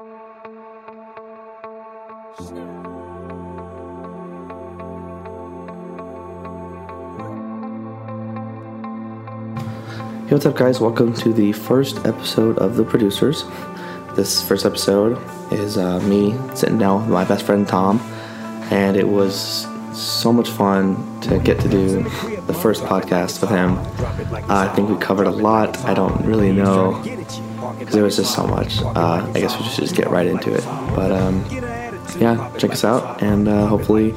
Hey, 0.00 0.06
what's 10.30 10.46
up, 10.46 10.56
guys? 10.56 10.80
Welcome 10.80 11.12
to 11.16 11.34
the 11.34 11.52
first 11.52 12.06
episode 12.06 12.56
of 12.56 12.76
The 12.76 12.84
Producers. 12.84 13.44
This 14.16 14.42
first 14.42 14.64
episode 14.64 15.18
is 15.52 15.76
uh, 15.76 16.00
me 16.00 16.34
sitting 16.54 16.78
down 16.78 17.02
with 17.02 17.10
my 17.10 17.26
best 17.26 17.44
friend 17.44 17.68
Tom, 17.68 18.00
and 18.70 18.96
it 18.96 19.06
was 19.06 19.66
so 19.92 20.32
much 20.32 20.48
fun 20.48 21.20
to 21.20 21.38
get 21.40 21.60
to 21.60 21.68
do 21.68 22.04
the 22.46 22.54
first 22.54 22.84
podcast 22.84 23.42
with 23.42 23.50
him. 23.50 23.76
Uh, 24.48 24.66
I 24.66 24.68
think 24.74 24.88
we 24.88 24.96
covered 24.96 25.26
a 25.26 25.30
lot. 25.30 25.76
I 25.84 25.92
don't 25.92 26.24
really 26.24 26.52
know 26.52 27.02
because 27.80 27.94
there 27.94 28.04
was 28.04 28.16
just 28.16 28.34
so 28.34 28.46
much. 28.46 28.80
Uh, 28.82 29.28
I 29.34 29.40
guess 29.40 29.58
we 29.58 29.64
should 29.64 29.82
just 29.82 29.96
get 29.96 30.08
right 30.10 30.26
into 30.26 30.54
it. 30.54 30.64
But 30.94 31.10
um, 31.10 31.44
yeah, 32.20 32.52
check 32.58 32.70
us 32.70 32.84
out, 32.84 33.20
and 33.22 33.48
uh, 33.48 33.66
hopefully, 33.66 34.12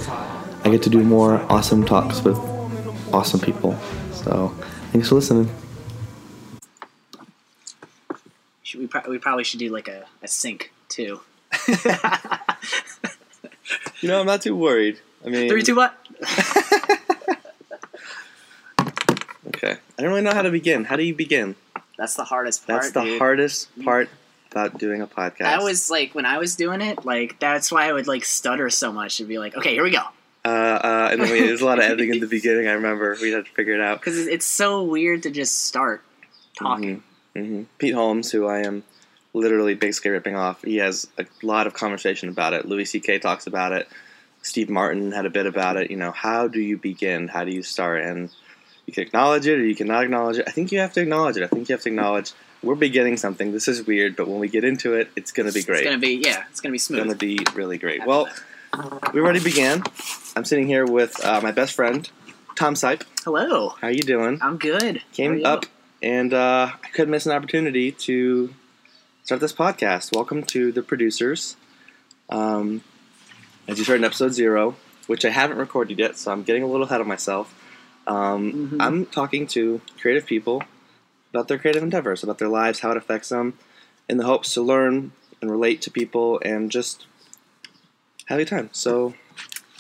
I 0.64 0.70
get 0.70 0.84
to 0.84 0.90
do 0.90 1.04
more 1.04 1.42
awesome 1.52 1.84
talks 1.84 2.22
with 2.24 2.38
awesome 3.12 3.40
people. 3.40 3.76
So, 4.12 4.50
thanks 4.92 5.10
for 5.10 5.16
listening. 5.16 5.50
Should 8.62 8.80
we, 8.82 8.88
pro- 8.88 9.10
we 9.10 9.18
probably 9.18 9.44
should 9.44 9.60
do 9.60 9.70
like 9.70 9.88
a, 9.88 10.06
a 10.22 10.28
sync 10.28 10.72
too. 10.90 11.22
You 14.02 14.10
know, 14.10 14.20
I'm 14.20 14.26
not 14.26 14.42
too 14.42 14.54
worried. 14.54 15.00
I 15.26 15.30
mean, 15.30 15.48
Three, 15.48 15.64
two, 15.64 15.76
what? 15.76 15.96
Okay. 19.48 19.78
I 19.98 20.02
don't 20.02 20.10
really 20.12 20.24
know 20.24 20.34
how 20.34 20.42
to 20.42 20.52
begin. 20.52 20.84
How 20.84 20.98
do 20.98 21.04
you 21.04 21.16
begin? 21.16 21.56
That's 21.98 22.16
the 22.16 22.24
hardest 22.24 22.66
part. 22.66 22.82
That's 22.82 22.94
the 22.94 23.04
dude. 23.04 23.20
hardest 23.20 23.70
part 23.84 24.10
about 24.52 24.78
doing 24.78 25.02
a 25.02 25.08
podcast. 25.08 25.46
I 25.46 25.64
was 25.64 25.90
like, 25.90 26.14
when 26.16 26.26
I 26.26 26.38
was 26.38 26.56
doing 26.56 26.82
it, 26.82 27.06
like 27.06 27.40
that's 27.40 27.72
why 27.72 27.88
I 27.88 27.94
would 27.94 28.08
like 28.08 28.26
stutter 28.26 28.70
so 28.70 28.92
much 28.92 29.20
and 29.20 29.30
be 29.30 29.40
like, 29.40 29.56
okay, 29.56 29.74
here 29.74 29.84
we 29.84 29.92
go, 29.92 30.04
uh, 30.46 30.48
uh, 30.48 31.10
and 31.12 31.22
then 31.22 31.32
we, 31.32 31.40
there's 31.42 31.62
a 31.62 31.66
lot 31.66 31.80
of 31.80 31.86
editing 31.86 32.14
in 32.14 32.20
the 32.20 32.28
beginning. 32.40 32.68
I 32.68 32.74
remember 32.74 33.16
we 33.22 33.32
had 33.32 33.46
to 33.46 33.52
figure 33.52 33.74
it 33.74 33.82
out. 33.82 34.00
because 34.00 34.28
it's 34.28 34.46
so 34.46 34.84
weird 34.84 35.24
to 35.24 35.32
just 35.32 35.64
start 35.66 36.04
talking. 36.58 37.04
hmm 37.36 37.64
Pete 37.78 37.94
Holmes, 37.94 38.32
who 38.32 38.48
I 38.48 38.60
am 38.60 38.84
literally 39.34 39.74
basically 39.74 40.12
ripping 40.12 40.36
off, 40.36 40.64
he 40.64 40.78
has 40.78 41.08
a 41.18 41.26
lot 41.42 41.66
of 41.66 41.74
conversation 41.74 42.30
about 42.30 42.54
it. 42.54 42.68
Louis 42.68 42.86
C.K. 42.86 43.20
talks 43.20 43.48
about 43.48 43.72
it. 43.72 43.88
Steve 44.44 44.70
Martin 44.70 45.12
had 45.12 45.26
a 45.26 45.30
bit 45.30 45.46
about 45.48 45.78
it. 45.78 45.90
You 45.90 45.98
know, 45.98 46.12
how 46.12 46.48
do 46.48 46.60
you 46.60 46.78
begin? 46.78 47.30
How 47.30 47.44
do 47.44 47.52
you 47.52 47.64
start? 47.64 48.02
And 48.04 48.30
you 48.86 48.94
can 48.94 49.04
acknowledge 49.04 49.48
it 49.48 49.60
or 49.60 49.66
you 49.66 49.76
cannot 49.76 50.04
acknowledge 50.04 50.38
it. 50.38 50.46
I 50.48 50.52
think 50.52 50.72
you 50.72 50.80
have 50.80 50.94
to 50.94 51.02
acknowledge 51.02 51.38
it. 51.38 51.44
I 51.44 51.48
think 51.48 51.70
you 51.70 51.74
have 51.74 51.84
to 51.84 51.90
acknowledge 51.90 52.34
we're 52.62 52.76
beginning 52.76 53.18
something. 53.18 53.52
This 53.52 53.68
is 53.68 53.86
weird, 53.86 54.16
but 54.16 54.28
when 54.28 54.40
we 54.40 54.48
get 54.48 54.64
into 54.64 54.94
it, 54.94 55.10
it's 55.16 55.32
going 55.32 55.48
to 55.48 55.54
be 55.54 55.64
great. 55.64 55.82
It's 55.82 55.90
gonna 55.90 56.00
be 56.00 56.22
yeah, 56.24 56.44
it's 56.50 56.62
gonna 56.62 56.72
be 56.72 56.78
smooth. 56.78 57.00
It's 57.00 57.06
going 57.06 57.18
to 57.18 57.26
be 57.26 57.58
really 57.58 57.78
great. 57.78 58.06
Well, 58.06 58.30
we 59.14 59.22
already 59.22 59.44
began. 59.44 59.84
I'm 60.36 60.46
sitting 60.46 60.68
here 60.68 60.86
with 60.86 61.24
uh, 61.24 61.42
my 61.42 61.52
best 61.52 61.76
friend, 61.76 62.10
Tom 62.56 62.74
Sipe. 62.74 63.04
Hello, 63.24 63.70
How 63.82 63.90
you 63.90 64.02
doing? 64.02 64.40
I'm 64.42 64.58
good. 64.58 65.02
Came 65.14 65.46
up, 65.46 65.66
and 66.02 66.34
uh, 66.34 66.72
I 66.84 66.88
couldn't 66.90 67.12
miss 67.12 67.26
an 67.26 67.34
opportunity 67.34 67.92
to 67.92 68.54
start 69.24 69.42
this 69.42 69.54
podcast. 69.54 70.16
Welcome 70.16 70.44
to 70.44 70.72
the 70.72 70.82
producers. 70.82 71.56
Um, 72.30 72.82
as 73.68 73.78
you 73.78 73.86
heard 73.86 73.98
in 73.98 74.04
episode 74.04 74.34
zero, 74.34 74.76
which 75.08 75.24
I 75.26 75.30
haven't 75.30 75.58
recorded 75.58 76.00
yet, 76.00 76.18
so 76.18 76.32
I'm 76.32 76.44
getting 76.44 76.64
a 76.64 76.68
little 76.68 76.88
ahead 76.88 77.02
of 77.02 77.08
myself. 77.08 77.54
Um, 78.08 78.70
Mhm. 78.72 78.78
I'm 78.82 79.06
talking 79.06 79.48
to 79.48 79.82
creative 80.00 80.26
people 80.26 80.64
about 81.32 81.48
their 81.48 81.58
creative 81.58 81.84
endeavors, 81.84 82.24
about 82.24 82.38
their 82.38 82.48
lives, 82.50 82.80
how 82.82 82.92
it 82.92 82.98
affects 82.98 83.30
them, 83.30 83.58
in 84.10 84.18
the 84.18 84.26
hopes 84.26 84.54
to 84.54 84.62
learn 84.62 85.12
and 85.42 85.50
relate 85.50 85.82
to 85.84 85.92
people 85.92 86.40
and 86.44 86.70
just 86.72 87.06
have 88.26 88.40
a 88.40 88.46
time. 88.46 88.70
So 88.72 89.14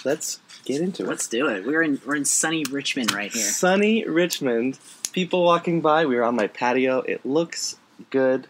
let's 0.04 0.40
get 0.66 0.82
into 0.82 1.04
it. 1.04 1.10
Let's 1.10 1.28
do 1.28 1.48
it. 1.48 1.66
We're 1.66 1.82
in 1.84 2.02
we're 2.06 2.16
in 2.16 2.26
sunny 2.26 2.64
Richmond 2.70 3.12
right 3.14 3.32
here. 3.32 3.44
Sunny 3.44 4.04
Richmond. 4.06 4.80
People 5.12 5.44
walking 5.44 5.80
by. 5.82 6.06
We 6.06 6.16
were 6.16 6.24
on 6.24 6.36
my 6.36 6.48
patio. 6.48 7.00
It 7.02 7.26
looks 7.26 7.76
good. 8.10 8.48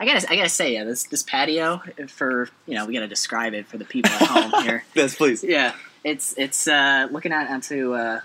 I 0.00 0.06
gotta 0.06 0.30
I 0.30 0.36
gotta 0.36 0.48
say 0.48 0.72
yeah, 0.72 0.84
this 0.84 1.02
this 1.04 1.22
patio 1.22 1.82
for 2.08 2.48
you 2.66 2.74
know 2.74 2.86
we 2.86 2.94
gotta 2.94 3.06
describe 3.08 3.52
it 3.54 3.66
for 3.66 3.76
the 3.76 3.84
people 3.84 4.10
at 4.12 4.22
home 4.22 4.62
here. 4.64 4.84
Yes, 4.94 5.14
please. 5.14 5.44
Yeah, 5.44 5.74
it's 6.04 6.32
it's 6.38 6.66
uh, 6.66 7.08
looking 7.10 7.32
out 7.32 7.50
onto 7.50 7.92
uh, 7.94 8.20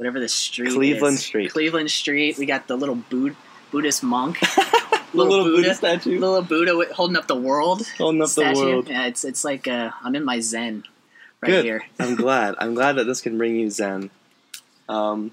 whatever 0.00 0.18
the 0.18 0.28
street 0.30 0.72
Cleveland 0.72 1.16
is. 1.18 1.24
Street. 1.26 1.50
Cleveland 1.52 1.90
Street. 1.90 2.38
We 2.38 2.46
got 2.46 2.66
the 2.66 2.74
little 2.74 2.94
Bud- 2.94 3.36
Buddhist 3.70 4.02
monk, 4.02 4.40
The 5.12 5.18
little 5.24 5.44
Buddha 5.44 5.74
statue. 5.74 6.18
little 6.18 6.40
Buddha 6.40 6.94
holding 6.94 7.18
up 7.18 7.26
the 7.26 7.34
world. 7.36 7.86
Holding 7.98 8.22
up 8.22 8.30
the 8.30 8.54
world. 8.56 8.88
Yeah, 8.88 9.04
it's 9.06 9.24
it's 9.24 9.44
like 9.44 9.68
uh, 9.68 9.90
I'm 10.02 10.14
in 10.16 10.24
my 10.24 10.40
zen 10.40 10.84
right 11.42 11.50
Good. 11.50 11.64
here. 11.66 11.84
I'm 12.00 12.14
glad. 12.14 12.54
I'm 12.58 12.72
glad 12.74 12.92
that 12.96 13.04
this 13.04 13.20
can 13.20 13.36
bring 13.36 13.56
you 13.56 13.68
Zen. 13.70 14.08
Um, 14.88 15.32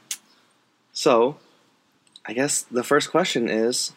so, 0.91 1.38
I 2.25 2.33
guess 2.33 2.63
the 2.63 2.83
first 2.83 3.09
question 3.09 3.47
is 3.50 3.94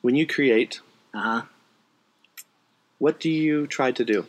when 0.00 0.14
you 0.14 0.26
create, 0.26 0.80
Uh 1.12 1.20
huh. 1.20 1.42
what 2.98 3.20
do 3.20 3.28
you 3.28 3.66
try 3.66 3.92
to 3.92 4.04
do? 4.04 4.26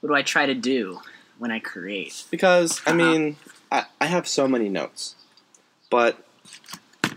What 0.00 0.08
do 0.08 0.14
I 0.16 0.22
try 0.22 0.46
to 0.46 0.54
do 0.54 1.00
when 1.38 1.50
I 1.52 1.58
create? 1.60 2.24
Because, 2.30 2.80
I 2.86 2.90
Uh-huh. 2.90 2.96
mean, 2.96 3.36
I, 3.70 3.84
I 4.00 4.06
have 4.06 4.26
so 4.26 4.48
many 4.48 4.68
notes, 4.68 5.14
but 5.90 6.24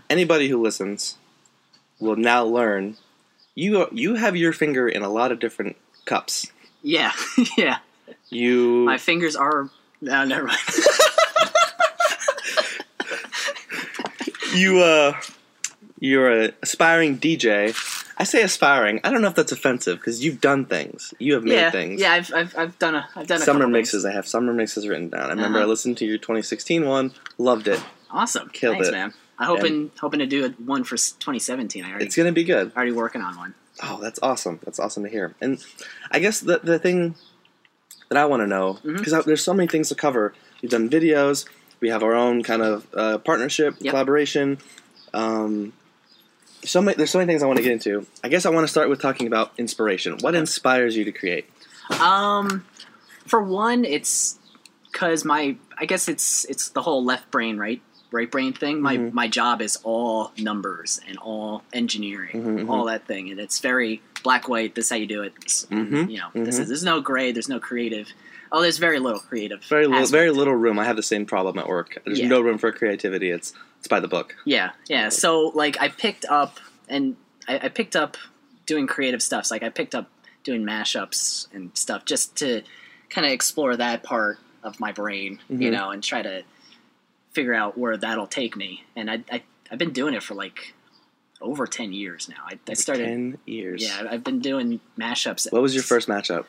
anybody 0.08 0.48
who 0.48 0.62
listens 0.62 1.18
will 2.00 2.16
now 2.16 2.44
learn 2.44 2.96
you 3.54 3.86
you 3.92 4.16
have 4.16 4.36
your 4.36 4.52
finger 4.52 4.88
in 4.88 5.02
a 5.02 5.08
lot 5.08 5.32
of 5.32 5.38
different 5.38 5.76
cups. 6.04 6.50
Yeah, 6.82 7.12
yeah. 7.56 7.78
You 8.30 8.84
My 8.84 8.98
fingers 8.98 9.36
are. 9.36 9.70
No, 10.00 10.24
never 10.24 10.46
mind. 10.46 10.58
you 14.54 14.80
uh 14.80 15.18
you're 15.98 16.44
a 16.44 16.52
aspiring 16.62 17.18
DJ. 17.18 17.74
I 18.16 18.24
say 18.24 18.42
aspiring. 18.42 19.00
I 19.04 19.10
don't 19.10 19.22
know 19.22 19.28
if 19.28 19.34
that's 19.34 19.52
offensive 19.52 19.98
because 19.98 20.24
you've 20.24 20.40
done 20.40 20.66
things. 20.66 21.12
You 21.18 21.34
have 21.34 21.44
made 21.44 21.54
yeah, 21.54 21.70
things. 21.70 22.00
yeah. 22.00 22.12
I've, 22.12 22.32
I've 22.34 22.56
I've 22.58 22.78
done 22.78 22.94
a 22.94 23.08
I've 23.16 23.26
done 23.26 23.40
a 23.42 23.44
Summer 23.44 23.66
mixes. 23.66 24.02
things. 24.02 24.12
I 24.12 24.16
have 24.16 24.26
summer 24.28 24.52
mixes 24.52 24.86
written 24.86 25.08
down. 25.08 25.26
I 25.26 25.28
remember 25.30 25.58
Uh-huh. 25.58 25.66
I 25.66 25.68
listened 25.68 25.96
to 25.98 26.04
your 26.06 26.18
2016 26.18 26.86
one. 26.86 27.12
Loved 27.38 27.66
it. 27.68 27.82
Awesome. 28.10 28.48
Killed 28.50 28.74
Thanks, 28.76 28.88
it. 28.88 28.92
man. 28.92 29.12
I'm 29.38 29.46
hoping 29.48 29.90
hoping 30.00 30.20
to 30.20 30.26
do 30.26 30.46
a, 30.46 30.48
one 30.62 30.84
for 30.84 30.96
2017. 30.96 31.84
I 31.84 31.90
already 31.90 32.04
It's 32.06 32.14
gonna 32.16 32.30
be 32.32 32.44
good. 32.44 32.70
already 32.76 32.92
working 32.92 33.20
on 33.20 33.36
one. 33.36 33.54
Oh, 33.82 33.98
that's 34.00 34.20
awesome. 34.22 34.60
That's 34.64 34.78
awesome 34.78 35.02
to 35.02 35.08
hear. 35.10 35.34
And 35.40 35.64
I 36.12 36.20
guess 36.20 36.38
the 36.40 36.60
the 36.62 36.78
thing 36.78 37.16
that 38.10 38.18
I 38.18 38.26
want 38.26 38.42
to 38.42 38.46
know 38.46 38.78
because 38.84 39.24
there's 39.24 39.42
so 39.42 39.52
many 39.54 39.66
things 39.66 39.88
to 39.88 39.96
cover. 39.96 40.34
We've 40.62 40.70
done 40.70 40.88
videos. 40.88 41.46
We 41.80 41.88
have 41.88 42.04
our 42.04 42.14
own 42.14 42.44
kind 42.44 42.62
of 42.62 42.86
uh, 42.94 43.18
partnership, 43.18 43.74
Yep. 43.80 43.90
collaboration. 43.90 44.58
Um, 45.12 45.72
so 46.64 46.80
many, 46.82 46.96
there's 46.96 47.10
so 47.10 47.18
many 47.18 47.30
things 47.30 47.42
I 47.42 47.46
want 47.46 47.58
to 47.58 47.62
get 47.62 47.72
into. 47.72 48.06
I 48.22 48.28
guess 48.28 48.46
I 48.46 48.50
want 48.50 48.64
to 48.64 48.68
start 48.68 48.88
with 48.88 49.00
talking 49.00 49.26
about 49.26 49.52
inspiration. 49.58 50.18
What 50.20 50.34
inspires 50.34 50.96
you 50.96 51.04
to 51.04 51.12
create? 51.12 51.48
Um, 52.00 52.64
for 53.26 53.42
one, 53.42 53.84
it's 53.84 54.38
because 54.92 55.24
my 55.24 55.56
I 55.78 55.86
guess 55.86 56.08
it's 56.08 56.44
it's 56.46 56.68
the 56.70 56.82
whole 56.82 57.04
left 57.04 57.30
brain 57.30 57.56
right 57.58 57.80
right 58.10 58.30
brain 58.30 58.52
thing. 58.52 58.80
My 58.80 58.96
Mhm. 58.96 59.12
my 59.12 59.28
job 59.28 59.60
is 59.60 59.76
all 59.82 60.32
numbers 60.38 61.00
and 61.08 61.18
all 61.18 61.62
engineering, 61.72 62.30
Mhm, 62.44 62.64
mhm. 62.64 62.70
all 62.70 62.84
that 62.86 63.06
thing, 63.06 63.30
and 63.30 63.40
it's 63.40 63.58
very 63.60 64.02
black 64.22 64.48
white. 64.48 64.74
This 64.74 64.86
is 64.86 64.90
how 64.90 64.96
you 64.96 65.06
do 65.06 65.22
it. 65.22 65.32
This- 65.42 65.66
Mhm, 65.70 66.10
You 66.10 66.18
know, 66.18 66.44
this 66.44 66.58
is 66.58 66.68
there's 66.68 66.84
no 66.84 67.00
gray. 67.00 67.32
There's 67.32 67.48
no 67.48 67.58
creative. 67.60 68.08
Oh, 68.52 68.62
there's 68.62 68.78
very 68.78 69.00
little 69.00 69.18
creative. 69.18 69.64
Very 69.64 69.86
little, 69.88 70.06
very 70.06 70.30
little 70.30 70.54
room. 70.54 70.78
I 70.78 70.84
have 70.84 70.94
the 70.96 71.02
same 71.02 71.26
problem 71.26 71.58
at 71.58 71.66
work. 71.68 71.98
There's 72.04 72.20
Yeah. 72.20 72.28
no 72.28 72.40
room 72.40 72.56
for 72.56 72.70
creativity. 72.70 73.30
It's 73.30 73.52
it's 73.84 73.88
by 73.90 74.00
the 74.00 74.08
book. 74.08 74.34
Yeah, 74.46 74.70
yeah. 74.88 75.10
So 75.10 75.48
like 75.54 75.78
I 75.78 75.88
picked 75.88 76.24
up 76.24 76.58
and 76.88 77.16
I, 77.46 77.58
I 77.64 77.68
picked 77.68 77.96
up 77.96 78.16
doing 78.64 78.86
creative 78.86 79.22
stuff. 79.22 79.44
So, 79.44 79.54
like 79.54 79.62
I 79.62 79.68
picked 79.68 79.94
up 79.94 80.08
doing 80.42 80.62
mashups 80.64 81.48
and 81.52 81.70
stuff 81.76 82.06
just 82.06 82.34
to 82.36 82.62
kind 83.10 83.26
of 83.26 83.32
explore 83.32 83.76
that 83.76 84.02
part 84.02 84.38
of 84.62 84.80
my 84.80 84.90
brain, 84.92 85.38
you 85.50 85.68
Mhm. 85.68 85.72
know, 85.72 85.90
and 85.90 86.02
try 86.02 86.22
to 86.22 86.44
figure 87.32 87.52
out 87.52 87.76
where 87.76 87.98
that'll 87.98 88.26
take 88.26 88.56
me. 88.56 88.84
And 88.96 89.10
I, 89.10 89.22
I 89.30 89.42
I've 89.70 89.78
been 89.78 89.92
doing 89.92 90.14
it 90.14 90.22
for 90.22 90.34
like 90.34 90.72
over 91.42 91.66
ten 91.66 91.92
years 91.92 92.26
now. 92.26 92.42
I, 92.46 92.58
I 92.66 92.72
started. 92.72 93.04
ten 93.04 93.38
years. 93.44 93.82
Yeah, 93.86 94.06
I've 94.10 94.24
been 94.24 94.40
doing 94.40 94.80
mashups. 94.98 95.52
What 95.52 95.60
was 95.60 95.74
your 95.74 95.84
first 95.84 96.08
mashup? 96.08 96.46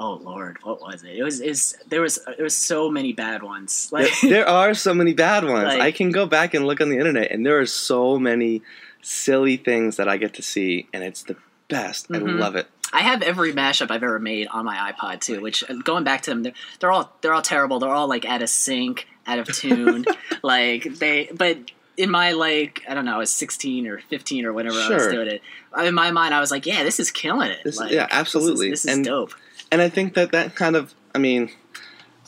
Oh 0.00 0.14
Lord, 0.14 0.58
what 0.62 0.80
was 0.80 1.02
it? 1.02 1.16
It 1.16 1.22
was 1.24 1.40
is 1.40 1.76
there 1.88 2.00
was 2.00 2.18
there 2.24 2.44
was 2.44 2.56
so 2.56 2.88
many 2.90 3.12
bad 3.12 3.42
ones. 3.42 3.90
There, 3.90 4.02
Like 4.02 4.12
there 4.22 4.48
are 4.48 4.72
so 4.74 4.94
many 4.94 5.12
bad 5.12 5.44
ones. 5.44 5.64
Like- 5.64 5.80
I 5.80 5.90
can 5.92 6.10
go 6.12 6.24
back 6.26 6.54
and 6.54 6.66
look 6.66 6.80
on 6.80 6.88
the 6.88 6.98
internet, 6.98 7.30
and 7.32 7.44
there 7.44 7.58
are 7.58 7.66
so 7.66 8.18
many 8.18 8.62
silly 9.02 9.56
things 9.56 9.96
that 9.96 10.08
I 10.08 10.16
get 10.16 10.34
to 10.34 10.42
see, 10.42 10.86
and 10.92 11.02
it's 11.02 11.22
the 11.24 11.36
best. 11.68 12.06
I 12.10 12.18
Mhm. 12.18 12.38
love 12.38 12.56
it. 12.56 12.66
I 12.92 13.00
have 13.00 13.22
every 13.22 13.52
mashup 13.52 13.90
I've 13.90 14.02
ever 14.02 14.18
made 14.18 14.46
on 14.48 14.64
my 14.64 14.92
iPod 14.92 15.20
too. 15.20 15.40
Which 15.40 15.62
going 15.84 16.04
back 16.04 16.22
to 16.22 16.30
them, 16.30 16.42
they're, 16.44 16.52
they're 16.80 16.92
all 16.92 17.12
they're 17.20 17.34
all 17.34 17.42
terrible. 17.42 17.78
They're 17.80 17.90
all 17.90 18.08
like 18.08 18.24
out 18.24 18.40
of 18.42 18.48
sync, 18.48 19.06
out 19.26 19.38
of 19.38 19.46
tune. 19.48 20.04
like 20.42 20.84
they, 20.84 21.28
but 21.34 21.58
in 21.96 22.10
my 22.10 22.32
like 22.32 22.82
I 22.88 22.94
don't 22.94 23.04
know, 23.04 23.14
I 23.16 23.18
was 23.18 23.32
16 23.32 23.86
or 23.88 23.98
15 23.98 24.46
or 24.46 24.52
whenever 24.52 24.76
I 24.76 24.88
was 24.88 25.02
Sure. 25.02 25.10
doing 25.12 25.28
it. 25.28 25.42
In 25.84 25.94
my 25.94 26.10
mind, 26.12 26.32
I 26.34 26.40
was 26.40 26.50
like, 26.50 26.64
yeah, 26.66 26.82
this 26.84 26.98
is 27.00 27.10
killing 27.10 27.50
it. 27.50 27.58
This- 27.64 27.78
Like, 27.78 27.90
yeah, 27.92 28.06
absolutely. 28.10 28.70
This 28.70 28.80
is, 28.80 28.82
this 28.84 28.90
is 28.92 28.96
And- 28.98 29.04
dope. 29.04 29.34
And 29.70 29.80
I 29.80 29.88
think 29.88 30.14
that 30.14 30.32
that 30.32 30.54
kind 30.54 30.76
of, 30.76 30.94
I 31.14 31.18
mean, 31.18 31.50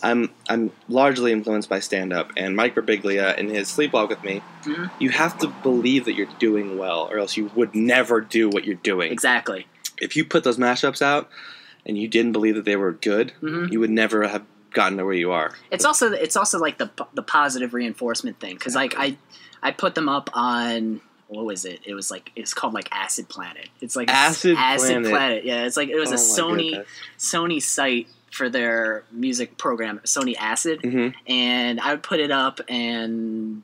I'm 0.02 0.30
I'm 0.48 0.72
largely 0.88 1.32
influenced 1.32 1.68
by 1.68 1.80
stand 1.80 2.12
up 2.12 2.32
and 2.36 2.56
Mike 2.56 2.74
Birbiglia 2.74 3.36
in 3.36 3.48
his 3.50 3.68
Sleepwalk 3.68 4.08
with 4.08 4.22
Me. 4.24 4.40
Mhm. 4.62 4.90
You 4.98 5.10
have 5.10 5.38
to 5.38 5.48
believe 5.62 6.04
that 6.06 6.14
you're 6.14 6.28
doing 6.38 6.78
well, 6.78 7.08
or 7.10 7.18
else 7.18 7.36
you 7.36 7.50
would 7.54 7.74
never 7.74 8.20
do 8.20 8.48
what 8.48 8.64
you're 8.64 8.76
doing. 8.76 9.12
Exactly. 9.12 9.66
If 10.00 10.16
you 10.16 10.24
put 10.24 10.44
those 10.44 10.56
mashups 10.56 11.02
out 11.02 11.28
and 11.84 11.98
you 11.98 12.08
didn't 12.08 12.32
believe 12.32 12.54
that 12.54 12.64
they 12.64 12.76
were 12.76 12.92
good, 12.92 13.32
hmm 13.40 13.66
you 13.70 13.80
would 13.80 13.90
never 13.90 14.26
have 14.28 14.44
gotten 14.72 14.96
to 14.98 15.04
where 15.04 15.14
you 15.14 15.32
are. 15.32 15.52
It's 15.70 15.84
also 15.84 16.12
it's 16.12 16.36
also 16.36 16.58
like 16.58 16.78
the 16.78 16.90
the 17.14 17.22
positive 17.22 17.74
reinforcement 17.74 18.40
thing 18.40 18.54
because 18.54 18.74
like 18.74 18.94
I 18.96 19.18
I 19.62 19.70
put 19.72 19.94
them 19.94 20.08
up 20.08 20.30
on 20.32 21.02
what 21.30 21.44
was 21.44 21.64
it? 21.64 21.80
It 21.86 21.94
was 21.94 22.10
like 22.10 22.32
it's 22.36 22.52
called 22.54 22.74
like 22.74 22.88
Acid 22.92 23.28
Planet. 23.28 23.68
It's 23.80 23.96
like 23.96 24.08
Acid 24.10 24.56
Acid 24.58 25.04
Planet. 25.04 25.44
Yeah, 25.44 25.64
it's 25.64 25.76
like 25.76 25.88
it 25.88 25.98
was 25.98 26.10
Oh 26.10 26.14
a 26.14 26.16
Sony 26.18 26.70
goodness. 26.70 26.88
Sony 27.18 27.62
site 27.62 28.08
for 28.32 28.48
their 28.48 29.04
music 29.10 29.56
program, 29.58 30.00
Sony 30.04 30.36
Acid, 30.38 30.82
Mhm. 30.82 31.14
and 31.26 31.80
I 31.80 31.92
would 31.92 32.02
put 32.02 32.20
it 32.20 32.30
up 32.30 32.60
and 32.68 33.62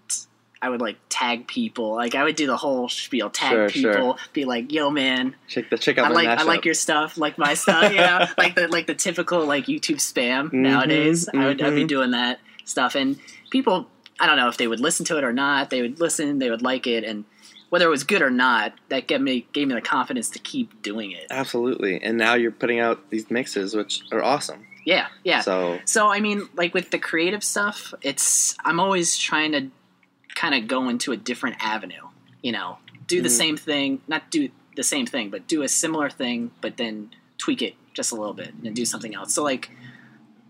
I 0.62 0.70
would 0.70 0.80
like 0.80 0.96
tag 1.08 1.46
people. 1.46 1.94
Like 1.94 2.14
I 2.14 2.24
would 2.24 2.34
do 2.34 2.46
the 2.46 2.56
whole 2.56 2.88
spiel, 2.88 3.30
tag 3.30 3.52
Sure, 3.52 3.68
sure. 3.68 3.92
people, 3.92 4.18
be 4.32 4.44
like, 4.44 4.72
"Yo, 4.72 4.90
man, 4.90 5.34
Check 5.48 5.70
the 5.70 5.76
check 5.78 5.98
out 5.98 6.06
I 6.06 6.08
like 6.14 6.26
I 6.28 6.42
like 6.44 6.64
your 6.64 6.74
stuff, 6.74 7.18
like 7.18 7.36
my 7.38 7.54
stuff, 7.54 7.92
know, 7.94 8.26
like 8.38 8.54
the 8.54 8.66
like 8.68 8.86
the 8.86 8.94
typical 8.94 9.44
like 9.44 9.66
YouTube 9.66 9.96
spam 9.96 10.48
Mhm, 10.50 10.52
nowadays. 10.54 11.28
I 11.32 11.46
would 11.46 11.62
I'd 11.62 11.74
be 11.74 11.84
mhm. 11.84 11.88
doing 11.88 12.10
that 12.12 12.40
stuff, 12.64 12.94
and 12.94 13.16
people, 13.50 13.88
I 14.18 14.26
don't 14.26 14.36
know 14.38 14.48
if 14.48 14.56
they 14.56 14.66
would 14.66 14.80
listen 14.80 15.04
to 15.06 15.18
it 15.18 15.24
or 15.24 15.32
not. 15.32 15.70
They 15.70 15.82
would 15.82 16.00
listen, 16.00 16.38
they 16.38 16.50
would 16.50 16.62
like 16.62 16.86
it, 16.86 17.04
and 17.04 17.24
whether 17.70 17.86
it 17.86 17.90
was 17.90 18.04
good 18.04 18.22
or 18.22 18.30
not, 18.30 18.74
that 18.88 19.06
gave 19.08 19.20
me 19.20 19.46
gave 19.52 19.68
me 19.68 19.74
the 19.74 19.80
confidence 19.80 20.30
to 20.30 20.38
keep 20.38 20.82
doing 20.82 21.10
it. 21.12 21.26
Absolutely. 21.30 22.00
And 22.02 22.16
now 22.16 22.34
you're 22.34 22.52
putting 22.52 22.78
out 22.80 23.10
these 23.10 23.30
mixes, 23.30 23.74
which 23.74 24.02
are 24.12 24.22
awesome. 24.22 24.66
Yeah, 24.84 25.08
yeah. 25.24 25.40
So 25.40 25.80
So 25.84 26.08
I 26.08 26.20
mean, 26.20 26.48
like 26.54 26.74
with 26.74 26.90
the 26.90 26.98
creative 26.98 27.42
stuff, 27.42 27.92
it's 28.02 28.56
I'm 28.64 28.78
always 28.78 29.16
trying 29.18 29.52
to 29.52 29.68
kind 30.34 30.54
of 30.54 30.68
go 30.68 30.88
into 30.88 31.12
a 31.12 31.16
different 31.16 31.56
avenue. 31.60 32.02
You 32.42 32.52
know, 32.52 32.78
do 33.06 33.20
the 33.22 33.28
Mhm. 33.28 33.32
same 33.38 33.56
thing, 33.56 34.00
not 34.06 34.30
do 34.30 34.50
the 34.76 34.84
same 34.84 35.06
thing, 35.06 35.30
but 35.30 35.48
do 35.48 35.62
a 35.62 35.68
similar 35.68 36.08
thing, 36.10 36.50
but 36.60 36.76
then 36.76 37.10
tweak 37.38 37.62
it 37.62 37.74
just 37.94 38.12
a 38.12 38.14
little 38.14 38.34
bit 38.34 38.52
and 38.64 38.76
do 38.76 38.84
something 38.84 39.14
else. 39.14 39.34
So 39.34 39.42
like 39.42 39.70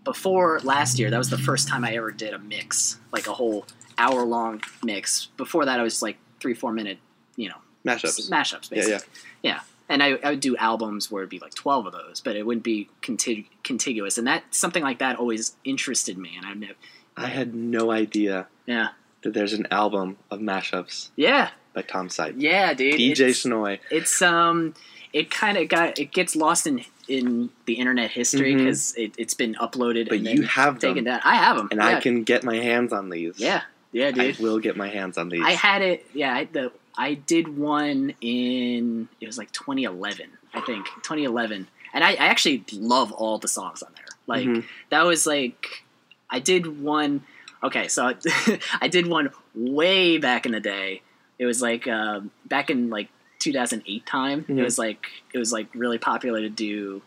before 0.03 0.59
last 0.63 0.99
year, 0.99 1.09
that 1.09 1.17
was 1.17 1.29
the 1.29 1.37
first 1.37 1.67
time 1.67 1.83
I 1.83 1.93
ever 1.95 2.11
did 2.11 2.33
a 2.33 2.39
mix, 2.39 2.99
like 3.11 3.27
a 3.27 3.33
whole 3.33 3.65
hour 3.97 4.23
long 4.23 4.61
mix. 4.83 5.27
Before 5.37 5.65
that, 5.65 5.79
I 5.79 5.83
was 5.83 6.01
like 6.01 6.17
three 6.39 6.53
four 6.53 6.71
minute, 6.71 6.99
you 7.37 7.47
know, 7.49 7.55
mashups. 7.85 8.29
mashups 8.29 8.69
Yeah, 8.69 8.75
basically. 8.75 9.07
yeah. 9.43 9.51
yeah. 9.53 9.59
And 9.89 10.03
I, 10.03 10.19
I 10.21 10.31
would 10.31 10.41
do 10.41 10.57
albums 10.57 11.09
where 11.09 11.23
it'd 11.23 11.29
be 11.29 11.39
like 11.39 11.53
twelve 11.53 11.85
of 11.85 11.93
those, 11.93 12.19
but 12.19 12.35
it 12.35 12.45
wouldn't 12.45 12.65
be 12.65 12.89
contig- 13.01 13.45
contiguous. 13.63 14.17
And 14.17 14.27
that 14.27 14.43
something 14.51 14.83
like 14.83 14.99
that 14.99 15.15
always 15.17 15.55
interested 15.63 16.17
me. 16.17 16.31
And 16.35 16.45
I 16.45 16.53
never, 16.55 16.73
I 17.15 17.27
had 17.27 17.55
no 17.55 17.89
idea 17.91 18.47
yeah, 18.65 18.89
that 19.21 19.33
there's 19.33 19.53
an 19.53 19.65
album 19.71 20.17
of 20.29 20.39
mashups 20.41 21.07
yeah, 21.15 21.51
by 21.73 21.83
Tom 21.83 22.09
Sipe. 22.09 22.33
yeah, 22.37 22.73
dude. 22.73 22.95
DJ 22.99 23.29
It's, 23.29 23.45
Sonoy. 23.45 23.79
it's 23.89 24.21
um, 24.21 24.73
it 25.13 25.31
kind 25.31 25.57
of 25.57 25.69
got 25.69 25.97
it 25.97 26.11
gets 26.11 26.35
lost 26.35 26.67
in 26.67 26.83
in 27.07 27.49
the 27.65 27.75
internet 27.75 28.11
history 28.11 28.53
because 28.57 28.93
it, 28.97 29.13
it's 29.17 29.33
been 29.35 29.55
uploaded. 29.55 30.09
But 30.09 30.17
and 30.17 30.27
you 30.27 30.41
have 30.43 30.79
taken 30.79 31.05
them. 31.05 31.13
down. 31.13 31.21
I 31.23 31.35
have 31.35 31.55
them, 31.55 31.69
And 31.71 31.79
yeah. 31.79 31.87
I 31.95 32.01
can 32.01 32.23
get 32.23 32.43
my 32.43 32.57
hands 32.57 32.91
on 32.91 33.07
these. 33.09 33.39
yeah, 33.39 33.61
yeah, 33.93 34.11
dude. 34.11 34.37
I 34.37 34.43
will 34.43 34.59
get 34.59 34.75
my 34.75 34.89
hands 34.89 35.17
on 35.17 35.29
these. 35.29 35.41
I 35.45 35.51
had 35.51 35.81
it. 35.81 36.05
Yeah, 36.13 36.35
I, 36.35 36.43
the 36.43 36.73
I 36.97 37.13
did 37.13 37.57
one 37.57 38.13
in 38.21 39.07
it 39.21 39.25
was 39.27 39.37
like 39.37 39.51
2011, 39.51 40.29
I 40.53 40.61
think 40.61 40.85
2011, 41.03 41.67
and 41.93 42.03
I, 42.03 42.11
I 42.11 42.27
actually 42.27 42.63
love 42.73 43.11
all 43.11 43.37
the 43.37 43.47
songs 43.47 43.83
on 43.83 43.91
there. 43.95 44.05
Like 44.25 44.45
Mhm. 44.47 44.63
that 44.89 45.03
was 45.05 45.25
like 45.27 45.83
I 46.29 46.39
did 46.39 46.81
one. 46.81 47.23
Okay, 47.63 47.87
so 47.87 48.13
I 48.81 48.87
did 48.87 49.07
one 49.07 49.29
way 49.55 50.17
back 50.17 50.45
in 50.45 50.51
the 50.51 50.59
day. 50.59 51.01
It 51.39 51.45
was 51.45 51.61
like 51.61 51.87
um, 51.87 52.31
back 52.45 52.69
in 52.69 52.89
like 52.89 53.09
2008 53.39 54.05
time. 54.05 54.43
Mhm. 54.43 54.57
It 54.59 54.63
was 54.63 54.77
like 54.79 55.05
it 55.33 55.37
was 55.37 55.51
like 55.53 55.67
really 55.73 55.97
popular 55.99 56.39
to 56.41 56.49
do 56.49 57.01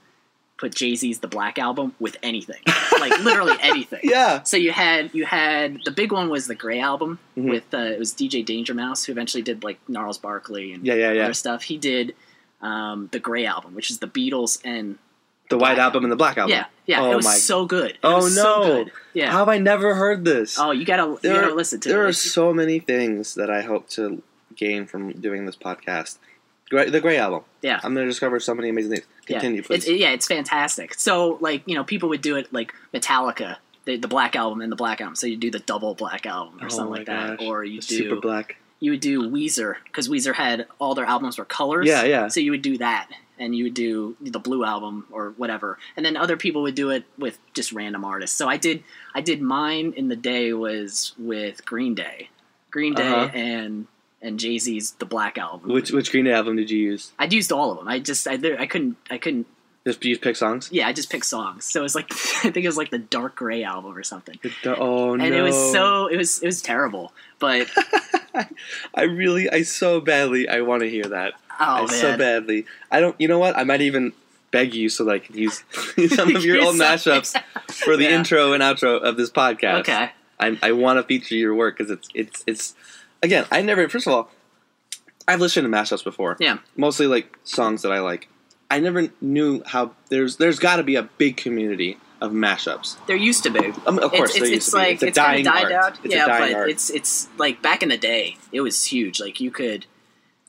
put 0.61 0.75
Jay 0.75 0.95
Z's 0.95 1.21
The 1.21 1.27
Black 1.29 1.59
Album 1.59 1.95
with 1.99 2.17
anything, 2.23 2.61
like 3.01 3.19
literally 3.25 3.57
anything. 3.63 4.01
Yeah. 4.05 4.43
So 4.43 4.57
you 4.59 4.73
had 4.73 5.11
you 5.15 5.25
had 5.25 5.79
the 5.87 5.91
big 5.91 6.13
one 6.13 6.29
was 6.29 6.47
the 6.47 6.55
Gray 6.55 6.81
album 6.81 7.19
Mhm. 7.37 7.51
with 7.51 7.73
uh, 7.75 7.79
it 7.79 7.99
was 7.99 8.13
DJ 8.13 8.45
Danger 8.45 8.75
Mouse 8.75 9.05
who 9.05 9.13
eventually 9.13 9.43
did 9.43 9.65
like 9.65 9.79
Gnarls 9.89 10.19
Barkley 10.19 10.73
and 10.75 10.85
Yeah, 10.87 10.95
yeah, 10.95 11.13
yeah. 11.13 11.25
other 11.25 11.35
stuff. 11.35 11.63
He 11.63 11.79
did 11.79 12.15
um, 12.61 13.09
the 13.11 13.19
Gray 13.19 13.47
album, 13.47 13.75
which 13.75 13.91
is 13.91 13.99
the 14.01 14.07
Beatles 14.07 14.61
and 14.65 14.99
The 15.49 15.57
white 15.57 15.77
Black 15.77 15.79
album 15.87 16.05
and 16.05 16.13
the 16.13 16.17
black 16.17 16.37
album. 16.37 16.51
yeah, 16.53 16.67
yeah. 16.87 17.01
Oh 17.01 17.13
it 17.13 17.17
was 17.17 17.25
my- 17.25 17.35
so 17.35 17.65
good. 17.65 17.93
It 17.93 17.97
Oh, 18.05 18.17
was 18.17 18.35
so 18.35 18.43
no. 18.43 18.63
good. 18.85 18.93
Yeah. 19.15 19.31
How 19.33 19.39
have 19.39 19.49
I 19.49 19.57
never 19.59 19.95
heard 19.95 20.25
this? 20.27 20.59
oh, 20.59 20.71
you 20.73 20.85
gotta 20.85 21.05
you 21.05 21.19
There 21.23 21.35
gotta 21.41 21.53
are- 21.53 21.57
listen 21.57 21.81
to 21.81 21.89
this. 21.89 21.95
there 21.95 22.05
it. 22.05 22.11
are 22.11 22.13
so 22.13 22.53
many 22.53 22.79
things 22.81 23.35
that 23.35 23.49
I 23.51 23.63
hope 23.63 23.89
to 23.91 24.23
gain 24.55 24.85
from 24.87 25.13
doing 25.13 25.47
this 25.47 25.57
podcast. 25.57 26.19
Gray, 26.71 26.89
the 26.89 27.01
Gray 27.01 27.19
album. 27.19 27.43
Yeah. 27.63 27.81
I'm 27.83 27.93
going 27.95 28.07
to 28.07 28.11
discover 28.11 28.41
so 28.41 28.55
many 28.55 28.69
amazing 28.71 28.93
things. 28.93 29.07
Continue, 29.27 29.61
yeah. 29.61 29.67
please. 29.67 29.87
It's, 29.87 29.89
yeah, 30.01 30.11
it's 30.11 30.27
fantastic. 30.27 30.95
So 30.95 31.37
like 31.41 31.63
you 31.67 31.75
know 31.75 31.85
people 31.85 32.09
would 32.11 32.23
do 32.23 32.37
it 32.37 32.53
like 32.53 32.73
Metallica. 32.95 33.57
The, 33.87 33.97
the 33.97 34.09
black 34.09 34.37
album 34.37 34.61
and 34.61 34.71
the 34.71 34.77
black 34.77 35.01
album, 35.01 35.17
so 35.17 35.27
you 35.27 35.39
do 35.39 35.51
the 35.51 35.59
double 35.59 35.95
black 35.95 36.27
album 36.27 36.61
or 36.61 36.67
Oh 36.67 36.69
something 36.69 36.91
my 36.93 36.97
like 36.99 37.07
that, 37.07 37.41
or 37.43 37.65
you 37.65 37.81
The 37.81 37.87
do 37.87 37.97
Super 37.97 38.21
black. 38.21 38.57
you 38.79 38.91
would 38.91 39.01
do 39.01 39.31
Weezer 39.31 39.77
because 39.85 40.07
Weezer 40.07 40.35
had 40.35 40.67
all 40.79 40.95
their 40.95 41.07
albums 41.07 41.39
were 41.39 41.47
colors. 41.47 41.87
Yeah, 41.89 42.05
yeah. 42.05 42.29
So 42.29 42.41
you 42.41 42.51
would 42.51 42.61
do 42.61 42.77
that, 42.77 43.09
and 43.39 43.57
you 43.57 43.65
would 43.65 43.75
do 43.75 44.17
the 44.21 44.39
blue 44.39 44.67
album 44.67 45.07
or 45.11 45.31
whatever, 45.39 45.79
and 45.97 46.05
then 46.05 46.15
other 46.19 46.37
people 46.37 46.61
would 46.63 46.75
do 46.75 46.91
it 46.91 47.05
with 47.17 47.39
just 47.55 47.73
random 47.73 48.05
artists. 48.05 48.37
So 48.37 48.51
I 48.51 48.59
did, 48.59 48.85
I 49.15 49.23
did 49.23 49.41
mine 49.41 49.95
in 49.97 50.09
the 50.09 50.15
day 50.17 50.53
was 50.53 51.15
with 51.19 51.65
Green 51.65 51.95
Day, 51.95 52.29
Green 52.71 52.93
Day, 52.95 53.09
Uh-huh. 53.09 53.31
and 53.33 53.87
and 54.23 54.39
Jay 54.39 54.59
Z's 54.59 54.93
The 54.93 55.07
Black 55.07 55.39
Album. 55.39 55.71
Which 55.73 55.91
which 55.91 56.11
Green 56.11 56.25
Day 56.27 56.33
album 56.33 56.57
did 56.57 56.71
you 56.71 56.79
use? 56.79 57.13
I'd 57.19 57.33
used 57.33 57.53
all 57.53 57.71
of 57.73 57.79
them. 57.79 57.89
I 57.89 57.99
just 57.99 58.27
I 58.29 58.35
I 58.59 58.67
couldn't 58.67 58.97
I 59.11 59.19
couldn't. 59.19 59.47
Just 59.87 60.05
you 60.05 60.19
pick 60.19 60.37
songs. 60.37 60.69
Yeah, 60.71 60.87
I 60.89 60.93
just 60.93 61.11
picked 61.11 61.25
songs. 61.25 61.65
So 61.65 61.81
it 61.81 61.83
was 61.83 61.95
like 61.95 62.13
I 62.13 62.51
think 62.51 62.59
it 62.59 62.67
was 62.67 62.77
like 62.77 62.91
the 62.91 62.99
Dark 62.99 63.37
Gray 63.37 63.63
album 63.65 63.97
or 63.97 64.03
something. 64.03 64.39
The- 64.63 64.77
oh 64.79 65.15
no! 65.17 65.25
And 65.25 65.35
it 65.35 65.41
was 65.43 65.55
so 65.73 66.07
it 66.07 66.17
was 66.19 66.43
it 66.43 66.47
was 66.47 66.61
terrible. 66.61 67.13
But 67.39 67.69
I 68.95 69.03
really, 69.05 69.49
I 69.51 69.63
so 69.63 70.01
badly, 70.01 70.49
I 70.49 70.61
want 70.61 70.83
to 70.83 70.91
hear 70.91 71.05
that. 71.05 71.33
oh 71.59 71.65
I 71.65 71.81
man, 71.81 71.89
so 71.89 72.17
badly. 72.17 72.67
I 72.91 73.01
don't. 73.01 73.19
You 73.19 73.29
know 73.29 73.39
what? 73.39 73.57
I 73.57 73.65
might 73.65 73.81
even 73.81 74.13
beg 74.51 74.75
you 74.75 74.89
so 74.89 75.05
that 75.05 75.13
I 75.13 75.19
can 75.21 75.39
use 75.39 75.63
some 76.15 76.35
of 76.37 76.45
your 76.45 76.61
old 76.63 76.77
mashups 76.77 77.41
for 77.73 77.97
the 77.97 78.05
Yeah. 78.05 78.19
intro 78.19 78.53
and 78.53 78.63
outro 78.63 79.01
of 79.01 79.17
this 79.17 79.31
podcast. 79.31 79.81
okay. 79.81 80.11
I, 80.39 80.59
I 80.63 80.73
want 80.73 80.99
to 80.99 81.03
feature 81.05 81.35
your 81.37 81.55
work 81.55 81.79
because 81.79 81.91
it's 81.91 82.09
it's 82.15 82.45
it's 82.47 82.75
again. 83.23 83.47
I 83.51 83.63
never. 83.63 83.89
First 83.89 84.07
of 84.07 84.13
all, 84.13 84.31
I've 85.27 85.41
listened 85.41 85.71
to 85.71 85.77
mashups 85.77 86.05
before. 86.05 86.37
Yeah. 86.41 86.59
Mostly 86.77 87.07
like 87.07 87.39
songs 87.45 87.83
that 87.83 87.93
I 87.93 88.01
like. 88.01 88.29
I 88.71 88.79
never 88.79 89.09
knew 89.21 89.63
how 89.67 89.93
there's 90.09 90.37
there's 90.37 90.59
got 90.59 90.77
to 90.77 90.83
be 90.83 90.97
a 90.97 91.03
big 91.03 91.37
community 91.37 91.99
of 92.21 92.33
mashups. 92.33 92.97
There 93.07 93.17
used 93.17 93.43
to 93.45 93.51
be. 93.51 93.61
Mean, 93.61 93.75
of 93.87 94.11
course, 94.11 94.37
it's, 94.37 94.37
it's, 94.37 94.51
used 94.51 94.53
it's 94.53 94.67
to 94.67 94.73
be. 94.73 94.79
like 94.79 94.93
it's 94.95 95.03
it's 95.03 95.19
kind 95.19 95.39
of 95.39 95.53
died 95.53 95.73
art. 95.73 95.73
out. 95.73 95.99
It's 96.05 96.15
yeah, 96.15 96.25
a 96.25 96.29
dying 96.29 96.53
but 96.53 96.61
art. 96.61 96.71
it's 96.71 96.91
it's 96.91 97.29
like 97.39 97.63
back 97.63 97.83
in 97.83 97.89
the 97.89 97.99
day, 97.99 98.37
it 98.53 98.61
was 98.61 98.85
huge. 98.85 99.21
Like 99.21 99.41
you 99.41 99.51
could 99.51 99.87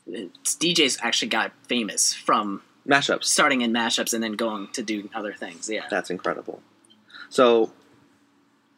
DJs 0.08 0.98
actually 1.02 1.28
got 1.28 1.52
famous 1.68 2.12
from 2.12 2.62
mashups. 2.86 3.24
starting 3.24 3.60
in 3.60 3.72
mashups 3.72 4.12
and 4.12 4.22
then 4.22 4.32
going 4.32 4.68
to 4.72 4.82
do 4.82 5.08
other 5.14 5.32
things. 5.32 5.68
Yeah, 5.68 5.86
That's 5.90 6.10
incredible. 6.10 6.62
So 7.28 7.72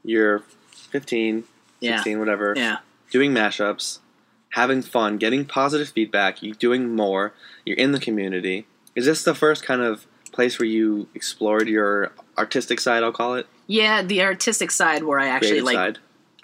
you're 0.05 0.41
15, 0.71 1.45
yeah, 1.81 1.97
16, 1.97 2.19
whatever, 2.19 2.55
yeah. 2.57 2.79
Doing 3.15 3.33
mashups, 3.33 4.01
having 4.51 4.83
fun, 4.83 5.19
getting 5.19 5.45
positive 5.45 5.89
feedback, 5.89 6.43
you 6.43 6.53
doing 6.53 6.97
more, 6.97 7.33
you're 7.65 7.77
in 7.77 7.93
the 7.93 8.01
community. 8.01 8.67
Is 8.97 9.07
this 9.07 9.23
the 9.23 9.37
first 9.37 9.63
kind 9.65 9.81
of 9.83 10.05
place 10.33 10.59
where 10.59 10.67
you 10.67 11.07
explored 11.15 11.69
your 11.69 12.11
artistic 12.37 12.81
side, 12.81 13.05
I'll 13.05 13.13
call 13.13 13.35
it? 13.37 13.47
Yeah, 13.69 14.03
the 14.03 14.21
artistic 14.23 14.73
side 14.73 15.05
where 15.05 15.21
I 15.21 15.29
actually 15.29 15.61
Creative 15.61 15.65
like 15.65 15.75
side. 15.77 15.99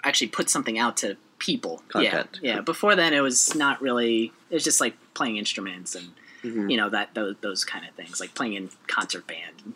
actually 0.05 0.27
put 0.29 0.49
something 0.49 0.79
out 0.79 0.95
to 0.97 1.17
people. 1.39 1.83
Content. 1.89 2.39
Yeah, 2.41 2.55
yeah. 2.55 2.61
Before 2.61 2.95
then, 2.95 3.13
it 3.13 3.19
was 3.19 3.53
not 3.53 3.81
really. 3.81 4.31
It 4.49 4.53
was 4.53 4.63
just 4.63 4.79
like 4.79 4.95
playing 5.13 5.35
instruments 5.37 5.93
and 5.93 6.11
Mhm. 6.41 6.71
you 6.71 6.77
know 6.77 6.89
that 6.89 7.13
those, 7.15 7.35
those 7.41 7.65
kind 7.65 7.85
of 7.85 7.93
things, 7.95 8.19
like 8.21 8.33
playing 8.33 8.53
in 8.53 8.69
concert 8.87 9.27
band 9.27 9.73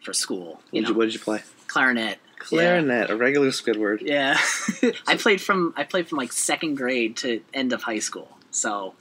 for 0.00 0.12
school. 0.12 0.62
You 0.70 0.80
What 0.82 0.86
did 0.86 0.88
you, 0.88 0.94
what 0.94 1.04
did 1.06 1.14
you 1.14 1.20
play? 1.20 1.42
clarinet. 1.66 2.18
Yeah. 2.38 2.46
Clarinet, 2.48 3.10
a 3.10 3.16
regular 3.16 3.48
Squidward. 3.48 4.00
Yeah, 4.02 4.36
I 5.06 5.16
played 5.16 5.40
from 5.40 5.74
I 5.76 5.84
played 5.84 6.08
from 6.08 6.18
like 6.18 6.32
second 6.32 6.76
grade 6.76 7.16
to 7.18 7.40
end 7.54 7.72
of 7.72 7.82
high 7.82 7.98
school, 7.98 8.36
so 8.50 8.94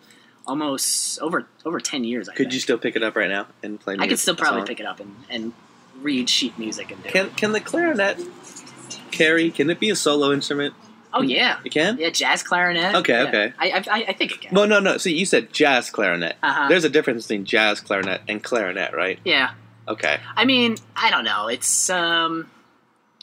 almost 0.47 1.19
over 1.19 1.47
over 1.65 1.79
ten 1.79 2.03
years. 2.03 2.29
I 2.29 2.33
Could 2.33 2.45
think. 2.45 2.53
you 2.53 2.59
still 2.59 2.77
pick 2.77 2.95
it 2.95 3.03
up 3.03 3.15
right 3.15 3.29
now 3.29 3.47
and 3.63 3.79
play? 3.79 3.97
I 3.99 4.07
could 4.07 4.19
still 4.19 4.35
probably 4.35 4.61
song? 4.61 4.67
pick 4.67 4.79
it 4.79 4.85
up 4.85 4.99
and, 4.99 5.15
and 5.29 5.53
read 6.01 6.29
sheet 6.29 6.57
music 6.59 6.91
and 6.91 7.01
do 7.03 7.09
Can 7.09 7.25
it. 7.27 7.37
can 7.37 7.51
the 7.51 7.59
clarinet 7.61 8.19
carry? 9.11 9.51
Can 9.51 9.69
it 9.69 9.79
be 9.79 9.89
a 9.89 9.95
solo 9.95 10.31
instrument? 10.31 10.73
Oh 11.13 11.21
yeah, 11.21 11.59
You 11.63 11.71
can? 11.71 11.97
yeah, 11.97 12.09
jazz 12.09 12.43
clarinet. 12.43 12.93
Okay, 12.95 13.13
yeah. 13.13 13.27
okay. 13.29 13.53
I, 13.57 13.69
I 13.89 14.05
I 14.09 14.13
think 14.13 14.33
it 14.33 14.41
can. 14.41 14.53
Well, 14.53 14.67
no, 14.67 14.79
no. 14.81 14.97
See, 14.97 15.15
you 15.15 15.25
said 15.25 15.53
jazz 15.53 15.89
clarinet. 15.89 16.35
Uh-huh. 16.43 16.67
There's 16.67 16.83
a 16.83 16.89
difference 16.89 17.23
between 17.27 17.45
jazz 17.45 17.79
clarinet 17.79 18.21
and 18.27 18.43
clarinet, 18.43 18.93
right? 18.93 19.19
yeah, 19.23 19.51
Okay. 19.87 20.17
I 20.35 20.43
mean, 20.45 20.75
I 20.95 21.11
don't 21.11 21.23
know. 21.23 21.47
It's 21.47 21.89
um, 21.89 22.49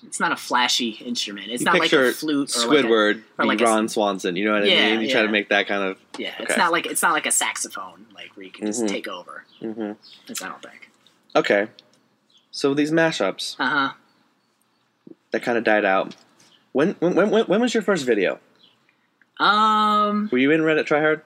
it's 0.06 0.18
not 0.20 0.32
a 0.32 0.36
flashy 0.36 0.90
instrument. 0.90 1.48
It's 1.50 1.60
you 1.62 1.66
not 1.66 1.78
like 1.78 1.92
a 1.92 2.12
flute 2.12 2.56
or 2.56 2.66
like 2.68 2.78
a, 2.78 2.82
Squidward, 2.86 3.22
or 3.38 3.44
like 3.46 3.60
a- 3.60 3.64
Ron 3.64 3.88
Swanson. 3.88 4.36
You 4.36 4.44
know 4.46 4.52
what 4.54 4.64
I 4.64 4.66
Yeah, 4.66 4.90
mean? 4.92 5.00
You 5.02 5.10
try 5.10 5.22
to 5.22 5.28
make 5.28 5.48
that 5.50 5.66
kind 5.66 5.82
of. 5.82 5.98
yeah. 6.18 6.34
It's 6.40 6.56
not 6.56 6.72
like 6.72 6.86
it's 6.86 7.02
not 7.02 7.12
like 7.12 7.26
a 7.26 7.30
saxophone 7.32 8.06
like 8.14 8.36
where 8.36 8.44
you 8.46 8.52
can 8.52 8.66
just 8.66 8.82
Mhm. 8.82 8.88
take 8.88 9.08
over. 9.08 9.44
Mm-hmm. 9.60 9.92
It's, 10.28 10.42
I 10.42 10.48
don't 10.48 10.62
think. 10.62 10.90
Okay. 11.36 11.68
So 12.50 12.74
these 12.74 12.90
mashups 12.92 13.56
Uh 13.58 13.68
huh. 13.68 13.92
that 15.30 15.42
kind 15.42 15.56
of 15.56 15.64
died 15.64 15.84
out. 15.84 16.14
When 16.72 16.96
when, 17.00 17.14
when 17.30 17.44
when 17.44 17.60
was 17.60 17.72
your 17.74 17.82
first 17.82 18.04
video? 18.04 18.40
Um. 19.38 20.28
Were 20.32 20.38
you 20.38 20.50
in 20.50 20.60
Reddit 20.60 20.86
Tryhard? 20.86 21.22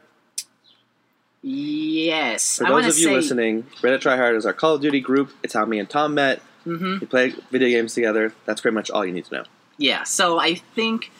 Yes. 1.42 2.58
For 2.58 2.64
those 2.64 2.86
of 2.86 2.98
you 2.98 3.06
say. 3.08 3.12
listening, 3.14 3.62
Reddit 3.82 4.00
Tryhard 4.00 4.36
is 4.36 4.46
our 4.46 4.52
Call 4.52 4.74
of 4.74 4.80
Duty 4.80 5.00
group. 5.00 5.32
It's 5.42 5.54
how 5.54 5.64
me 5.64 5.78
and 5.78 5.88
Tom 5.88 6.14
met. 6.14 6.40
Hmm 6.66 6.98
We 7.00 7.06
play 7.06 7.32
video 7.50 7.68
games 7.68 7.94
together. 7.94 8.32
That's 8.44 8.60
pretty 8.60 8.74
much 8.74 8.90
all 8.90 9.04
you 9.06 9.12
need 9.12 9.24
to 9.26 9.34
know. 9.36 9.44
Yeah. 9.78 10.02
So 10.04 10.38
I 10.38 10.54
think 10.74 11.10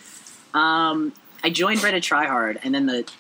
um, 0.54 1.12
I 1.44 1.50
joined 1.50 1.80
Reddit 1.80 2.02
Tryhard, 2.02 2.58
and 2.62 2.74
then 2.74 2.86
the 2.86 3.10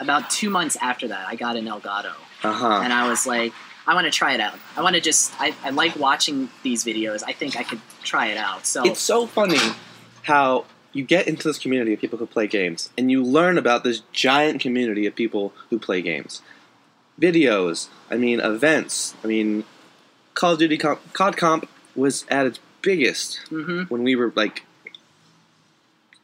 about 0.00 0.28
two 0.30 0.50
months 0.50 0.76
after 0.80 1.06
that, 1.08 1.28
I 1.28 1.36
got 1.36 1.56
an 1.56 1.66
Elgato, 1.66 2.12
Uh 2.42 2.52
huh. 2.52 2.80
and 2.82 2.92
I 2.92 3.08
was 3.08 3.26
like, 3.26 3.52
I 3.86 3.94
want 3.94 4.06
to 4.06 4.10
try 4.10 4.34
it 4.34 4.40
out. 4.40 4.58
I 4.76 4.82
want 4.82 4.94
to 4.96 5.00
just. 5.00 5.32
I, 5.40 5.54
I 5.62 5.70
like 5.70 5.94
watching 5.96 6.48
these 6.62 6.84
videos. 6.84 7.22
I 7.26 7.32
think 7.32 7.56
I 7.56 7.62
could 7.62 7.80
try 8.02 8.28
it 8.28 8.36
out. 8.38 8.66
So 8.66 8.84
It's 8.84 9.00
so 9.00 9.26
funny 9.26 9.58
how 10.22 10.64
you 10.92 11.04
get 11.04 11.28
into 11.28 11.46
this 11.48 11.58
community 11.58 11.92
of 11.92 12.00
people 12.00 12.18
who 12.18 12.26
play 12.26 12.46
games, 12.46 12.88
and 12.96 13.10
you 13.10 13.22
learn 13.22 13.58
about 13.58 13.84
this 13.84 14.00
giant 14.12 14.60
community 14.60 15.06
of 15.06 15.14
people 15.14 15.52
who 15.70 15.78
play 15.78 16.00
games. 16.00 16.40
Videos, 17.20 17.88
I 18.10 18.16
mean, 18.16 18.40
events. 18.40 19.14
I 19.22 19.26
mean, 19.28 19.64
Call 20.34 20.52
of 20.54 20.58
Duty 20.58 20.76
comp, 20.78 21.12
COD 21.12 21.36
Comp 21.36 21.68
was 21.96 22.24
at 22.28 22.46
its 22.46 22.60
biggest 22.82 23.38
hmm 23.48 23.82
when 23.84 24.02
we 24.02 24.14
were 24.16 24.32
like 24.36 24.64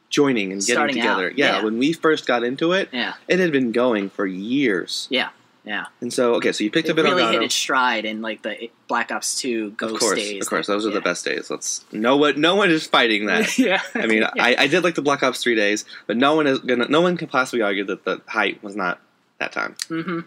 joining 0.09 0.51
and 0.51 0.61
getting 0.61 0.75
Starting 0.75 0.95
together. 0.97 1.31
Yeah, 1.35 1.57
yeah. 1.57 1.63
when 1.63 1.77
we 1.77 1.93
first 1.93 2.27
got 2.27 2.43
into 2.43 2.73
it, 2.73 2.89
Yeah. 2.91 3.13
it 3.27 3.39
had 3.39 3.51
been 3.51 3.71
going 3.71 4.09
for 4.09 4.25
years. 4.25 5.07
Yeah. 5.09 5.29
Yeah. 5.63 5.85
And 6.01 6.11
so, 6.11 6.33
okay, 6.35 6.51
so 6.51 6.63
you 6.63 6.71
picked 6.71 6.89
It 6.89 6.93
up 6.93 6.97
an 6.97 7.05
really 7.05 7.21
Elgato. 7.23 7.31
hit 7.33 7.43
its 7.43 7.55
stride 7.55 8.03
in 8.03 8.21
like 8.21 8.41
the 8.41 8.69
Black 8.87 9.11
Ops 9.11 9.39
Two 9.39 9.71
Ghost 9.71 9.93
of 9.93 9.99
course, 9.99 10.15
days. 10.19 10.41
of 10.41 10.49
course, 10.49 10.67
those 10.67 10.85
are 10.85 10.89
yeah. 10.89 10.95
the 10.95 11.01
best 11.01 11.23
days. 11.23 11.49
Let's 11.51 11.85
no 11.91 12.17
one, 12.17 12.41
no 12.41 12.55
one 12.55 12.71
is 12.71 12.87
fighting 12.87 13.27
that. 13.27 13.57
yeah. 13.59 13.79
I 13.95 14.07
mean, 14.07 14.21
Yeah. 14.35 14.43
I, 14.43 14.55
I 14.59 14.67
did 14.67 14.83
like 14.83 14.95
the 14.95 15.01
Black 15.03 15.21
Ops 15.23 15.41
three 15.41 15.55
days, 15.55 15.85
but 16.07 16.17
no 16.17 16.35
one 16.35 16.47
is 16.47 16.59
gonna, 16.59 16.87
no 16.89 16.99
one 17.01 17.15
can 17.15 17.27
possibly 17.27 17.61
argue 17.61 17.83
that 17.85 18.03
the 18.03 18.21
height 18.27 18.61
was 18.63 18.75
not 18.75 18.99
that 19.39 19.51
time. 19.51 19.75
hmm 19.87 20.21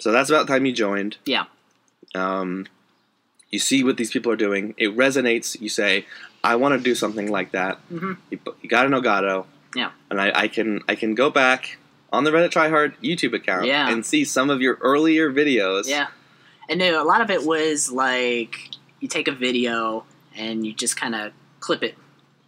So 0.00 0.12
that's 0.12 0.28
about 0.30 0.46
the 0.46 0.52
time 0.52 0.66
you 0.66 0.72
joined. 0.72 1.16
Yeah. 1.24 1.44
Um, 2.14 2.66
you 3.54 3.58
see 3.70 3.80
what 3.84 3.96
these 3.96 4.10
people 4.10 4.30
are 4.32 4.36
doing. 4.48 4.74
It 4.76 4.90
resonates. 4.96 5.48
You 5.64 5.68
say, 5.68 5.92
"I 6.42 6.56
want 6.56 6.72
to 6.76 6.80
do 6.90 6.94
something 6.94 7.28
like 7.38 7.50
that." 7.52 7.78
Mhm. 7.92 8.16
You, 8.30 8.38
you 8.62 8.68
got 8.68 8.84
an 8.86 8.92
Elgato. 8.92 9.46
Yeah. 9.76 9.90
And 10.10 10.20
I, 10.20 10.28
I 10.44 10.48
can 10.48 10.82
I 10.92 10.94
can 10.96 11.14
go 11.14 11.30
back 11.30 11.78
on 12.12 12.24
the 12.24 12.30
Reddit 12.30 12.50
Tryhard 12.50 12.92
YouTube 13.02 13.34
account 13.34 13.66
Yeah. 13.66 13.90
and 13.90 14.04
see 14.04 14.24
some 14.24 14.48
of 14.54 14.60
your 14.60 14.74
earlier 14.80 15.32
videos. 15.32 15.84
Yeah. 15.88 16.08
And 16.68 16.78
no, 16.80 17.02
a 17.02 17.06
lot 17.12 17.20
of 17.20 17.30
it 17.30 17.42
was 17.44 17.90
like 17.90 18.54
you 19.00 19.08
take 19.08 19.28
a 19.28 19.36
video 19.46 20.04
and 20.36 20.66
you 20.66 20.72
just 20.72 20.96
kind 20.96 21.14
of 21.14 21.32
clip 21.60 21.82
it. 21.82 21.94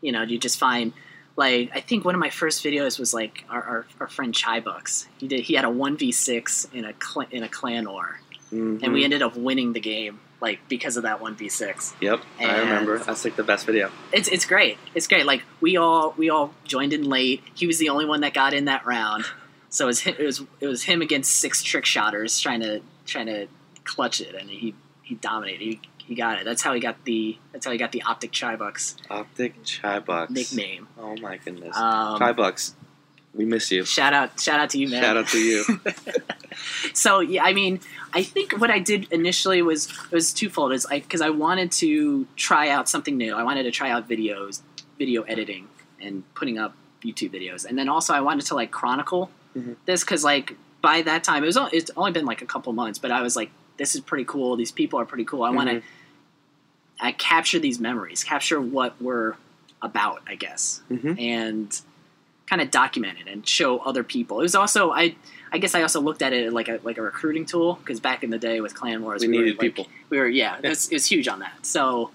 You 0.00 0.12
know, 0.12 0.22
you 0.22 0.38
just 0.38 0.58
find 0.58 0.92
like 1.36 1.70
I 1.74 1.80
think 1.80 2.04
one 2.04 2.14
of 2.14 2.20
my 2.20 2.30
first 2.30 2.64
videos 2.64 2.98
was 2.98 3.12
like 3.12 3.44
our, 3.50 3.62
our, 3.62 3.86
our 4.00 4.08
friend 4.08 4.34
Chai 4.34 4.58
Bucks. 4.60 5.06
He 5.18 5.26
did 5.28 5.40
he 5.48 5.54
had 5.54 5.64
a 5.64 5.70
one 5.70 5.96
v 5.96 6.10
six 6.12 6.66
in 6.72 6.84
a 6.84 6.94
cl- 7.02 7.28
in 7.30 7.42
a 7.42 7.48
clan 7.58 7.84
war, 7.88 8.20
Mhm. 8.52 8.82
and 8.82 8.92
we 8.92 9.04
ended 9.04 9.22
up 9.22 9.36
winning 9.36 9.72
the 9.72 9.80
game 9.94 10.18
like 10.40 10.60
because 10.68 10.96
of 10.96 11.02
that 11.04 11.20
one 11.20 11.34
v 11.34 11.48
six. 11.48 11.94
Yep, 12.00 12.20
I 12.40 12.60
remember. 12.60 12.98
That's 12.98 13.24
like 13.24 13.36
the 13.36 13.42
best 13.42 13.66
video. 13.66 13.90
It's 14.12 14.28
it's 14.28 14.44
great. 14.44 14.78
It's 14.94 15.06
great. 15.06 15.26
Like 15.26 15.42
we 15.60 15.76
all 15.76 16.14
we 16.16 16.30
all 16.30 16.52
joined 16.64 16.92
in 16.92 17.04
late. 17.08 17.42
He 17.54 17.66
was 17.66 17.78
the 17.78 17.88
only 17.88 18.04
one 18.04 18.20
that 18.20 18.34
got 18.34 18.52
in 18.54 18.66
that 18.66 18.84
round. 18.86 19.24
So 19.68 19.84
it 19.84 19.88
was 19.88 20.00
him, 20.00 20.16
it 20.18 20.24
was 20.24 20.42
it 20.60 20.66
was 20.66 20.84
him 20.84 21.02
against 21.02 21.32
six 21.32 21.62
trick 21.62 21.84
shotters 21.84 22.38
trying 22.38 22.60
to 22.60 22.80
trying 23.04 23.26
to 23.26 23.46
clutch 23.84 24.20
it, 24.20 24.34
and 24.34 24.48
he 24.50 24.74
he 25.02 25.14
dominated. 25.16 25.60
He, 25.62 25.80
he 25.98 26.14
got 26.14 26.38
it. 26.38 26.44
That's 26.44 26.62
how 26.62 26.72
he 26.72 26.80
got 26.80 27.04
the 27.04 27.36
that's 27.52 27.66
how 27.66 27.72
he 27.72 27.78
got 27.78 27.92
the 27.92 28.02
optic 28.02 28.30
chai 28.30 28.54
bucks 28.56 28.96
Optic 29.10 29.64
Chai 29.64 29.98
Bucks. 29.98 30.30
nickname. 30.30 30.86
Oh 30.98 31.16
my 31.16 31.36
goodness. 31.38 31.76
Um, 31.76 32.18
Chai 32.18 32.32
Bucks. 32.32 32.74
We 33.34 33.44
miss 33.44 33.70
you. 33.70 33.84
Shout 33.84 34.14
out 34.14 34.38
shout 34.40 34.60
out 34.60 34.70
to 34.70 34.78
you, 34.78 34.88
man. 34.88 35.02
Shout 35.02 35.16
out 35.16 35.28
to 35.28 35.38
you. 35.38 35.64
so 36.94 37.20
yeah, 37.20 37.44
I 37.44 37.52
mean, 37.52 37.80
I 38.12 38.22
think 38.22 38.52
what 38.60 38.70
I 38.70 38.78
did 38.78 39.12
initially 39.12 39.62
was 39.62 39.88
was 40.10 40.32
twofold. 40.32 40.72
Is 40.72 40.86
I 40.86 41.00
because 41.00 41.20
I 41.20 41.30
wanted 41.30 41.72
to 41.72 42.26
try 42.36 42.68
out 42.68 42.88
something 42.88 43.16
new. 43.16 43.34
I 43.34 43.42
wanted 43.42 43.64
to 43.64 43.70
try 43.70 43.90
out 43.90 44.08
videos, 44.08 44.60
video 44.98 45.22
editing, 45.22 45.68
and 46.00 46.22
putting 46.34 46.58
up 46.58 46.74
YouTube 47.02 47.30
videos, 47.32 47.64
and 47.64 47.78
then 47.78 47.88
also 47.88 48.14
I 48.14 48.20
wanted 48.20 48.46
to 48.46 48.54
like 48.54 48.70
chronicle 48.70 49.30
Mhm. 49.56 49.76
this 49.86 50.02
because 50.02 50.24
like 50.24 50.56
by 50.82 51.02
that 51.02 51.24
time 51.24 51.42
it 51.42 51.46
was 51.46 51.56
o- 51.56 51.68
it's 51.72 51.90
only 51.96 52.12
been 52.12 52.26
like 52.26 52.42
a 52.42 52.46
couple 52.46 52.72
months, 52.72 52.98
but 52.98 53.10
I 53.10 53.22
was 53.22 53.36
like, 53.36 53.50
this 53.76 53.94
is 53.94 54.00
pretty 54.00 54.24
cool. 54.24 54.56
These 54.56 54.72
people 54.72 54.98
are 55.00 55.04
pretty 55.06 55.24
cool. 55.24 55.42
I 55.42 55.50
want 55.50 55.68
to. 55.70 55.82
I 57.00 57.12
capture 57.12 57.58
these 57.58 57.78
memories, 57.78 58.24
capture 58.24 58.60
what 58.60 58.94
we're 59.02 59.34
about, 59.82 60.22
I 60.26 60.34
guess 60.34 60.80
Mhm. 60.90 61.20
and 61.20 61.80
kind 62.46 62.62
of 62.62 62.70
document 62.70 63.18
it 63.20 63.28
and 63.28 63.46
show 63.46 63.78
other 63.80 64.02
people. 64.02 64.38
It 64.40 64.44
was 64.44 64.54
also 64.54 64.92
I 64.92 65.16
I 65.52 65.58
guess 65.58 65.74
I 65.74 65.82
also 65.82 66.00
looked 66.00 66.22
at 66.22 66.32
it 66.32 66.52
like 66.52 66.68
a 66.68 66.80
like 66.82 66.98
a 66.98 67.02
recruiting 67.02 67.46
tool 67.46 67.74
because 67.74 68.00
back 68.00 68.22
in 68.24 68.30
the 68.30 68.38
day 68.38 68.60
with 68.60 68.74
Clan 68.74 69.02
Wars 69.02 69.22
We 69.22 69.28
were, 69.28 69.32
needed 69.32 69.50
like- 69.54 69.60
people. 69.60 69.86
We 70.10 70.18
were 70.18 70.26
yeah, 70.28 70.58
it 70.62 70.68
was, 70.68 70.88
it 70.88 70.94
was 70.94 71.06
huge 71.06 71.28
on 71.28 71.38
that. 71.40 71.64
So 71.64 72.10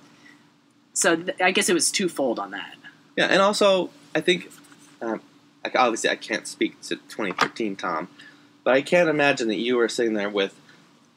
so 0.93 1.15
th- 1.15 1.39
I 1.41 1.51
guess 1.51 1.69
it 1.69 1.73
was 1.73 1.91
twofold 1.91 2.39
on 2.39 2.51
that. 2.51 2.75
Yeah, 3.17 3.27
and 3.27 3.41
also 3.41 3.89
I 4.13 4.21
think, 4.21 4.51
um, 5.01 5.21
like 5.63 5.75
obviously 5.75 6.09
I 6.09 6.15
can't 6.15 6.47
speak 6.47 6.79
to 6.81 6.95
2013 6.95 7.75
Tom, 7.75 8.09
but 8.63 8.73
I 8.73 8.81
can't 8.81 9.09
imagine 9.09 9.47
that 9.47 9.55
you 9.57 9.77
were 9.77 9.87
sitting 9.89 10.13
there 10.13 10.29
with, 10.29 10.53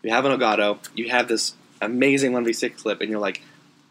you 0.02 0.11
have 0.11 0.25
an 0.25 0.38
Elgato, 0.38 0.78
you 0.94 1.09
have 1.11 1.28
this 1.28 1.54
amazing 1.80 2.33
1v6 2.33 2.76
clip, 2.78 3.00
and 3.00 3.11
you're 3.11 3.21
like, 3.21 3.42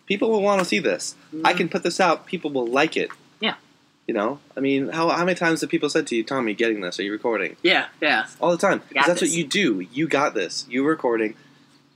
people 0.06 0.30
will 0.30 0.42
want 0.42 0.60
to 0.60 0.66
see 0.66 0.80
this. 0.80 1.16
I 1.44 1.54
can 1.54 1.70
put 1.70 1.84
this 1.84 2.00
out. 2.00 2.26
People 2.26 2.52
will 2.52 2.68
like 2.68 2.96
it. 2.98 3.10
You 4.08 4.14
know, 4.14 4.40
I 4.58 4.60
mean, 4.60 4.90
how 4.90 5.08
how 5.10 5.24
many 5.24 5.36
times 5.36 5.62
have 5.62 5.70
people 5.70 5.90
said 5.90 6.08
to 6.08 6.16
you, 6.16 6.24
Tommy, 6.26 6.54
getting 6.54 6.82
this? 6.82 7.00
Are 7.00 7.04
you 7.04 7.12
recording? 7.14 7.56
yeah 7.64 7.86
yeah 8.02 8.26
All 8.42 8.52
the 8.52 8.58
time. 8.58 8.82
That's 8.94 9.08
this. 9.08 9.22
what 9.22 9.30
you 9.30 9.46
do. 9.48 9.80
You 9.80 10.08
got 10.10 10.34
this. 10.34 10.66
You 10.70 10.86
recording. 10.86 11.36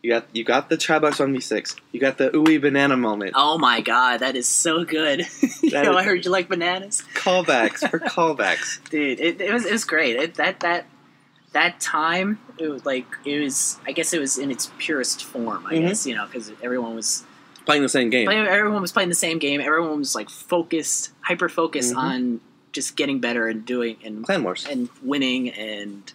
You 0.01 0.11
got 0.13 0.25
you 0.31 0.45
got 0.45 0.69
the 0.69 0.77
Tribox 0.77 1.15
1v6. 1.17 1.75
You 1.91 1.99
got 1.99 2.17
the 2.17 2.29
ooey 2.29 2.61
banana 2.61 2.95
moment. 2.95 3.33
oh 3.35 3.57
my 3.57 3.81
god 3.81 4.19
that 4.21 4.37
is 4.37 4.47
so 4.47 4.85
good. 4.85 5.25
you 5.61 5.71
know 5.71 5.97
I 5.97 6.03
heard 6.03 6.23
you 6.23 6.31
like 6.31 6.47
bananas, 6.47 7.03
Callbacks 7.13 7.89
for 7.89 7.99
callbacks. 8.15 8.79
dude. 8.89 9.19
It, 9.19 9.41
it 9.41 9.51
was 9.51 9.65
it 9.65 9.71
was 9.73 9.83
great. 9.83 10.15
It, 10.15 10.35
that 10.35 10.61
that 10.61 10.85
that 11.51 11.81
time 11.81 12.39
it 12.57 12.69
was 12.69 12.85
like 12.85 13.05
it 13.25 13.39
was 13.41 13.79
I 13.85 13.91
guess 13.91 14.13
it 14.13 14.19
was 14.21 14.37
in 14.37 14.49
its 14.49 14.71
purest 14.77 15.25
form. 15.25 15.65
I 15.65 15.73
Mhm. 15.73 15.87
guess 15.89 16.07
you 16.07 16.15
know 16.15 16.25
because 16.25 16.51
everyone 16.63 16.95
was 16.95 17.25
Playing 17.65 17.81
the 17.83 17.89
same 17.89 18.09
game. 18.09 18.27
But 18.27 18.37
everyone 18.37 18.81
was 18.81 18.93
playing 18.93 19.09
the 19.09 19.15
same 19.15 19.39
game. 19.39 19.59
Everyone 19.59 19.99
was 19.99 20.15
like 20.15 20.29
focused, 20.29 21.11
hyper 21.27 21.49
focused 21.49 21.93
Mhm. 21.93 21.97
on 21.97 22.41
just 22.71 22.95
getting 22.95 23.19
better 23.19 23.47
and 23.47 23.65
doing 23.65 23.97
and 24.03 24.23
Clan 24.25 24.43
Wars. 24.43 24.65
and 24.69 24.89
winning 25.03 25.49
and 25.51 26.11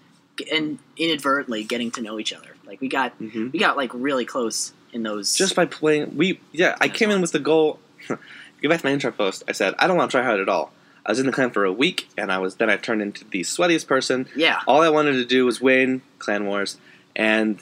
and 0.50 0.78
inadvertently 0.96 1.62
getting 1.64 1.90
to 1.92 2.00
know 2.00 2.18
each 2.18 2.32
other. 2.32 2.48
Like 2.66 2.80
we 2.80 2.88
got 2.88 3.12
hmm 3.12 3.48
we 3.52 3.58
got 3.58 3.76
like 3.76 3.90
really 3.94 4.24
close 4.24 4.72
in 4.92 5.02
those. 5.02 5.34
Just 5.36 5.54
by 5.54 5.66
playing, 5.66 6.16
we 6.16 6.40
yeah. 6.52 6.76
I 6.80 6.88
came 6.88 7.10
in 7.10 7.20
with 7.20 7.32
the 7.32 7.38
goal. 7.38 7.78
Go 8.08 8.68
back 8.68 8.80
to 8.80 8.86
my 8.86 8.92
intro 8.92 9.10
post. 9.12 9.42
I 9.48 9.52
said 9.52 9.74
I 9.78 9.86
don't 9.86 9.96
want 9.96 10.10
to 10.10 10.16
try 10.16 10.24
hard 10.24 10.40
at 10.40 10.48
all. 10.48 10.72
I 11.04 11.10
was 11.10 11.18
in 11.18 11.26
the 11.26 11.32
clan 11.32 11.50
for 11.50 11.64
a 11.64 11.72
week, 11.72 12.08
and 12.16 12.30
I 12.30 12.38
was 12.38 12.54
then 12.56 12.70
I 12.70 12.76
turned 12.76 13.02
into 13.02 13.24
the 13.24 13.40
sweatiest 13.40 13.86
person. 13.88 14.26
yeah, 14.36 14.60
All 14.68 14.82
I 14.82 14.88
wanted 14.88 15.14
to 15.14 15.24
do 15.24 15.44
was 15.44 15.60
win 15.60 16.00
Clan 16.20 16.46
Wars, 16.46 16.78
and 17.16 17.58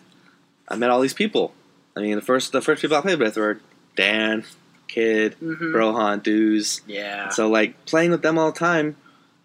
I 0.68 0.76
met 0.76 0.90
all 0.90 1.00
these 1.00 1.14
people. 1.14 1.54
I 1.96 2.00
mean, 2.00 2.16
the 2.16 2.22
first 2.22 2.52
the 2.52 2.60
first 2.60 2.82
people 2.82 2.96
I 2.98 3.00
played 3.00 3.18
with 3.18 3.36
were 3.36 3.60
Dan, 3.96 4.44
Kid, 4.90 5.34
hmm 5.34 5.72
Rohan, 5.74 6.20
Dooz. 6.20 6.80
yeah, 6.86 7.28
So 7.30 7.48
like 7.48 7.86
playing 7.86 8.10
with 8.10 8.22
them 8.22 8.38
all 8.38 8.50
the 8.52 8.58
time, 8.58 8.96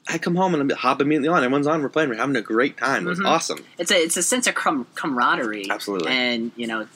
I 0.07 0.17
come 0.17 0.35
home 0.35 0.53
and 0.55 0.71
I 0.71 0.75
hop 0.75 1.01
immediately 1.01 1.29
on. 1.29 1.43
Everyone's 1.43 1.67
on. 1.67 1.81
We're 1.81 1.89
playing. 1.89 2.09
We're 2.09 2.15
having 2.15 2.35
a 2.35 2.41
great 2.41 2.77
time. 2.77 3.05
It 3.05 3.09
was 3.09 3.19
Mhm. 3.19 3.27
awesome. 3.27 3.59
it's 3.77 3.91
a 3.91 4.03
it's 4.03 4.17
a 4.17 4.23
sense 4.23 4.47
of 4.47 4.55
com- 4.55 4.87
camaraderie, 4.95 5.69
Absolutely. 5.69 6.11
and 6.11 6.51
you 6.55 6.67
know, 6.67 6.87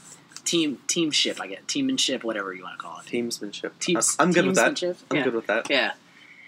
team 0.45 0.79
teamship. 0.87 1.39
I 1.39 1.47
get 1.47 1.67
teammanship, 1.67 2.23
whatever 2.23 2.53
you 2.53 2.63
want 2.63 2.77
to 2.79 2.83
call 2.83 2.99
it. 2.99 3.05
Teamsmanship. 3.05 3.71
Teams, 3.79 4.15
I'm 4.19 4.31
good 4.31 4.45
with 4.47 4.55
that. 4.55 4.81
I'm 5.11 5.17
yeah. 5.17 5.23
good 5.23 5.33
with 5.35 5.47
that. 5.47 5.69
Yeah, 5.69 5.91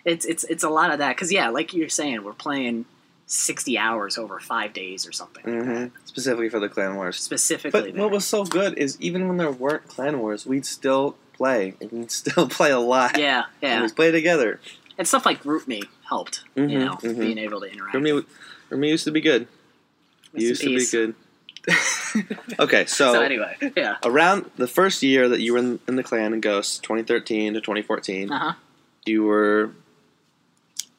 it's 0.06 0.26
it's 0.26 0.44
it's 0.46 0.64
a 0.64 0.70
lot 0.70 0.92
of 0.92 0.98
that 1.00 1.16
because 1.16 1.32
yeah, 1.32 1.50
like 1.50 1.74
you're 1.74 1.90
saying, 1.90 2.24
we're 2.24 2.34
playing 2.34 2.86
sixty 3.28 3.78
hours 3.78 4.18
over 4.18 4.40
five 4.40 4.74
days 4.74 5.08
or 5.08 5.12
something. 5.12 5.44
like 5.46 5.64
hmm 5.64 5.74
that. 5.86 5.92
Specifically 6.06 6.50
for 6.50 6.60
the 6.60 6.70
clan 6.70 6.96
wars. 6.96 7.18
Specifically, 7.18 7.92
But 7.92 7.96
what 8.00 8.12
was 8.12 8.26
so 8.26 8.44
good 8.44 8.78
is 8.78 8.98
even 9.00 9.28
when 9.28 9.38
there 9.38 9.52
weren't 9.52 9.88
clan 9.88 10.20
wars, 10.20 10.46
we'd 10.46 10.66
still 10.66 11.16
play 11.42 11.74
and 11.82 12.12
still 12.22 12.48
play 12.48 12.72
a 12.72 12.80
lot. 12.80 13.14
there. 13.14 13.22
yeah, 13.24 13.44
And 13.62 13.72
yeah. 13.72 13.82
we'd 13.82 13.96
play 13.96 14.12
together. 14.12 14.60
and 14.98 15.08
stuff 15.08 15.26
like 15.26 15.44
Root 15.44 15.68
Me 15.68 15.82
helped. 16.08 16.44
Mhm, 16.56 16.70
you 16.72 16.80
know, 16.80 16.94
mhm. 17.02 17.18
being 17.20 17.38
able 17.40 17.60
to 17.62 17.66
interact. 17.68 17.96
Rumi, 17.96 18.24
Rumi 18.70 18.90
used 18.90 19.06
to 19.06 19.12
be 19.12 19.22
good. 19.22 19.48
Used 20.34 20.62
to 20.62 20.68
be 20.78 20.86
good. 20.86 21.16
Okay, 22.60 22.86
so, 22.86 23.14
so 23.14 23.22
anyway, 23.22 23.56
yeah. 23.78 23.96
around 24.04 24.50
the 24.58 24.68
first 24.68 25.02
year 25.04 25.30
that 25.30 25.40
you 25.40 25.54
were 25.54 25.60
in, 25.60 25.80
in 25.88 25.96
the 25.96 26.04
clan 26.04 26.34
in 26.34 26.42
Ghosts, 26.42 26.80
2013 26.80 27.54
to 27.54 27.62
2014, 27.62 28.32
Uh 28.32 28.38
huh. 28.40 28.54
you 29.06 29.24
were. 29.24 29.72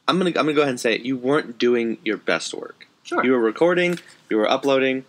I'm 0.08 0.16
gonna 0.18 0.30
I'm 0.30 0.34
gonna 0.46 0.54
go 0.54 0.62
ahead 0.62 0.70
and 0.70 0.80
say 0.80 0.94
it. 0.94 1.02
You 1.02 1.16
weren't 1.18 1.58
doing 1.58 1.98
your 2.04 2.16
best 2.16 2.54
work. 2.54 2.86
Sure. 3.02 3.22
You 3.24 3.32
were 3.32 3.40
recording. 3.40 3.98
You 4.30 4.36
were 4.38 4.48
uploading. 4.50 5.04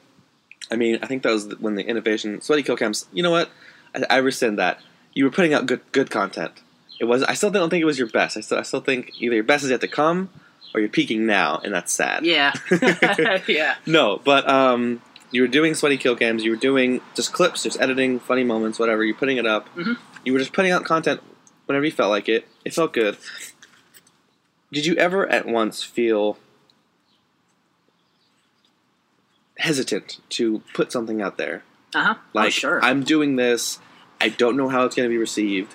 I 0.71 0.75
mean, 0.75 0.99
I 1.01 1.07
think 1.07 1.23
that 1.23 1.31
was 1.31 1.47
when 1.59 1.75
the 1.75 1.85
innovation 1.85 2.41
sweaty 2.41 2.63
kill 2.63 2.75
cams. 2.77 3.05
You 3.13 3.23
know 3.23 3.31
what? 3.31 3.49
I, 3.95 4.03
I 4.09 4.17
rescind 4.17 4.59
that. 4.59 4.79
You 5.13 5.25
were 5.25 5.31
putting 5.31 5.53
out 5.53 5.65
good 5.65 5.81
good 5.91 6.09
content. 6.09 6.53
It 6.99 7.05
was. 7.05 7.23
I 7.23 7.33
still 7.33 7.51
don't 7.51 7.69
think 7.69 7.81
it 7.81 7.85
was 7.85 7.99
your 7.99 8.07
best. 8.09 8.37
I 8.37 8.41
still 8.41 8.57
I 8.59 8.63
still 8.63 8.81
think 8.81 9.11
either 9.19 9.35
your 9.35 9.43
best 9.43 9.63
is 9.63 9.69
yet 9.71 9.81
to 9.81 9.87
come, 9.87 10.29
or 10.73 10.79
you're 10.79 10.89
peaking 10.89 11.25
now, 11.25 11.59
and 11.63 11.73
that's 11.73 11.91
sad. 11.93 12.25
yeah. 12.25 12.53
yeah. 13.47 13.75
No, 13.85 14.19
but 14.23 14.47
um, 14.49 15.01
you 15.31 15.41
were 15.41 15.47
doing 15.47 15.75
sweaty 15.75 15.97
kill 15.97 16.15
cams. 16.15 16.43
You 16.43 16.51
were 16.51 16.57
doing 16.57 17.01
just 17.15 17.33
clips, 17.33 17.63
just 17.63 17.79
editing, 17.81 18.19
funny 18.19 18.43
moments, 18.43 18.79
whatever. 18.79 19.03
You're 19.03 19.15
putting 19.15 19.37
it 19.37 19.45
up. 19.45 19.73
Mhm. 19.75 19.97
You 20.23 20.33
were 20.33 20.39
just 20.39 20.53
putting 20.53 20.71
out 20.71 20.83
content 20.85 21.21
whenever 21.65 21.85
you 21.85 21.91
felt 21.91 22.09
like 22.09 22.29
it. 22.29 22.47
It 22.65 22.73
felt 22.73 22.93
good. 22.93 23.17
Did 24.71 24.85
you 24.85 24.95
ever 24.95 25.27
at 25.29 25.45
once 25.45 25.83
feel 25.83 26.37
hesitant 29.57 30.19
to 30.29 30.63
put 30.73 30.91
something 30.91 31.21
out 31.21 31.37
there? 31.37 31.63
Uh 31.93 32.03
huh. 32.03 32.15
Like 32.33 32.47
oh, 32.47 32.49
sure. 32.49 32.83
I'm 32.83 33.03
doing 33.03 33.35
this. 33.35 33.79
I 34.23 34.29
don't 34.29 34.55
know 34.57 34.69
how 34.69 34.85
it's 34.85 34.95
going 34.95 35.07
to 35.07 35.13
be 35.13 35.17
received. 35.17 35.73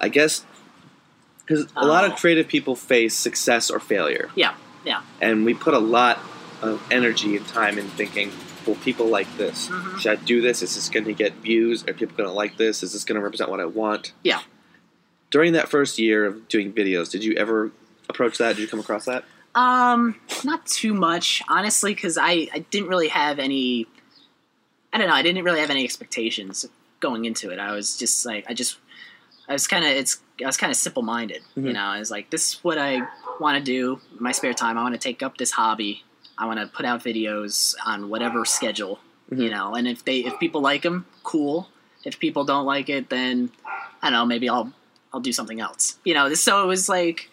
I 0.00 0.08
guess 0.08 0.44
because 1.46 1.66
a 1.76 1.86
lot 1.86 2.04
of 2.04 2.12
Oh. 2.12 2.16
creative 2.16 2.48
people 2.48 2.74
face 2.76 3.14
success 3.14 3.70
or 3.70 3.78
failure 3.80 4.30
yeah. 4.34 4.54
Yeah. 4.84 5.02
and 5.20 5.44
we 5.44 5.54
put 5.54 5.74
a 5.74 5.78
lot 5.78 6.18
of 6.60 6.82
energy 6.90 7.36
and 7.36 7.46
time 7.48 7.78
in 7.78 7.88
thinking, 7.90 8.30
will 8.66 8.74
people 8.76 9.06
like 9.06 9.28
this? 9.36 9.68
Mhm. 9.68 9.98
Should 10.00 10.12
I 10.12 10.16
do 10.16 10.40
this? 10.40 10.62
Is 10.62 10.74
this 10.76 10.88
going 10.88 11.04
to 11.06 11.12
get 11.12 11.34
views? 11.34 11.82
Are 11.88 11.92
people 11.92 12.16
going 12.16 12.28
to 12.28 12.34
like 12.34 12.56
this? 12.56 12.82
Is 12.82 12.92
this 12.92 13.04
going 13.04 13.16
to 13.16 13.22
represent 13.22 13.50
what 13.50 13.60
I 13.60 13.64
want? 13.66 14.12
Yeah. 14.22 14.40
During 15.30 15.52
that 15.54 15.68
first 15.68 15.98
year 15.98 16.24
of 16.26 16.48
doing 16.48 16.72
videos, 16.72 17.10
did 17.10 17.22
you 17.24 17.34
ever 17.34 17.70
approach 18.08 18.38
that? 18.38 18.56
Did 18.56 18.62
you 18.62 18.68
come 18.68 18.80
across 18.80 19.04
that? 19.06 19.24
Um, 19.54 20.16
not 20.44 20.64
too 20.66 20.94
much, 20.94 21.42
honestly, 21.48 21.94
because 21.94 22.16
I, 22.18 22.48
I 22.54 22.64
didn't 22.70 22.88
really 22.88 23.08
have 23.08 23.38
any. 23.38 23.86
I 24.92 24.98
don't 24.98 25.08
know. 25.08 25.14
I 25.14 25.22
didn't 25.22 25.44
really 25.44 25.60
have 25.60 25.70
any 25.70 25.84
expectations 25.84 26.66
going 27.02 27.26
into 27.26 27.50
it. 27.50 27.58
I 27.58 27.74
was 27.74 27.98
just 27.98 28.24
like, 28.24 28.46
I 28.48 28.54
just, 28.54 28.78
I 29.48 29.52
was 29.52 29.66
kind 29.66 29.84
of, 29.84 29.90
it's, 29.90 30.22
I 30.42 30.46
was 30.46 30.56
kind 30.56 30.70
of 30.70 30.76
simple 30.76 31.02
minded. 31.02 31.42
You 31.56 31.64
Mhm. 31.64 31.72
know, 31.74 31.84
I 31.84 31.98
was 31.98 32.10
like, 32.10 32.30
this 32.30 32.48
is 32.54 32.54
what 32.64 32.78
I 32.78 33.02
want 33.40 33.58
to 33.58 33.62
do 33.62 34.00
in 34.16 34.22
my 34.22 34.32
spare 34.32 34.54
time. 34.54 34.78
I 34.78 34.82
want 34.82 34.94
to 34.94 34.98
take 35.00 35.22
up 35.22 35.36
this 35.36 35.50
hobby. 35.50 36.02
I 36.38 36.46
want 36.46 36.60
to 36.60 36.66
put 36.66 36.86
out 36.86 37.04
videos 37.04 37.74
on 37.84 38.08
whatever 38.08 38.44
schedule. 38.46 39.00
You 39.30 39.48
Mhm. 39.48 39.50
know, 39.50 39.74
and 39.74 39.86
if 39.88 40.04
they, 40.04 40.18
if 40.20 40.38
people 40.38 40.60
like 40.62 40.82
them, 40.82 41.04
cool. 41.24 41.68
If 42.04 42.18
people 42.18 42.44
don't 42.44 42.64
like 42.66 42.88
it, 42.88 43.08
then 43.10 43.50
I 44.02 44.08
don't 44.10 44.12
know. 44.12 44.26
Maybe 44.26 44.48
I'll, 44.48 44.72
I'll 45.12 45.20
do 45.20 45.32
something 45.32 45.60
else. 45.60 45.98
You 46.04 46.14
know, 46.14 46.32
so 46.34 46.62
it 46.64 46.66
was 46.66 46.88
like 46.88 47.28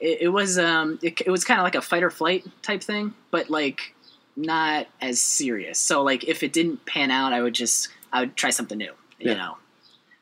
it, 0.00 0.22
it 0.22 0.28
was 0.28 0.58
um 0.58 0.98
it, 1.02 1.20
it 1.26 1.30
was 1.30 1.44
kind 1.44 1.60
of 1.60 1.64
like 1.64 1.74
a 1.76 1.80
fight 1.82 2.02
or 2.02 2.10
flight 2.10 2.44
type 2.62 2.82
thing 2.82 3.14
but 3.30 3.48
like 3.50 3.94
not 4.36 4.86
as 5.00 5.20
serious 5.22 5.78
so 5.78 6.02
like 6.02 6.24
if 6.24 6.42
it 6.42 6.52
didn't 6.52 6.84
pan 6.86 7.10
out 7.12 7.32
i 7.32 7.40
would 7.40 7.54
just 7.54 7.88
i 8.12 8.18
would 8.20 8.34
try 8.34 8.50
something 8.50 8.78
new 8.78 8.92
you 9.22 9.30
Yeah. 9.30 9.36
know 9.36 9.58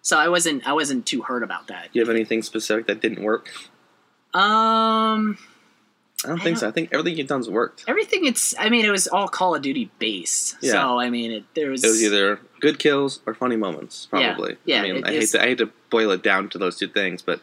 so 0.02 0.19
i 0.19 0.28
wasn't 0.28 0.66
i 0.66 0.73
wasn't 0.73 1.07
too 1.07 1.23
hurt 1.23 1.42
about 1.42 1.66
that 1.69 1.85
Do 1.92 1.99
you 1.99 2.02
have 2.04 2.14
anything 2.14 2.42
specific 2.42 2.87
that 2.87 3.00
didn't 3.00 3.23
work? 3.23 3.49
um 4.35 5.38
I 6.23 6.28
don't 6.28 6.38
I 6.40 6.45
think 6.45 6.57
don't- 6.57 6.61
so. 6.61 6.69
I 6.69 6.71
think 6.71 6.90
everything 6.92 7.16
you've 7.19 7.26
done's 7.28 7.49
worked. 7.49 7.85
everything 7.88 8.26
it's 8.26 8.54
i 8.59 8.69
mean 8.69 8.85
it 8.85 8.90
was 8.90 9.09
all 9.09 9.26
call 9.28 9.54
of 9.54 9.62
duty 9.62 9.90
based 9.99 10.57
Yeah. 10.61 10.73
so 10.73 11.00
i 11.00 11.09
mean 11.11 11.30
it 11.33 11.45
there 11.54 11.71
was 11.71 11.83
It 11.83 11.88
was 11.88 12.02
either 12.04 12.40
good 12.61 12.78
kills 12.78 13.21
or 13.26 13.33
funny 13.35 13.57
moments, 13.57 14.07
probably. 14.11 14.59
yeah, 14.66 14.80
I 14.83 14.92
mean, 14.92 15.02
I 15.04 15.12
hate 15.12 15.28
to 15.30 15.42
I 15.42 15.47
hate 15.47 15.59
to 15.59 15.71
boil 15.88 16.11
it 16.11 16.23
down 16.23 16.50
to 16.50 16.59
those 16.59 16.76
two 16.76 16.88
things, 16.88 17.23
but 17.23 17.40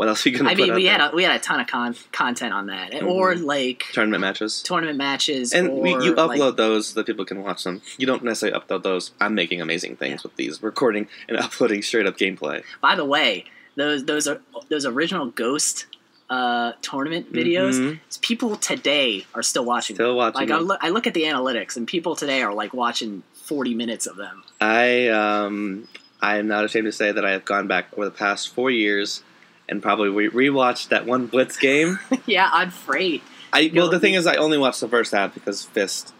what 0.00 0.08
else 0.08 0.24
are 0.24 0.30
you 0.30 0.38
going 0.38 0.46
to 0.46 0.50
i 0.50 0.54
mean 0.66 0.74
we 0.74 0.84
there? 0.84 0.92
had 0.98 1.12
a, 1.12 1.14
we 1.14 1.22
had 1.24 1.36
a 1.36 1.38
ton 1.38 1.60
of 1.60 1.66
con- 1.66 1.94
content 2.10 2.54
on 2.54 2.68
that 2.68 2.94
or 3.02 3.34
Mhm. 3.34 3.44
like 3.44 3.84
tournament 3.92 4.22
matches? 4.22 4.62
tournament 4.62 4.96
matches 4.96 5.52
And 5.52 5.68
or 5.68 5.80
we, 5.82 5.90
you 5.90 6.14
like- 6.14 6.40
upload 6.40 6.56
those 6.56 6.88
so 6.88 6.94
that 6.94 7.04
people 7.06 7.26
can 7.26 7.42
watch 7.42 7.64
them. 7.64 7.82
You 7.98 8.06
don't 8.06 8.24
necessarily 8.24 8.58
upload 8.58 8.82
those. 8.82 9.10
I'm 9.20 9.34
making 9.34 9.60
amazing 9.60 9.96
things 9.96 10.22
with 10.22 10.34
these, 10.36 10.62
recording 10.62 11.06
and 11.28 11.36
uploading 11.44 11.82
straight 11.82 12.06
up 12.06 12.16
gameplay. 12.16 12.62
By 12.80 12.96
the 12.96 13.04
way, 13.04 13.44
those 13.76 14.06
those 14.06 14.26
are 14.26 14.40
those 14.70 14.86
original 14.86 15.26
Ghost 15.26 15.84
uh, 16.30 16.72
tournament 16.80 17.30
videos. 17.30 17.74
Mhm. 17.78 18.20
People 18.22 18.56
today 18.56 19.26
are 19.34 19.42
still 19.42 19.66
watching. 19.66 19.96
Still 19.96 20.08
them. 20.08 20.16
watching. 20.16 20.48
Like 20.48 20.50
I 20.50 20.62
look, 20.62 20.78
I 20.80 20.88
look 20.88 21.06
at 21.06 21.12
the 21.12 21.24
analytics, 21.24 21.76
and 21.76 21.86
people 21.86 22.16
today 22.16 22.40
are 22.42 22.54
like 22.54 22.72
watching 22.72 23.22
forty 23.34 23.74
minutes 23.74 24.06
of 24.06 24.16
them. 24.16 24.44
I 24.62 25.08
um 25.08 25.88
I 26.22 26.38
am 26.38 26.46
not 26.48 26.64
ashamed 26.64 26.86
to 26.86 26.92
say 26.92 27.12
that 27.12 27.24
I 27.24 27.32
have 27.32 27.44
gone 27.44 27.66
back 27.66 27.88
over 27.94 28.04
the 28.06 28.10
past 28.26 28.54
four 28.54 28.70
years 28.70 29.22
and 29.70 29.82
probably 29.82 30.08
re- 30.08 30.48
rewatched 30.48 30.88
that 30.88 31.06
one 31.06 31.26
Blitz 31.26 31.56
game. 31.56 31.98
yeah, 32.26 32.50
on 32.52 32.70
freight. 32.70 33.22
I 33.52 33.70
well, 33.74 33.88
the 33.90 34.00
thing 34.00 34.14
is, 34.14 34.26
I 34.26 34.36
only 34.36 34.58
watched 34.58 34.80
the 34.80 34.88
first 34.88 35.12
half 35.12 35.34
because 35.34 35.64
Fist 35.64 36.12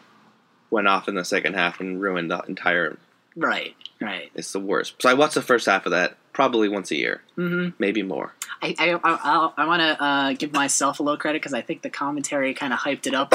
went 0.71 0.89
off 0.89 1.09
in 1.09 1.15
the 1.15 1.25
second 1.25 1.55
half 1.55 1.81
and 1.81 2.01
ruined 2.01 2.31
the 2.31 2.41
entire. 2.43 2.97
Right, 3.37 3.77
right. 4.01 4.31
It's 4.35 4.53
the 4.53 4.61
worst. 4.61 5.01
So 5.01 5.09
I 5.09 5.15
watched 5.15 5.35
the 5.35 5.43
first 5.43 5.67
half 5.67 5.87
of 5.87 5.93
that 5.93 6.17
probably 6.33 6.69
once 6.69 6.91
a 6.91 6.97
year, 6.97 7.23
hmm 7.37 7.71
maybe 7.79 8.03
more. 8.03 8.35
I 8.63 8.75
I, 8.79 8.91
I, 8.93 8.99
I, 9.05 9.53
I 9.59 9.67
want 9.67 9.81
to 9.81 10.03
uh, 10.03 10.33
give 10.35 10.53
myself 10.53 11.01
a 11.01 11.03
little 11.03 11.19
credit 11.19 11.41
because 11.41 11.55
I 11.55 11.61
think 11.61 11.83
the 11.83 11.91
commentary 11.91 12.55
kind 12.55 12.73
of 12.73 12.81
hyped 12.81 13.07
it 13.07 13.15
up 13.15 13.35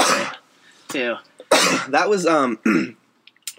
too. 0.88 1.16
That 1.88 2.08
was 2.08 2.26
um 2.26 2.58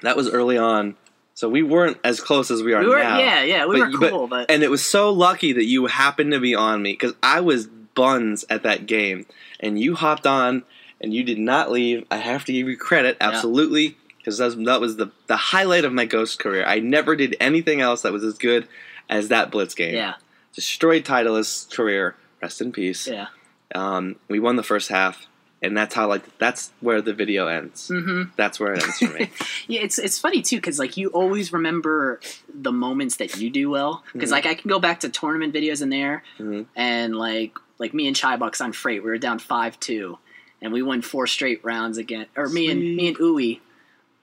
that 0.02 0.16
was 0.16 0.30
early 0.30 0.58
on, 0.58 0.96
so 1.38 1.48
we 1.48 1.62
weren't 1.62 1.98
as 2.04 2.20
close 2.20 2.50
as 2.50 2.64
we 2.64 2.74
are 2.74 2.82
We 2.82 2.88
were, 2.90 2.98
now. 2.98 3.20
yeah, 3.20 3.44
yeah, 3.44 3.66
we 3.68 3.80
But- 3.80 3.92
were 3.92 4.10
cool, 4.10 4.28
but, 4.28 4.50
And 4.50 4.64
it 4.64 4.72
was 4.72 4.84
so 4.84 5.12
lucky 5.12 5.54
that 5.54 5.66
you 5.66 5.86
happened 5.86 6.32
to 6.32 6.40
be 6.40 6.56
on 6.56 6.82
me 6.82 6.94
because 6.94 7.14
I 7.22 7.42
was 7.42 7.68
buns 7.94 8.44
at 8.50 8.64
that 8.64 8.88
game, 8.88 9.28
and 9.60 9.80
you 9.80 9.94
hopped 9.94 10.26
on 10.26 10.64
and 11.00 11.14
you 11.14 11.24
did 11.24 11.38
not 11.38 11.72
leave. 11.72 12.06
I 12.10 12.18
have 12.18 12.44
to 12.46 12.54
give 12.54 12.68
you 12.68 12.76
credit, 12.76 13.18
absolutely, 13.22 13.98
because 14.18 14.40
that 14.40 14.46
was, 14.46 14.56
that 14.66 14.82
was 14.82 14.96
the 14.98 15.12
the 15.28 15.38
highlight 15.38 15.86
of 15.86 15.94
my 15.94 16.06
Ghost 16.06 16.40
career. 16.40 16.66
I 16.66 16.80
never 16.80 17.16
did 17.16 17.36
anything 17.40 17.82
else 17.82 18.02
that 18.02 18.12
was 18.12 18.24
as 18.24 18.38
good 18.40 18.68
as 19.10 19.28
that 19.30 19.52
Blitz 19.52 19.76
game. 19.76 19.94
yeah, 19.94 20.16
Destroyed 20.56 21.06
Titleist's 21.06 21.74
career. 21.76 22.16
Rest 22.42 22.62
in 22.62 22.72
peace. 22.72 23.08
yeah. 23.08 23.28
Um, 23.76 24.16
we 24.28 24.40
won 24.40 24.56
the 24.56 24.64
first 24.64 24.90
half, 24.90 25.28
and 25.62 25.76
that's 25.76 25.96
how 25.96 26.08
like 26.08 26.38
that's 26.38 26.72
where 26.82 27.02
the 27.02 27.14
video 27.14 27.48
ends. 27.48 27.88
hmm 27.88 28.24
That's 28.36 28.60
where 28.60 28.74
it 28.74 28.84
ends 28.84 28.98
for 29.00 29.10
me. 29.10 29.30
Yeah, 29.68 29.82
it's 29.82 29.98
it's 30.00 30.20
funny 30.20 30.42
too 30.42 30.58
because 30.58 30.80
like 30.80 30.98
you 30.98 31.10
always 31.10 31.52
remember 31.52 32.20
the 32.54 32.72
moments 32.72 33.18
that 33.18 33.38
you 33.38 33.50
do 33.50 33.70
well. 33.70 34.04
Because 34.14 34.30
Mhm. 34.30 34.34
like 34.34 34.46
I 34.46 34.54
can 34.56 34.70
go 34.70 34.80
back 34.80 35.00
to 35.02 35.10
tournament 35.10 35.54
videos 35.54 35.82
in 35.82 35.90
there, 35.90 36.24
Mhm. 36.40 36.66
and 36.76 37.16
like 37.16 37.54
like 37.80 37.94
me 37.94 38.08
and 38.08 38.16
Chai 38.16 38.38
Bucks 38.38 38.60
on 38.62 38.72
Freight, 38.74 39.04
we 39.04 39.10
were 39.10 39.18
down 39.18 39.40
five 39.40 39.80
two, 39.80 40.18
and 40.62 40.72
we 40.74 40.82
won 40.82 41.02
four 41.02 41.28
straight 41.28 41.64
rounds 41.64 41.98
again. 41.98 42.28
Or 42.36 42.48
me 42.50 42.70
and 42.72 42.80
me 42.96 43.08
and 43.10 43.18
Uwe 43.18 43.60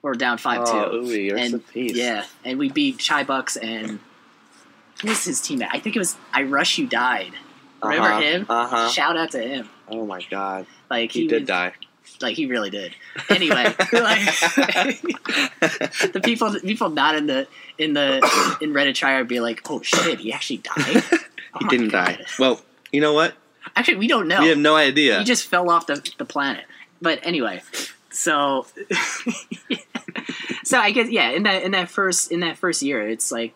were 0.01 0.13
down 0.15 0.37
five 0.37 0.65
two. 0.65 0.77
Oh, 0.77 1.01
ooey, 1.03 1.33
rest 1.33 1.53
and 1.53 1.63
yeah, 1.95 2.25
and 2.43 2.57
we 2.59 2.69
beat 2.69 2.97
Chai 2.99 3.23
Bucks 3.23 3.55
and 3.57 3.99
who 5.01 5.09
was 5.09 5.25
his 5.25 5.41
teammate? 5.41 5.69
I 5.71 5.79
think 5.79 5.95
it 5.95 5.99
was 5.99 6.15
I 6.33 6.43
Rush 6.43 6.77
You 6.77 6.87
Died. 6.87 7.33
Remember 7.83 8.07
Uh-huh, 8.09 8.21
him? 8.21 8.45
Uh-huh. 8.49 8.89
Shout 8.89 9.17
out 9.17 9.31
to 9.31 9.41
him. 9.41 9.69
Oh 9.89 10.05
my 10.05 10.21
god. 10.29 10.65
Like 10.89 11.11
He, 11.11 11.27
did 11.27 11.41
was- 11.43 11.47
die. 11.47 11.73
Like 12.21 12.35
he 12.35 12.45
really 12.45 12.69
did. 12.69 12.95
Anyway, 13.29 13.63
like, 13.91 14.25
the 16.13 16.21
people 16.23 16.53
people 16.61 16.89
not 16.89 17.15
in 17.15 17.25
the 17.27 17.47
in 17.77 17.93
the 17.93 18.17
in 18.61 18.71
Reddit 18.73 18.95
try 18.95 19.17
would 19.17 19.27
be 19.27 19.39
like, 19.39 19.61
oh 19.69 19.81
shit, 19.81 20.19
he 20.19 20.31
actually 20.33 20.57
died. 20.57 21.03
Oh 21.57 21.59
he 21.61 21.67
didn't 21.69 21.87
God. 21.89 22.17
die. 22.17 22.25
Well, 22.37 22.61
you 22.91 22.99
know 22.99 23.13
what? 23.13 23.33
Actually, 23.77 23.95
we 23.95 24.07
don't 24.09 24.27
know. 24.27 24.41
We 24.41 24.49
have 24.49 24.57
no 24.57 24.75
idea. 24.75 25.19
He 25.19 25.23
just 25.23 25.47
fell 25.47 25.69
off 25.69 25.87
the, 25.87 26.05
the 26.17 26.25
planet. 26.25 26.65
But 27.01 27.19
anyway, 27.23 27.61
so 28.11 28.67
so 30.63 30.77
I 30.79 30.91
guess 30.91 31.09
yeah, 31.09 31.29
in 31.29 31.43
that 31.43 31.63
in 31.63 31.71
that 31.71 31.89
first 31.89 32.29
in 32.31 32.41
that 32.41 32.57
first 32.57 32.81
year, 32.81 33.07
it's 33.07 33.31
like 33.31 33.53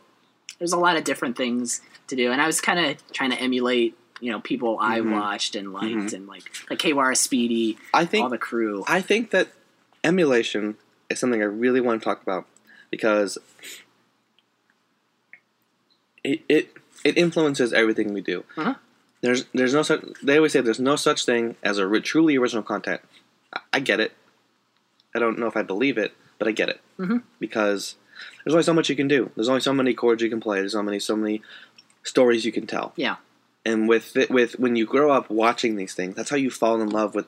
there's 0.59 0.71
a 0.71 0.77
lot 0.79 0.95
of 0.95 1.03
different 1.03 1.35
things 1.35 1.81
to 2.07 2.15
do, 2.15 2.31
and 2.31 2.41
I 2.41 2.47
was 2.47 2.61
kind 2.61 2.79
of 2.79 3.11
trying 3.11 3.31
to 3.31 3.37
emulate 3.37 3.97
you 4.19 4.31
know 4.31 4.39
people 4.39 4.77
I 4.79 4.99
Mhm. 4.99 5.11
watched 5.11 5.55
and 5.55 5.71
liked, 5.73 5.85
Mhm. 5.95 6.13
and 6.13 6.27
like 6.27 6.43
like 6.69 6.79
KWR 6.79 7.15
Speedy, 7.15 7.77
I 7.93 8.01
all 8.01 8.05
think 8.05 8.29
the 8.29 8.37
crew. 8.37 8.83
I 8.87 9.01
think 9.01 9.31
that 9.31 9.49
emulation 10.03 10.77
is 11.09 11.19
something 11.19 11.41
I 11.41 11.45
really 11.45 11.81
want 11.81 12.01
to 12.01 12.05
talk 12.05 12.21
about 12.21 12.45
because 12.91 13.37
it 16.23 16.41
it, 16.49 16.73
it 17.03 17.17
influences 17.17 17.73
everything 17.73 18.13
we 18.13 18.21
do. 18.21 18.43
Uh-huh. 18.57 18.75
There's 19.21 19.45
there's 19.53 19.73
no 19.73 19.81
such 19.83 20.03
they 20.23 20.37
always 20.37 20.53
say 20.53 20.61
there's 20.61 20.79
no 20.79 20.95
such 20.95 21.25
thing 21.25 21.55
as 21.63 21.77
a 21.77 21.99
truly 22.01 22.37
original 22.37 22.63
content. 22.63 23.01
I, 23.53 23.59
I 23.73 23.79
get 23.79 23.99
it. 23.99 24.13
I 25.15 25.19
don't 25.19 25.39
know 25.39 25.47
if 25.47 25.57
I 25.57 25.63
believe 25.63 25.97
it, 25.97 26.13
but 26.37 26.47
I 26.47 26.51
get 26.51 26.69
it 26.69 26.81
Mhm. 26.99 27.23
because 27.39 27.95
there's 28.43 28.53
only 28.53 28.63
so 28.63 28.73
much 28.73 28.89
you 28.89 28.95
can 28.95 29.07
do. 29.07 29.31
There's 29.35 29.49
only 29.49 29.61
so 29.61 29.73
many 29.73 29.93
chords 29.93 30.21
you 30.21 30.29
can 30.29 30.39
play. 30.39 30.59
There's 30.59 30.73
so 30.73 30.83
many 30.83 30.99
so 30.99 31.15
many 31.15 31.41
stories 32.03 32.45
you 32.45 32.51
can 32.51 32.67
tell. 32.67 32.93
Yeah. 32.95 33.17
And 33.65 33.89
with 33.89 34.15
it, 34.15 34.29
with 34.31 34.57
when 34.59 34.75
you 34.75 34.85
grow 34.85 35.11
up 35.11 35.29
watching 35.29 35.75
these 35.75 35.93
things, 35.93 36.15
that's 36.15 36.29
how 36.29 36.37
you 36.37 36.49
fall 36.49 36.81
in 36.81 36.89
love 36.89 37.13
with 37.13 37.27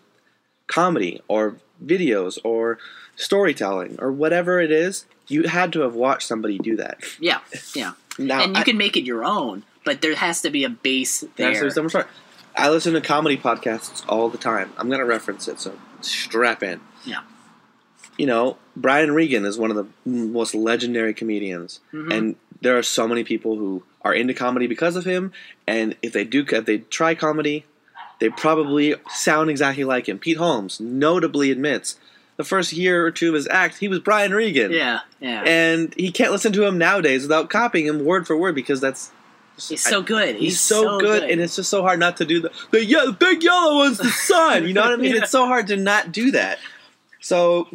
comedy 0.68 1.22
or 1.28 1.58
videos 1.84 2.40
or 2.44 2.78
storytelling 3.16 3.98
or 4.00 4.12
whatever 4.12 4.60
it 4.60 4.72
is. 4.72 5.06
You 5.28 5.44
had 5.44 5.72
to 5.74 5.82
have 5.82 5.94
watched 5.94 6.28
somebody 6.28 6.58
do 6.58 6.76
that. 6.78 7.00
Yeah, 7.20 7.40
yeah. 7.76 7.94
Now, 8.20 8.44
and 8.44 8.56
you 8.56 8.62
I- 8.62 8.66
can 8.66 8.78
make 8.78 8.98
it 8.98 9.04
your 9.06 9.24
own, 9.24 9.64
but 9.86 10.02
there 10.02 10.16
has 10.16 10.42
to 10.42 10.50
be 10.50 10.66
a 10.66 10.70
base 10.70 11.22
there. 11.38 11.54
There's. 11.54 11.96
I 12.58 12.70
listen 12.70 12.94
to 12.94 13.00
comedy 13.02 13.38
podcasts 13.38 14.04
all 14.10 14.28
the 14.28 14.38
time. 14.38 14.74
I'm 14.78 14.88
going 14.88 15.00
to 15.00 15.06
reference 15.06 15.48
it, 15.48 15.62
so 15.62 15.74
strap 16.02 16.62
in. 16.62 16.82
Yeah. 17.06 17.22
You 18.18 18.26
know, 18.26 18.58
Brian 18.76 19.12
Regan 19.14 19.46
is 19.46 19.58
one 19.58 19.72
of 19.72 19.78
the 19.78 19.88
most 20.10 20.54
legendary 20.54 21.14
comedians, 21.14 21.80
Mhm. 21.94 22.14
and 22.14 22.36
there 22.62 22.78
are 22.78 22.84
so 22.84 23.08
many 23.08 23.24
people 23.24 23.56
who 23.56 23.84
are 24.04 24.14
into 24.14 24.34
comedy 24.34 24.68
because 24.68 24.96
of 24.96 25.06
him. 25.06 25.32
And 25.68 25.96
if 26.02 26.14
they 26.14 26.24
do, 26.24 26.46
if 26.48 26.66
they 26.66 26.80
try 26.80 27.16
comedy, 27.16 27.66
they 28.20 28.30
probably 28.30 28.96
sound 29.10 29.50
exactly 29.50 29.84
like 29.84 30.08
him. 30.08 30.20
Pete 30.20 30.38
Holmes 30.38 30.80
notably 30.80 31.52
admits 31.52 31.98
the 32.38 32.44
first 32.44 32.74
year 32.74 33.06
or 33.06 33.12
two 33.12 33.30
of 33.30 33.36
his 33.36 33.48
act, 33.50 33.78
he 33.78 33.88
was 33.88 34.00
Brian 34.00 34.34
Regan, 34.34 34.72
yeah, 34.72 35.02
yeah. 35.20 35.44
and 35.46 35.94
he 35.96 36.12
can't 36.12 36.32
listen 36.32 36.52
to 36.54 36.66
him 36.66 36.78
nowadays 36.78 37.22
without 37.22 37.52
copying 37.52 37.86
him 37.86 38.04
word 38.04 38.26
for 38.26 38.36
word 38.36 38.56
because 38.56 38.82
that's 38.82 39.12
He's 39.58 39.84
so 39.84 40.02
good. 40.02 40.38
He's, 40.38 40.60
so, 40.60 41.00
good, 41.00 41.30
and 41.30 41.40
it's 41.40 41.56
just 41.56 41.70
so 41.70 41.84
hard 41.84 42.00
not 42.00 42.18
to 42.18 42.26
do 42.26 42.40
the 42.42 42.52
the, 42.72 42.84
ye- 42.84 43.06
the 43.06 43.12
big 43.12 43.44
yellow 43.44 43.76
one's 43.76 44.00
the 44.00 44.10
sun. 44.10 44.68
You 44.68 44.74
know 44.74 44.82
what 44.82 44.94
I 44.94 44.96
mean? 44.96 45.12
Yeah. 45.16 45.22
It's 45.22 45.32
so 45.32 45.46
hard 45.46 45.68
to 45.68 45.78
not 45.78 46.12
do 46.12 46.32
that. 46.32 46.58
So 47.20 47.68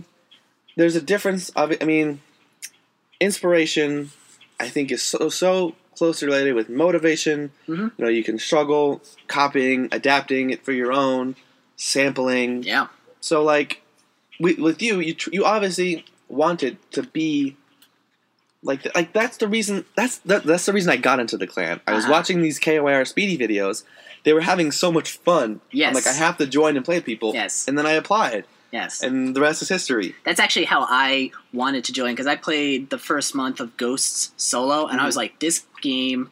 there's 0.76 0.96
a 0.96 1.00
difference. 1.00 1.50
Of, 1.50 1.74
I 1.80 1.84
mean, 1.84 2.20
inspiration, 3.20 4.10
I 4.58 4.68
think, 4.68 4.90
is 4.90 5.02
so 5.02 5.28
so 5.28 5.76
closely 5.96 6.26
related 6.26 6.54
with 6.54 6.68
motivation. 6.68 7.50
Mhm. 7.68 7.92
You 7.96 8.04
know, 8.04 8.08
you 8.10 8.22
can 8.24 8.38
struggle 8.38 9.02
copying, 9.28 9.88
adapting 9.92 10.50
it 10.50 10.64
for 10.64 10.72
your 10.72 10.92
own, 10.92 11.36
sampling. 11.76 12.62
yeah, 12.62 12.86
So 13.20 13.42
like, 13.42 13.82
we, 14.38 14.54
with 14.54 14.82
you, 14.82 15.00
you 15.00 15.14
tr- 15.14 15.30
you 15.32 15.44
obviously 15.44 16.04
wanted 16.28 16.78
to 16.92 17.02
be. 17.02 17.56
Like, 18.62 18.82
th- 18.82 18.94
like 18.94 19.12
that's 19.12 19.36
the 19.36 19.46
reason. 19.48 19.84
That's 19.96 20.18
that, 20.18 20.42
that's 20.44 20.66
the 20.66 20.72
reason 20.72 20.90
I 20.90 20.96
got 20.96 21.20
into 21.20 21.36
the 21.36 21.46
clan. 21.46 21.80
I 21.86 21.92
was 21.94 22.04
Uh-huh. 22.04 22.12
watching 22.12 22.42
these 22.42 22.58
KOR 22.58 23.04
Speedy 23.04 23.38
videos. 23.38 23.84
They 24.24 24.32
were 24.32 24.40
having 24.40 24.72
so 24.72 24.90
much 24.90 25.12
fun. 25.12 25.60
Yes. 25.70 25.88
I'm 25.90 25.94
like, 25.94 26.06
I 26.06 26.12
have 26.12 26.36
to 26.38 26.46
join 26.46 26.76
and 26.76 26.84
play 26.84 26.96
with 26.96 27.04
people. 27.04 27.32
Yes. 27.32 27.68
And 27.68 27.78
then 27.78 27.86
I 27.86 27.92
applied, 27.92 28.44
yes. 28.72 29.02
and 29.02 29.34
the 29.34 29.40
rest 29.40 29.62
is 29.62 29.68
history. 29.68 30.14
That's 30.24 30.40
actually 30.40 30.66
how 30.66 30.86
I 30.88 31.30
wanted 31.52 31.84
to 31.84 31.92
join 31.92 32.12
because 32.12 32.26
I 32.26 32.36
played 32.36 32.90
the 32.90 32.98
first 32.98 33.34
month 33.34 33.60
of 33.60 33.76
Ghosts 33.76 34.32
solo, 34.36 34.86
and 34.86 35.00
I 35.00 35.04
Mhm. 35.04 35.06
was 35.06 35.16
like, 35.16 35.38
this 35.40 35.64
game 35.82 36.30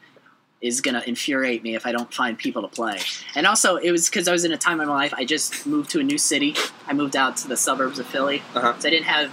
is 0.61 0.81
gonna 0.81 1.03
infuriate 1.05 1.61
me 1.63 1.75
if 1.75 1.85
I 1.85 1.91
don't 1.91 2.11
find 2.13 2.37
people 2.37 2.61
to 2.63 2.67
play. 2.67 2.99
And 3.35 3.45
also, 3.45 3.75
it 3.77 3.91
was 3.91 4.09
because 4.09 4.27
I 4.27 4.31
was 4.31 4.45
in 4.45 4.51
a 4.51 4.57
time 4.57 4.81
in 4.81 4.87
my 4.87 4.93
life. 4.95 5.13
I 5.15 5.23
just 5.25 5.65
moved 5.67 5.91
to 5.91 5.99
a 5.99 6.03
new 6.03 6.17
city. 6.17 6.55
I 6.87 6.93
moved 6.93 7.15
out 7.15 7.37
to 7.37 7.47
the 7.47 7.57
suburbs 7.57 7.99
of 7.99 8.07
Philly, 8.07 8.41
Uh-huh. 8.55 8.73
so 8.79 8.87
I 8.87 8.91
didn't 8.91 9.05
have 9.05 9.31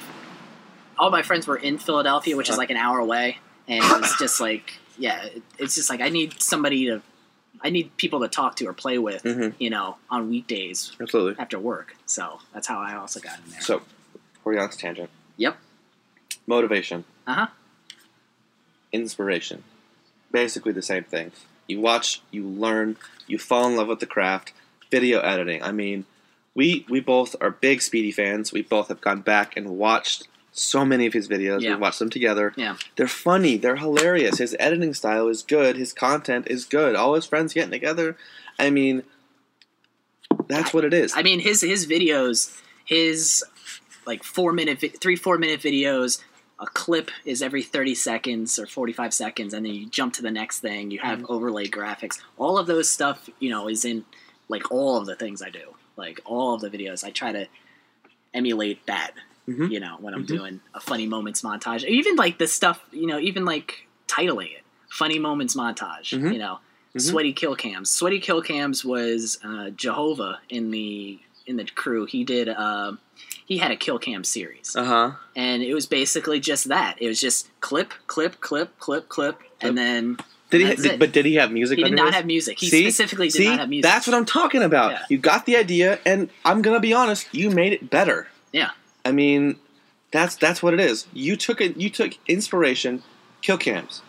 all 0.99 1.11
my 1.11 1.23
friends 1.23 1.47
were 1.47 1.57
in 1.57 1.79
Philadelphia, 1.79 2.37
which 2.37 2.49
is 2.49 2.53
Uh-huh. 2.55 2.59
like 2.62 2.71
an 2.71 2.77
hour 2.77 2.99
away, 2.99 3.38
and 3.67 3.83
it 3.83 4.01
was 4.01 4.15
just 4.19 4.41
like, 4.41 4.75
yeah, 4.99 5.27
it's 5.59 5.75
just 5.75 5.88
like 5.88 6.01
I 6.03 6.11
need 6.11 6.41
somebody 6.43 6.87
to, 6.87 7.01
I 7.64 7.70
need 7.70 7.96
people 7.96 8.20
to 8.20 8.29
talk 8.29 8.57
to 8.57 8.66
or 8.66 8.72
play 8.72 8.98
with, 8.98 9.22
Mhm. 9.22 9.55
you 9.59 9.70
know, 9.70 9.96
on 10.11 10.29
weekdays 10.29 10.92
Absolutely. 11.01 11.40
after 11.40 11.59
work. 11.59 11.96
So 12.07 12.40
that's 12.53 12.66
how 12.66 12.79
I 12.81 12.94
also 12.96 13.20
got 13.20 13.38
in 13.44 13.51
there. 13.53 13.61
So, 13.61 13.83
we're 14.44 14.68
tangent. 14.68 15.11
Yep. 15.37 15.57
Motivation, 16.46 17.05
Uh 17.27 17.35
huh. 17.35 17.46
inspiration, 18.90 19.62
basically 20.31 20.72
the 20.72 20.83
same 20.83 21.05
thing. 21.05 21.33
You 21.68 21.81
watch, 21.81 22.20
you 22.31 22.44
learn, 22.46 22.96
you 23.27 23.38
fall 23.38 23.68
in 23.68 23.77
love 23.77 23.88
with 23.88 24.01
the 24.01 24.07
craft. 24.07 24.53
Video 24.90 25.20
editing. 25.20 25.62
I 25.62 25.72
mean, 25.72 26.05
we 26.55 26.85
we 26.88 27.01
both 27.01 27.35
are 27.40 27.51
big 27.51 27.81
Speedy 27.81 28.11
fans. 28.12 28.53
We 28.53 28.61
both 28.62 28.88
have 28.88 29.01
gone 29.01 29.20
back 29.22 29.57
and 29.57 29.79
watched 29.79 30.25
so 30.53 30.85
many 30.85 31.07
of 31.07 31.15
his 31.15 31.29
videos. 31.29 31.62
Yeah. 31.62 31.71
We've 31.71 31.81
watched 31.81 31.99
them 31.99 32.11
together. 32.11 32.53
Yeah. 32.57 32.77
They're 32.97 33.09
funny. 33.09 33.57
They're 33.57 33.77
hilarious. 33.77 34.38
His 34.38 34.55
editing 34.61 34.95
style 34.95 35.29
is 35.29 35.43
good. 35.43 35.77
His 35.77 35.93
content 35.93 36.47
is 36.49 36.67
good. 36.67 36.95
All 36.95 37.15
his 37.15 37.27
friends 37.27 37.55
getting 37.55 37.71
together. 37.71 38.17
I 38.59 38.71
mean, 38.71 39.03
that's 40.49 40.75
what 40.75 40.85
it 40.85 40.93
is. 40.93 41.12
I 41.17 41.23
mean, 41.23 41.41
his 41.41 41.62
his 41.62 41.87
videos, 41.87 42.61
his 42.85 43.43
like 44.07 44.23
four 44.23 44.53
minute, 44.53 44.85
three 45.01 45.17
four 45.17 45.38
minute 45.38 45.61
videos. 45.61 46.23
A 46.61 46.67
clip 46.67 47.11
is 47.25 47.43
every 47.43 47.62
thirty 47.62 47.95
seconds 47.95 48.59
or 48.59 48.67
forty 48.67 48.93
five 48.93 49.12
seconds, 49.12 49.53
and 49.53 49.65
then 49.67 49.75
you 49.75 49.88
jump 49.88 50.15
to 50.15 50.23
the 50.23 50.31
next 50.31 50.61
thing. 50.61 50.91
You 50.91 51.01
have 51.01 51.21
mm-hmm. 51.21 51.33
overlay 51.33 51.67
graphics. 51.67 52.21
All 52.37 52.57
of 52.59 52.67
those 52.67 52.88
stuff, 52.88 53.29
you 53.41 53.51
know, 53.51 53.69
is 53.69 53.85
in 53.85 54.05
like 54.49 54.71
all 54.71 54.97
of 54.97 55.07
the 55.07 55.17
things 55.17 55.43
I 55.43 55.51
do. 55.51 55.75
Like 55.97 56.21
all 56.25 56.55
of 56.55 56.61
the 56.61 56.71
videos, 56.71 57.03
I 57.05 57.11
try 57.11 57.33
to 57.33 57.49
emulate 58.33 58.87
that. 58.87 59.12
Mhm. 59.48 59.70
You 59.72 59.81
know, 59.81 59.96
when 60.00 60.14
I'm 60.14 60.24
Mhm. 60.24 60.28
doing 60.28 60.61
a 60.74 60.81
funny 60.81 61.07
moments 61.07 61.42
montage, 61.42 61.85
even 61.87 62.16
like 62.16 62.38
the 62.38 62.46
stuff, 62.46 62.81
you 62.92 63.07
know, 63.07 63.18
even 63.18 63.44
like 63.44 63.87
titling 64.07 64.52
it, 64.52 64.62
funny 64.88 65.18
moments 65.18 65.57
montage. 65.57 66.11
Mhm. 66.16 66.33
You 66.33 66.38
know, 66.38 66.59
Mhm. 66.94 67.00
sweaty 67.00 67.33
kill 67.33 67.57
cams. 67.57 67.90
Sweaty 67.90 68.20
kill 68.20 68.40
cams 68.42 68.85
was 68.85 69.38
uh, 69.44 69.70
Jehovah 69.70 70.40
in 70.48 70.70
the 70.70 71.18
in 71.46 71.57
the 71.57 71.64
crew. 71.64 72.07
He 72.07 72.22
did. 72.22 72.48
Uh, 72.48 72.92
he 73.44 73.59
had 73.59 73.72
a 73.72 73.76
kill 73.76 73.98
cam 73.98 74.22
series, 74.22 74.76
Uh 74.76 74.85
huh. 74.85 75.11
and 75.35 75.62
it 75.62 75.74
was 75.74 75.87
basically 75.87 76.38
just 76.38 76.68
that. 76.68 76.96
It 77.00 77.09
was 77.09 77.20
just 77.20 77.48
clip, 77.61 77.92
clip, 78.07 78.40
clip, 78.40 78.78
clip, 78.78 79.09
clip, 79.09 79.40
and 79.61 79.76
then 79.76 80.18
Did 80.50 80.61
he? 80.61 80.66
That's 80.68 80.83
Did, 80.83 80.98
but 81.00 81.12
did 81.12 81.24
he 81.24 81.35
have 81.37 81.50
music? 81.50 81.78
he 81.78 81.85
did 81.85 81.94
not 81.94 82.07
this? 82.07 82.14
have 82.14 82.26
music. 82.26 82.59
He 82.61 82.68
See? 82.68 82.83
specifically 82.85 83.26
did 83.28 83.33
See, 83.38 83.44
not 83.48 83.59
have 83.61 83.68
music. 83.70 83.90
that's 83.90 84.07
what 84.07 84.14
I'm 84.14 84.26
talking 84.26 84.62
about. 84.62 84.92
Yeah. 84.92 85.02
You 85.09 85.18
got 85.18 85.46
the 85.46 85.57
idea, 85.57 85.98
and 86.07 86.28
I'm 86.44 86.61
gonna 86.62 86.78
be 86.78 86.92
honest. 86.92 87.26
You 87.33 87.50
made 87.50 87.72
it 87.72 87.88
better. 87.90 88.28
Yeah. 88.52 88.70
I 89.05 89.12
mean, 89.12 89.57
that's 90.12 90.37
that's 90.37 90.62
what 90.62 90.75
it 90.75 90.81
is. 90.81 91.07
You 91.12 91.37
took 91.37 91.61
it. 91.61 91.77
You 91.77 91.91
took 91.91 92.12
inspiration. 92.29 93.03
Kill 93.41 93.59
cams, 93.59 94.03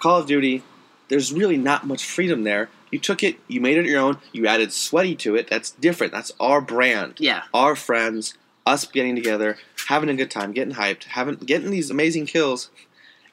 Call 0.00 0.20
of 0.20 0.26
Duty. 0.26 0.62
There's 1.08 1.32
really 1.32 1.56
not 1.56 1.86
much 1.86 2.04
freedom 2.04 2.42
there. 2.44 2.70
You 2.90 2.98
took 2.98 3.22
it. 3.22 3.36
You 3.46 3.60
made 3.60 3.76
it 3.78 3.86
your 3.86 4.00
own. 4.00 4.18
You 4.32 4.46
added 4.48 4.72
sweaty 4.72 5.14
to 5.16 5.36
it. 5.36 5.48
That's 5.48 5.70
different. 5.70 6.12
That's 6.12 6.32
our 6.40 6.60
brand. 6.60 7.14
yeah, 7.18 7.42
Our 7.54 7.76
friends. 7.76 8.34
Us 8.66 8.84
getting 8.84 9.16
together, 9.16 9.56
having 9.88 10.10
a 10.10 10.14
good 10.14 10.30
time, 10.30 10.52
getting 10.52 10.74
hyped, 10.74 11.04
having 11.04 11.36
getting 11.36 11.70
these 11.70 11.90
amazing 11.90 12.26
kills, 12.26 12.70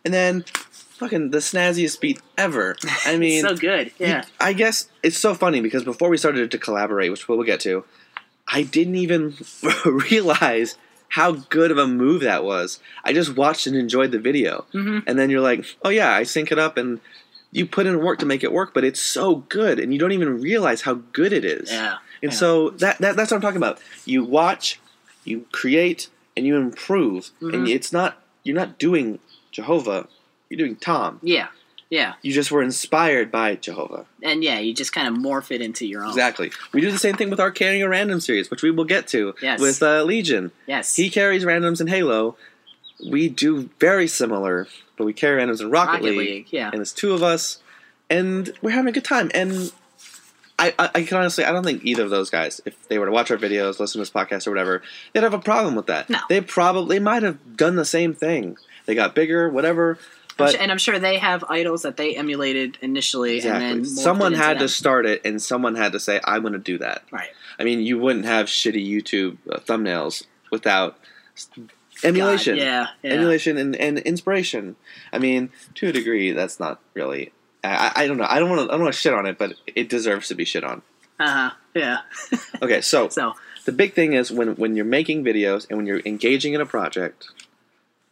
and 0.05 0.13
then 0.13 0.45
fucking 0.71 1.31
the 1.31 1.39
snazziest 1.39 1.99
beat 1.99 2.21
ever. 2.37 2.75
I 3.05 3.17
mean, 3.23 3.41
so 3.43 3.55
good. 3.55 3.87
you- 3.99 4.07
Yeah, 4.07 4.23
I 4.39 4.53
guess 4.53 4.89
it's 5.03 5.17
so 5.17 5.35
funny 5.35 5.59
because 5.59 5.83
before 5.83 6.09
we 6.09 6.17
started 6.17 6.49
to 6.49 6.57
collaborate, 6.57 7.11
which 7.11 7.27
we'll 7.27 7.43
get 7.43 7.59
to, 7.61 7.83
I 8.47 8.63
didn't 8.63 8.95
even 8.95 9.35
realize 9.85 10.77
how 11.09 11.31
good 11.31 11.71
of 11.71 11.77
a 11.77 11.87
move 11.87 12.21
that 12.21 12.43
was. 12.43 12.79
I 13.03 13.13
just 13.13 13.35
watched 13.35 13.65
and 13.67 13.75
enjoyed 13.75 14.11
the 14.11 14.19
video. 14.19 14.65
Mhm. 14.73 15.03
And 15.07 15.17
then 15.17 15.29
you're 15.29 15.41
like, 15.41 15.65
oh 15.83 15.89
yeah, 15.89 16.11
I 16.13 16.23
sync 16.23 16.51
it 16.51 16.59
up 16.59 16.77
and 16.77 16.99
you 17.51 17.65
put 17.65 17.85
in 17.85 17.99
work 18.01 18.19
to 18.19 18.25
make 18.25 18.43
it 18.43 18.51
work, 18.51 18.73
but 18.73 18.83
it's 18.83 19.01
so 19.01 19.35
good 19.47 19.79
and 19.79 19.93
you 19.93 19.99
don't 19.99 20.11
even 20.11 20.41
realize 20.41 20.81
how 20.81 20.95
good 21.13 21.31
it 21.31 21.45
is. 21.45 21.71
yeah, 21.71 21.95
And 22.21 22.31
yeah. 22.33 22.37
so 22.37 22.69
that, 22.71 22.97
that 22.99 23.15
that's 23.15 23.31
what 23.31 23.37
I'm 23.37 23.41
talking 23.41 23.57
about. 23.57 23.79
You 24.05 24.23
watch, 24.25 24.79
you 25.23 25.45
create, 25.51 26.09
and 26.35 26.45
you 26.45 26.55
improve. 26.57 27.31
And 27.41 27.51
Mhm. 27.67 27.69
it's 27.69 27.91
not 27.93 28.21
you're 28.43 28.55
not 28.55 28.77
doing 28.77 29.19
Jehovah, 29.51 30.07
you're 30.49 30.57
doing 30.57 30.75
Tom. 30.75 31.19
yeah, 31.23 31.47
yeah. 31.89 32.13
You 32.21 32.33
just 32.33 32.51
were 32.51 32.61
inspired 32.61 33.31
by 33.31 33.55
Jehovah. 33.55 34.05
And 34.21 34.43
yeah, 34.43 34.59
you 34.59 34.73
just 34.73 34.91
kind 34.93 35.07
of 35.07 35.13
morph 35.15 35.51
it 35.51 35.61
into 35.61 35.85
your 35.87 36.03
own. 36.03 36.09
Exactly. 36.09 36.51
We 36.73 36.81
do 36.81 36.91
the 36.91 36.97
same 36.97 37.15
thing 37.15 37.29
with 37.29 37.39
our 37.39 37.51
carrying 37.51 37.81
a 37.83 37.89
random 37.89 38.19
series, 38.19 38.49
which 38.51 38.61
we 38.63 38.71
will 38.71 38.85
get 38.85 39.07
to 39.09 39.35
Yes. 39.41 39.59
with 39.59 39.81
uh, 39.81 40.03
Legion. 40.03 40.51
Yes. 40.65 40.95
He 40.95 41.09
carries 41.09 41.43
randoms 41.45 41.79
in 41.81 41.87
Halo. 41.87 42.35
We 43.09 43.29
do 43.29 43.69
very 43.79 44.07
similar, 44.07 44.67
but 44.97 45.05
we 45.05 45.13
carry 45.13 45.41
randoms 45.41 45.61
in 45.61 45.69
Rocket, 45.69 45.91
Rocket 45.91 46.03
League, 46.03 46.17
League. 46.17 46.47
Yeah. 46.51 46.71
and 46.73 46.81
it's 46.81 46.91
two 46.93 47.13
of 47.13 47.21
us, 47.23 47.59
and 48.09 48.51
we're 48.61 48.71
having 48.71 48.89
a 48.89 48.91
good 48.91 49.05
time. 49.05 49.29
And 49.35 49.71
I, 50.59 50.73
I, 50.79 50.89
I 50.95 51.03
can 51.03 51.17
honestly, 51.17 51.43
I 51.45 51.51
don't 51.51 51.63
think 51.63 51.85
either 51.85 52.03
of 52.03 52.09
those 52.09 52.31
guys, 52.31 52.59
if 52.65 52.87
they 52.89 52.97
were 52.97 53.05
to 53.05 53.11
watch 53.11 53.29
our 53.29 53.37
videos, 53.37 53.79
listen 53.79 53.93
to 53.93 53.99
this 53.99 54.09
podcast 54.09 54.47
or 54.47 54.51
whatever, 54.51 54.81
they'd 55.13 55.21
have 55.23 55.35
a 55.35 55.39
problem 55.39 55.75
with 55.75 55.85
that. 55.85 56.09
No. 56.09 56.19
They 56.27 56.41
probably 56.41 56.99
might 56.99 57.21
have 57.21 57.55
done 57.55 57.75
the 57.75 57.85
same 57.85 58.13
thing. 58.15 58.57
They 58.87 58.95
got 58.95 59.13
bigger, 59.13 59.47
whatever. 59.49 59.99
But 60.37 60.55
and 60.55 60.71
I'm 60.71 60.77
sure 60.77 60.99
they 60.99 61.17
have 61.17 61.43
idols 61.49 61.81
that 61.81 61.97
they 61.97 62.15
emulated 62.15 62.77
initially. 62.81 63.37
exactly, 63.37 63.65
and 63.65 63.79
then 63.79 63.85
someone 63.85 64.33
had 64.33 64.59
to 64.59 64.69
start 64.69 65.05
it, 65.05 65.21
and 65.25 65.41
someone 65.41 65.75
had 65.75 65.91
to 65.93 65.99
say, 65.99 66.19
"I'm 66.23 66.41
going 66.41 66.53
to 66.53 66.59
do 66.59 66.77
that." 66.77 67.03
right. 67.11 67.29
I 67.59 67.63
mean, 67.63 67.81
you 67.81 67.97
wouldn't 67.97 68.25
have 68.25 68.45
shitty 68.45 68.87
YouTube 68.87 69.37
uh, 69.51 69.57
thumbnails 69.59 70.25
without 70.51 70.99
emulation, 72.03 72.55
God, 72.55 72.61
yeah. 72.63 72.87
Yeah. 73.01 73.13
emulation, 73.13 73.57
and, 73.57 73.75
and 73.75 73.97
inspiration. 73.99 74.75
I 75.11 75.19
mean, 75.19 75.49
to 75.75 75.87
a 75.87 75.91
degree, 75.91 76.31
that's 76.31 76.59
not 76.59 76.79
really. 76.93 77.31
I, 77.63 77.91
I 77.95 78.03
I 78.03 78.07
don't 78.07 78.17
know. 78.17 78.27
I 78.29 78.39
don't 78.39 78.49
want 78.49 78.61
to. 78.61 78.67
I 78.67 78.71
don't 78.77 78.83
want 78.83 78.93
to 78.93 78.99
shit 78.99 79.13
on 79.13 79.25
it, 79.25 79.37
but 79.37 79.53
it 79.75 79.89
deserves 79.89 80.27
to 80.27 80.35
be 80.35 80.45
shit 80.45 80.63
on. 80.63 80.81
Uh 81.19 81.31
huh. 81.31 81.51
Yeah. 81.73 81.97
Okay, 82.61 82.81
so 82.81 83.09
So 83.09 83.33
the 83.65 83.71
big 83.71 83.93
thing 83.93 84.13
is 84.13 84.31
when 84.31 84.55
when 84.55 84.75
you're 84.75 84.85
making 84.85 85.23
videos 85.23 85.67
and 85.69 85.77
when 85.77 85.85
you're 85.85 86.01
engaging 86.05 86.53
in 86.53 86.61
a 86.61 86.65
project, 86.65 87.27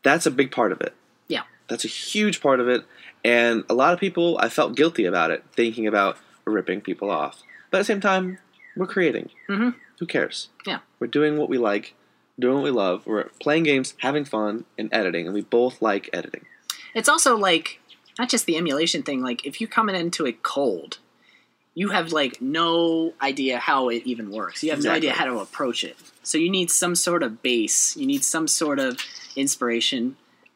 that's 0.04 0.26
a 0.26 0.32
big 0.32 0.52
part 0.52 0.72
of 0.72 0.82
it. 0.82 0.94
Yeah. 1.28 1.44
That's 1.68 1.86
a 1.86 1.90
huge 1.90 2.42
part 2.42 2.60
of 2.60 2.68
it. 2.68 2.84
And 3.24 3.64
a 3.70 3.74
lot 3.74 3.94
of 3.94 4.00
people, 4.00 4.38
I 4.40 4.50
felt 4.50 4.76
guilty 4.76 5.06
about 5.06 5.32
it, 5.32 5.44
thinking 5.54 5.88
about 5.88 6.18
ripping 6.46 6.82
people 6.82 7.10
off. 7.10 7.42
But 7.72 7.78
at 7.78 7.82
the 7.82 7.86
same 7.86 8.02
time, 8.02 8.38
we're 8.76 8.86
creating. 8.88 9.30
Mhm. 9.50 9.76
Who 10.00 10.06
cares? 10.06 10.50
Yeah. 10.66 10.80
We're 11.00 11.08
doing 11.08 11.38
what 11.38 11.50
we 11.50 11.58
like, 11.58 11.96
doing 12.38 12.56
what 12.56 12.64
we 12.64 12.70
love. 12.72 13.08
We're 13.08 13.30
playing 13.40 13.64
games, 13.64 13.96
having 14.00 14.26
fun, 14.26 14.66
and 14.78 14.90
editing, 14.92 15.26
and 15.26 15.34
we 15.34 15.42
both 15.42 15.82
like 15.82 16.10
editing. 16.14 16.46
It's 16.94 17.10
also 17.10 17.36
like 17.36 17.80
not 18.20 18.30
just 18.30 18.46
the 18.46 18.58
emulation 18.58 19.04
thing. 19.04 19.22
Like 19.22 19.46
if 19.46 19.60
you're 19.60 19.70
coming 19.70 19.96
into 19.96 20.26
it 20.26 20.44
cold, 20.44 21.00
you 21.74 21.90
have 21.90 22.12
like 22.12 22.42
no 22.42 23.14
idea 23.22 23.58
how 23.58 23.90
it 23.90 24.04
even 24.06 24.30
works. 24.32 24.64
You 24.64 24.72
have 24.72 24.84
no 24.84 24.92
idea 24.92 25.14
how 25.14 25.26
to 25.26 25.40
approach 25.40 25.84
it. 25.84 25.98
So 26.24 26.38
you 26.38 26.50
need 26.50 26.72
some 26.72 26.96
sort 26.96 27.24
of 27.24 27.42
base. 27.42 27.98
You 27.98 28.06
need 28.06 28.24
some 28.24 28.48
sort 28.48 28.80
of 28.80 29.00
inspiration. 29.36 30.16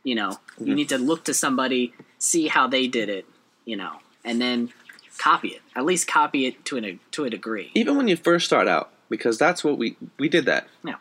You 0.10 0.16
know, 0.16 0.32
you 0.60 0.74
Mhm. 0.74 0.76
need 0.80 0.90
to 0.90 0.98
look 0.98 1.24
to 1.26 1.34
somebody, 1.36 1.94
see 2.18 2.48
how 2.48 2.66
they 2.68 2.88
did 2.88 3.10
it. 3.10 3.26
You 3.66 3.78
know, 3.78 3.94
and 4.26 4.42
then 4.42 4.74
copy 5.20 5.50
it. 5.50 5.62
At 5.76 5.86
least 5.86 6.08
copy 6.08 6.48
it 6.48 6.66
to 6.66 6.78
a 6.80 7.00
to 7.16 7.26
a 7.26 7.30
degree. 7.30 7.70
Even 7.76 7.96
when 7.96 8.08
you 8.08 8.16
first 8.16 8.48
start 8.48 8.68
out, 8.68 8.90
because 9.10 9.38
that's 9.38 9.64
what 9.64 9.78
we 9.78 9.96
we 10.18 10.28
did 10.28 10.46
that. 10.46 10.68
Yeah. 10.84 10.96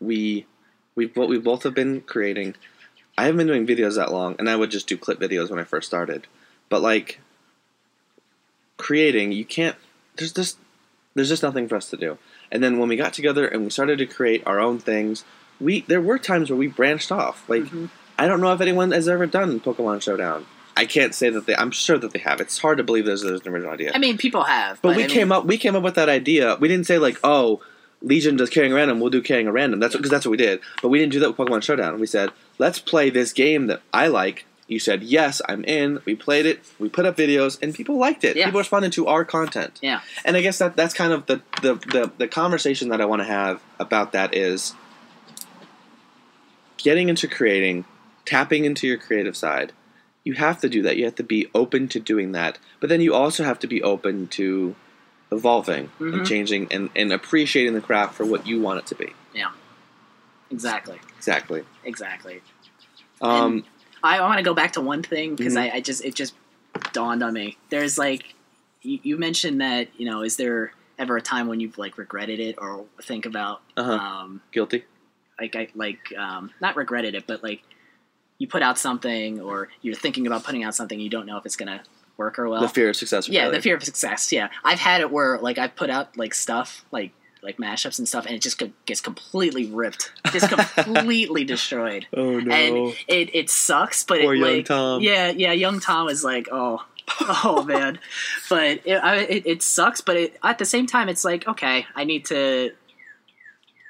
We 0.00 0.46
we 0.96 1.04
what 1.14 1.28
we 1.28 1.38
both 1.38 1.62
have 1.62 1.74
been 1.74 2.00
creating. 2.00 2.56
I 3.16 3.24
haven't 3.26 3.38
been 3.38 3.46
doing 3.46 3.66
videos 3.68 3.94
that 3.94 4.10
long, 4.10 4.34
and 4.40 4.50
I 4.50 4.56
would 4.56 4.72
just 4.72 4.88
do 4.88 4.96
clip 4.96 5.20
videos 5.20 5.48
when 5.50 5.60
I 5.60 5.64
first 5.64 5.86
started. 5.86 6.26
But 6.68 6.82
like 6.82 7.20
creating, 8.76 9.30
you 9.32 9.44
can't. 9.44 9.76
There's 10.16 10.32
just 10.32 10.58
there's 11.14 11.28
just 11.28 11.42
nothing 11.44 11.68
for 11.68 11.76
us 11.76 11.88
to 11.90 11.96
do. 11.96 12.18
And 12.50 12.62
then 12.64 12.78
when 12.78 12.88
we 12.88 12.96
got 12.96 13.12
together 13.12 13.46
and 13.46 13.62
we 13.64 13.70
started 13.70 13.98
to 13.98 14.06
create 14.06 14.42
our 14.46 14.58
own 14.58 14.78
things, 14.80 15.24
we 15.60 15.82
there 15.82 16.00
were 16.00 16.18
times 16.18 16.50
where 16.50 16.56
we 16.58 16.66
branched 16.66 17.12
off. 17.12 17.48
Like 17.48 17.64
Mhm. 17.64 17.90
I 18.20 18.26
don't 18.26 18.42
know 18.42 18.52
if 18.52 18.60
anyone 18.60 18.90
has 18.92 19.08
ever 19.08 19.24
done 19.26 19.60
Pokemon 19.60 20.02
Showdown. 20.02 20.44
I 20.76 20.84
can't 20.84 21.14
say 21.14 21.30
that 21.30 21.46
they. 21.46 21.56
I'm 21.56 21.70
sure 21.70 21.96
that 21.96 22.12
they 22.12 22.18
have. 22.18 22.40
It's 22.40 22.58
hard 22.58 22.76
to 22.76 22.84
believe 22.84 23.06
there's, 23.06 23.22
there's 23.22 23.40
an 23.40 23.48
original 23.48 23.72
idea. 23.72 23.92
I 23.94 23.98
mean, 23.98 24.18
people 24.18 24.44
have, 24.44 24.80
But 24.82 24.90
but, 24.90 24.96
we 24.96 25.04
I 25.04 25.06
mean, 25.06 25.16
came 25.16 25.32
up 25.32 25.46
we 25.46 25.56
came 25.56 25.74
up 25.74 25.82
with 25.82 25.94
that 25.94 26.10
idea. 26.10 26.56
We 26.60 26.68
didn't 26.68 26.86
say 26.86 26.98
like, 26.98 27.18
oh, 27.24 27.62
Legion 28.02 28.36
does 28.36 28.50
carrying 28.50 28.72
a 28.72 28.76
random, 28.76 29.00
we'll 29.00 29.10
do 29.10 29.22
carrying 29.22 29.46
a 29.46 29.52
random. 29.52 29.80
That's 29.80 29.96
because 29.96 30.10
that's 30.10 30.26
what 30.26 30.32
we 30.32 30.36
did. 30.36 30.60
But 30.82 30.90
we 30.90 30.98
didn't 30.98 31.12
do 31.12 31.20
that 31.20 31.36
with 31.36 31.38
Pokemon 31.38 31.62
Showdown. 31.62 31.98
We 31.98 32.06
said, 32.06 32.30
let's 32.58 32.78
play 32.78 33.08
this 33.08 33.32
game 33.32 33.68
that 33.68 33.80
I 33.92 34.08
like. 34.08 34.44
You 34.68 34.78
said 34.78 35.02
yes, 35.02 35.40
I'm 35.48 35.64
in. 35.64 36.00
We 36.04 36.14
played 36.14 36.46
it. 36.46 36.60
We 36.78 36.88
put 36.88 37.04
up 37.04 37.16
videos, 37.16 37.60
and 37.60 37.74
people 37.74 37.96
liked 37.96 38.22
it. 38.22 38.36
Yeah. 38.36 38.44
People 38.44 38.60
responded 38.60 38.92
to 38.92 39.06
our 39.06 39.24
content. 39.24 39.78
Yeah. 39.82 40.02
And 40.24 40.36
I 40.36 40.42
guess 40.42 40.58
that 40.58 40.76
that's 40.76 40.94
kind 40.94 41.12
of 41.12 41.26
the 41.26 41.42
the 41.62 41.74
the, 41.74 42.12
the 42.18 42.28
conversation 42.28 42.90
that 42.90 43.00
I 43.00 43.06
want 43.06 43.20
to 43.20 43.26
have 43.26 43.60
about 43.80 44.12
that 44.12 44.34
is 44.34 44.74
getting 46.76 47.08
into 47.08 47.28
creating, 47.28 47.84
tapping 48.30 48.64
into 48.64 48.86
your 48.86 48.96
creative 48.96 49.36
side. 49.36 49.72
You 50.22 50.34
have 50.34 50.60
to 50.60 50.68
do 50.68 50.82
that. 50.82 50.96
You 50.96 51.04
have 51.06 51.16
to 51.16 51.22
be 51.24 51.48
open 51.54 51.88
to 51.88 51.98
doing 51.98 52.32
that. 52.32 52.58
But 52.78 52.88
then 52.88 53.00
you 53.00 53.12
also 53.14 53.42
have 53.42 53.58
to 53.60 53.66
be 53.66 53.82
open 53.82 54.28
to 54.28 54.76
evolving 55.32 55.90
and 55.98 56.14
Mhm. 56.22 56.26
changing 56.26 56.68
and, 56.72 56.90
and 56.94 57.12
appreciating 57.12 57.74
the 57.74 57.80
craft 57.80 58.14
for 58.14 58.24
what 58.24 58.46
you 58.46 58.60
want 58.60 58.78
it 58.78 58.86
to 58.86 58.94
be. 58.94 59.12
Yeah. 59.34 59.50
Exactly, 60.50 60.98
Exactly. 61.16 61.62
exactly. 61.84 62.40
Um, 63.20 63.64
I, 64.02 64.18
I 64.18 64.20
want 64.22 64.38
to 64.38 64.44
go 64.44 64.54
back 64.54 64.72
to 64.72 64.80
one 64.80 65.02
thing 65.02 65.36
because 65.36 65.54
Mhm. 65.54 65.60
I, 65.72 65.76
I 65.76 65.80
just 65.80 66.04
it 66.04 66.14
just 66.14 66.34
dawned 66.92 67.22
on 67.22 67.32
me. 67.34 67.56
There's 67.68 67.98
like 67.98 68.34
you, 68.82 68.98
you 69.02 69.16
mentioned 69.16 69.60
that 69.60 69.88
you 69.96 70.06
know 70.06 70.22
is 70.22 70.36
there 70.36 70.72
ever 70.98 71.16
a 71.16 71.22
time 71.22 71.46
when 71.48 71.60
you've 71.60 71.78
like 71.78 71.98
regretted 71.98 72.40
it 72.40 72.56
or 72.58 72.84
think 73.02 73.26
about 73.26 73.62
uh-huh. 73.76 73.92
um, 73.92 74.40
Guilty. 74.52 74.84
like 75.40 75.54
I 75.56 75.68
like 75.74 76.12
um, 76.16 76.50
not 76.60 76.76
regretted 76.76 77.14
it 77.14 77.26
but 77.26 77.42
like 77.44 77.62
you 78.40 78.48
put 78.48 78.62
out 78.62 78.76
something 78.78 79.40
or 79.40 79.68
you're 79.82 79.94
thinking 79.94 80.26
about 80.26 80.42
putting 80.42 80.64
out 80.64 80.74
something 80.74 80.98
you 80.98 81.08
don't 81.10 81.26
know 81.26 81.36
if 81.36 81.46
it's 81.46 81.56
gonna 81.56 81.80
work 82.16 82.38
or 82.40 82.48
well. 82.48 82.60
the 82.62 82.68
fear 82.68 82.88
of 82.90 82.96
success. 82.96 83.28
or 83.28 83.32
yeah, 83.32 83.42
failure. 83.42 83.54
the 83.56 83.62
fear 83.62 83.76
of 83.76 83.84
success. 83.84 84.32
Yeah, 84.32 84.48
I've 84.64 84.78
had 84.80 85.00
it 85.02 85.10
where 85.12 85.38
like 85.38 85.58
I've 85.58 85.76
put 85.76 85.90
out 85.90 86.16
like 86.16 86.34
stuff 86.34 86.84
like 86.90 87.12
like 87.42 87.56
mashups 87.56 87.98
and 87.98 88.06
stuff 88.06 88.26
and 88.26 88.34
it 88.34 88.42
just 88.42 88.62
gets 88.84 89.00
completely 89.00 89.66
ripped, 89.66 90.12
just 90.32 90.48
completely 90.84 91.44
destroyed 91.44 92.06
Oh 92.14 92.38
no. 92.40 92.54
and 92.54 92.94
it, 93.08 93.34
it 93.34 93.48
sucks, 93.50 94.04
but 94.04 94.20
Poor 94.20 94.34
it 94.34 94.38
young 94.38 94.56
like 94.56 94.64
Tom. 94.66 95.00
yeah 95.00 95.30
yeah 95.30 95.52
young 95.52 95.78
Tom 95.80 96.08
is 96.08 96.22
like 96.24 96.48
oh 96.52 96.84
oh 97.20 97.64
man, 97.66 97.98
but 98.50 98.80
it, 98.84 98.96
I, 98.96 99.16
it 99.20 99.46
it 99.46 99.62
sucks, 99.62 100.00
but 100.00 100.16
it, 100.16 100.36
at 100.42 100.58
the 100.58 100.64
same 100.66 100.86
time 100.86 101.08
it's 101.08 101.24
like 101.24 101.46
okay 101.48 101.86
I 101.94 102.04
need 102.04 102.24
to 102.26 102.72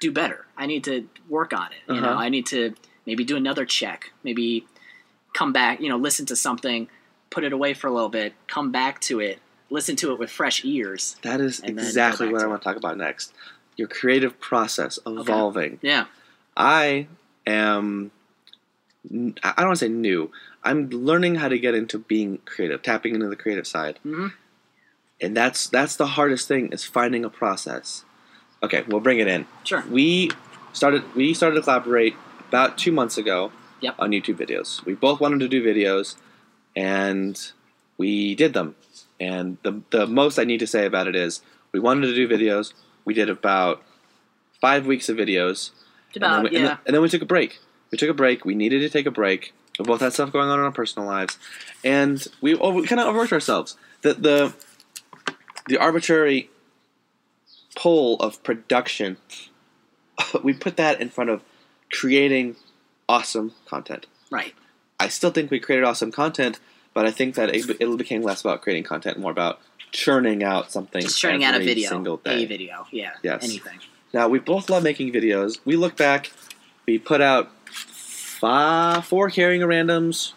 do 0.00 0.10
better. 0.12 0.46
I 0.56 0.66
need 0.66 0.84
to 0.84 1.06
work 1.28 1.52
on 1.52 1.68
it. 1.72 1.92
You 1.94 2.00
know 2.00 2.10
Uh-huh. 2.10 2.20
I 2.20 2.28
need 2.28 2.46
to 2.46 2.74
maybe 3.10 3.24
do 3.24 3.36
another 3.36 3.64
check, 3.66 4.12
maybe 4.22 4.66
come 5.34 5.52
back. 5.52 5.80
You 5.80 5.88
know 5.88 5.96
listen 5.96 6.26
to 6.26 6.36
something, 6.36 6.88
put 7.30 7.42
it 7.42 7.52
away 7.52 7.74
for 7.74 7.88
a 7.88 7.92
little 7.92 8.08
bit, 8.08 8.34
come 8.46 8.70
back 8.70 9.00
to 9.02 9.18
it, 9.18 9.40
listen 9.68 9.96
to 9.96 10.12
it 10.12 10.18
with 10.20 10.30
fresh 10.30 10.64
ears. 10.64 11.16
That 11.22 11.40
is 11.40 11.58
and 11.58 11.70
then 11.70 11.84
go 11.84 11.88
exactly 11.88 12.32
what 12.32 12.42
I 12.42 12.46
want 12.46 12.62
to 12.62 12.64
talk 12.64 12.76
about 12.76 12.96
next. 12.96 13.32
Your 13.76 13.88
creative 13.88 14.38
process 14.38 15.00
evolving. 15.04 15.80
Yeah 15.82 16.04
I 16.56 17.08
am. 17.46 18.12
I 19.42 19.54
don't 19.56 19.66
want 19.66 19.78
to 19.78 19.84
say 19.86 19.88
new. 19.88 20.30
I'm 20.62 20.88
learning 20.90 21.36
how 21.36 21.48
to 21.48 21.58
get 21.58 21.74
into 21.74 21.98
being 21.98 22.38
creative, 22.44 22.82
tapping 22.82 23.14
into 23.14 23.28
the 23.28 23.36
creative 23.36 23.66
side, 23.66 23.98
hmm 24.02 24.28
and 25.22 25.36
that's 25.36 25.66
that's 25.68 25.96
the 25.96 26.06
hardest 26.06 26.48
thing 26.48 26.72
is 26.72 26.84
finding 26.84 27.24
a 27.24 27.30
process. 27.30 28.04
Okay, 28.62 28.84
we'll 28.88 29.00
bring 29.00 29.18
it 29.18 29.28
in. 29.28 29.46
sure 29.64 29.82
We 29.90 30.30
started 30.72 31.02
we 31.14 31.34
started 31.34 31.56
to 31.56 31.62
collaborate 31.62 32.14
about 32.50 32.76
two 32.76 32.90
months 32.90 33.16
ago 33.16 33.52
Yep. 33.80 33.94
on 33.98 34.10
YouTube 34.10 34.36
videos. 34.36 34.84
We 34.84 34.94
both 34.94 35.20
wanted 35.20 35.40
to 35.40 35.48
do 35.48 35.64
videos, 35.64 36.16
and 36.76 37.40
we 37.96 38.34
did 38.34 38.52
them. 38.52 38.74
And 39.18 39.56
the 39.62 39.80
the 39.90 40.06
most 40.06 40.38
I 40.38 40.44
need 40.44 40.60
to 40.60 40.66
say 40.66 40.84
about 40.84 41.06
it 41.08 41.16
is 41.16 41.40
we 41.72 41.80
wanted 41.80 42.08
to 42.08 42.14
do 42.14 42.28
videos. 42.28 42.74
We 43.06 43.14
did 43.14 43.30
about 43.30 43.82
five 44.60 44.84
weeks 44.86 45.08
of 45.08 45.16
videos, 45.16 45.70
and, 46.14 46.22
then 46.22 46.30
about 46.30 46.50
we, 46.50 46.56
and, 46.56 46.66
then, 46.66 46.78
and 46.84 46.94
then 46.94 47.00
we 47.00 47.08
took 47.08 47.22
a 47.22 47.26
break. 47.26 47.58
We 47.90 47.96
took 47.96 48.10
a 48.10 48.14
break. 48.14 48.44
We 48.44 48.54
needed 48.54 48.80
to 48.80 48.90
take 48.90 49.06
a 49.06 49.10
break. 49.10 49.54
We 49.78 49.84
both 49.86 50.00
had 50.00 50.12
stuff 50.12 50.30
going 50.30 50.50
on 50.50 50.58
in 50.58 50.64
our 50.66 50.72
personal 50.72 51.08
lives, 51.08 51.38
and 51.82 52.26
we, 52.42 52.54
over, 52.56 52.82
kind 52.82 53.00
of 53.00 53.06
overworked 53.06 53.32
ourselves. 53.32 53.78
The 54.02 54.12
the 54.12 54.54
the 55.68 55.78
arbitrary 55.78 56.50
pull 57.76 58.16
of 58.16 58.42
production, 58.42 59.16
we 60.42 60.52
put 60.52 60.76
that 60.76 61.00
in 61.00 61.08
front 61.08 61.30
of 61.30 61.42
creating 61.92 62.56
awesome 63.08 63.52
content. 63.66 64.06
right 64.30 64.54
I 64.98 65.08
still 65.08 65.30
think 65.30 65.50
we 65.50 65.58
created 65.58 65.84
awesome 65.84 66.12
content, 66.12 66.60
but 66.92 67.06
I 67.06 67.10
think 67.10 67.34
that 67.36 67.54
it, 67.54 67.68
it 67.80 67.96
became 67.96 68.22
less 68.22 68.42
about 68.42 68.60
creating 68.60 68.84
content, 68.84 69.18
more 69.18 69.30
about 69.30 69.60
churning 69.92 70.42
out 70.44 70.70
something. 70.70 71.00
just 71.02 71.18
churning 71.18 71.42
out 71.42 71.54
a 71.54 71.58
video 71.58 71.88
single 71.90 72.18
day. 72.18 72.44
a 72.44 72.46
video 72.46 72.86
yeah 72.92 73.12
Yes. 73.22 73.42
anything. 73.44 73.78
Now 74.12 74.28
we 74.28 74.38
both 74.38 74.68
love 74.70 74.82
making 74.82 75.12
videos. 75.12 75.58
We 75.64 75.76
look 75.76 75.96
back, 75.96 76.30
we 76.86 76.98
put 76.98 77.20
out 77.20 77.50
five, 77.70 79.04
four 79.04 79.30
carrying 79.30 79.60
randoms, 79.62 80.32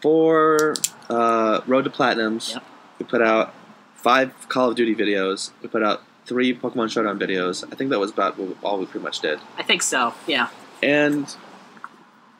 four 0.00 0.74
uh, 1.08 1.60
road 1.66 1.84
to 1.84 1.90
platinums. 1.90 2.54
Yep. 2.54 2.64
We 2.98 3.06
put 3.06 3.22
out 3.22 3.54
five 3.94 4.32
Call 4.48 4.70
of 4.70 4.76
Duty 4.76 4.94
videos. 4.94 5.50
We 5.62 5.68
put 5.68 5.82
out 5.82 6.02
three 6.26 6.54
Pokemon 6.54 6.90
Showdown 6.90 7.18
videos. 7.18 7.64
I 7.72 7.76
think 7.76 7.90
that 7.90 7.98
was 7.98 8.10
about 8.10 8.38
all 8.62 8.78
we 8.78 8.86
pretty 8.86 9.02
much 9.04 9.20
did. 9.20 9.38
I 9.58 9.62
think 9.62 9.82
so. 9.82 10.14
Yeah, 10.26 10.48
And 10.82 11.34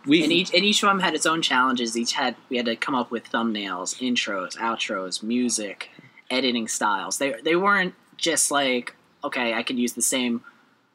we 0.07 0.23
and 0.23 0.33
each 0.33 0.55
and 0.55 0.65
each 0.65 0.83
of 0.83 0.89
them 0.89 1.01
had 1.01 1.15
its 1.15 1.27
own 1.27 1.43
challenges. 1.43 1.97
Each 1.97 2.13
had 2.13 2.37
we 2.49 2.57
had 2.57 2.67
to 2.67 2.77
come 2.77 2.95
up 2.95 3.11
with 3.11 3.31
thumbnails, 3.31 3.97
intros, 4.01 4.57
outros, 4.57 5.23
music, 5.23 5.91
editing 6.31 6.69
styles. 6.69 7.19
They 7.19 7.35
they 7.43 7.57
weren't 7.57 7.95
just 8.17 8.51
like 8.51 8.95
okay, 9.23 9.53
I 9.53 9.63
could 9.63 9.79
use 9.79 9.93
the 9.93 10.03
same 10.03 10.43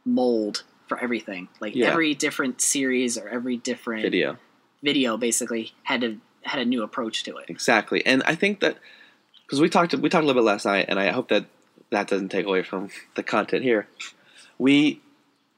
mold 0.04 0.64
for 0.88 1.00
everything. 1.00 1.48
Like 1.60 1.76
Yeah. 1.76 1.88
every 1.92 2.14
different 2.16 2.62
series 2.62 3.18
or 3.18 3.30
every 3.30 3.58
different 3.58 4.04
video 4.04 4.38
video 4.84 5.18
basically 5.18 5.74
had 5.84 6.02
to 6.02 6.18
had 6.44 6.60
a 6.60 6.66
new 6.66 6.84
approach 6.84 7.24
to 7.24 7.38
it. 7.38 7.50
exactly. 7.50 8.06
And 8.06 8.22
I 8.26 8.36
think 8.36 8.60
that 8.60 8.78
because 9.46 9.60
we 9.62 9.70
talked 9.70 9.94
we 9.96 10.10
talked 10.10 10.24
a 10.24 10.28
little 10.28 10.42
bit 10.42 10.46
last 10.46 10.66
night, 10.66 10.86
and 10.90 11.00
I 11.00 11.12
hope 11.12 11.30
that 11.30 11.46
that 11.92 12.08
doesn't 12.08 12.30
take 12.30 12.46
away 12.46 12.64
from 12.64 12.90
the 13.16 13.24
content 13.24 13.64
here. 13.64 13.88
We 14.58 15.02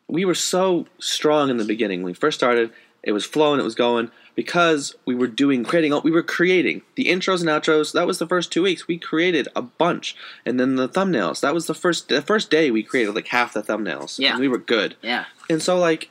we 0.07 0.25
were 0.25 0.35
so 0.35 0.85
strong 0.99 1.49
in 1.49 1.57
the 1.57 1.65
beginning 1.65 2.01
when 2.01 2.11
we 2.11 2.15
first 2.15 2.37
started. 2.37 2.71
It 3.03 3.11
was 3.11 3.25
flowing, 3.25 3.59
it 3.59 3.63
was 3.63 3.75
going 3.75 4.11
because 4.35 4.95
we 5.05 5.15
were 5.15 5.27
doing 5.27 5.63
creating. 5.63 5.99
We 6.03 6.11
were 6.11 6.23
creating 6.23 6.81
the 6.95 7.05
intros 7.05 7.39
and 7.39 7.49
outros. 7.49 7.93
That 7.93 8.07
was 8.07 8.19
the 8.19 8.27
first 8.27 8.51
two 8.51 8.63
weeks. 8.63 8.87
We 8.87 8.97
created 8.97 9.47
a 9.55 9.61
bunch, 9.61 10.15
and 10.45 10.59
then 10.59 10.75
the 10.75 10.89
thumbnails. 10.89 11.39
That 11.41 11.53
was 11.53 11.67
the 11.67 11.73
first 11.73 12.09
the 12.09 12.21
first 12.21 12.49
day 12.49 12.69
we 12.69 12.83
created 12.83 13.15
like 13.15 13.27
half 13.27 13.53
the 13.53 13.63
thumbnails. 13.63 14.19
Yeah. 14.19 14.31
and 14.31 14.39
we 14.39 14.47
were 14.47 14.57
good. 14.57 14.95
Yeah, 15.01 15.25
And 15.49 15.61
so 15.61 15.77
like 15.77 16.09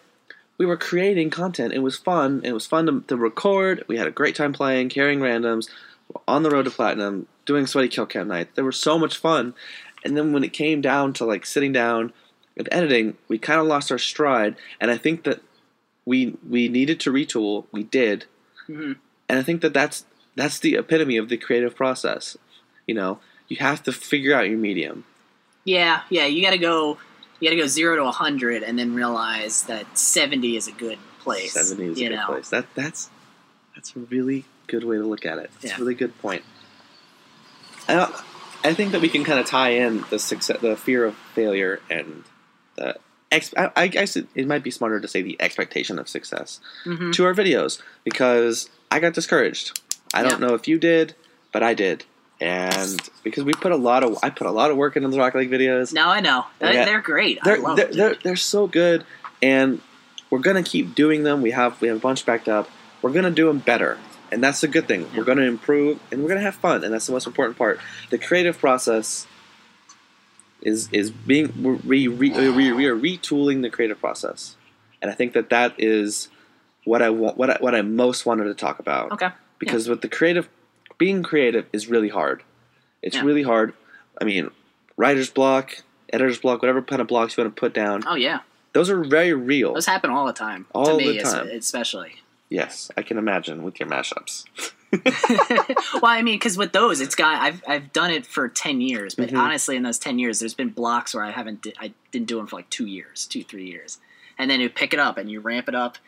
we 0.59 0.67
were 0.67 0.77
creating 0.77 1.31
content. 1.31 1.73
It 1.75 1.81
was 1.81 1.97
fun. 1.97 2.41
It 2.45 2.53
was 2.53 2.67
fun 2.67 2.87
to, 2.87 3.05
to 3.09 3.17
record. 3.17 3.85
We 3.89 3.99
had 3.99 4.07
a 4.07 4.13
great 4.13 4.35
time 4.35 4.53
playing, 4.53 4.89
carrying 4.89 5.21
randoms, 5.21 5.69
on 6.27 6.43
the 6.43 6.51
road 6.51 6.65
to 6.65 6.71
platinum, 6.71 7.27
doing 7.45 7.67
sweaty 7.67 7.89
kill 7.89 8.07
cam 8.07 8.29
night. 8.29 8.55
They 8.55 8.63
were 8.63 8.73
so 8.73 8.99
much 8.99 9.17
fun. 9.19 9.55
And 10.05 10.17
then 10.17 10.33
when 10.33 10.45
it 10.45 10.53
came 10.53 10.81
down 10.81 11.13
to 11.15 11.25
like 11.25 11.45
sitting 11.45 11.73
down 11.73 12.13
and 12.57 12.69
editing, 12.73 13.17
we 13.29 13.39
kind 13.39 13.61
of 13.61 13.67
lost 13.67 13.93
our 13.93 13.99
stride. 13.99 14.57
And 14.81 14.91
I 14.91 14.97
think 14.97 15.25
that 15.25 15.41
we 16.05 16.37
we 16.49 16.69
needed 16.69 17.01
to 17.01 17.13
retool. 17.13 17.67
We 17.73 17.83
did. 17.85 18.25
hmm 18.67 18.93
And 19.29 19.39
I 19.39 19.43
think 19.43 19.61
that 19.63 19.75
that's 19.75 20.05
that's 20.35 20.59
the 20.59 20.77
epitome 20.77 21.17
of 21.17 21.29
the 21.29 21.37
creative 21.37 21.75
process. 21.75 22.37
You 22.87 22.95
know, 22.95 23.19
you 23.49 23.57
have 23.59 23.83
to 23.85 23.93
figure 23.93 24.35
out 24.35 24.49
your 24.49 24.59
medium. 24.59 25.05
Yeah, 25.65 26.03
yeah, 26.11 26.27
you 26.27 26.43
got 26.43 26.51
to 26.53 26.59
go. 26.59 26.99
You 27.41 27.51
got 27.51 27.57
to 27.57 27.61
go 27.61 27.67
zero 27.67 27.97
to 27.97 28.11
hundred, 28.11 28.63
and 28.63 28.79
then 28.79 28.95
realize 28.95 29.65
that 29.65 29.99
seventy 29.99 30.57
is 30.57 30.69
a 30.69 30.73
good 30.73 30.99
place. 31.21 31.53
Seventy 31.53 31.93
is 31.93 31.99
a 31.99 32.09
good 32.09 32.15
know? 32.17 32.27
place. 32.27 32.49
That 32.51 32.67
that's 32.75 33.11
that's 33.75 33.95
a 33.97 33.99
really 34.01 34.45
good 34.69 34.85
way 34.85 34.97
to 34.97 35.05
look 35.05 35.27
at 35.27 35.39
it. 35.39 35.51
It's 35.57 35.65
Yeah. 35.73 35.77
a 35.77 35.79
really 35.81 35.95
good 35.95 36.17
point. 36.19 36.45
I, 37.89 38.23
I 38.65 38.75
think 38.75 38.93
that 38.93 39.01
we 39.01 39.09
can 39.09 39.23
kind 39.25 39.39
of 39.39 39.47
tie 39.47 39.71
in 39.71 40.05
the 40.11 40.19
success, 40.19 40.61
the 40.61 40.77
fear 40.77 41.05
of 41.05 41.15
failure, 41.35 41.81
and 41.91 42.25
the 42.77 42.97
ex- 43.33 43.55
I, 43.57 43.71
I 43.77 43.87
guess 43.89 44.17
it, 44.17 44.27
it 44.35 44.47
might 44.47 44.63
be 44.63 44.71
smarter 44.71 45.01
to 45.01 45.09
say 45.09 45.23
the 45.23 45.37
expectation 45.41 45.99
of 45.99 46.09
success 46.09 46.61
Mhm. 46.85 47.13
to 47.15 47.25
our 47.25 47.35
videos 47.35 47.81
because 48.05 48.71
I 48.91 48.99
got 49.01 49.15
discouraged. 49.15 49.81
I 50.15 50.23
don't 50.23 50.41
Yeah. 50.41 50.49
know 50.49 50.55
if 50.55 50.69
you 50.69 50.79
did, 50.79 51.15
but 51.53 51.63
I 51.63 51.75
did, 51.75 52.05
and 52.41 53.01
because 53.25 53.45
we 53.45 53.53
put 53.53 53.73
a 53.73 53.77
lot 53.77 54.05
of 54.05 54.19
I 54.23 54.31
put 54.31 54.47
a 54.47 54.51
lot 54.53 54.71
of 54.71 54.77
work 54.77 54.97
into 54.97 55.09
the 55.09 55.19
Rocket 55.19 55.39
League 55.39 55.51
videos. 55.51 55.93
No, 55.93 56.09
I 56.09 56.21
know 56.21 56.47
They're- 56.59 56.73
Yeah. 56.73 56.85
they're 56.85 57.01
great. 57.01 57.39
They're 57.45 57.59
love 57.59 57.77
they're, 57.77 57.87
them. 57.87 57.97
they're, 57.97 58.15
they're 58.23 58.37
so 58.37 58.67
good, 58.67 59.05
and 59.43 59.81
we're 60.31 60.39
gonna 60.41 60.63
keep 60.63 60.95
doing 60.95 61.23
them. 61.25 61.43
We 61.43 61.51
have 61.53 61.81
we 61.81 61.89
have 61.89 61.97
a 61.97 62.01
bunch 62.01 62.25
backed 62.27 62.49
up. 62.49 62.69
We're 63.03 63.13
gonna 63.13 63.31
do 63.31 63.47
them 63.47 63.59
better, 63.59 63.99
and 64.31 64.43
that's 64.43 64.63
a 64.63 64.69
good 64.69 64.87
thing. 64.89 65.09
We're 65.17 65.25
gonna 65.25 65.43
improve, 65.43 65.99
and 66.11 66.23
we're 66.23 66.29
gonna 66.29 66.41
have 66.43 66.55
fun, 66.57 66.85
and 66.85 66.93
that's 66.95 67.07
the 67.07 67.13
most 67.13 67.27
important 67.27 67.59
part. 67.59 67.81
The 68.11 68.19
creative 68.19 68.59
process 68.59 69.27
is 70.67 70.89
is 70.93 71.11
being 71.11 71.47
re, 71.85 72.07
uh, 72.09 72.53
we, 72.53 72.73
we 72.73 72.87
are 72.87 72.97
retooling 72.97 73.63
the 73.63 73.71
creative 73.71 73.99
process, 74.01 74.57
and 75.01 75.11
I 75.11 75.15
think 75.15 75.33
that 75.35 75.49
that 75.51 75.75
is 75.79 76.29
what 76.85 77.01
I 77.03 77.11
want 77.11 77.37
what 77.39 77.51
I, 77.51 77.57
what 77.61 77.75
I 77.75 77.83
most 77.83 78.27
wanted 78.27 78.45
to 78.45 78.55
talk 78.55 78.79
about 78.79 79.13
okay. 79.13 79.31
because 79.59 79.89
with 79.89 80.01
the 80.03 80.09
creative 80.09 80.49
being 80.99 81.23
creative 81.23 81.67
is 81.73 81.89
really 81.89 82.09
hard 82.09 82.43
it's 83.03 83.17
Yeah. 83.17 83.23
really 83.29 83.43
hard 83.43 83.75
i 84.21 84.25
mean 84.25 84.51
writer's 84.97 85.29
block 85.29 85.83
editor's 86.13 86.39
block 86.39 86.63
whatever 86.63 86.81
kind 86.81 87.03
of 87.03 87.09
blocks 87.09 87.37
you 87.37 87.43
want 87.45 87.55
to 87.55 87.61
put 87.61 87.75
down 87.75 88.03
Oh 88.07 88.15
yeah, 88.15 88.39
those 88.73 88.89
are 88.89 89.05
very 89.05 89.35
real 89.35 89.75
those 89.75 89.85
happen 89.85 90.11
all 90.11 90.25
the 90.27 90.33
time. 90.33 90.65
All 90.75 90.87
to 90.87 90.93
the 90.93 90.99
me, 91.13 91.19
es- 91.19 91.33
time. 91.33 91.49
especially. 91.49 92.13
yes 92.49 92.91
i 92.97 93.03
can 93.03 93.19
imagine 93.19 93.63
with 93.63 93.79
your 93.81 93.89
mashups 93.91 94.45
well, 95.95 96.07
I 96.07 96.23
mean, 96.23 96.37
because 96.37 96.57
with 96.59 96.73
those, 96.73 97.01
it's 97.01 97.15
got 97.15 97.41
I've 97.41 97.63
I've 97.67 97.93
done 97.93 98.11
it 98.11 98.27
for 98.27 98.49
ten 98.49 98.81
years, 98.81 99.15
but 99.15 99.31
Mhm. 99.31 99.39
honestly, 99.39 99.77
in 99.77 99.83
those 99.83 99.99
ten 99.99 100.19
years, 100.19 100.39
there's 100.39 100.55
been 100.55 100.71
blocks 100.71 101.15
where 101.15 101.25
I 101.25 101.31
haven't 101.31 101.63
di- 101.63 101.75
I 101.79 101.93
didn't 102.13 102.27
do 102.29 102.37
them 102.37 102.47
for 102.47 102.57
like 102.57 102.71
two 102.71 102.87
years, 102.87 103.27
two 103.27 103.43
three 103.43 103.67
years, 103.67 103.99
and 104.39 104.51
then 104.51 104.61
you 104.61 104.69
pick 104.71 104.93
it 104.95 105.01
up 105.01 105.19
and 105.19 105.31
you 105.31 105.41
ramp 105.41 105.69
it 105.69 105.75
up. 105.75 105.99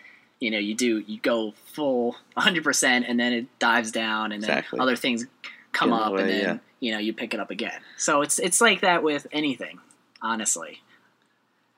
You 0.41 0.51
know, 0.51 0.59
you 0.59 0.75
do 0.75 0.99
you 1.07 1.19
go 1.21 1.55
full 1.73 2.17
100, 2.35 2.63
percent 2.65 3.05
and 3.09 3.19
then 3.19 3.33
it 3.33 3.59
dives 3.59 3.91
down, 3.91 4.33
and 4.33 4.43
then 4.43 4.51
Exactly. 4.51 4.79
other 4.81 4.97
things 4.97 5.27
come 5.73 5.93
up, 5.93 6.13
way, 6.13 6.21
and 6.23 6.31
then 6.31 6.41
yeah. 6.41 6.59
you 6.81 6.93
know 6.93 6.99
you 6.99 7.13
pick 7.13 7.35
it 7.35 7.41
up 7.41 7.51
again. 7.51 7.81
So 7.97 8.23
it's 8.23 8.39
it's 8.39 8.61
like 8.61 8.81
that 8.83 9.03
with 9.03 9.27
anything, 9.33 9.81
honestly. 10.23 10.83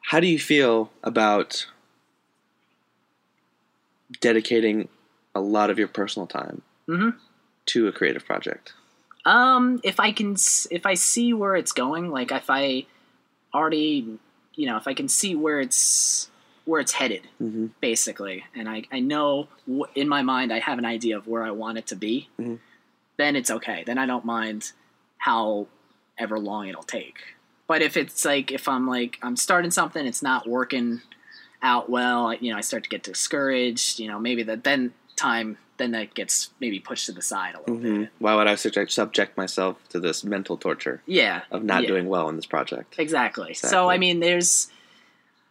how 0.03 0.21
do 0.21 0.27
you 0.27 0.39
feel 0.39 0.91
about 1.03 1.67
dedicating 4.21 4.89
a 5.35 5.41
lot 5.41 5.71
of 5.71 5.79
your 5.79 5.89
personal 5.89 6.27
time 6.27 6.63
Mhm. 6.91 7.15
to 7.67 7.89
a 7.89 7.93
creative 7.93 8.25
project 8.27 8.73
Um, 9.25 9.81
if 9.85 10.01
I 10.01 10.13
can, 10.13 10.35
if 10.71 10.85
I 10.87 10.95
see 10.95 11.33
where 11.35 11.55
it's 11.55 11.73
going, 11.73 12.11
like 12.11 12.33
if 12.33 12.49
I 12.49 12.87
already, 13.55 14.19
you 14.55 14.67
know, 14.67 14.77
if 14.79 14.87
I 14.89 14.95
can 14.95 15.09
see 15.09 15.35
where 15.35 15.61
it's 15.61 16.31
where 16.65 16.81
it's 16.81 16.93
headed, 16.93 17.23
mm-hmm. 17.43 17.67
basically, 17.81 18.45
and 18.55 18.67
I 18.69 18.85
I 18.91 19.01
know 19.01 19.49
in 19.95 20.09
my 20.09 20.23
mind 20.23 20.53
I 20.53 20.59
have 20.61 20.79
an 20.79 20.85
idea 20.87 21.17
of 21.19 21.27
where 21.27 21.43
I 21.43 21.51
want 21.51 21.79
it 21.79 21.87
to 21.89 21.97
be, 21.97 22.29
Mhm. 22.39 22.59
then 23.19 23.37
it's 23.37 23.51
okay. 23.51 23.83
Then 23.85 23.99
I 23.99 24.07
don't 24.07 24.25
mind 24.25 24.73
how 25.19 25.67
ever 26.17 26.39
long 26.39 26.69
it'll 26.69 26.83
take. 26.83 27.19
But 27.67 27.83
if 27.83 27.97
it's 27.97 28.25
like 28.25 28.51
if 28.51 28.69
I'm 28.69 28.87
like 28.87 29.19
I'm 29.23 29.37
starting 29.37 29.71
something, 29.71 30.07
it's 30.07 30.23
not 30.23 30.49
working 30.49 31.03
out 31.63 31.91
well, 31.91 32.33
you 32.35 32.51
know, 32.51 32.57
I 32.59 32.63
start 32.63 32.85
to 32.85 32.91
get 32.91 33.03
discouraged. 33.03 33.99
You 34.01 34.09
know, 34.09 34.19
maybe 34.19 34.43
that 34.45 34.65
then 34.65 34.95
time 35.17 35.59
then 35.81 35.91
that 35.93 36.15
gets 36.15 36.51
maybe 36.61 36.79
pushed 36.79 37.07
to 37.07 37.13
the 37.13 37.23
side 37.23 37.55
a 37.55 37.59
little 37.59 37.77
Mm-hmm. 37.77 38.01
bit. 38.03 38.11
why 38.19 38.35
would 38.37 38.47
i 38.47 38.55
subject, 38.55 38.93
subject 38.93 39.37
myself 39.37 39.77
to 39.89 39.99
this 39.99 40.23
mental 40.23 40.57
torture 40.57 41.03
Yeah, 41.07 41.43
of 41.51 41.65
not 41.65 41.83
yeah. 41.83 41.89
doing 41.89 42.07
well 42.09 42.29
in 42.29 42.37
this 42.37 42.47
project 42.47 42.95
Exactly. 42.99 43.55
So 43.55 43.89
I 43.91 43.97
mean, 43.99 44.21
there's, 44.21 44.69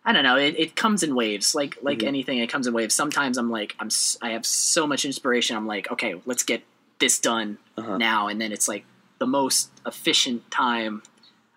I 0.06 0.14
don't 0.14 0.24
know. 0.24 0.38
It, 0.38 0.56
it 0.58 0.76
comes 0.76 1.04
in 1.04 1.14
waves, 1.16 1.54
like 1.56 1.78
like 1.82 2.00
Mhm. 2.00 2.08
anything. 2.08 2.38
It 2.40 2.50
comes 2.50 2.68
in 2.68 2.74
waves. 2.74 2.96
Sometimes 2.96 3.38
I'm 3.38 3.50
like, 3.52 3.76
I'm 3.80 3.90
I 4.22 4.30
have 4.32 4.46
so 4.46 4.88
much 4.88 5.04
inspiration. 5.06 5.58
I'm 5.58 5.68
like, 5.68 5.92
okay, 5.92 6.22
let's 6.26 6.44
get 6.44 6.62
this 7.00 7.20
done 7.20 7.58
Uh-huh. 7.78 7.98
now, 7.98 8.28
and 8.30 8.40
then 8.42 8.52
it's 8.52 8.68
like 8.68 8.86
the 9.20 9.28
most 9.28 9.70
efficient 9.86 10.50
time 10.52 11.02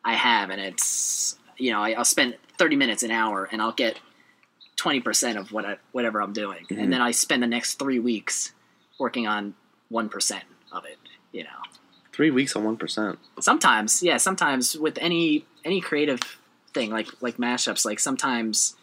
I 0.04 0.14
have, 0.14 0.50
and 0.50 0.60
it's 0.60 1.36
you 1.58 1.70
know 1.72 1.80
I, 1.82 1.90
I'll 1.92 2.04
spend 2.16 2.36
30 2.58 2.76
minutes 2.76 3.02
an 3.02 3.10
hour, 3.10 3.48
and 3.52 3.62
I'll 3.62 3.72
get 3.84 4.00
20 4.76 5.00
percent 5.00 5.38
of 5.38 5.52
what 5.52 5.64
I, 5.64 5.76
whatever 5.92 6.20
I'm 6.20 6.32
doing, 6.32 6.66
Mhm. 6.70 6.78
and 6.82 6.92
then 6.92 7.00
I 7.00 7.12
spend 7.12 7.42
the 7.42 7.46
next 7.46 7.78
three 7.78 7.98
weeks 8.00 8.52
working 9.02 9.26
on 9.26 9.54
one 9.88 10.08
percent 10.08 10.44
of 10.72 10.84
it. 10.84 10.98
You 11.32 11.44
know. 11.44 11.60
Three 12.12 12.30
weeks 12.30 12.54
on 12.54 12.76
1% 12.76 13.16
sometimes 13.40 14.02
yeah 14.02 14.18
sometimes 14.18 14.76
with 14.76 14.98
any 14.98 15.46
any 15.64 15.80
creative 15.80 16.20
thing 16.74 16.90
like 16.90 17.08
like 17.22 17.38
mashups 17.38 17.86
like 17.86 17.98
sometimes 17.98 18.76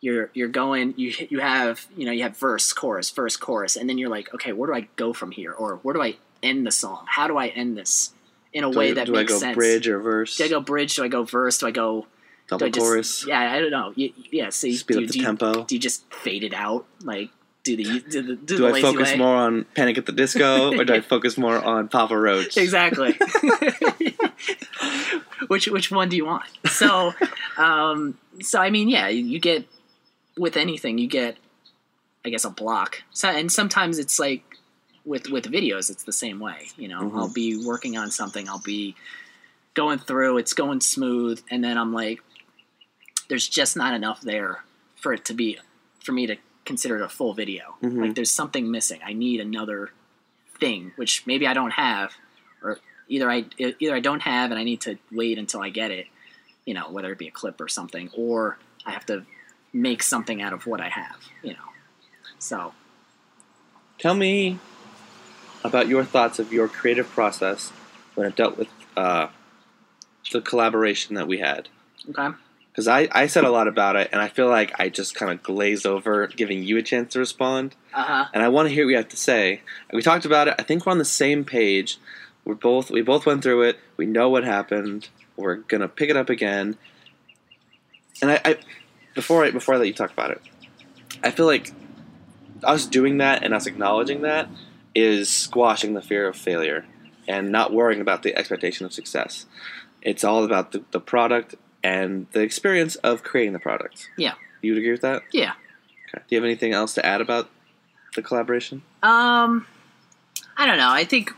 you're 0.00 0.30
you're 0.34 0.48
going 0.48 0.94
you 0.96 1.12
you 1.28 1.40
have 1.40 1.86
you 1.96 2.06
know 2.06 2.12
you 2.12 2.22
have 2.22 2.36
verse 2.36 2.72
chorus 2.72 3.10
verse 3.10 3.36
chorus 3.36 3.76
and 3.76 3.88
then 3.88 3.98
you're 3.98 4.08
like 4.08 4.32
okay 4.32 4.52
where 4.52 4.68
do 4.68 4.74
i 4.74 4.88
go 4.96 5.12
from 5.12 5.30
here? 5.30 5.52
Or 5.52 5.76
where 5.82 5.92
do 5.92 6.02
i 6.02 6.16
end 6.42 6.66
the 6.66 6.70
song? 6.70 7.04
How 7.06 7.26
do 7.26 7.36
i 7.36 7.48
end 7.48 7.76
this? 7.76 8.12
In 8.52 8.64
a 8.64 8.70
do 8.70 8.78
way 8.78 8.90
I, 8.90 8.94
that 8.94 9.06
do 9.06 9.14
I 9.14 9.20
makes 9.20 9.32
go 9.32 9.38
sense. 9.40 9.54
bridge 9.56 9.88
or 9.88 9.98
verse? 10.00 10.36
Do 10.36 10.44
i 10.44 10.48
go 10.48 10.60
bridge? 10.60 10.96
Do 10.96 11.04
i 11.04 11.08
go 11.08 11.24
verse? 11.24 11.58
Do 11.58 11.66
i 11.66 11.70
go 11.70 12.02
do 12.02 12.06
double 12.48 12.66
I 12.66 12.70
just, 12.70 12.86
chorus? 12.86 13.26
Yeah 13.26 13.52
i 13.52 13.60
don't 13.60 13.70
know. 13.70 13.92
Y- 13.96 14.12
yeah 14.30 14.50
so 14.50 14.70
speed 14.70 14.94
do, 14.94 15.00
up 15.02 15.06
the 15.08 15.12
do, 15.12 15.18
you, 15.18 15.24
tempo? 15.24 15.64
do 15.64 15.74
you 15.74 15.80
just 15.80 16.10
fade 16.12 16.44
it 16.44 16.54
out? 16.54 16.86
Like 17.02 17.30
do 17.76 17.76
the 17.76 18.00
do 18.00 18.22
the 18.22 18.36
do, 18.36 18.38
do 18.46 18.56
the 18.58 18.66
I 18.68 18.80
focus 18.82 19.12
way? 19.12 19.16
more 19.18 19.36
on 19.36 19.64
Panic 19.74 19.98
at 19.98 20.06
the 20.06 20.12
Disco 20.12 20.76
or 20.78 20.84
do 20.84 20.94
I 20.94 21.00
focus 21.14 21.36
more 21.38 21.62
on 21.62 21.88
Papa 21.88 22.16
Roach? 22.18 22.56
exactly. 22.56 23.18
which 25.48 25.68
which 25.68 25.90
one 25.90 26.08
do 26.08 26.16
you 26.16 26.26
want? 26.26 26.44
So, 26.66 27.12
um, 27.56 28.18
so 28.40 28.60
I 28.60 28.70
mean, 28.70 28.88
yeah, 28.88 29.08
you 29.08 29.38
get 29.38 29.66
with 30.36 30.56
anything, 30.56 30.98
you 30.98 31.08
get, 31.08 31.36
I 32.24 32.30
guess, 32.30 32.44
a 32.44 32.50
block. 32.50 33.02
So, 33.10 33.28
and 33.28 33.50
sometimes 33.50 33.98
it's 33.98 34.18
like 34.18 34.42
with 35.04 35.28
with 35.30 35.46
videos, 35.46 35.90
it's 35.90 36.04
the 36.04 36.12
same 36.12 36.38
way. 36.40 36.68
You 36.76 36.88
know, 36.88 37.02
Mhm. 37.02 37.16
I'll 37.18 37.32
be 37.32 37.64
working 37.64 37.96
on 37.96 38.10
something, 38.10 38.48
I'll 38.48 38.62
be 38.64 38.94
going 39.74 39.98
through, 39.98 40.38
it's 40.38 40.54
going 40.54 40.80
smooth, 40.80 41.40
and 41.50 41.62
then 41.62 41.78
I'm 41.78 41.92
like, 41.92 42.20
there's 43.28 43.48
just 43.48 43.76
not 43.76 43.94
enough 43.94 44.20
there 44.20 44.64
for 44.96 45.12
it 45.12 45.24
to 45.26 45.34
be 45.34 45.58
for 46.02 46.12
me 46.12 46.26
to 46.26 46.36
consider 46.68 46.96
it 46.96 47.02
a 47.02 47.08
full 47.08 47.34
video. 47.34 47.76
Mhm. 47.82 48.00
Like, 48.02 48.14
there's 48.14 48.30
something 48.30 48.70
missing. 48.70 49.00
I 49.04 49.12
need 49.14 49.40
another 49.40 49.90
thing, 50.60 50.92
which 50.96 51.26
maybe 51.26 51.46
I 51.46 51.54
don't 51.54 51.72
have, 51.72 52.12
or 52.62 52.78
either 53.08 53.28
I 53.30 53.46
either 53.58 53.94
I 53.94 54.00
don't 54.00 54.20
have 54.20 54.50
and 54.52 54.60
I 54.60 54.64
need 54.64 54.80
to 54.82 54.98
wait 55.10 55.38
until 55.38 55.60
I 55.62 55.70
get 55.70 55.90
it, 55.90 56.06
you 56.66 56.74
know, 56.74 56.90
whether 56.90 57.10
it 57.10 57.18
be 57.18 57.26
a 57.28 57.30
clip 57.32 57.60
or 57.60 57.68
something, 57.68 58.10
or 58.14 58.58
I 58.86 58.90
have 58.92 59.06
to 59.06 59.24
make 59.72 60.02
something 60.02 60.40
out 60.42 60.52
of 60.52 60.66
what 60.66 60.80
I 60.80 60.88
have, 60.88 61.18
you 61.42 61.52
know. 61.52 61.68
So 62.38 62.74
Tell 63.98 64.14
me 64.14 64.58
about 65.64 65.88
your 65.88 66.04
thoughts 66.04 66.38
of 66.38 66.52
your 66.52 66.68
creative 66.68 67.08
process 67.10 67.70
when 68.14 68.26
it 68.28 68.36
dealt 68.36 68.56
with 68.56 68.68
uh, 68.96 69.26
the 70.32 70.40
collaboration 70.40 71.16
that 71.16 71.26
we 71.26 71.38
had. 71.38 71.68
okay, 72.10 72.36
Because 72.78 72.86
I, 72.86 73.08
I 73.10 73.26
said 73.26 73.42
a 73.42 73.50
lot 73.50 73.66
about 73.66 73.96
it, 73.96 74.08
and 74.12 74.22
I 74.22 74.28
feel 74.28 74.46
like 74.46 74.72
I 74.78 74.88
just 74.88 75.16
kind 75.16 75.32
of 75.32 75.42
glazed 75.42 75.84
over 75.84 76.28
giving 76.28 76.62
you 76.62 76.76
a 76.76 76.82
chance 76.82 77.12
to 77.14 77.18
respond. 77.18 77.74
uh 77.92 78.04
huh, 78.04 78.24
And 78.32 78.40
I 78.40 78.46
want 78.46 78.68
to 78.68 78.72
hear 78.72 78.84
what 78.84 78.90
you 78.92 78.96
have 78.98 79.08
to 79.08 79.16
say. 79.16 79.62
We 79.92 80.00
talked 80.00 80.24
about 80.24 80.46
it. 80.46 80.54
I 80.60 80.62
think 80.62 80.86
we're 80.86 80.92
on 80.92 80.98
the 80.98 81.04
same 81.04 81.44
page. 81.44 81.98
We're 82.44 82.54
both 82.54 82.88
we 82.92 83.02
both 83.02 83.26
went 83.26 83.42
through 83.42 83.62
it. 83.62 83.80
We 83.96 84.06
know 84.06 84.28
what 84.30 84.44
happened. 84.44 85.08
We're 85.34 85.56
gonna 85.56 85.88
pick 85.88 86.08
it 86.08 86.16
up 86.16 86.30
again. 86.30 86.78
And 88.22 88.30
I, 88.30 88.40
I 88.44 88.58
before 89.16 89.44
I 89.44 89.50
before 89.50 89.74
I 89.74 89.78
let 89.78 89.88
you 89.88 89.92
talk 89.92 90.12
about 90.12 90.30
it, 90.30 90.40
I 91.24 91.32
feel 91.32 91.46
like 91.46 91.72
us 92.62 92.86
doing 92.86 93.18
that 93.18 93.42
and 93.42 93.52
us 93.54 93.66
acknowledging 93.66 94.22
that 94.22 94.48
is 94.94 95.28
squashing 95.28 95.94
the 95.94 96.02
fear 96.02 96.28
of 96.28 96.36
failure 96.36 96.86
and 97.26 97.50
not 97.50 97.72
worrying 97.72 98.00
about 98.00 98.22
the 98.22 98.36
expectation 98.36 98.86
of 98.86 98.92
success. 98.92 99.46
It's 100.00 100.22
all 100.22 100.44
about 100.44 100.70
the, 100.70 100.84
the 100.92 101.00
product 101.00 101.56
and 101.82 102.26
the 102.32 102.40
experience 102.40 102.96
of 102.96 103.22
creating 103.22 103.52
the 103.52 103.58
product. 103.58 104.08
Yeah. 104.16 104.34
You 104.62 104.72
would 104.72 104.78
agree 104.78 104.92
with 104.92 105.02
that? 105.02 105.22
yeah. 105.32 105.52
Okay. 106.14 106.24
Do 106.28 106.34
you 106.34 106.36
have 106.38 106.44
anything 106.44 106.72
else 106.72 106.94
to 106.94 107.04
add 107.04 107.20
about 107.20 107.50
the 108.16 108.22
collaboration? 108.22 108.82
Um, 109.02 109.66
I 110.56 110.64
don't 110.66 110.78
know. 110.78 110.90
I 110.90 111.04
think 111.04 111.32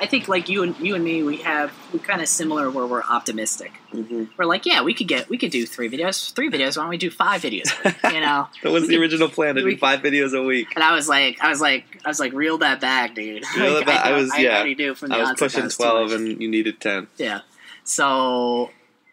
I 0.00 0.06
think 0.06 0.28
like 0.28 0.48
you 0.48 0.62
and 0.62 0.78
you 0.78 0.94
and 0.94 1.02
me, 1.02 1.22
we 1.24 1.38
have 1.38 1.72
we're 1.92 1.98
kind 1.98 2.20
of 2.20 2.28
similar 2.28 2.70
where 2.70 2.86
we're 2.86 3.02
optimistic. 3.02 3.72
Mm-hmm. 3.92 4.24
We're 4.36 4.44
like, 4.44 4.64
yeah, 4.66 4.82
we 4.82 4.92
could 4.94 5.08
get 5.08 5.28
we 5.30 5.38
could 5.38 5.50
do 5.50 5.66
three 5.66 5.88
videos, 5.88 6.32
three 6.34 6.50
videos. 6.50 6.76
Why 6.76 6.82
don't 6.84 6.90
we 6.90 6.98
do 6.98 7.10
five 7.10 7.40
videos? 7.40 7.72
You 8.12 8.20
know. 8.26 8.48
That 8.62 8.70
was 8.70 8.82
We 8.82 8.88
the 8.88 8.94
could- 8.94 9.00
original 9.00 9.28
plan 9.30 9.54
to 9.56 9.64
we- 9.64 9.72
do 9.74 9.78
five 9.80 10.00
videos 10.02 10.38
a 10.38 10.42
week. 10.42 10.68
And 10.76 10.84
I 10.84 10.92
was 10.94 11.08
like, 11.08 11.40
I 11.42 11.48
was 11.48 11.60
like, 11.60 12.00
I 12.04 12.08
was 12.08 12.20
like, 12.20 12.34
reel 12.34 12.58
that 12.58 12.80
back, 12.80 13.14
dude. 13.14 13.42
Reel 13.56 13.76
it 13.78 13.86
back. 13.86 14.04
I 14.04 14.12
was- 14.12 14.30
I, 14.30 14.38
yeah. 14.40 14.56
already 14.56 14.74
knew 14.76 14.94
from 14.94 15.08
the 15.08 15.16
I 15.16 15.20
was 15.20 15.28
onset 15.30 15.46
pushing 15.48 15.64
was 15.64 15.76
twelve, 15.76 16.12
and 16.12 16.40
you 16.40 16.48
needed 16.48 16.80
ten. 16.80 17.08
Yeah. 17.16 17.40
So, 17.82 18.70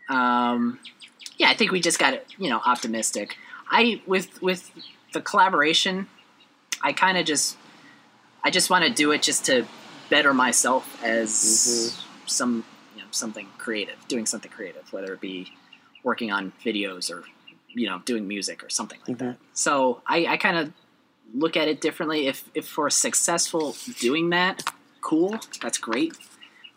um, 0.10 0.80
yeah, 1.38 1.50
I 1.50 1.54
think 1.56 1.72
we 1.72 1.82
just 1.82 2.00
got 2.00 2.14
it. 2.14 2.28
You 2.38 2.50
know, 2.50 2.62
optimistic. 2.66 3.38
I 3.70 4.02
with 4.06 4.42
with 4.42 4.72
the 5.14 5.22
collaboration, 5.22 6.08
I 6.82 6.94
kind 6.94 7.18
of 7.18 7.26
just, 7.26 7.58
I 8.44 8.52
just 8.52 8.70
want 8.70 8.86
to 8.86 8.92
do 8.94 9.12
it 9.12 9.22
just 9.22 9.46
to 9.46 9.66
better 10.10 10.34
myself 10.34 11.02
as 11.04 11.32
Mm-hmm. 11.32 12.28
some 12.28 12.66
you 12.96 13.02
know 13.02 13.08
something 13.12 13.48
creative, 13.58 13.98
doing 14.08 14.26
something 14.26 14.52
creative, 14.52 14.92
whether 14.94 15.14
it 15.14 15.22
be 15.22 15.52
working 16.04 16.32
on 16.32 16.54
videos 16.64 17.12
or 17.12 17.24
you 17.74 17.88
know 17.90 18.02
doing 18.06 18.28
music 18.28 18.64
or 18.64 18.70
something 18.70 19.00
like 19.08 19.18
Mhm. 19.18 19.20
that. 19.20 19.38
So 19.54 20.02
I, 20.08 20.26
I 20.28 20.38
kind 20.38 20.58
of 20.58 20.74
look 21.34 21.58
at 21.58 21.68
it 21.68 21.82
differently. 21.82 22.28
If 22.28 22.46
if 22.54 22.78
we're 22.78 22.90
successful 22.92 23.76
doing 24.00 24.30
that, 24.30 24.64
cool, 25.02 25.40
that's 25.62 25.78
great. 25.80 26.14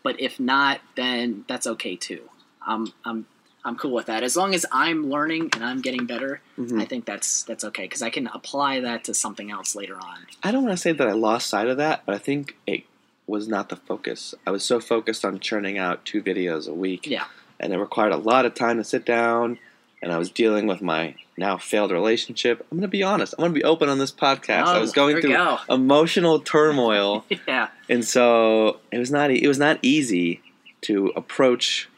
But 0.02 0.18
if 0.20 0.40
not, 0.40 0.80
then 0.96 1.44
that's 1.48 1.66
okay 1.66 1.96
too. 1.96 2.30
I'm 2.68 2.92
I'm 3.04 3.26
I'm 3.64 3.76
cool 3.76 3.90
with 3.92 4.06
that. 4.06 4.22
As 4.22 4.36
long 4.36 4.54
as 4.54 4.64
I'm 4.70 5.10
learning 5.10 5.50
and 5.54 5.64
I'm 5.64 5.80
getting 5.80 6.06
better, 6.06 6.40
Mhm. 6.58 6.80
I 6.80 6.84
think 6.84 7.04
that's 7.06 7.42
that's 7.42 7.64
okay 7.64 7.82
because 7.82 8.02
I 8.02 8.10
can 8.10 8.28
apply 8.28 8.80
that 8.80 9.04
to 9.04 9.14
something 9.14 9.50
else 9.50 9.74
later 9.74 9.96
on. 9.96 10.18
I 10.42 10.52
don't 10.52 10.62
want 10.64 10.74
to 10.76 10.80
say 10.80 10.92
that 10.92 11.08
I 11.08 11.12
lost 11.12 11.48
sight 11.48 11.66
of 11.68 11.76
that, 11.78 12.02
but 12.06 12.14
I 12.14 12.18
think 12.18 12.56
it 12.66 12.84
was 13.26 13.48
not 13.48 13.68
the 13.68 13.76
focus. 13.76 14.34
I 14.46 14.50
was 14.52 14.62
so 14.64 14.78
focused 14.80 15.24
on 15.24 15.40
churning 15.40 15.76
out 15.76 16.04
two 16.04 16.22
videos 16.22 16.68
a 16.68 16.72
week. 16.72 17.06
Yeah. 17.06 17.24
And 17.60 17.72
it 17.72 17.78
required 17.78 18.12
a 18.12 18.16
lot 18.16 18.46
of 18.46 18.54
time 18.54 18.76
to 18.78 18.84
sit 18.84 19.04
down, 19.04 19.58
and 20.00 20.12
I 20.12 20.18
was 20.18 20.30
dealing 20.30 20.66
with 20.68 20.80
my 20.80 21.16
now 21.36 21.56
failed 21.58 21.90
relationship. 21.90 22.64
I'm 22.70 22.78
going 22.78 22.82
to 22.82 22.88
be 22.88 23.02
honest. 23.02 23.34
I'm 23.36 23.42
going 23.42 23.52
to 23.52 23.58
be 23.58 23.64
open 23.64 23.88
on 23.88 23.98
this 23.98 24.12
podcast. 24.12 24.64
I 24.66 24.76
Oh, 24.76 24.80
was 24.80 24.92
going 24.92 25.20
through 25.20 25.32
go. 25.32 25.58
emotional 25.68 26.38
turmoil, 26.54 27.24
yeah, 27.48 27.68
and 27.88 28.04
so 28.04 28.78
it 28.92 28.98
was 28.98 29.10
not 29.10 29.30
e- 29.32 29.42
it 29.42 29.48
was 29.48 29.58
not 29.58 29.78
easy 29.82 30.40
to 30.82 31.08
approach 31.16 31.88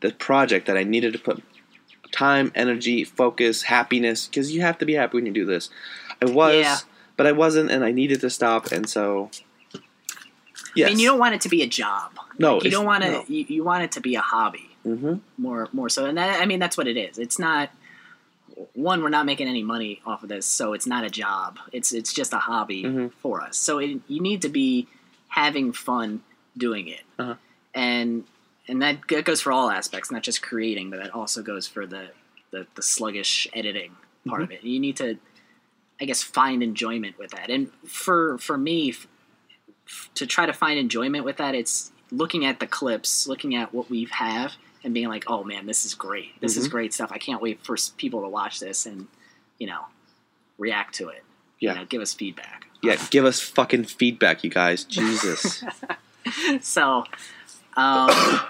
the 0.00 0.12
project 0.12 0.66
that 0.66 0.76
I 0.76 0.84
needed 0.84 1.12
to 1.14 1.18
put 1.18 1.42
time, 2.12 2.50
energy, 2.54 3.04
focus, 3.04 3.62
happiness 3.64 4.26
because 4.26 4.52
you 4.52 4.60
have 4.62 4.78
to 4.78 4.86
be 4.86 4.94
happy 4.94 5.16
when 5.18 5.26
you 5.26 5.32
do 5.32 5.44
this. 5.44 5.70
I 6.22 6.26
was, 6.26 6.54
Yeah. 6.56 6.78
but 7.16 7.26
I 7.26 7.32
wasn't, 7.32 7.70
and 7.70 7.84
I 7.84 7.90
needed 7.92 8.20
to 8.22 8.30
stop, 8.30 8.72
and 8.72 8.88
so. 8.88 9.30
Yes. 10.74 10.86
I 10.86 10.90
mean, 10.90 10.98
you 11.00 11.08
don't 11.08 11.18
want 11.18 11.34
it 11.34 11.40
to 11.42 11.48
be 11.48 11.62
a 11.62 11.66
job. 11.66 12.12
No, 12.38 12.54
Like, 12.54 12.64
you 12.64 12.70
don't 12.70 12.84
want 12.86 13.02
to. 13.04 13.10
no. 13.10 13.24
You, 13.28 13.44
you 13.48 13.64
want 13.64 13.82
it 13.84 13.92
to 13.92 14.00
be 14.00 14.14
a 14.14 14.20
hobby 14.20 14.64
Mm-hmm. 14.86 15.16
more 15.36 15.68
more 15.72 15.88
so, 15.88 16.06
and 16.06 16.16
that, 16.16 16.40
I 16.40 16.46
mean 16.46 16.60
that's 16.60 16.76
what 16.78 16.86
it 16.86 16.96
is. 16.96 17.18
It's 17.18 17.38
not. 17.38 17.68
One, 18.74 19.02
we're 19.02 19.08
not 19.10 19.26
making 19.26 19.46
any 19.48 19.62
money 19.62 20.00
off 20.06 20.22
of 20.22 20.28
this, 20.28 20.46
so 20.46 20.72
it's 20.72 20.86
not 20.86 21.04
a 21.04 21.10
job. 21.10 21.58
It's 21.72 21.92
it's 21.92 22.12
just 22.12 22.32
a 22.32 22.38
hobby 22.38 22.84
Mhm. 22.84 23.12
for 23.14 23.42
us. 23.42 23.56
So 23.58 23.78
it, 23.78 24.00
you 24.08 24.20
need 24.20 24.40
to 24.42 24.48
be 24.48 24.86
having 25.28 25.72
fun 25.72 26.22
doing 26.56 26.88
it, 26.88 27.02
Uh-huh. 27.18 27.34
and 27.74 28.24
and 28.68 28.82
that, 28.82 28.98
that 29.08 29.24
goes 29.24 29.40
for 29.40 29.52
all 29.52 29.70
aspects, 29.70 30.10
not 30.10 30.22
just 30.22 30.42
creating, 30.42 30.90
but 30.90 31.00
that 31.02 31.14
also 31.14 31.42
goes 31.42 31.66
for 31.66 31.86
the 31.86 32.10
the, 32.50 32.66
the 32.76 32.82
sluggish 32.82 33.46
editing 33.54 33.96
part 34.26 34.42
of 34.42 34.50
it. 34.50 34.62
You 34.64 34.80
need 34.80 34.96
to, 34.98 35.18
I 36.00 36.04
guess, 36.06 36.22
find 36.22 36.62
enjoyment 36.62 37.18
with 37.18 37.30
that. 37.32 37.50
And 37.50 37.70
for 37.86 38.38
for 38.38 38.56
me, 38.56 38.90
f- 38.90 40.10
to 40.14 40.26
try 40.26 40.46
to 40.46 40.52
find 40.52 40.78
enjoyment 40.78 41.24
with 41.24 41.36
that, 41.38 41.54
it's 41.54 41.92
looking 42.10 42.44
at 42.46 42.58
the 42.60 42.66
clips, 42.66 43.26
looking 43.26 43.54
at 43.54 43.74
what 43.74 43.90
we 43.90 44.06
have, 44.12 44.52
and 44.84 44.94
being 44.94 45.08
like, 45.08 45.24
"Oh 45.28 45.44
man, 45.44 45.66
this 45.66 45.84
is 45.84 45.94
great. 45.94 46.40
This 46.40 46.56
is 46.56 46.68
Mhm. 46.68 46.70
great 46.70 46.94
stuff. 46.94 47.10
I 47.12 47.18
can't 47.18 47.42
wait 47.42 47.62
for 47.64 47.76
people 47.96 48.22
to 48.22 48.28
watch 48.28 48.60
this 48.60 48.86
and 48.86 49.06
you 49.58 49.66
know 49.66 49.86
react 50.56 50.94
to 50.96 51.08
it. 51.08 51.24
Yeah. 51.60 51.72
you 51.74 51.78
know, 51.80 51.84
give 51.86 52.00
us 52.02 52.14
feedback." 52.14 52.66
Yeah, 52.80 52.96
give 53.10 53.24
us 53.24 53.40
fucking 53.40 53.84
feedback, 53.86 54.44
you 54.44 54.50
guys. 54.50 54.84
Jesus. 54.84 55.64
so, 56.60 57.02
um, 57.76 58.40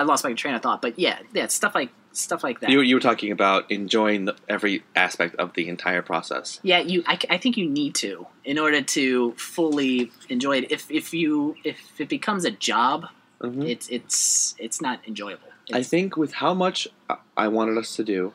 I 0.00 0.04
lost 0.04 0.24
my 0.24 0.32
train 0.32 0.54
of 0.54 0.62
thought, 0.62 0.80
but 0.80 0.98
yeah, 0.98 1.18
yeah, 1.34 1.46
stuff 1.48 1.74
like 1.74 1.90
stuff 2.12 2.42
like 2.42 2.60
that. 2.60 2.70
you, 2.70 2.80
you 2.80 2.94
were 2.96 3.00
talking 3.00 3.30
about 3.32 3.70
enjoying 3.70 4.24
the, 4.24 4.34
every 4.48 4.82
aspect 4.96 5.36
of 5.36 5.52
the 5.52 5.68
entire 5.68 6.00
process. 6.02 6.58
Yeah, 6.62 6.78
you. 6.78 7.04
I, 7.06 7.18
I 7.28 7.36
think 7.36 7.56
you 7.58 7.68
need 7.68 7.94
to 7.96 8.26
in 8.44 8.58
order 8.58 8.80
to 8.80 9.32
fully 9.32 10.10
enjoy 10.30 10.56
it. 10.58 10.72
If 10.72 10.90
if 10.90 11.12
you 11.12 11.56
if 11.64 11.78
it 12.00 12.08
becomes 12.08 12.44
a 12.46 12.50
job, 12.50 13.06
Mhm. 13.42 13.68
it's 13.68 13.88
it's 13.90 14.54
it's 14.58 14.80
not 14.80 15.00
enjoyable. 15.06 15.48
I 15.72 15.82
think 15.82 16.16
with 16.16 16.32
how 16.32 16.54
much 16.54 16.88
I- 17.10 17.18
I 17.36 17.48
wanted 17.48 17.76
us 17.78 17.94
to 17.96 18.02
do 18.04 18.32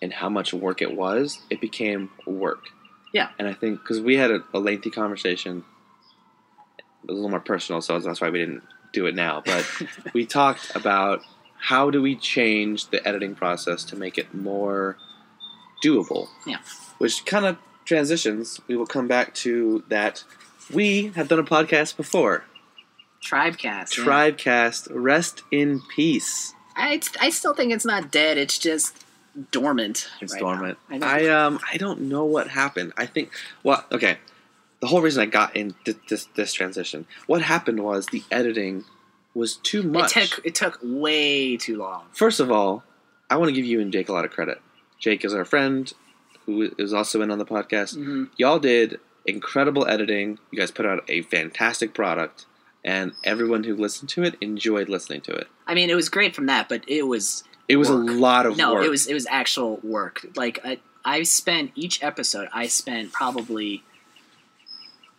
and 0.00 0.12
how 0.12 0.28
much 0.28 0.54
work 0.54 0.80
it 0.80 0.92
was, 0.96 1.40
it 1.50 1.60
became 1.60 2.10
work. 2.26 2.62
Yeah. 3.12 3.28
And 3.38 3.48
I 3.48 3.54
think 3.54 3.80
because 3.80 4.00
we 4.00 4.14
had 4.16 4.30
a, 4.30 4.38
a 4.54 4.60
lengthy 4.60 4.90
conversation, 4.90 5.64
it 6.78 7.10
was 7.10 7.12
a 7.12 7.14
little 7.14 7.30
more 7.30 7.40
personal, 7.40 7.80
so 7.82 7.98
that's 7.98 8.20
why 8.20 8.30
we 8.30 8.38
didn't 8.38 8.62
do 8.96 9.06
it 9.06 9.14
now. 9.14 9.42
But 9.44 9.64
we 10.14 10.26
talked 10.26 10.74
about 10.74 11.22
how 11.58 11.90
do 11.90 12.02
we 12.02 12.16
change 12.16 12.88
the 12.88 13.06
editing 13.06 13.34
process 13.34 13.84
to 13.84 13.96
make 13.96 14.18
it 14.18 14.34
more 14.34 14.96
doable. 15.84 16.28
Yeah. 16.46 16.58
Which 16.98 17.24
kind 17.26 17.44
of 17.44 17.58
transitions. 17.84 18.60
We 18.66 18.76
will 18.76 18.86
come 18.86 19.06
back 19.06 19.34
to 19.46 19.84
that. 19.88 20.24
We 20.72 21.08
have 21.14 21.28
done 21.28 21.38
a 21.38 21.44
podcast 21.44 21.96
before. 21.96 22.44
Tribecast. 23.22 23.96
yeah. 23.96 24.04
Tribecast, 24.04 24.88
rest 24.90 25.42
in 25.50 25.80
peace. 25.94 26.54
I 26.76 27.00
I 27.20 27.30
still 27.30 27.54
think 27.54 27.72
it's 27.72 27.84
not 27.84 28.10
dead. 28.10 28.38
It's 28.38 28.58
just 28.58 29.04
dormant. 29.50 30.08
It's 30.20 30.32
right 30.34 30.40
dormant. 30.40 30.78
now. 30.90 31.06
I 31.06 31.24
I 31.24 31.28
um 31.28 31.60
I 31.72 31.76
don't 31.76 32.02
know 32.02 32.24
what 32.24 32.48
happened. 32.48 32.92
I 32.96 33.06
think 33.06 33.30
well 33.62 33.84
okay. 33.90 34.18
The 34.80 34.86
whole 34.88 35.00
reason 35.00 35.22
I 35.22 35.26
got 35.26 35.56
in 35.56 35.74
th- 35.84 35.96
this 36.08 36.26
this 36.34 36.52
transition, 36.52 37.06
what 37.26 37.42
happened 37.42 37.80
was 37.82 38.06
the 38.06 38.22
editing 38.30 38.84
was 39.34 39.56
too 39.56 39.82
much. 39.82 40.16
It 40.16 40.28
took 40.30 40.46
it 40.46 40.54
took 40.54 40.78
way 40.82 41.56
too 41.56 41.76
long. 41.78 42.04
First 42.12 42.40
of 42.40 42.50
all, 42.50 42.84
I 43.30 43.36
want 43.36 43.48
to 43.48 43.52
give 43.54 43.64
you 43.64 43.80
and 43.80 43.92
Jake 43.92 44.08
a 44.08 44.12
lot 44.12 44.24
of 44.24 44.30
credit. 44.30 44.60
Jake 44.98 45.24
is 45.24 45.34
our 45.34 45.44
friend 45.44 45.92
who 46.46 46.70
is 46.78 46.92
also 46.94 47.20
in 47.22 47.30
on 47.30 47.38
the 47.38 47.44
podcast. 47.46 47.94
hmm 47.96 48.24
Y'all 48.36 48.58
did 48.58 49.00
incredible 49.24 49.86
editing. 49.88 50.38
You 50.50 50.58
guys 50.58 50.70
put 50.70 50.86
out 50.86 51.02
a 51.08 51.22
fantastic 51.22 51.92
product, 51.94 52.46
and 52.84 53.12
everyone 53.24 53.64
who 53.64 53.74
listened 53.74 54.08
to 54.10 54.22
it 54.22 54.36
enjoyed 54.40 54.88
listening 54.88 55.20
to 55.22 55.32
it. 55.32 55.48
I 55.66 55.74
mean, 55.74 55.90
it 55.90 55.94
was 55.96 56.08
great 56.08 56.34
from 56.36 56.46
that, 56.46 56.68
but 56.68 56.84
it 56.88 57.02
was 57.06 57.42
It 57.68 57.76
was 57.76 57.90
Work. 57.90 58.08
a 58.08 58.12
lot 58.12 58.46
of 58.46 58.52
work. 58.52 58.58
no, 58.58 58.74
work. 58.74 58.84
it 58.84 58.90
was 58.90 59.06
it 59.06 59.14
was 59.14 59.26
actual 59.28 59.80
work. 59.82 60.24
Like 60.36 60.60
I, 60.64 60.78
I 61.04 61.22
spent 61.24 61.72
each 61.74 62.02
episode. 62.02 62.48
I 62.52 62.68
spent 62.68 63.12
probably, 63.12 63.82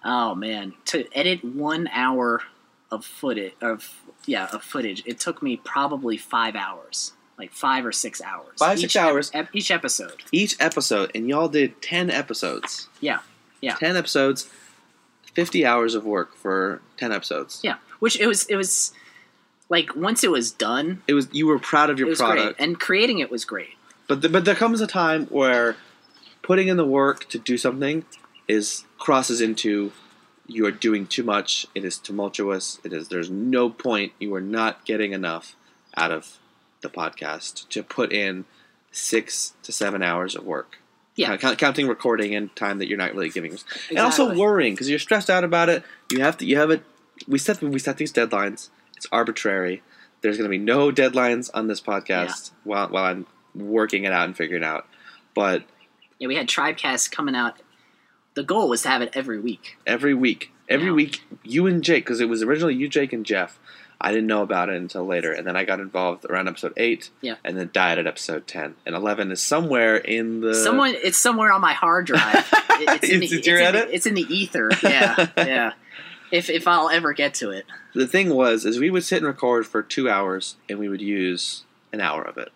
oh 0.03 0.35
man, 0.35 0.73
to 0.85 1.05
edit 1.17 1.43
one 1.43 1.87
hour 1.91 2.41
of 2.91 3.05
footage 3.05 3.53
of 3.61 3.93
yeah 4.25 4.47
of 4.53 4.63
footage. 4.63 5.03
It 5.05 5.19
took 5.19 5.41
me 5.41 5.57
probably 5.57 6.17
five 6.17 6.55
hours, 6.55 7.13
like 7.37 7.51
five 7.51 7.85
or 7.85 7.91
six 7.91 8.21
hours. 8.21 8.57
Five, 8.59 8.79
six 8.79 8.95
hours. 8.95 9.31
ep- 9.33 9.49
each 9.53 9.71
episode. 9.71 10.23
each 10.31 10.55
episode, 10.59 11.11
and 11.15 11.27
y'all 11.27 11.49
did 11.49 11.81
10 11.81 12.09
episodes. 12.09 12.87
Yeah, 13.01 13.19
yeah. 13.61 13.75
10 13.75 13.95
episodes, 13.97 14.49
50 15.33 15.65
hours 15.65 15.95
of 15.95 16.05
work 16.05 16.35
for 16.35 16.81
10 16.97 17.11
episodes. 17.11 17.59
Yeah, 17.63 17.75
which 17.99 18.19
it 18.19 18.27
was 18.27 18.45
it 18.47 18.55
was 18.55 18.93
like 19.69 19.95
once 19.95 20.23
it 20.23 20.31
was 20.31 20.51
done, 20.51 21.03
It 21.07 21.13
was 21.13 21.27
you 21.33 21.47
were 21.47 21.59
proud 21.59 21.89
of 21.89 21.99
your 21.99 22.07
was 22.07 22.19
great, 22.19 22.31
product. 22.35 22.61
and 22.61 22.79
creating 22.79 23.19
it 23.19 23.29
was 23.29 23.43
great. 23.45 23.71
But 24.07 24.21
the, 24.21 24.29
but 24.29 24.45
there 24.45 24.55
comes 24.55 24.79
a 24.79 24.87
time 24.87 25.25
where 25.25 25.75
putting 26.41 26.69
in 26.69 26.77
the 26.77 26.85
work 26.85 27.27
to 27.29 27.37
do 27.37 27.57
something 27.57 28.05
is 28.47 28.85
crosses 28.97 29.41
into 29.41 29.91
you 30.47 30.65
are 30.65 30.71
doing 30.71 31.05
too 31.07 31.23
much. 31.23 31.65
It 31.75 31.83
is 31.83 31.97
tumultuous. 31.97 32.79
It 32.83 32.93
is 32.93 33.09
there's 33.09 33.29
no 33.29 33.69
point. 33.69 34.13
You 34.19 34.33
are 34.35 34.41
not 34.41 34.85
getting 34.85 35.11
enough 35.13 35.55
out 35.95 36.11
of 36.11 36.37
the 36.81 36.89
podcast 36.89 37.67
to 37.69 37.83
put 37.83 38.13
in 38.13 38.45
6 38.91 39.53
to 39.63 39.71
7 39.71 40.01
hours 40.01 40.35
of 40.35 40.45
work. 40.45 40.77
Yeah. 41.15 41.35
Count- 41.37 41.57
counting 41.57 41.87
recording 41.87 42.35
and 42.35 42.55
time 42.55 42.77
that 42.77 42.87
you're 42.87 42.97
not 42.97 43.13
really 43.13 43.29
giving. 43.29 43.57
and 43.89 43.99
also 43.99 44.35
worrying 44.35 44.73
because 44.73 44.89
you're 44.89 44.99
stressed 44.99 45.29
out 45.29 45.43
about 45.43 45.67
it. 45.67 45.83
You 46.11 46.21
have 46.21 46.37
to. 46.37 46.45
You 46.45 46.57
have 46.57 46.69
it. 46.69 46.83
We 47.27 47.39
set. 47.39 47.61
We 47.61 47.79
set 47.79 47.97
these 47.97 48.13
deadlines. 48.13 48.69
It's 48.95 49.07
arbitrary. 49.11 49.81
There's 50.21 50.37
going 50.37 50.45
to 50.49 50.55
be 50.55 50.63
no 50.63 50.91
deadlines 50.91 51.49
on 51.53 51.67
this 51.67 51.81
podcast 51.81 52.51
while 52.63 52.87
while 52.89 53.05
I'm 53.05 53.25
working 53.55 54.03
it 54.03 54.13
out 54.13 54.25
and 54.25 54.37
figuring 54.37 54.61
it 54.61 54.65
out. 54.65 54.87
But 55.33 55.63
Yeah, 56.19 56.27
we 56.27 56.35
had 56.35 56.47
Tribecast 56.47 57.11
coming 57.11 57.35
out. 57.35 57.57
The 58.37 58.43
goal 58.43 58.69
was 58.69 58.83
to 58.83 58.89
have 58.89 59.01
it 59.01 59.09
every 59.13 59.39
week. 59.39 59.77
every 59.87 60.13
week, 60.13 60.51
every 60.69 60.87
Yeah. 60.87 60.93
week, 60.93 61.21
you 61.43 61.65
and 61.65 61.83
Jake, 61.83 62.05
because 62.05 62.21
it 62.21 62.29
was 62.29 62.43
originally 62.43 62.75
you, 62.75 62.87
Jake, 62.87 63.11
and 63.11 63.25
Jeff. 63.25 63.57
I 63.99 64.11
didn't 64.11 64.27
know 64.27 64.43
about 64.43 64.69
it 64.69 64.75
until 64.75 65.07
later, 65.07 65.31
and 65.31 65.47
then 65.47 65.55
I 65.57 65.63
got 65.63 65.79
involved 65.79 66.23
around 66.29 66.47
episode 66.47 66.73
eight. 66.77 67.09
Yeah. 67.19 67.37
and 67.43 67.57
then 67.57 67.71
died 67.73 67.97
at 67.97 68.05
episode 68.05 68.45
ten, 68.45 68.75
and 68.85 68.95
eleven 68.95 69.31
is 69.31 69.41
somewhere 69.41 69.95
in 69.97 70.41
the 70.41 70.53
Someone, 70.53 70.93
it's 71.03 71.17
somewhere 71.17 71.51
on 71.51 71.61
my 71.61 71.73
hard 71.73 72.05
drive. 72.05 72.45
It- 72.79 73.03
it's, 73.03 73.09
in 73.09 73.19
the, 73.21 73.25
It's- 73.25 73.31
it's 73.31 73.33
it's 73.33 73.47
your 73.47 73.59
in 73.59 73.73
the- 73.73 73.95
it's 73.95 74.05
in 74.05 74.13
the 74.13 74.27
ether. 74.29 74.69
Yeah, 74.83 75.27
yeah. 75.37 75.71
if 76.31 76.47
if 76.51 76.67
I'll 76.67 76.91
ever 76.91 77.11
get 77.13 77.33
to 77.41 77.49
it. 77.49 77.65
The 77.95 78.05
thing 78.05 78.29
was, 78.29 78.65
is 78.65 78.77
we 78.77 78.91
would 78.91 79.03
sit 79.03 79.17
and 79.17 79.25
record 79.25 79.65
for 79.65 79.81
two 79.81 80.07
hours, 80.07 80.57
and 80.69 80.77
we 80.77 80.87
would 80.87 81.01
use 81.01 81.63
an 81.91 82.01
hour 82.01 82.21
of 82.21 82.37
it. 82.37 82.49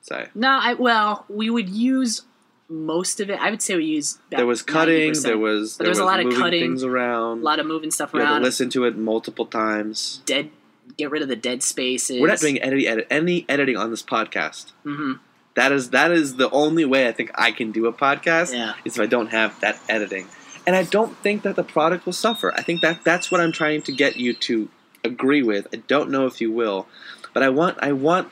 Say 0.00 0.28
No, 0.34 0.48
I 0.62 0.72
well, 0.72 1.26
we 1.28 1.50
would 1.50 1.68
use 1.68 2.22
most 2.68 3.20
of 3.20 3.30
it. 3.30 3.38
I 3.40 3.50
would 3.50 3.62
say 3.62 3.76
we 3.76 3.84
used 3.84 4.18
there 4.30 4.46
was 4.46 4.62
cutting, 4.62 5.12
90%. 5.12 5.22
there 5.22 5.38
was 5.38 5.76
But 5.76 5.84
there 5.84 5.84
there 5.86 5.90
was 5.90 5.98
a 5.98 6.04
lot 6.04 6.20
of 6.20 6.32
cutting, 6.34 6.60
things 6.62 6.84
around. 6.84 7.40
a 7.40 7.44
lot 7.44 7.58
of 7.60 7.66
moving 7.66 7.90
stuff 7.90 8.10
you 8.12 8.20
had 8.20 8.26
to 8.26 8.32
around. 8.32 8.42
listen 8.42 8.70
to 8.70 8.84
it 8.84 8.96
multiple 8.96 9.46
times. 9.46 10.20
Dead, 10.26 10.50
get 10.96 11.10
rid 11.10 11.22
of 11.22 11.28
the 11.28 11.36
dead 11.36 11.62
spaces. 11.62 12.20
We're 12.20 12.28
not 12.28 12.40
doing 12.40 12.60
any 12.60 12.86
edit, 12.86 13.06
any 13.10 13.44
editing 13.48 13.76
on 13.76 13.90
this 13.90 14.02
podcast. 14.02 14.72
hmm 14.82 15.14
That 15.54 15.72
is 15.72 15.90
that 15.90 16.10
is 16.10 16.36
the 16.36 16.50
only 16.50 16.84
way 16.84 17.06
I 17.08 17.12
think 17.12 17.30
I 17.34 17.50
can 17.52 17.72
do 17.72 17.86
a 17.86 17.92
podcast. 17.92 18.52
Yeah. 18.52 18.74
Is 18.84 18.96
if 18.96 19.00
I 19.00 19.06
don't 19.06 19.28
have 19.28 19.58
that 19.60 19.78
editing, 19.88 20.26
and 20.66 20.74
I 20.76 20.82
don't 20.82 21.16
think 21.18 21.42
that 21.42 21.56
the 21.56 21.64
product 21.64 22.04
will 22.04 22.12
suffer. 22.12 22.52
I 22.54 22.62
think 22.62 22.80
that 22.82 23.04
that's 23.04 23.30
what 23.30 23.40
I'm 23.40 23.52
trying 23.52 23.82
to 23.82 23.92
get 23.92 24.16
you 24.16 24.34
to 24.34 24.68
agree 25.04 25.42
with. 25.42 25.68
I 25.72 25.76
don't 25.86 26.10
know 26.10 26.26
if 26.26 26.40
you 26.40 26.50
will, 26.50 26.88
but 27.32 27.42
I 27.44 27.48
want 27.48 27.78
I 27.80 27.92
want. 27.92 28.28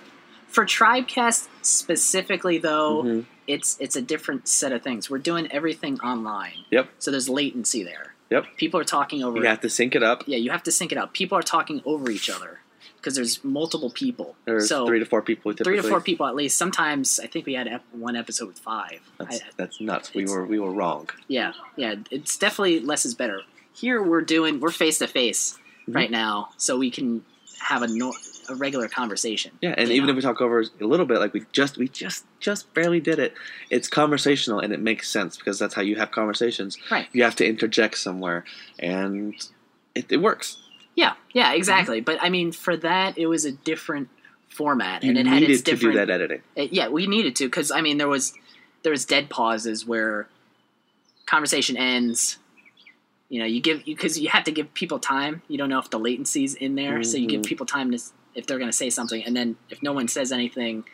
For 0.48 0.64
Tribecast 0.64 1.48
specifically, 1.62 2.58
though, 2.58 3.02
Mhm. 3.04 3.24
It's 3.46 3.76
it's 3.80 3.96
a 3.96 4.02
different 4.02 4.48
set 4.48 4.72
of 4.72 4.82
things. 4.82 5.08
We're 5.10 5.18
doing 5.18 5.50
everything 5.52 6.00
online, 6.00 6.64
Yep. 6.70 6.88
so 6.98 7.10
there's 7.10 7.28
latency 7.28 7.82
there. 7.82 8.14
Yep. 8.30 8.44
People 8.56 8.80
are 8.80 8.84
talking 8.84 9.22
over. 9.22 9.38
You 9.38 9.44
have 9.44 9.60
to 9.60 9.70
sync 9.70 9.94
it 9.94 10.02
up. 10.02 10.24
yeah, 10.26 10.38
you 10.38 10.50
have 10.50 10.62
to 10.64 10.72
sync 10.72 10.92
it 10.92 10.98
up. 10.98 11.12
People 11.12 11.36
are 11.38 11.42
talking 11.42 11.82
over 11.84 12.10
each 12.10 12.28
other 12.30 12.60
because 12.96 13.14
there's 13.14 13.44
multiple 13.44 13.90
people. 13.90 14.34
There's 14.46 14.68
so 14.68 14.86
three 14.86 14.98
to 14.98 15.04
four 15.04 15.20
people. 15.22 15.52
Typically. 15.52 15.74
three 15.74 15.82
to 15.82 15.88
four 15.88 16.00
people 16.00 16.26
at 16.26 16.34
least. 16.34 16.56
Sometimes 16.56 17.20
I 17.20 17.26
think 17.26 17.44
we 17.46 17.52
had 17.54 17.80
one 17.92 18.16
episode 18.16 18.48
with 18.48 18.58
five. 18.58 19.00
That's, 19.18 19.40
I- 19.40 19.44
that's 19.56 19.80
nuts. 19.80 20.14
We 20.14 20.24
were 20.24 20.44
we 20.44 20.58
were 20.58 20.72
wrong. 20.72 21.10
Yeah, 21.28 21.52
yeah. 21.76 21.96
It's 22.10 22.36
definitely 22.38 22.80
less 22.80 23.04
is 23.04 23.14
better. 23.14 23.42
Here 23.74 24.02
we're 24.02 24.22
doing 24.22 24.58
we're 24.60 24.70
face 24.70 24.98
to 24.98 25.06
face 25.06 25.58
Mhm. 25.86 25.94
right 25.94 26.10
now, 26.10 26.50
so 26.56 26.78
we 26.78 26.90
can 26.90 27.24
have 27.64 27.82
a 27.82 27.88
nor- 27.88 28.14
a 28.48 28.54
regular 28.54 28.88
conversation. 28.88 29.52
Yeah, 29.60 29.74
and 29.76 29.90
even 29.90 30.06
know? 30.06 30.10
if 30.12 30.16
we 30.16 30.22
talk 30.22 30.40
over 30.40 30.60
a 30.60 30.84
little 30.84 31.06
bit, 31.06 31.18
like 31.18 31.32
we 31.32 31.44
just 31.52 31.78
we 31.78 31.88
just 31.88 32.24
just 32.40 32.72
barely 32.74 33.00
did 33.00 33.18
it. 33.18 33.34
It's 33.70 33.88
conversational 33.88 34.60
and 34.60 34.72
it 34.72 34.80
makes 34.80 35.08
sense 35.10 35.36
because 35.36 35.58
that's 35.58 35.74
how 35.74 35.82
you 35.82 35.96
have 35.96 36.10
conversations. 36.10 36.76
Right. 36.90 37.08
You 37.12 37.22
have 37.24 37.36
to 37.36 37.46
interject 37.46 37.98
somewhere, 37.98 38.44
and 38.78 39.34
it, 39.94 40.12
it 40.12 40.18
works. 40.18 40.58
Yeah, 40.94 41.14
yeah, 41.32 41.52
exactly. 41.54 42.00
But 42.00 42.18
I 42.22 42.28
mean, 42.28 42.52
for 42.52 42.76
that, 42.76 43.18
it 43.18 43.26
was 43.26 43.44
a 43.44 43.52
different 43.52 44.08
format, 44.48 45.02
You 45.02 45.10
and 45.10 45.18
it 45.18 45.26
had 45.26 45.40
needed 45.40 45.50
its 45.50 45.62
to 45.62 45.70
do 45.72 45.76
different. 45.76 45.96
that 45.96 46.10
editing. 46.10 46.42
Uh, 46.56 46.68
yeah, 46.70 46.88
we 46.88 47.06
needed 47.06 47.34
to 47.36 47.46
because 47.46 47.70
I 47.70 47.80
mean, 47.80 47.98
there 47.98 48.08
was 48.08 48.34
there 48.82 48.92
was 48.92 49.04
dead 49.04 49.30
pauses 49.30 49.86
where 49.86 50.28
conversation 51.26 51.76
ends. 51.76 52.38
You 53.28 53.40
know, 53.40 53.46
you 53.46 53.60
give 53.60 53.84
because 53.84 54.18
you 54.18 54.28
have 54.28 54.44
to 54.44 54.52
give 54.52 54.72
people 54.74 54.98
time. 54.98 55.42
You 55.48 55.58
don't 55.58 55.68
know 55.68 55.78
if 55.78 55.90
the 55.90 55.98
latency's 55.98 56.54
in 56.54 56.74
there, 56.74 57.02
so 57.02 57.16
you 57.16 57.26
give 57.26 57.40
Mhm. 57.40 57.46
people 57.46 57.66
time 57.66 57.90
to 57.90 57.98
if 58.34 58.46
they're 58.46 58.58
going 58.58 58.68
to 58.70 58.76
say 58.76 58.90
something, 58.90 59.22
and 59.24 59.34
then 59.36 59.56
if 59.70 59.82
no 59.82 59.92
one 59.92 60.08
says 60.08 60.32
anything, 60.32 60.84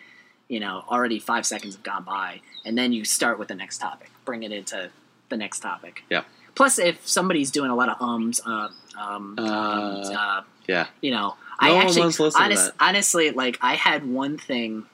you 0.49 0.61
know, 0.61 0.85
already 0.89 1.18
five 1.18 1.47
seconds 1.47 1.74
have 1.74 1.83
gone 1.83 2.05
by, 2.05 2.41
and 2.64 2.76
then 2.76 2.93
you 2.93 3.05
start 3.05 3.39
with 3.39 3.49
the 3.49 3.55
next 3.55 3.78
topic, 3.78 4.11
bring 4.24 4.43
it 4.43 4.53
into 4.53 4.91
the 5.31 5.37
next 5.37 5.61
topic. 5.61 6.03
Yeah. 6.11 6.22
Plus, 6.55 6.78
if 6.78 7.07
somebody's 7.07 7.51
doing 7.51 7.70
a 7.70 7.74
lot 7.74 7.89
of 7.89 8.01
ums, 8.03 8.41
uh, 8.45 8.68
um, 8.99 9.35
Uh, 9.39 9.43
ums, 9.43 10.11
uh, 10.11 10.43
yeah. 10.68 10.87
you 11.01 11.11
know, 11.12 11.28
No 11.28 11.37
I 11.61 11.76
actually, 11.76 12.03
wants 12.03 12.16
to 12.18 12.22
listen 12.24 12.39
to 12.41 12.45
honest, 12.45 12.72
honestly, 12.78 13.31
like 13.31 13.59
I 13.62 13.74
had 13.74 14.07
one 14.07 14.37
thing. 14.39 14.85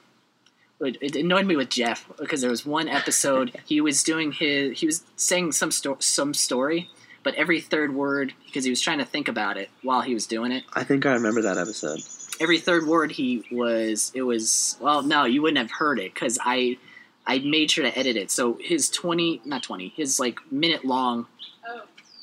It, 0.79 0.97
it 1.01 1.15
annoyed 1.15 1.47
me 1.47 1.55
with 1.55 1.69
Jeff 1.69 2.09
because 2.19 2.41
there 2.41 2.51
was 2.51 2.65
one 2.65 2.87
episode 2.87 3.59
he 3.65 3.81
was 3.81 4.03
doing 4.03 4.31
his 4.31 4.79
he 4.79 4.85
was 4.85 5.03
saying 5.15 5.51
some 5.53 5.71
sto- 5.71 5.97
some 5.99 6.33
story, 6.35 6.89
but 7.27 7.35
every 7.35 7.59
third 7.59 7.93
word 7.93 8.31
because 8.45 8.63
he 8.63 8.69
was 8.69 8.79
trying 8.79 8.99
to 8.99 9.03
think 9.05 9.27
about 9.27 9.57
it 9.57 9.69
while 9.81 9.99
he 9.99 10.13
was 10.13 10.25
doing 10.27 10.53
it. 10.53 10.63
I 10.73 10.85
think 10.85 11.05
I 11.05 11.11
remember 11.11 11.41
that 11.41 11.57
episode. 11.57 11.99
Every 12.39 12.57
third 12.57 12.87
word 12.87 13.11
he 13.11 13.43
was 13.51 14.13
it 14.15 14.21
was 14.21 14.77
well 14.79 15.01
no 15.03 15.25
you 15.25 15.41
wouldn't 15.41 15.57
have 15.57 15.71
heard 15.71 15.99
it 15.99 16.13
because 16.13 16.39
I 16.41 16.77
I 17.25 17.39
made 17.39 17.69
sure 17.69 17.83
to 17.83 17.99
edit 17.99 18.15
it 18.15 18.31
so 18.31 18.57
his 18.61 18.89
twenty 18.89 19.41
not 19.43 19.61
twenty 19.61 19.89
his 19.97 20.21
like 20.21 20.39
minute 20.53 20.85
long 20.85 21.27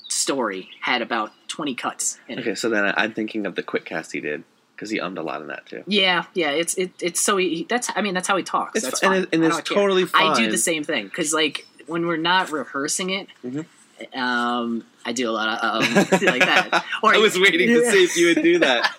story 0.08 0.70
had 0.80 1.02
about 1.02 1.32
twenty 1.48 1.74
cuts 1.74 2.18
in 2.26 2.38
it. 2.38 2.42
Okay, 2.42 2.54
so 2.54 2.70
then 2.70 2.84
I, 2.86 2.94
I'm 2.96 3.12
thinking 3.12 3.44
of 3.44 3.54
the 3.56 3.62
quick 3.62 3.84
cast 3.84 4.12
he 4.12 4.20
did 4.20 4.42
because 4.74 4.88
he 4.88 4.98
ummed 5.00 5.18
a 5.18 5.22
lot 5.22 5.42
in 5.42 5.48
that 5.48 5.66
too. 5.66 5.84
Yeah, 5.86 6.24
yeah, 6.32 6.50
it's 6.50 6.74
it, 6.76 6.92
it's 7.00 7.20
so 7.20 7.36
he, 7.36 7.66
that's 7.68 7.90
I 7.94 8.00
mean 8.00 8.14
that's 8.14 8.28
how 8.28 8.38
he 8.38 8.42
talks. 8.42 8.76
It's 8.76 8.86
that's 8.86 9.00
fi- 9.00 9.06
and 9.06 9.14
fine. 9.16 9.22
it- 9.24 9.28
and 9.34 9.44
it's 9.44 9.56
don't 9.56 9.66
care. 9.68 9.76
totally 9.76 10.06
I 10.14 10.34
do 10.34 10.50
the 10.50 10.56
same 10.56 10.82
thing 10.84 11.04
because 11.04 11.34
like 11.34 11.66
when 11.86 12.06
we're 12.06 12.16
not 12.16 12.50
rehearsing 12.50 13.10
it, 13.10 13.28
Mhm. 13.44 13.66
Um, 14.14 14.84
I 15.04 15.12
do 15.12 15.28
a 15.28 15.32
lot 15.32 15.58
of 15.62 15.82
um, 15.82 15.94
like 16.10 16.40
that. 16.40 16.84
Or 17.02 17.14
I 17.14 17.18
was 17.18 17.38
waiting 17.38 17.68
to 17.68 17.90
see 17.90 18.04
if 18.04 18.16
you 18.16 18.26
would 18.28 18.42
do 18.42 18.58
that. 18.60 18.92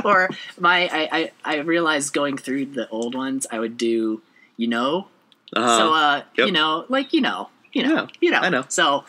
or 0.04 0.28
my 0.58 0.88
I, 0.92 1.08
I 1.12 1.32
I 1.44 1.56
realized 1.60 2.12
going 2.12 2.36
through 2.38 2.66
the 2.66 2.88
old 2.88 3.14
ones, 3.14 3.46
I 3.50 3.58
would 3.58 3.76
do 3.76 4.22
you 4.56 4.68
know. 4.68 5.08
Uh-huh. 5.54 5.78
so 5.78 5.92
uh, 5.94 6.22
Yep. 6.36 6.46
you 6.46 6.52
know, 6.52 6.84
like 6.88 7.12
you 7.12 7.20
know, 7.20 7.48
you 7.72 7.82
know, 7.82 7.94
Yeah, 7.94 8.06
you 8.20 8.30
know. 8.30 8.38
I 8.40 8.48
know. 8.48 8.64
So 8.68 9.04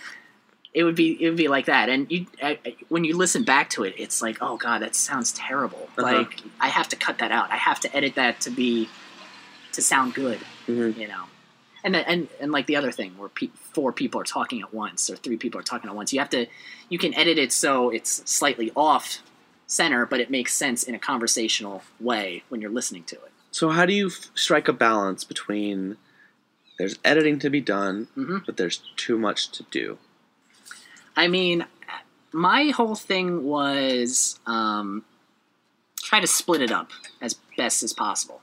it 0.73 0.83
would 0.83 0.95
be 0.95 1.21
it 1.23 1.29
would 1.29 1.37
be 1.37 1.47
like 1.47 1.65
that, 1.65 1.87
and 1.89 2.11
you 2.11 2.25
I, 2.41 2.59
when 2.89 3.03
you 3.03 3.15
listen 3.15 3.43
back 3.43 3.69
to 3.71 3.83
it, 3.83 3.93
it's 3.97 4.21
like 4.21 4.37
oh 4.41 4.57
god, 4.57 4.81
that 4.81 4.95
sounds 4.95 5.31
terrible. 5.31 5.89
Uh-huh. 5.97 6.01
Like 6.03 6.41
I 6.59 6.67
have 6.69 6.89
to 6.89 6.95
cut 6.95 7.19
that 7.19 7.31
out. 7.31 7.51
I 7.51 7.57
have 7.57 7.79
to 7.81 7.95
edit 7.95 8.15
that 8.15 8.41
to 8.41 8.49
be 8.49 8.89
to 9.73 9.81
sound 9.81 10.13
good. 10.15 10.39
Mhm. 10.67 10.97
You 10.97 11.07
know. 11.07 11.23
And, 11.83 11.95
and 11.97 12.29
and 12.39 12.51
like 12.51 12.65
the 12.65 12.77
other 12.77 12.91
thing 12.91 13.17
where 13.17 13.27
pe- 13.29 13.49
four 13.73 13.91
people 13.91 14.21
are 14.21 14.23
talking 14.23 14.61
at 14.61 14.73
once 14.73 15.09
or 15.09 15.17
three 15.17 15.35
people 15.37 15.59
are 15.59 15.63
talking 15.63 15.89
at 15.89 15.95
once, 15.95 16.13
you 16.13 16.19
have 16.19 16.29
to 16.29 16.45
you 16.89 16.97
can 16.97 17.13
edit 17.13 17.37
it 17.37 17.51
so 17.51 17.89
it's 17.89 18.21
slightly 18.29 18.71
off 18.75 19.19
center, 19.67 20.05
but 20.05 20.19
it 20.21 20.29
makes 20.29 20.53
sense 20.53 20.83
in 20.83 20.95
a 20.95 20.99
conversational 20.99 21.83
way 21.99 22.43
when 22.49 22.61
you're 22.61 22.71
listening 22.71 23.03
to 23.05 23.15
it. 23.15 23.31
So 23.51 23.69
how 23.69 23.85
do 23.85 23.93
you 23.93 24.07
f- 24.07 24.29
strike 24.33 24.67
a 24.67 24.73
balance 24.73 25.23
between 25.23 25.97
there's 26.79 26.97
editing 27.03 27.37
to 27.39 27.49
be 27.49 27.59
done, 27.61 28.07
Mhm. 28.17 28.45
but 28.45 28.55
there's 28.57 28.81
too 28.95 29.17
much 29.17 29.49
to 29.51 29.63
do? 29.69 29.97
I 31.17 31.27
mean, 31.27 31.65
my 32.31 32.69
whole 32.69 32.95
thing 32.95 33.43
was 33.43 34.39
um, 34.47 35.03
try 35.97 36.19
to 36.21 36.27
split 36.27 36.61
it 36.61 36.71
up 36.71 36.91
as 37.21 37.35
best 37.57 37.83
as 37.83 37.93
possible. 37.93 38.41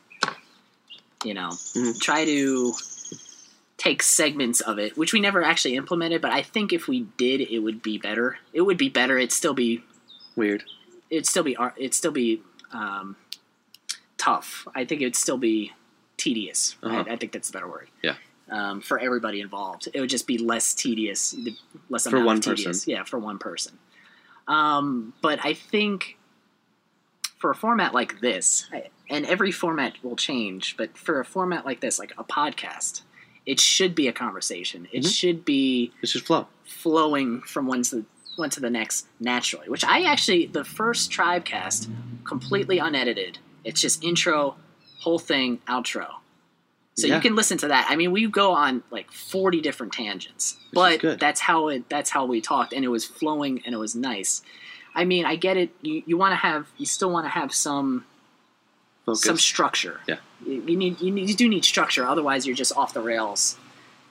You 1.24 1.34
know, 1.34 1.50
Mhm. 1.50 2.00
try 2.00 2.24
to 2.24 2.74
take 3.80 4.02
segments 4.02 4.60
of 4.60 4.78
it, 4.78 4.94
which 4.98 5.14
we 5.14 5.20
never 5.20 5.42
actually 5.42 5.74
implemented, 5.74 6.20
but 6.20 6.30
I 6.30 6.42
think 6.42 6.70
if 6.70 6.86
we 6.86 7.06
did, 7.16 7.40
it 7.40 7.60
would 7.60 7.80
be 7.80 7.96
better. 7.96 8.36
It 8.52 8.60
would 8.60 8.76
be 8.76 8.90
better. 8.90 9.16
It'd 9.16 9.32
still 9.32 9.54
be 9.54 9.82
Weird. 10.36 10.64
it'd 11.08 11.26
still 11.26 11.42
be 11.42 11.56
it'd 11.78 11.94
still 11.94 12.12
be 12.12 12.42
um, 12.72 13.16
tough. 14.18 14.68
I 14.74 14.84
think 14.84 15.00
it'd 15.00 15.16
still 15.16 15.38
be 15.38 15.72
tedious. 16.18 16.76
Uh-huh. 16.82 17.04
I, 17.08 17.12
I 17.14 17.16
think 17.16 17.32
that's 17.32 17.48
the 17.50 17.56
better 17.56 17.68
word. 17.68 17.88
Yeah. 18.02 18.16
Um, 18.50 18.82
for 18.82 18.98
everybody 18.98 19.40
involved, 19.40 19.88
it 19.94 20.00
would 20.00 20.10
just 20.10 20.26
be 20.26 20.36
less 20.36 20.74
tedious, 20.74 21.34
less 21.88 22.06
For 22.06 22.22
one 22.22 22.40
tedious. 22.40 22.64
person. 22.64 22.90
Yeah, 22.90 23.04
for 23.04 23.18
one 23.18 23.38
person. 23.38 23.78
Um, 24.46 25.14
but 25.22 25.38
I 25.42 25.54
think 25.54 26.18
for 27.38 27.50
a 27.50 27.54
format 27.54 27.94
like 27.94 28.20
this, 28.20 28.68
I, 28.72 28.88
and 29.08 29.24
every 29.24 29.52
format 29.52 29.94
will 30.02 30.16
change, 30.16 30.76
but 30.76 30.98
for 30.98 31.20
a 31.20 31.24
format 31.24 31.64
like 31.64 31.80
this, 31.80 31.98
like 31.98 32.12
a 32.18 32.24
podcast, 32.24 33.02
it 33.46 33.58
should 33.60 33.94
be 33.94 34.06
a 34.08 34.12
conversation. 34.12 34.88
It 34.92 35.02
Mhm. 35.04 35.14
should 35.18 35.44
be 35.44 35.92
It 36.02 36.08
should 36.08 36.24
flow. 36.26 36.46
flowing 36.64 37.40
from 37.42 37.66
one 37.66 37.82
to 37.84 38.04
one 38.36 38.50
to 38.50 38.60
the 38.60 38.70
next 38.70 39.06
naturally. 39.18 39.68
Which 39.68 39.84
I 39.84 40.02
actually 40.02 40.46
the 40.46 40.64
first 40.64 41.10
Tribecast 41.10 41.88
completely 42.24 42.78
unedited. 42.78 43.38
It's 43.64 43.80
just 43.80 44.02
intro, 44.02 44.56
whole 45.00 45.18
thing, 45.18 45.58
outro. 45.68 46.06
So 46.96 47.06
Yeah. 47.06 47.16
you 47.16 47.20
can 47.20 47.34
listen 47.34 47.58
to 47.58 47.68
that. 47.68 47.86
I 47.90 47.96
mean, 47.96 48.12
we 48.12 48.26
go 48.26 48.52
on 48.52 48.82
like 48.90 49.10
forty 49.12 49.60
different 49.60 49.92
tangents, 49.92 50.52
is 50.52 50.58
but 50.72 51.18
that's 51.18 51.40
how 51.40 51.68
it. 51.68 51.88
That's 51.88 52.10
how 52.10 52.24
we 52.24 52.40
talked, 52.40 52.72
and 52.72 52.84
it 52.84 52.88
was 52.88 53.04
flowing 53.04 53.62
and 53.64 53.74
it 53.74 53.78
was 53.78 53.94
nice. 53.94 54.42
I 54.94 55.04
mean, 55.04 55.24
I 55.24 55.36
get 55.36 55.56
it. 55.56 55.70
You, 55.82 56.02
you 56.06 56.16
want 56.16 56.32
to 56.32 56.36
have, 56.36 56.66
you 56.76 56.84
still 56.86 57.10
want 57.10 57.24
to 57.24 57.30
have 57.30 57.54
some 57.54 58.04
Focus. 59.06 59.22
some 59.22 59.38
structure. 59.38 60.00
Yeah. 60.06 60.16
You, 60.46 60.62
you 60.66 60.76
need, 60.76 61.00
you 61.00 61.10
need, 61.10 61.28
you 61.28 61.34
do 61.34 61.48
need 61.48 61.64
structure. 61.64 62.06
Otherwise, 62.06 62.46
you're 62.46 62.56
just 62.56 62.76
off 62.76 62.94
the 62.94 63.00
rails. 63.00 63.56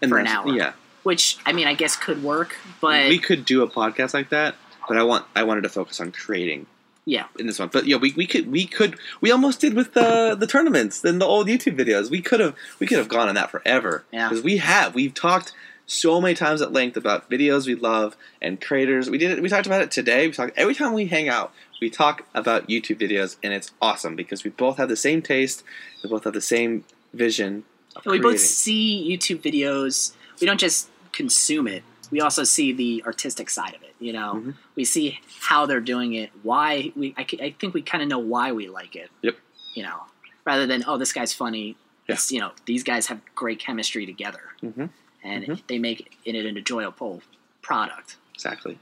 And 0.02 0.10
for 0.10 0.18
an 0.18 0.28
hour. 0.28 0.48
Yeah. 0.50 0.74
Which 1.04 1.38
I 1.46 1.54
mean, 1.54 1.68
I 1.68 1.74
guess 1.74 1.96
could 1.96 2.24
work, 2.24 2.58
but 2.82 3.10
we 3.10 3.20
could 3.20 3.46
do 3.46 3.64
a 3.64 3.70
podcast 3.70 4.14
like 4.14 4.30
that, 4.30 4.56
but 4.88 4.98
I 4.98 5.04
want 5.04 5.26
I 5.36 5.44
wanted 5.44 5.62
to 5.62 5.70
focus 5.70 6.00
on 6.02 6.12
creating 6.12 6.68
yeah, 7.10 7.26
in 7.40 7.48
this 7.48 7.58
one. 7.58 7.70
But 7.70 7.88
yeah, 7.88 7.96
we, 7.96 8.14
we 8.16 8.28
could 8.28 8.52
we 8.52 8.66
could 8.66 8.98
we 9.20 9.32
almost 9.32 9.60
did 9.60 9.74
with 9.74 9.94
the 9.94 10.36
the 10.40 10.46
tournaments 10.46 11.04
and 11.04 11.20
the 11.20 11.26
old 11.26 11.48
YouTube 11.48 11.76
videos. 11.76 12.12
We 12.12 12.22
could 12.22 12.40
have 12.40 12.56
we 12.80 12.86
could 12.86 13.00
have 13.00 13.08
gone 13.08 13.28
on 13.28 13.36
that 13.36 13.50
forever. 13.50 14.04
Yeah. 14.12 14.30
Because 14.30 14.44
we 14.44 14.58
have 14.58 14.94
we've 14.94 15.14
talked 15.14 15.54
so 15.88 16.22
many 16.22 16.36
times 16.36 16.62
at 16.62 16.72
length 16.72 16.96
about 16.98 17.30
videos 17.30 17.66
we 17.66 17.74
love 17.74 18.16
and 18.42 18.62
creators. 18.62 19.10
We 19.10 19.18
did 19.18 19.32
it. 19.32 19.42
We 19.42 19.50
talked 19.50 19.66
about 19.66 19.82
it 19.82 19.90
today. 19.90 20.28
We 20.28 20.34
talked 20.34 20.56
every 20.56 20.76
time 20.76 20.94
we 20.94 21.08
hang 21.08 21.30
out. 21.30 21.52
We 21.82 21.90
talk 21.90 22.26
about 22.34 22.68
YouTube 22.68 23.00
videos, 23.00 23.38
and 23.44 23.54
it's 23.54 23.72
awesome 23.82 24.16
because 24.16 24.44
we 24.44 24.50
both 24.52 24.78
have 24.78 24.90
the 24.90 24.96
same 24.98 25.22
taste. 25.22 25.64
We 26.04 26.10
both 26.10 26.26
have 26.26 26.34
the 26.34 26.42
same 26.42 26.84
vision. 27.14 27.64
Of 27.96 28.06
we 28.06 28.20
both 28.20 28.40
see 28.40 29.08
YouTube 29.10 29.42
videos. 29.42 30.14
We 30.42 30.48
don't 30.48 30.60
just 30.60 30.90
consume 31.12 31.68
it. 31.68 31.84
we 32.12 32.20
also 32.22 32.44
see 32.44 32.74
the 32.74 33.04
artistic 33.06 33.52
side 33.52 33.76
of 33.76 33.84
it. 33.84 33.94
You 34.00 34.14
know, 34.14 34.34
Mhm. 34.44 34.56
we 34.76 34.84
see 34.84 35.20
how 35.42 35.68
they're 35.68 35.80
doing 35.80 36.14
it. 36.14 36.32
Why 36.42 36.92
we 36.96 37.14
I, 37.16 37.22
I 37.40 37.52
think 37.60 37.76
we 37.76 37.84
kind 37.84 38.02
of 38.02 38.10
know 38.10 38.18
why 38.18 38.52
we 38.52 38.68
like 38.68 38.96
it. 38.96 39.12
Yep. 39.22 39.36
You 39.76 39.84
know, 39.84 40.00
rather 40.44 40.66
than 40.66 40.84
oh 40.88 40.98
this 40.98 41.14
guy's 41.14 41.34
funny. 41.34 41.76
Yeah. 42.08 42.16
It's, 42.16 42.32
you 42.32 42.40
know 42.40 42.52
these 42.66 42.84
guys 42.84 43.06
have 43.08 43.20
great 43.36 43.60
chemistry 43.60 44.08
together, 44.08 44.42
hmm 44.62 44.86
and 45.24 45.44
Mhm. 45.46 45.62
they 45.68 45.78
make 45.78 46.18
it 46.26 46.34
an 46.36 46.58
enjoyable 46.58 47.22
product. 47.62 48.16
Exactly. 48.34 48.80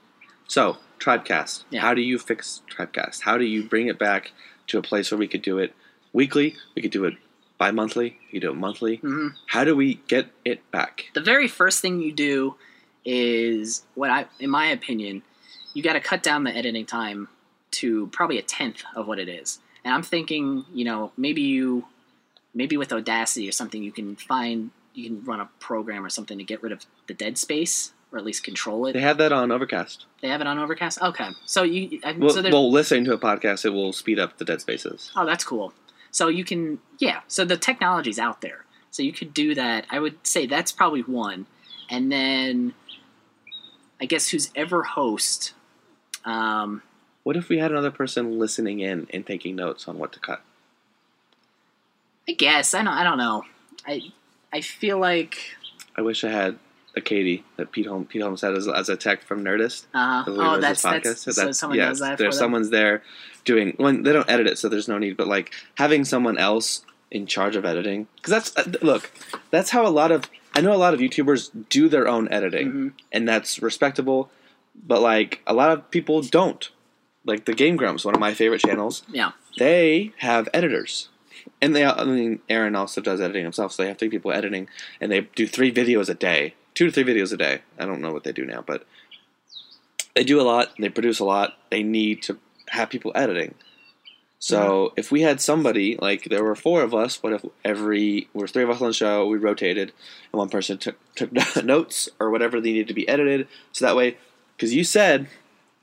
So, 0.47 0.77
Tribecast. 0.99 1.63
Yeah. 1.69 1.81
How 1.81 1.93
do 1.93 2.01
you 2.01 2.17
fix 2.17 2.61
Tribecast? 2.69 3.21
How 3.21 3.37
do 3.37 3.45
you 3.45 3.63
bring 3.67 3.87
it 3.87 3.97
back 3.99 4.31
to 4.67 4.77
a 4.77 4.81
place 4.81 5.11
where 5.11 5.17
we 5.17 5.27
could 5.27 5.41
do 5.41 5.57
it 5.57 5.73
weekly? 6.13 6.55
We 6.75 6.81
could 6.81 6.91
do 6.91 7.05
it 7.05 7.15
bi-monthly. 7.57 8.17
We 8.27 8.39
could 8.39 8.47
do 8.47 8.51
it 8.51 8.55
monthly. 8.57 8.97
hmm 8.97 9.29
How 9.47 9.63
do 9.63 9.75
we 9.75 9.95
get 10.07 10.27
it 10.45 10.69
back? 10.71 11.05
the 11.13 11.21
very 11.21 11.47
first 11.47 11.81
thing 11.81 11.99
you 12.01 12.11
do 12.11 12.55
is 13.05 13.83
what 13.95 14.09
I, 14.09 14.25
in 14.39 14.49
my 14.49 14.67
opinion, 14.67 15.23
you 15.73 15.81
got 15.83 15.93
to 15.93 15.99
cut 15.99 16.21
down 16.23 16.43
the 16.43 16.55
editing 16.55 16.85
time 16.85 17.29
to 17.71 18.07
probably 18.07 18.37
a 18.37 18.41
tenth 18.41 18.83
of 18.95 19.07
what 19.07 19.19
it 19.19 19.29
is. 19.29 19.59
And 19.85 19.93
I'm 19.93 20.03
thinking, 20.03 20.65
you 20.73 20.83
know, 20.83 21.11
maybe 21.15 21.41
you, 21.41 21.85
maybe 22.53 22.75
with 22.77 22.91
Audacity 22.91 23.47
or 23.47 23.51
something, 23.51 23.81
you 23.83 23.91
can 23.91 24.15
find, 24.15 24.71
you 24.93 25.05
can 25.05 25.23
run 25.23 25.39
a 25.39 25.49
program 25.59 26.03
or 26.05 26.09
something 26.09 26.37
to 26.37 26.43
get 26.43 26.61
rid 26.61 26.71
of 26.71 26.85
the 27.07 27.13
dead 27.13 27.37
space 27.37 27.93
or 28.11 28.17
at 28.17 28.25
least 28.25 28.43
control 28.43 28.87
it. 28.87 28.93
They 28.93 29.01
have 29.01 29.17
that 29.17 29.31
on 29.31 29.51
Overcast. 29.51 30.05
They 30.21 30.29
have 30.29 30.41
it 30.41 30.47
on 30.47 30.57
Overcast. 30.59 31.01
Okay, 31.01 31.29
so 31.45 31.63
you, 31.63 31.99
I, 32.03 32.13
Well, 32.13 32.29
so 32.29 32.41
well, 32.43 32.71
listening 32.71 33.05
to 33.05 33.13
a 33.13 33.17
podcast, 33.17 33.65
it 33.65 33.69
will 33.69 33.93
speed 33.93 34.19
up 34.19 34.37
the 34.37 34.45
dead 34.45 34.61
spaces. 34.61 35.11
Oh, 35.15 35.25
that's 35.25 35.43
cool. 35.43 35.73
So 36.11 36.27
you 36.29 36.43
can, 36.45 36.79
yeah. 36.99 37.21
So 37.27 37.43
the 37.45 37.57
technology's 37.57 38.17
out 38.17 38.41
there. 38.41 38.65
So 38.91 39.03
you 39.03 39.11
could 39.11 39.33
do 39.33 39.53
that. 39.55 39.85
I 39.91 39.99
would 39.99 40.25
say 40.25 40.47
that's 40.47 40.71
probably 40.71 41.01
one, 41.01 41.45
and 41.89 42.11
then 42.11 42.73
I 44.01 44.05
guess 44.05 44.29
who's 44.29 44.49
ever 44.55 44.83
host. 44.83 45.53
Um, 46.25 46.81
What 47.23 47.35
if 47.35 47.49
we 47.49 47.57
had 47.59 47.71
another 47.71 47.91
person 47.91 48.39
listening 48.39 48.79
in 48.79 49.07
and 49.13 49.25
taking 49.25 49.55
notes 49.55 49.87
on 49.87 49.99
what 49.99 50.13
to 50.13 50.19
cut? 50.19 50.41
I 52.27 52.33
guess 52.33 52.73
I 52.73 52.79
don't. 52.79 52.87
I 52.93 53.03
don't 53.03 53.17
know. 53.17 53.43
I 53.85 54.01
I 54.51 54.61
feel 54.61 54.97
like. 54.97 55.37
I 55.95 56.01
wish 56.01 56.23
I 56.23 56.29
had 56.29 56.57
a 56.97 57.01
Katie 57.01 57.43
that 57.55 57.71
Pete 57.71 57.85
Holmes, 57.85 58.07
Pete 58.09 58.21
Holmes 58.21 58.41
had 58.41 58.53
as, 58.53 58.67
as 58.67 58.89
a 58.89 58.97
tech 58.97 59.23
from 59.23 59.43
Nerdist. 59.43 59.85
Uh, 59.93 60.23
the 60.23 60.31
oh, 60.31 60.59
that's 60.59 60.81
podcast. 60.83 61.03
that's 61.03 61.21
so 61.21 61.31
That's- 61.31 61.57
someone 61.59 61.77
yes, 61.77 61.99
that. 61.99 62.17
There's 62.17 62.37
someone's 62.37 62.69
there 62.69 63.03
doing. 63.45 63.73
When 63.77 64.03
they 64.03 64.11
don't 64.13 64.29
edit 64.29 64.47
it, 64.47 64.57
so 64.57 64.67
there's 64.69 64.87
no 64.87 64.97
need. 64.97 65.15
But 65.15 65.27
like 65.27 65.53
having 65.75 66.03
someone 66.03 66.37
else 66.37 66.83
in 67.09 67.25
charge 67.25 67.55
of 67.55 67.63
editing, 67.65 68.07
because 68.17 68.31
that's 68.31 68.57
uh, 68.57 68.71
look, 68.81 69.11
that's 69.51 69.69
how 69.69 69.85
a 69.87 69.89
lot 69.89 70.11
of 70.11 70.29
I 70.55 70.61
know 70.61 70.73
a 70.73 70.75
lot 70.75 70.93
of 70.93 70.99
YouTubers 70.99 71.51
do 71.69 71.87
their 71.87 72.07
own 72.07 72.27
editing, 72.31 72.71
Mhm. 72.71 72.91
and 73.11 73.27
that's 73.29 73.61
respectable. 73.61 74.29
But 74.75 75.01
like 75.01 75.41
a 75.47 75.53
lot 75.53 75.71
of 75.71 75.89
people 75.91 76.21
don't. 76.21 76.69
Like 77.25 77.45
the 77.45 77.53
Game 77.53 77.75
Grumps, 77.75 78.05
one 78.05 78.13
of 78.15 78.21
my 78.21 78.33
favorite 78.33 78.61
channels, 78.61 79.03
Yeah. 79.11 79.31
they 79.59 80.13
have 80.19 80.47
editors. 80.53 81.09
And 81.61 81.75
they, 81.75 81.83
I 81.85 82.03
mean, 82.05 82.39
Arin 82.49 82.77
also 82.77 83.01
does 83.01 83.19
editing 83.19 83.43
himself, 83.43 83.71
so 83.73 83.83
they 83.83 83.89
have 83.89 83.97
three 83.97 84.09
people 84.09 84.31
editing, 84.31 84.69
and 85.01 85.11
they 85.11 85.21
do 85.35 85.45
three 85.47 85.71
videos 85.71 86.07
a 86.09 86.13
day, 86.13 86.55
two 86.78 86.86
to 86.86 86.91
three 86.91 87.03
videos 87.03 87.34
a 87.34 87.38
day. 87.38 87.61
I 87.80 87.86
don't 87.86 88.01
know 88.01 88.13
what 88.13 88.23
they 88.23 88.32
do 88.32 88.45
now, 88.45 88.63
but 88.65 88.86
they 90.15 90.23
do 90.23 90.39
a 90.39 90.43
lot. 90.43 90.73
They 90.78 90.89
produce 90.89 91.19
a 91.19 91.25
lot. 91.25 91.57
They 91.71 91.82
need 91.82 92.21
to 92.23 92.38
have 92.69 92.91
people 92.91 93.11
editing. 93.15 93.55
So 94.38 94.93
if 94.95 95.11
we 95.11 95.23
had 95.23 95.41
somebody 95.41 95.97
like 95.99 96.25
there 96.25 96.43
were 96.43 96.55
four 96.55 96.84
of 96.84 96.93
us, 96.93 97.23
what 97.23 97.34
if 97.34 97.43
every 97.65 98.30
there 98.32 98.41
were 98.41 98.47
three 98.47 98.61
of 98.61 98.69
us 98.69 98.80
on 98.80 98.89
the 98.89 98.93
show, 98.93 99.25
we 99.25 99.39
rotated, 99.39 99.91
and 100.32 100.38
one 100.38 100.49
person 100.49 100.78
took 100.78 100.97
took 101.15 101.32
notes 101.63 102.09
or 102.19 102.30
whatever 102.30 102.61
they 102.61 102.73
needed 102.73 102.88
to 102.89 102.93
be 102.93 103.09
edited, 103.09 103.47
so 103.71 103.84
that 103.84 103.95
way, 103.95 104.17
because 104.55 104.75
you 104.75 104.84
said 104.84 105.28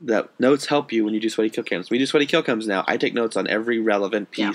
that 0.00 0.30
notes 0.38 0.66
help 0.66 0.92
you 0.92 1.04
when 1.04 1.14
you 1.14 1.18
do 1.18 1.28
sweaty 1.28 1.50
kill 1.50 1.64
cams. 1.64 1.90
We 1.90 1.98
do 1.98 2.06
sweaty 2.06 2.26
kill 2.26 2.44
cams 2.44 2.68
now. 2.68 2.84
I 2.86 2.96
take 2.96 3.14
notes 3.14 3.36
on 3.36 3.48
every 3.48 3.80
relevant 3.80 4.28
Yeah. 4.36 4.52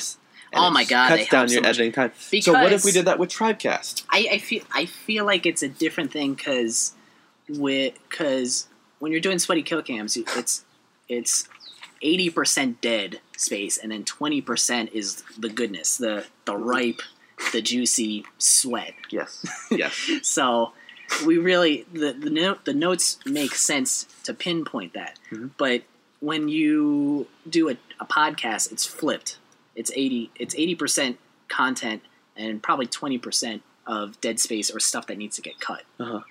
And 0.52 0.64
Oh 0.64 0.70
my 0.72 0.84
God, 0.86 1.10
Cuts 1.10 1.30
down 1.30 1.50
your 1.50 1.64
so 1.64 1.70
editing 1.70 1.92
time. 1.92 2.12
so 2.42 2.54
what 2.54 2.74
if 2.74 2.84
we 2.86 2.92
did 2.92 3.06
that 3.06 3.20
with 3.20 3.30
Tribecast? 3.30 4.04
I, 4.10 4.28
I 4.34 4.38
feel 4.40 4.64
I 4.74 4.86
feel 4.86 5.26
like 5.26 5.46
it's 5.46 5.62
a 5.64 5.70
different 5.70 6.12
thing 6.12 6.34
because 6.34 6.94
with 7.48 7.94
because 8.10 8.68
when 9.00 9.12
you're 9.12 9.22
doing 9.22 9.40
sweaty 9.40 9.64
kill 9.64 9.82
cams, 9.82 10.18
it's 10.18 10.66
it's 11.08 11.48
eighty 12.02 12.30
percent 12.30 12.82
dead 12.82 13.20
space, 13.38 13.78
and 13.78 13.92
then 13.92 14.04
twenty 14.06 14.42
percent 14.42 14.92
is 14.94 15.24
the 15.38 15.50
goodness, 15.50 15.98
the 15.98 16.26
the 16.46 16.56
ripe, 16.56 17.02
the 17.52 17.62
juicy 17.62 18.26
sweat. 18.38 18.94
Yes. 19.10 19.46
Yes. 19.72 19.96
So 20.24 20.74
we 21.26 21.38
really 21.38 21.86
the 21.94 22.14
the 22.14 22.30
note 22.30 22.66
the 22.66 22.74
notes 22.74 23.18
make 23.26 23.54
sense 23.56 24.06
to 24.24 24.34
pinpoint 24.34 24.94
that, 24.94 25.18
Mhm. 25.32 25.52
but 25.58 25.84
when 26.22 26.50
you 26.50 27.28
do 27.50 27.70
a, 27.70 27.78
a 28.00 28.06
podcast, 28.06 28.72
it's 28.72 28.86
flipped. 28.86 29.38
It's 29.80 29.92
eighty 29.96 30.30
it's 30.36 30.54
eighty 30.56 30.76
percent 30.76 31.18
content 31.48 32.02
and 32.36 32.62
probably 32.62 32.86
twenty 32.86 33.18
percent 33.18 33.64
of 33.88 34.20
dead 34.22 34.40
space 34.40 34.70
or 34.70 34.80
stuff 34.80 35.08
that 35.08 35.18
needs 35.18 35.36
to 35.38 35.42
get 35.42 35.60
cut. 35.60 35.84
Uh-huh. 36.00 36.22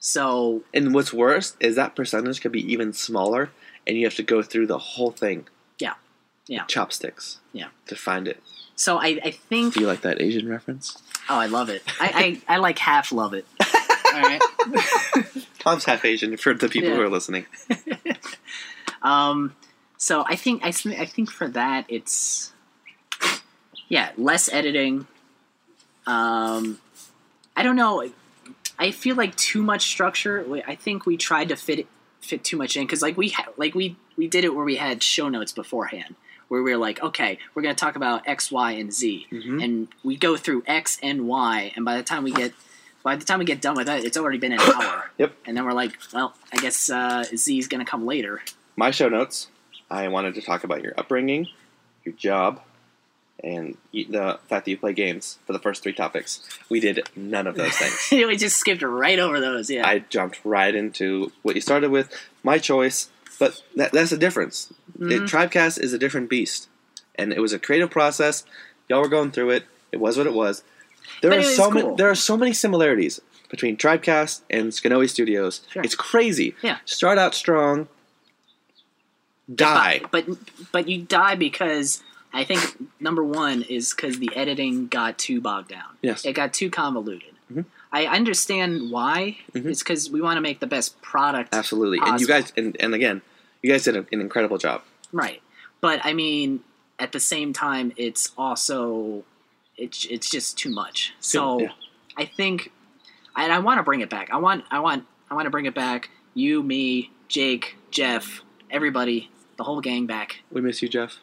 So 0.00 0.62
and 0.72 0.94
what's 0.94 1.12
worse 1.12 1.56
is 1.60 1.76
that 1.76 1.96
percentage 1.96 2.40
could 2.40 2.52
be 2.52 2.72
even 2.72 2.92
smaller, 2.92 3.50
and 3.86 3.96
you 3.96 4.04
have 4.04 4.14
to 4.14 4.22
go 4.22 4.42
through 4.42 4.68
the 4.68 4.78
whole 4.78 5.10
thing. 5.10 5.46
Yeah. 5.78 5.94
Yeah. 6.46 6.64
Chopsticks. 6.66 7.38
Yeah. 7.52 7.68
To 7.88 7.96
find 7.96 8.28
it. 8.28 8.40
so 8.76 8.96
I, 8.98 9.20
I 9.24 9.30
think 9.32 9.74
Do 9.74 9.80
you 9.80 9.86
like 9.86 10.02
that 10.02 10.22
Asian 10.22 10.48
reference? 10.48 10.96
oh 11.28 11.38
I 11.38 11.46
love 11.46 11.68
it. 11.68 11.82
I, 12.00 12.40
I, 12.48 12.54
I 12.54 12.56
like 12.58 12.78
half 12.78 13.12
love 13.12 13.34
it. 13.34 13.44
All 14.14 14.22
right. 14.22 14.40
Tom's 15.58 15.84
half 15.84 16.04
Asian 16.04 16.36
for 16.36 16.54
the 16.54 16.68
people 16.68 16.90
who 16.94 17.02
are 17.02 17.10
listening. 17.10 17.44
Um, 19.02 19.54
so 19.96 20.24
I 20.26 20.36
think 20.36 20.64
I, 20.64 20.68
I 20.68 21.06
think 21.06 21.30
for 21.30 21.48
that 21.48 21.86
it's 21.88 22.52
yeah 23.88 24.10
less 24.16 24.48
editing. 24.52 25.06
Um, 26.06 26.78
I 27.56 27.62
don't 27.62 27.76
know. 27.76 28.08
I 28.78 28.90
feel 28.92 29.16
like 29.16 29.36
too 29.36 29.62
much 29.62 29.82
structure. 29.82 30.46
I 30.66 30.74
think 30.74 31.04
we 31.06 31.16
tried 31.16 31.48
to 31.50 31.56
fit 31.56 31.86
fit 32.20 32.44
too 32.44 32.56
much 32.56 32.76
in 32.76 32.84
because 32.84 33.02
like 33.02 33.16
we 33.16 33.30
ha- 33.30 33.46
like 33.56 33.74
we 33.74 33.96
we 34.16 34.26
did 34.26 34.44
it 34.44 34.54
where 34.54 34.64
we 34.64 34.76
had 34.76 35.02
show 35.02 35.28
notes 35.28 35.52
beforehand 35.52 36.14
where 36.48 36.62
we 36.62 36.72
were 36.72 36.76
like 36.76 37.00
okay 37.02 37.38
we're 37.54 37.62
gonna 37.62 37.74
talk 37.74 37.94
about 37.96 38.26
X 38.26 38.50
Y 38.50 38.72
and 38.72 38.92
Z 38.92 39.26
Mhm. 39.30 39.62
and 39.64 39.88
we 40.02 40.16
go 40.16 40.36
through 40.36 40.62
X 40.66 40.98
and 41.02 41.26
Y 41.28 41.72
and 41.76 41.84
by 41.84 41.96
the 41.96 42.02
time 42.02 42.24
we 42.24 42.32
get 42.32 42.52
by 43.04 43.14
the 43.16 43.24
time 43.24 43.38
we 43.38 43.44
get 43.44 43.60
done 43.62 43.76
with 43.76 43.86
that 43.86 44.04
it's 44.04 44.16
already 44.16 44.38
been 44.38 44.52
an 44.52 44.60
hour. 44.60 45.10
Yep. 45.18 45.32
And 45.46 45.56
then 45.56 45.64
we're 45.64 45.72
like 45.72 45.96
well 46.12 46.34
I 46.52 46.56
guess 46.56 46.90
uh, 46.90 47.22
Z 47.34 47.56
is 47.58 47.68
gonna 47.68 47.84
come 47.84 48.04
later. 48.04 48.42
My 48.76 48.90
show 48.90 49.08
notes. 49.08 49.48
I 49.90 50.08
wanted 50.08 50.34
to 50.34 50.42
talk 50.42 50.64
about 50.64 50.82
your 50.82 50.92
upbringing, 50.98 51.46
your 52.04 52.14
job, 52.14 52.60
and 53.42 53.76
the 53.92 54.38
fact 54.48 54.64
that 54.64 54.70
you 54.70 54.76
play 54.76 54.92
games 54.92 55.38
for 55.46 55.52
the 55.52 55.58
first 55.60 55.82
three 55.82 55.92
topics. 55.92 56.40
We 56.68 56.80
did 56.80 57.08
none 57.14 57.46
of 57.46 57.54
those 57.56 57.76
things. 57.76 58.08
we 58.26 58.36
just 58.36 58.56
skipped 58.56 58.82
right 58.82 59.18
over 59.18 59.38
those. 59.40 59.70
Yeah. 59.70 59.86
I 59.86 60.00
jumped 60.00 60.40
right 60.44 60.74
into 60.74 61.30
what 61.42 61.54
you 61.54 61.60
started 61.60 61.90
with. 61.90 62.12
My 62.42 62.58
choice, 62.58 63.10
but 63.38 63.62
that, 63.76 63.92
that's 63.92 64.10
the 64.10 64.16
difference. 64.18 64.72
It, 64.98 65.02
Mhm. 65.02 65.28
Tribecast 65.28 65.80
is 65.80 65.92
a 65.92 65.98
different 65.98 66.28
beast, 66.28 66.68
and 67.14 67.32
it 67.32 67.40
was 67.40 67.52
a 67.52 67.58
creative 67.60 67.90
process. 67.90 68.44
Y'all 68.88 69.00
were 69.02 69.08
going 69.08 69.30
through 69.30 69.50
it. 69.50 69.64
It 69.92 70.00
was 70.00 70.16
what 70.18 70.26
it 70.26 70.32
was. 70.34 70.64
There 71.22 71.30
But 71.30 71.38
are 71.38 71.42
it 71.42 71.54
so 71.56 71.70
many. 71.70 71.86
cool. 71.86 71.96
There 71.96 72.10
are 72.10 72.14
so 72.16 72.36
many 72.36 72.52
similarities 72.52 73.20
between 73.50 73.76
Tribecast 73.76 74.40
and 74.50 74.72
Skinaway 74.72 75.08
Studios. 75.08 75.60
Sure. 75.70 75.82
It's 75.82 75.94
crazy. 75.94 76.54
Yeah. 76.62 76.78
Start 76.84 77.16
out 77.18 77.34
strong. 77.34 77.86
Die. 79.54 80.00
But 80.10 80.26
but 80.72 80.88
you 80.88 81.02
die 81.02 81.34
because 81.34 82.02
I 82.32 82.44
think 82.44 82.60
number 83.00 83.24
one 83.24 83.62
is 83.62 83.94
because 83.94 84.18
the 84.18 84.30
editing 84.36 84.86
got 84.88 85.18
too 85.18 85.40
bogged 85.40 85.68
down. 85.68 85.96
Yes. 86.02 86.24
It 86.24 86.34
got 86.34 86.52
too 86.52 86.70
convoluted. 86.70 87.34
Mhm. 87.52 87.64
I 87.90 88.06
understand 88.06 88.90
why. 88.90 89.38
Mhm. 89.54 89.66
It's 89.66 89.82
because 89.82 90.10
we 90.10 90.20
want 90.20 90.36
to 90.36 90.40
make 90.42 90.60
the 90.60 90.66
best 90.66 91.00
product. 91.00 91.54
Absolutely. 91.54 91.98
And 92.02 92.20
you 92.20 92.26
guys, 92.26 92.52
and, 92.56 92.76
and 92.80 92.94
again, 92.94 93.22
you 93.62 93.70
guys 93.72 93.84
did 93.84 93.96
an, 93.96 94.06
an 94.12 94.20
incredible 94.20 94.58
job. 94.58 94.82
Right. 95.12 95.40
But 95.80 96.00
I 96.04 96.12
mean, 96.12 96.60
at 96.98 97.12
the 97.12 97.20
same 97.20 97.52
time, 97.52 97.92
it's 97.96 98.32
also 98.36 99.24
it's 99.76 100.04
it's 100.06 100.28
just 100.28 100.58
too 100.58 100.70
much. 100.70 101.14
So 101.20 101.60
Yeah. 101.60 101.68
I 102.16 102.24
think, 102.26 102.72
and 103.36 103.52
I 103.52 103.58
want 103.60 103.78
to 103.78 103.82
bring 103.84 104.00
it 104.00 104.10
back. 104.10 104.28
I 104.32 104.36
want 104.36 104.64
I 104.70 104.80
want 104.80 105.06
I 105.30 105.34
want 105.34 105.46
to 105.46 105.50
bring 105.50 105.66
it 105.66 105.74
back. 105.74 106.10
You, 106.34 106.62
me, 106.62 107.10
Jake, 107.28 107.76
Jeff, 107.90 108.42
everybody, 108.70 109.30
the 109.56 109.64
whole 109.64 109.80
gang 109.80 110.06
back. 110.06 110.40
We 110.52 110.60
miss 110.60 110.82
you, 110.82 110.88
Jeff. 110.88 111.18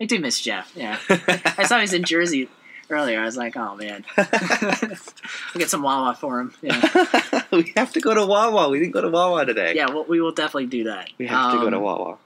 I 0.00 0.04
do 0.04 0.18
miss 0.18 0.40
Jeff. 0.40 0.72
Yeah, 0.74 0.98
I 1.08 1.64
saw 1.64 1.76
he 1.76 1.82
was 1.82 1.92
in 1.94 2.04
Jersey 2.04 2.48
earlier. 2.90 3.20
I 3.20 3.24
was 3.24 3.36
like, 3.36 3.56
oh 3.56 3.76
man, 3.76 4.04
we'll 4.16 5.58
get 5.58 5.70
some 5.70 5.82
Wawa 5.82 6.14
for 6.14 6.40
him. 6.40 6.54
Yeah, 6.62 7.42
we 7.50 7.72
have 7.76 7.92
to 7.94 8.00
go 8.00 8.14
to 8.14 8.24
Wawa. 8.26 8.68
We 8.68 8.78
didn't 8.78 8.92
go 8.92 9.00
to 9.00 9.08
Wawa 9.08 9.44
today. 9.46 9.74
yeah, 9.74 9.86
well, 9.90 10.04
we 10.04 10.20
will 10.20 10.32
definitely 10.32 10.66
do 10.66 10.84
that. 10.84 11.10
We 11.18 11.26
have 11.26 11.52
to 11.52 11.58
go 11.58 11.70
to 11.70 11.76
Um, 11.76 11.82
Wawa. 11.82 12.18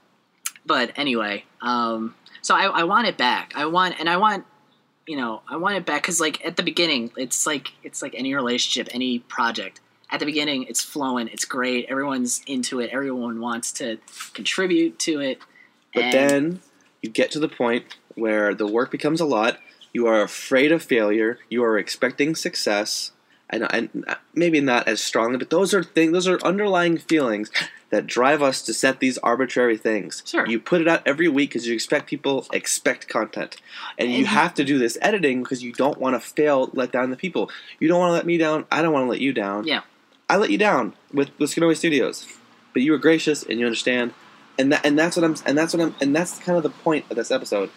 But 0.65 0.91
anyway, 0.95 1.45
um, 1.61 2.13
so 2.41 2.55
I, 2.55 2.65
I 2.65 2.83
want 2.83 3.07
it 3.07 3.17
back. 3.17 3.53
I 3.55 3.65
want, 3.65 3.99
and 3.99 4.07
I 4.07 4.17
want, 4.17 4.45
you 5.07 5.17
know, 5.17 5.41
I 5.47 5.57
want 5.57 5.75
it 5.75 5.85
back 5.85 6.01
because 6.03 6.19
like 6.21 6.45
at 6.45 6.55
the 6.57 6.63
beginning, 6.63 7.11
it's 7.17 7.47
like 7.47 7.69
it's 7.83 8.01
like 8.01 8.13
any 8.15 8.35
relationship, 8.35 8.93
any 8.93 9.19
project 9.19 9.79
at 10.11 10.19
the 10.19 10.25
beginning 10.25 10.63
it's 10.63 10.81
flowing, 10.81 11.29
it's 11.29 11.45
great, 11.45 11.85
everyone's 11.87 12.41
into 12.45 12.81
it, 12.81 12.89
everyone 12.91 13.39
wants 13.39 13.71
to 13.71 13.97
contribute 14.33 14.99
to 14.99 15.21
it. 15.21 15.39
But 15.93 16.03
and- 16.03 16.13
then 16.13 16.59
you 17.01 17.09
get 17.09 17.31
to 17.31 17.39
the 17.39 17.49
point 17.49 17.85
where 18.15 18.53
the 18.53 18.67
work 18.67 18.91
becomes 18.91 19.21
a 19.21 19.25
lot. 19.25 19.57
You 19.93 20.07
are 20.07 20.21
afraid 20.21 20.71
of 20.71 20.81
failure. 20.83 21.39
You 21.49 21.63
are 21.63 21.77
expecting 21.77 22.35
success, 22.35 23.11
and, 23.49 23.67
and 23.73 24.05
uh, 24.07 24.15
maybe 24.33 24.61
not 24.61 24.87
as 24.87 25.01
strongly. 25.01 25.37
But 25.37 25.49
those 25.49 25.73
are 25.73 25.83
things. 25.83 26.13
Those 26.13 26.27
are 26.27 26.39
underlying 26.43 26.97
feelings 26.97 27.51
that 27.89 28.07
drive 28.07 28.41
us 28.41 28.61
to 28.61 28.73
set 28.73 29.01
these 29.01 29.17
arbitrary 29.17 29.77
things. 29.77 30.23
Sure. 30.25 30.47
You 30.47 30.59
put 30.59 30.79
it 30.79 30.87
out 30.87 31.01
every 31.05 31.27
week 31.27 31.49
because 31.49 31.67
you 31.67 31.73
expect 31.73 32.07
people 32.07 32.45
expect 32.53 33.09
content, 33.09 33.57
and 33.97 34.11
you 34.11 34.25
have 34.25 34.53
to 34.55 34.63
do 34.63 34.77
this 34.77 34.97
editing 35.01 35.43
because 35.43 35.61
you 35.61 35.73
don't 35.73 35.99
want 35.99 36.15
to 36.15 36.19
fail, 36.21 36.69
let 36.73 36.91
down 36.91 37.09
the 37.09 37.17
people. 37.17 37.51
You 37.79 37.89
don't 37.89 37.99
want 37.99 38.11
to 38.11 38.13
let 38.13 38.25
me 38.25 38.37
down. 38.37 38.65
I 38.71 38.81
don't 38.81 38.93
want 38.93 39.05
to 39.05 39.09
let 39.09 39.19
you 39.19 39.33
down. 39.33 39.67
Yeah. 39.67 39.81
I 40.29 40.37
let 40.37 40.51
you 40.51 40.57
down 40.57 40.93
with 41.13 41.37
with 41.37 41.53
Skinaway 41.53 41.75
Studios, 41.75 42.25
but 42.71 42.81
you 42.81 42.93
were 42.93 42.97
gracious 42.97 43.43
and 43.43 43.59
you 43.59 43.65
understand, 43.65 44.13
and 44.61 44.71
that 44.71 44.85
and 44.85 44.97
that's 44.97 45.17
what 45.17 45.25
I'm 45.25 45.35
and 45.45 45.57
that's 45.57 45.73
what 45.73 45.81
I'm 45.81 45.95
and 45.99 46.15
that's 46.15 46.37
kind 46.39 46.55
of 46.55 46.63
the 46.63 46.69
point 46.69 47.05
of 47.09 47.15
this 47.17 47.31
episode. 47.31 47.69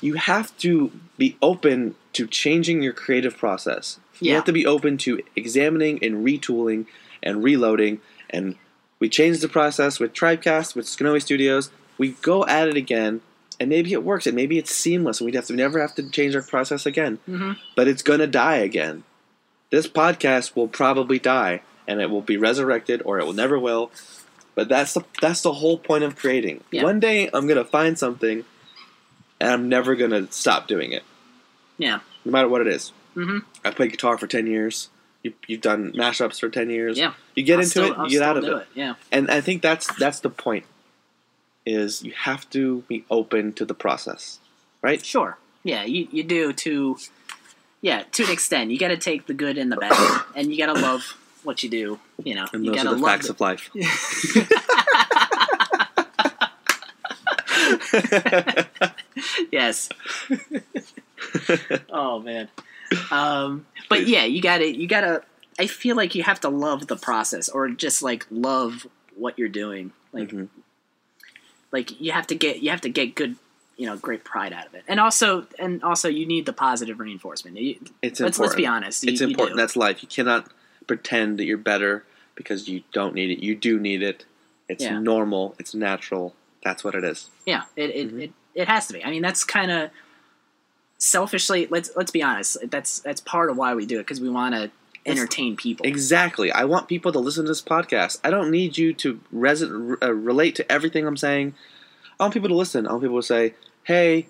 You 0.00 0.14
have 0.14 0.56
to 0.58 0.90
be 1.18 1.36
open 1.40 1.94
to 2.14 2.26
changing 2.26 2.82
your 2.82 2.92
creative 2.92 3.36
process. 3.36 4.00
You 4.18 4.34
have 4.34 4.44
to 4.44 4.52
be 4.52 4.66
open 4.66 4.98
to 4.98 5.20
examining 5.36 6.02
and 6.02 6.24
retooling 6.24 6.86
and 7.22 7.42
reloading. 7.42 8.00
And 8.30 8.56
we 8.98 9.08
changed 9.08 9.40
the 9.40 9.48
process 9.48 9.98
with 10.00 10.12
Tribecast, 10.12 10.74
with 10.74 10.86
Skinaway 10.86 11.20
Studios. 11.20 11.70
We 11.98 12.12
go 12.22 12.46
at 12.46 12.68
it 12.68 12.76
again, 12.76 13.20
and 13.58 13.68
maybe 13.68 13.92
it 13.92 14.04
works, 14.04 14.26
and 14.26 14.36
maybe 14.36 14.58
it's 14.58 14.74
seamless, 14.74 15.20
and 15.20 15.26
we 15.26 15.36
have 15.36 15.46
to 15.46 15.54
never 15.54 15.80
have 15.80 15.94
to 15.96 16.08
change 16.10 16.34
our 16.36 16.42
process 16.42 16.86
again. 16.86 17.18
Mhm. 17.28 17.56
But 17.76 17.88
it's 17.88 18.02
gonna 18.02 18.26
die 18.28 18.56
again. 18.56 19.02
This 19.70 19.88
podcast 19.88 20.54
will 20.54 20.68
probably 20.68 21.18
die, 21.18 21.62
and 21.88 22.00
it 22.00 22.10
will 22.10 22.22
be 22.22 22.36
resurrected, 22.36 23.02
or 23.04 23.18
it 23.18 23.26
will 23.26 23.32
never 23.32 23.58
will. 23.58 23.90
But 24.54 24.68
that's 24.68 24.92
the 24.94 25.02
that's 25.20 25.40
the 25.42 25.52
whole 25.54 25.78
point 25.78 26.04
of 26.04 26.16
creating. 26.16 26.62
Yeah. 26.70 26.82
One 26.84 27.00
day 27.00 27.30
I'm 27.32 27.46
gonna 27.46 27.64
find 27.64 27.98
something, 27.98 28.44
and 29.40 29.50
I'm 29.50 29.68
never 29.68 29.94
gonna 29.96 30.30
stop 30.30 30.68
doing 30.68 30.92
it, 30.92 31.02
Yeah. 31.78 32.00
no 32.24 32.32
matter 32.32 32.48
what 32.48 32.60
it 32.60 32.66
is. 32.66 32.92
hmm 33.14 33.38
I 33.64 33.70
played 33.70 33.90
guitar 33.92 34.18
for 34.18 34.26
ten 34.26 34.46
years. 34.46 34.90
You, 35.22 35.32
you've 35.46 35.60
done 35.60 35.92
mashups 35.92 36.40
for 36.40 36.48
ten 36.48 36.68
years. 36.68 36.98
Yeah. 36.98 37.14
You 37.34 37.44
get 37.44 37.54
I'll 37.54 37.58
into 37.60 37.70
still- 37.70 37.92
it, 37.92 37.98
I'll 37.98 38.04
you 38.10 38.18
get 38.18 38.22
out 38.28 38.36
of 38.36 38.44
do 38.44 38.56
it. 38.56 38.66
Yeah. 38.74 38.94
and 39.10 39.30
I 39.30 39.40
think 39.40 39.62
that's 39.62 39.86
that's 39.96 40.20
the 40.20 40.30
point. 40.30 40.66
Is 41.64 42.02
you 42.02 42.12
have 42.12 42.50
to 42.50 42.82
be 42.88 43.04
open 43.08 43.52
to 43.54 43.64
the 43.64 43.74
process, 43.74 44.40
right? 44.82 45.04
Sure. 45.04 45.38
Yeah, 45.62 45.84
you, 45.84 46.08
you 46.10 46.24
do 46.24 46.52
to 46.52 46.98
yeah, 47.80 48.02
to 48.12 48.24
an 48.24 48.30
extent. 48.30 48.70
You 48.72 48.78
gotta 48.78 48.96
take 48.96 49.26
the 49.26 49.34
good 49.34 49.56
and 49.58 49.70
the 49.70 49.76
bad. 49.76 50.22
and 50.36 50.50
you 50.52 50.58
gotta 50.58 50.78
love 50.78 51.16
what 51.44 51.62
you 51.62 51.70
do. 51.70 51.98
You 52.22 52.34
know. 52.34 52.46
And 52.52 52.64
you 52.64 52.72
those 52.74 52.86
are 52.86 52.94
the 52.94 53.02
facts 53.02 53.26
it. 53.26 53.30
of 53.30 53.40
life. 53.40 53.70
yes. 59.52 59.88
oh 61.90 62.20
man. 62.20 62.48
Um, 63.10 63.66
but 63.88 64.06
yeah, 64.06 64.24
you 64.24 64.42
got 64.42 64.58
to 64.58 64.66
You 64.66 64.86
got 64.86 65.00
to. 65.02 65.22
I 65.58 65.66
feel 65.66 65.96
like 65.96 66.14
you 66.14 66.22
have 66.22 66.40
to 66.40 66.48
love 66.48 66.86
the 66.86 66.96
process, 66.96 67.48
or 67.48 67.68
just 67.68 68.02
like 68.02 68.26
love 68.30 68.86
what 69.16 69.38
you're 69.38 69.48
doing. 69.48 69.92
Like, 70.12 70.30
Mhm. 70.30 70.48
like 71.70 72.00
you 72.00 72.12
have 72.12 72.26
to 72.28 72.34
get 72.34 72.62
you 72.62 72.70
have 72.70 72.80
to 72.82 72.88
get 72.88 73.14
good, 73.14 73.36
you 73.76 73.86
know, 73.86 73.96
great 73.96 74.24
pride 74.24 74.52
out 74.52 74.66
of 74.66 74.74
it, 74.74 74.84
and 74.88 74.98
also 74.98 75.46
and 75.58 75.82
also 75.82 76.08
you 76.08 76.26
need 76.26 76.46
the 76.46 76.52
positive 76.52 76.98
reinforcement. 76.98 77.56
You- 77.58 77.76
It's 78.02 78.20
let's 78.20 78.20
important. 78.20 78.38
let's 78.40 78.54
be 78.56 78.66
honest. 78.66 79.04
You, 79.04 79.12
It's 79.12 79.20
important. 79.20 79.56
That's 79.58 79.76
life. 79.76 80.02
You 80.02 80.08
cannot 80.08 80.50
pretend 80.86 81.38
that 81.38 81.44
you're 81.44 81.58
better 81.58 82.04
because 82.34 82.68
you 82.68 82.82
don't 82.92 83.14
need 83.14 83.30
it. 83.30 83.44
You 83.44 83.54
do 83.54 83.78
need 83.78 84.02
it. 84.02 84.24
It's 84.68 84.84
Yeah. 84.84 84.98
normal. 84.98 85.54
It's 85.58 85.74
natural. 85.74 86.34
That's 86.64 86.82
what 86.84 86.94
it 86.94 87.04
is. 87.04 87.28
Yeah, 87.46 87.62
it 87.76 87.90
it, 87.90 88.14
Mhm. 88.14 88.22
it, 88.22 88.32
it 88.54 88.68
has 88.68 88.86
to 88.88 88.92
be. 88.94 89.04
I 89.04 89.10
mean, 89.10 89.22
that's 89.22 89.44
kind 89.44 89.70
of 89.70 89.90
selfishly. 90.98 91.66
Let's 91.70 91.90
let's 91.96 92.10
be 92.10 92.22
honest. 92.22 92.56
That's 92.70 93.00
that's 93.00 93.20
part 93.20 93.50
of 93.50 93.56
why 93.56 93.74
we 93.74 93.86
do 93.86 93.96
it 93.98 94.02
because 94.02 94.20
we 94.20 94.28
want 94.30 94.54
to 94.54 94.70
entertain 95.04 95.56
people. 95.56 95.84
Exactly. 95.84 96.52
I 96.52 96.64
want 96.64 96.86
people 96.86 97.10
to 97.12 97.18
listen 97.18 97.44
to 97.44 97.50
this 97.50 97.60
podcast. 97.62 98.20
I 98.22 98.30
don't 98.30 98.50
need 98.52 98.78
you 98.78 98.92
to 98.94 99.20
res- 99.32 99.62
uh, 99.64 100.12
relate 100.14 100.54
to 100.56 100.70
everything 100.72 101.06
I'm 101.06 101.16
saying. 101.16 101.54
I 102.20 102.24
want 102.24 102.34
people 102.34 102.48
to 102.50 102.54
listen. 102.54 102.86
I 102.86 102.90
want 102.92 103.02
people 103.02 103.20
to 103.20 103.26
say, 103.26 103.54
"Hey, 103.82 104.28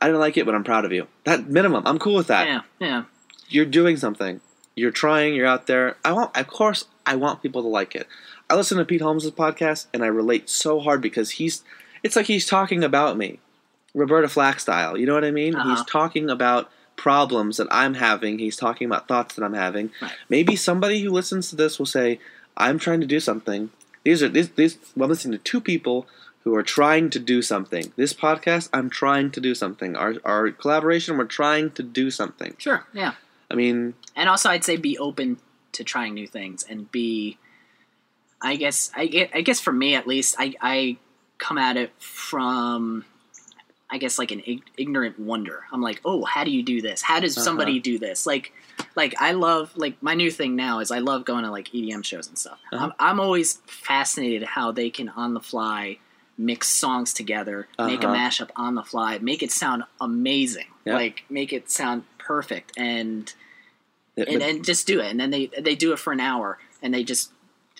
I 0.00 0.06
didn't 0.06 0.20
like 0.20 0.36
it, 0.36 0.44
but 0.44 0.54
I'm 0.54 0.64
proud 0.64 0.84
of 0.84 0.92
you." 0.92 1.06
That 1.24 1.48
minimum. 1.48 1.84
I'm 1.86 1.98
cool 1.98 2.14
with 2.14 2.26
that. 2.26 2.46
yeah, 2.46 2.60
yeah, 2.78 3.04
You're 3.48 3.64
doing 3.64 3.96
something. 3.96 4.40
You're 4.76 4.90
trying. 4.92 5.34
You're 5.34 5.46
out 5.46 5.66
there. 5.66 5.96
I 6.04 6.12
want. 6.12 6.36
Of 6.36 6.46
course, 6.46 6.84
I 7.04 7.16
want 7.16 7.42
people 7.42 7.62
to 7.62 7.68
like 7.68 7.96
it. 7.96 8.06
I 8.48 8.54
listen 8.54 8.78
to 8.78 8.84
Pete 8.84 9.00
Holmes' 9.00 9.28
podcast, 9.30 9.86
and 9.92 10.04
I 10.04 10.06
relate 10.06 10.48
so 10.48 10.78
hard 10.80 11.00
because 11.00 11.32
he's. 11.32 11.64
It's 12.02 12.14
like 12.14 12.26
he's 12.26 12.46
talking 12.46 12.84
about 12.84 13.16
me, 13.16 13.40
Roberta 13.94 14.28
Flack 14.28 14.60
style. 14.60 14.96
You 14.96 15.06
know 15.06 15.14
what 15.14 15.24
I 15.24 15.30
mean? 15.32 15.54
Uh-huh. 15.56 15.70
He's 15.70 15.84
talking 15.86 16.30
about 16.30 16.70
problems 16.94 17.56
that 17.56 17.66
I'm 17.70 17.94
having. 17.94 18.38
He's 18.38 18.56
talking 18.56 18.86
about 18.86 19.08
thoughts 19.08 19.34
that 19.34 19.44
I'm 19.44 19.54
having. 19.54 19.90
Right. 20.00 20.12
Maybe 20.28 20.54
somebody 20.56 21.00
who 21.00 21.10
listens 21.10 21.50
to 21.50 21.56
this 21.56 21.78
will 21.78 21.86
say, 21.86 22.20
"I'm 22.56 22.78
trying 22.78 23.00
to 23.00 23.06
do 23.06 23.18
something." 23.18 23.70
These 24.04 24.22
are 24.22 24.28
these 24.28 24.50
these. 24.50 24.78
Well, 24.94 25.04
I'm 25.04 25.10
listening 25.10 25.38
to 25.38 25.44
two 25.44 25.60
people 25.60 26.06
who 26.44 26.54
are 26.54 26.62
trying 26.62 27.10
to 27.10 27.18
do 27.18 27.42
something. 27.42 27.92
This 27.96 28.12
podcast, 28.12 28.68
I'm 28.72 28.88
trying 28.88 29.32
to 29.32 29.40
do 29.40 29.54
something. 29.54 29.96
Our 29.96 30.14
our 30.24 30.50
collaboration, 30.50 31.16
we're 31.16 31.24
trying 31.24 31.72
to 31.72 31.82
do 31.82 32.10
something. 32.10 32.54
sure, 32.58 32.86
yeah. 32.92 33.14
I 33.50 33.54
mean, 33.54 33.94
And 34.14 34.28
also, 34.28 34.48
I'd 34.50 34.64
say 34.64 34.76
be 34.76 34.98
open 34.98 35.38
to 35.72 35.84
trying 35.84 36.14
new 36.14 36.26
things 36.26 36.64
and 36.68 36.90
be. 36.90 37.38
I 38.42 38.56
guess 38.56 38.90
I 38.94 39.06
get. 39.06 39.30
I 39.34 39.40
guess 39.40 39.60
for 39.60 39.72
me 39.72 39.94
at 39.94 40.06
least, 40.06 40.36
I 40.38 40.54
I 40.60 40.96
come 41.38 41.58
at 41.58 41.76
it 41.76 41.92
from. 42.00 43.04
I 43.88 43.98
guess 43.98 44.18
like 44.18 44.32
an 44.32 44.42
ig- 44.44 44.64
ignorant 44.76 45.18
wonder. 45.20 45.62
I'm 45.72 45.80
like, 45.80 46.00
oh, 46.04 46.24
how 46.24 46.42
do 46.42 46.50
you 46.50 46.64
do 46.64 46.82
this? 46.82 47.02
How 47.02 47.20
does 47.20 47.40
somebody 47.40 47.72
Uh-huh. 47.74 47.80
do 47.84 47.98
this? 48.00 48.26
Like, 48.26 48.52
like 48.96 49.14
I 49.20 49.30
love 49.30 49.76
like 49.76 50.02
my 50.02 50.14
new 50.14 50.28
thing 50.30 50.56
now 50.56 50.80
is 50.80 50.90
I 50.90 50.98
love 50.98 51.24
going 51.24 51.44
to 51.44 51.52
like 51.52 51.68
EDM 51.68 52.04
shows 52.04 52.26
and 52.26 52.36
stuff. 52.36 52.58
Uh-huh. 52.72 52.86
I'm, 52.86 52.92
I'm 52.98 53.20
always 53.20 53.58
fascinated 53.66 54.42
how 54.42 54.72
they 54.72 54.90
can 54.90 55.08
on 55.10 55.34
the 55.34 55.40
fly 55.40 55.98
mix 56.36 56.68
songs 56.68 57.14
together, 57.14 57.68
make 57.78 58.02
a 58.02 58.08
Uh-huh. 58.08 58.16
mashup 58.16 58.50
on 58.56 58.74
the 58.74 58.82
fly, 58.82 59.18
make 59.18 59.42
it 59.44 59.52
sound 59.52 59.84
amazing, 60.00 60.66
Yeah. 60.84 60.94
like 60.94 61.22
make 61.30 61.52
it 61.52 61.70
sound 61.70 62.02
perfect, 62.26 62.72
and 62.76 63.32
and, 64.16 64.42
and 64.42 64.64
just 64.64 64.86
do 64.86 65.00
it. 65.00 65.10
And 65.10 65.18
then 65.20 65.30
they 65.30 65.50
they 65.58 65.74
do 65.74 65.92
it 65.92 65.98
for 65.98 66.12
an 66.12 66.20
hour, 66.20 66.58
and 66.82 66.92
they 66.94 67.04
just 67.04 67.30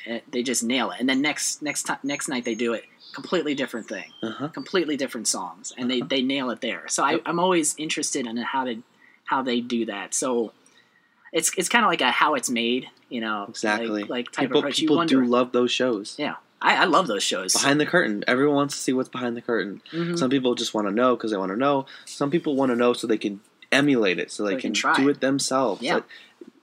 eh, 0.07 0.20
they 0.30 0.42
just 0.42 0.62
nail 0.62 0.90
it. 0.92 1.01
And 1.01 1.09
then 1.09 1.20
next 1.22 1.62
next 1.62 1.82
time 1.84 1.99
next 2.03 2.28
night 2.28 2.44
they 2.44 2.55
do 2.55 2.72
it 2.74 2.84
completely 3.14 3.55
different 3.55 3.88
thing, 3.88 4.05
uh-huh. 4.22 4.49
completely 4.49 4.97
different 4.97 5.26
songs, 5.26 5.72
and 5.78 5.90
they 5.90 6.01
Uh-huh. 6.01 6.09
they 6.11 6.22
nail 6.22 6.51
it 6.51 6.61
there. 6.61 6.84
So 6.88 7.03
I, 7.03 7.20
I'm 7.26 7.38
always 7.40 7.74
interested 7.78 8.26
in 8.26 8.36
how 8.38 8.64
to 8.64 8.82
how 9.24 9.42
they 9.42 9.61
do 9.61 9.86
that. 9.86 10.14
So 10.14 10.53
it's 11.32 11.51
it's 11.59 11.68
kind 11.68 11.84
of 11.84 11.90
like 11.90 12.01
a 12.03 12.11
how 12.11 12.34
it's 12.34 12.51
made, 12.51 12.88
you 13.09 13.20
know, 13.20 13.47
Exactly. 13.49 14.03
like, 14.03 14.09
like 14.11 14.32
type 14.32 14.44
people 14.49 14.59
approach. 14.61 14.76
people 14.78 14.94
you 14.97 14.99
wonder, 14.99 15.20
do 15.22 15.26
love 15.26 15.53
those 15.53 15.70
shows. 15.72 16.14
yeah. 16.18 16.36
I, 16.62 16.76
I 16.76 16.84
love 16.86 17.07
those 17.07 17.22
shows. 17.22 17.53
Behind 17.53 17.78
the 17.78 17.84
curtain, 17.84 18.24
everyone 18.26 18.57
wants 18.57 18.74
to 18.76 18.80
see 18.80 18.92
what's 18.94 19.11
behind 19.11 19.36
the 19.36 19.42
curtain. 19.42 19.82
Mhm. 19.92 20.18
Some 20.18 20.30
people 20.30 20.55
just 20.55 20.72
want 20.72 20.86
to 20.88 20.92
know 20.94 21.14
because 21.14 21.30
they 21.30 21.36
want 21.36 21.53
to 21.53 21.57
know. 21.57 21.84
Some 22.07 22.30
people 22.30 22.57
want 22.57 22.70
to 22.72 22.76
know 22.76 22.94
so 22.94 23.07
they 23.07 23.18
can 23.18 23.40
emulate 23.73 24.19
it, 24.19 24.31
so 24.31 24.45
they, 24.45 24.55
they 24.55 24.61
can, 24.61 24.75
can 24.75 24.95
do 24.97 25.09
it. 25.09 25.21
themselves. 25.21 25.83
Yeah. 25.83 25.95
Like, 25.97 26.05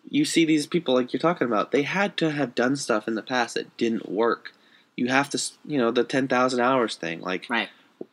you 0.09 0.25
see 0.25 0.45
these 0.45 0.67
people 0.67 0.93
like 0.93 1.11
you're 1.11 1.19
talking 1.19 1.47
about. 1.47 1.71
They 1.71 1.83
had 1.83 2.17
to 2.17 2.31
have 2.31 2.53
done 2.55 2.75
stuff 2.75 3.07
in 3.07 3.15
the 3.15 3.21
past 3.23 3.55
that 3.55 3.75
didn't 3.77 4.09
work. 4.09 4.53
You 4.95 5.07
have 5.07 5.29
to, 5.31 5.41
you 5.65 5.77
know, 5.79 5.89
the 5.91 6.03
ten 6.03 6.27
thousand 6.27 6.59
hours 6.59 6.95
thing. 6.95 7.19
Like 7.21 7.47
Right. 7.49 7.69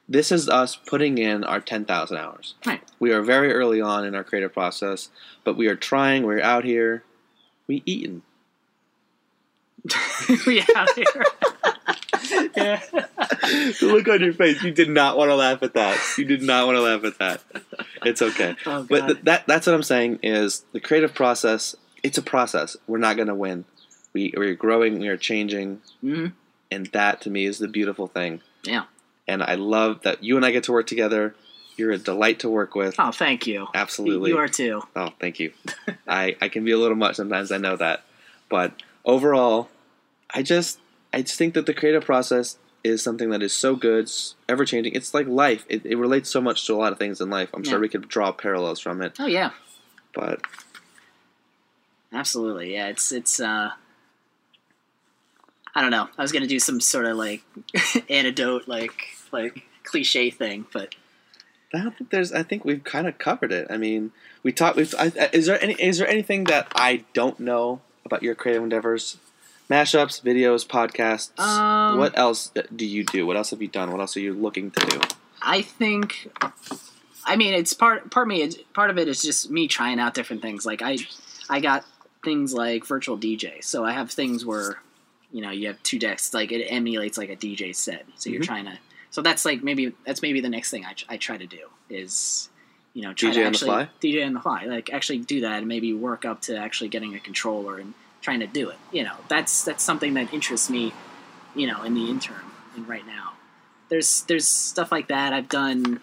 this 0.08 0.32
is 0.32 0.48
us 0.48 0.76
putting 0.76 1.18
in 1.18 1.44
our 1.44 1.60
ten 1.60 1.84
thousand 1.84 2.16
hours. 2.16 2.54
Right. 2.64 2.80
We 2.98 3.12
are 3.12 3.20
very 3.20 3.52
early 3.52 3.82
on 3.82 4.06
in 4.06 4.14
our 4.14 4.24
creative 4.24 4.54
process, 4.54 5.10
but 5.44 5.58
we 5.58 5.66
are 5.66 5.76
trying. 5.76 6.22
We're 6.24 6.40
out 6.40 6.64
here. 6.64 7.04
We 7.66 7.82
eating. 7.84 8.22
we 10.46 10.62
out 10.74 10.88
here. 10.94 11.04
Yeah. 12.56 12.80
the 12.92 13.76
look 13.82 14.08
on 14.08 14.20
your 14.20 14.32
face. 14.32 14.62
You 14.62 14.70
did 14.72 14.88
not 14.90 15.16
want 15.16 15.30
to 15.30 15.34
laugh 15.34 15.62
at 15.62 15.74
that. 15.74 15.98
You 16.18 16.24
did 16.24 16.42
not 16.42 16.66
want 16.66 16.76
to 16.76 16.82
laugh 16.82 17.04
at 17.04 17.18
that. 17.18 17.40
It's 18.04 18.22
okay. 18.22 18.56
Oh, 18.66 18.86
But 18.88 19.06
th- 19.06 19.18
that 19.24 19.46
that's 19.46 19.66
what 19.66 19.74
I'm 19.74 19.82
saying 19.82 20.20
is 20.22 20.64
the 20.72 20.80
creative 20.80 21.14
process. 21.14 21.74
It's 22.02 22.18
a 22.18 22.22
process. 22.22 22.76
We're 22.86 22.98
not 22.98 23.16
going 23.16 23.28
to 23.28 23.34
win. 23.34 23.64
We 24.12 24.32
we're 24.36 24.54
growing. 24.54 24.98
We 25.00 25.08
are 25.08 25.16
changing, 25.16 25.82
Mhm. 26.02 26.32
and 26.70 26.86
that 26.88 27.20
to 27.22 27.30
me 27.30 27.44
is 27.46 27.58
the 27.58 27.68
beautiful 27.68 28.06
thing. 28.08 28.40
Yeah. 28.64 28.84
And 29.28 29.42
I 29.42 29.54
love 29.54 30.02
that 30.02 30.24
you 30.24 30.36
and 30.36 30.44
I 30.44 30.50
get 30.50 30.64
to 30.64 30.72
work 30.72 30.86
together. 30.86 31.34
You're 31.76 31.92
a 31.92 31.98
delight 31.98 32.40
to 32.40 32.48
work 32.48 32.74
with. 32.74 32.96
Oh, 32.98 33.12
thank 33.12 33.46
you. 33.46 33.68
Absolutely. 33.74 34.30
You 34.30 34.38
are 34.38 34.48
too. 34.48 34.82
Oh, 34.96 35.10
thank 35.20 35.38
you. 35.38 35.52
I, 36.08 36.36
I 36.40 36.48
can 36.48 36.64
be 36.64 36.72
a 36.72 36.78
little 36.78 36.96
much 36.96 37.16
sometimes. 37.16 37.52
I 37.52 37.58
know 37.58 37.76
that, 37.76 38.02
but 38.50 38.72
overall, 39.04 39.68
I 40.34 40.42
just 40.42 40.78
I 41.12 41.22
just 41.22 41.36
think 41.36 41.54
that 41.54 41.66
the 41.66 41.74
creative 41.74 42.04
process 42.04 42.58
is 42.84 43.02
something 43.02 43.30
that 43.30 43.42
is 43.42 43.52
so 43.52 43.76
good, 43.76 44.10
ever 44.48 44.64
changing. 44.64 44.94
It's 44.94 45.12
like 45.12 45.26
life. 45.26 45.64
It, 45.68 45.84
it 45.84 45.96
relates 45.96 46.30
so 46.30 46.40
much 46.40 46.66
to 46.66 46.74
a 46.74 46.76
lot 46.76 46.92
of 46.92 46.98
things 46.98 47.20
in 47.20 47.28
life. 47.30 47.50
I'm 47.52 47.64
Yeah. 47.64 47.70
sure 47.72 47.80
we 47.80 47.88
could 47.88 48.08
draw 48.08 48.32
parallels 48.32 48.80
from 48.80 49.02
it, 49.02 49.16
Oh 49.18 49.26
yeah. 49.26 49.50
but 50.14 50.40
Absolutely, 52.12 52.72
yeah. 52.74 52.88
It's 52.88 53.12
it's. 53.12 53.38
uh 53.40 53.70
I 55.74 55.80
don't 55.82 55.92
know. 55.92 56.08
I 56.18 56.22
was 56.22 56.32
gonna 56.32 56.46
do 56.48 56.58
some 56.58 56.80
sort 56.80 57.06
of 57.06 57.16
like 57.16 57.42
antidote, 58.10 58.66
like 58.66 59.16
like 59.30 59.62
cliche 59.84 60.30
thing, 60.30 60.66
but 60.72 60.94
I 61.72 61.78
don't 61.82 61.96
think 61.96 62.10
there's. 62.10 62.32
I 62.32 62.42
think 62.42 62.64
we've 62.64 62.82
kind 62.82 63.06
of 63.06 63.18
covered 63.18 63.52
it. 63.52 63.68
I 63.70 63.76
mean, 63.76 64.10
we 64.42 64.50
talked. 64.52 64.76
We've, 64.76 64.92
I, 64.98 65.12
is 65.32 65.46
there 65.46 65.62
any? 65.62 65.74
Is 65.74 65.98
there 65.98 66.08
anything 66.08 66.44
that 66.44 66.66
I 66.74 67.04
don't 67.14 67.38
know 67.38 67.80
about 68.04 68.24
your 68.24 68.34
creative 68.34 68.64
endeavors? 68.64 69.18
Mashups, 69.70 70.20
videos, 70.22 70.66
podcasts. 70.66 71.38
Um, 71.38 71.96
what 71.96 72.18
else 72.18 72.50
do 72.74 72.84
you 72.84 73.04
do? 73.04 73.24
What 73.24 73.36
else 73.36 73.50
have 73.50 73.62
you 73.62 73.68
done? 73.68 73.92
What 73.92 74.00
else 74.00 74.16
are 74.16 74.20
you 74.20 74.34
looking 74.34 74.72
to 74.72 74.86
do? 74.86 75.00
I 75.40 75.62
think. 75.62 76.28
I 77.24 77.36
mean, 77.36 77.54
it's 77.54 77.72
part 77.72 78.10
part 78.10 78.26
me. 78.26 78.42
It's, 78.42 78.56
part 78.74 78.90
of 78.90 78.98
it 78.98 79.06
is 79.06 79.22
just 79.22 79.48
me 79.48 79.68
trying 79.68 80.00
out 80.00 80.14
different 80.14 80.42
things. 80.42 80.66
Like 80.66 80.82
I, 80.82 80.98
I 81.48 81.60
got 81.60 81.84
things 82.24 82.52
like 82.52 82.84
virtual 82.84 83.16
DJ. 83.16 83.62
So 83.62 83.84
I 83.84 83.92
have 83.92 84.10
things 84.10 84.44
where, 84.44 84.80
you 85.30 85.40
know, 85.40 85.50
you 85.50 85.68
have 85.68 85.80
two 85.84 86.00
decks. 86.00 86.34
Like 86.34 86.50
it 86.50 86.64
emulates 86.66 87.16
like 87.16 87.30
a 87.30 87.36
DJ 87.36 87.74
set. 87.74 88.04
So 88.16 88.28
you're 88.28 88.40
Mhm. 88.42 88.46
trying 88.46 88.64
to. 88.64 88.78
So 89.10 89.22
that's 89.22 89.44
like 89.44 89.62
maybe 89.62 89.92
that's 90.04 90.20
maybe 90.20 90.40
the 90.40 90.48
next 90.48 90.70
thing 90.70 90.84
I, 90.84 90.94
I 91.08 91.16
try 91.16 91.36
to 91.36 91.46
do 91.46 91.68
is, 91.88 92.48
you 92.92 93.02
know, 93.02 93.12
try 93.12 93.30
DJ 93.30 93.34
to 93.34 93.38
on 93.38 93.42
the 93.44 93.48
actually 93.50 93.68
fly? 93.68 93.88
DJ 94.02 94.26
on 94.26 94.34
the 94.34 94.40
fly. 94.40 94.64
Like 94.64 94.92
actually 94.92 95.18
do 95.18 95.42
that 95.42 95.58
and 95.58 95.68
maybe 95.68 95.92
work 95.92 96.24
up 96.24 96.42
to 96.42 96.56
actually 96.56 96.88
getting 96.88 97.14
a 97.14 97.20
controller 97.20 97.78
and 97.78 97.94
trying 98.20 98.40
to 98.40 98.46
do 98.46 98.68
it. 98.70 98.76
You 98.92 99.04
know, 99.04 99.14
that's 99.28 99.64
that's 99.64 99.82
something 99.84 100.14
that 100.14 100.32
interests 100.32 100.70
me. 100.70 100.92
You 101.54 101.66
know, 101.66 101.82
in 101.82 101.94
the 101.94 102.08
interim 102.08 102.52
and 102.76 102.88
right 102.88 103.06
now, 103.06 103.32
there's 103.88 104.22
there's 104.22 104.46
stuff 104.46 104.92
like 104.92 105.08
that 105.08 105.32
I've 105.32 105.48
done. 105.48 106.00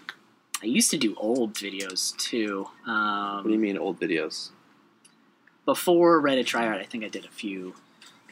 I 0.61 0.65
used 0.65 0.89
to 0.91 0.97
do 0.97 1.15
old 1.17 1.53
videos 1.53 2.17
too. 2.17 2.67
Um, 2.85 3.37
What 3.37 3.43
do 3.45 3.51
you 3.51 3.59
mean 3.59 3.77
old 3.77 3.99
videos? 3.99 4.49
before 5.65 6.21
Reddit 6.21 6.45
Tryhard, 6.45 6.79
I 6.79 6.85
think 6.85 7.03
I 7.03 7.09
did 7.09 7.25
a 7.25 7.29
few 7.29 7.75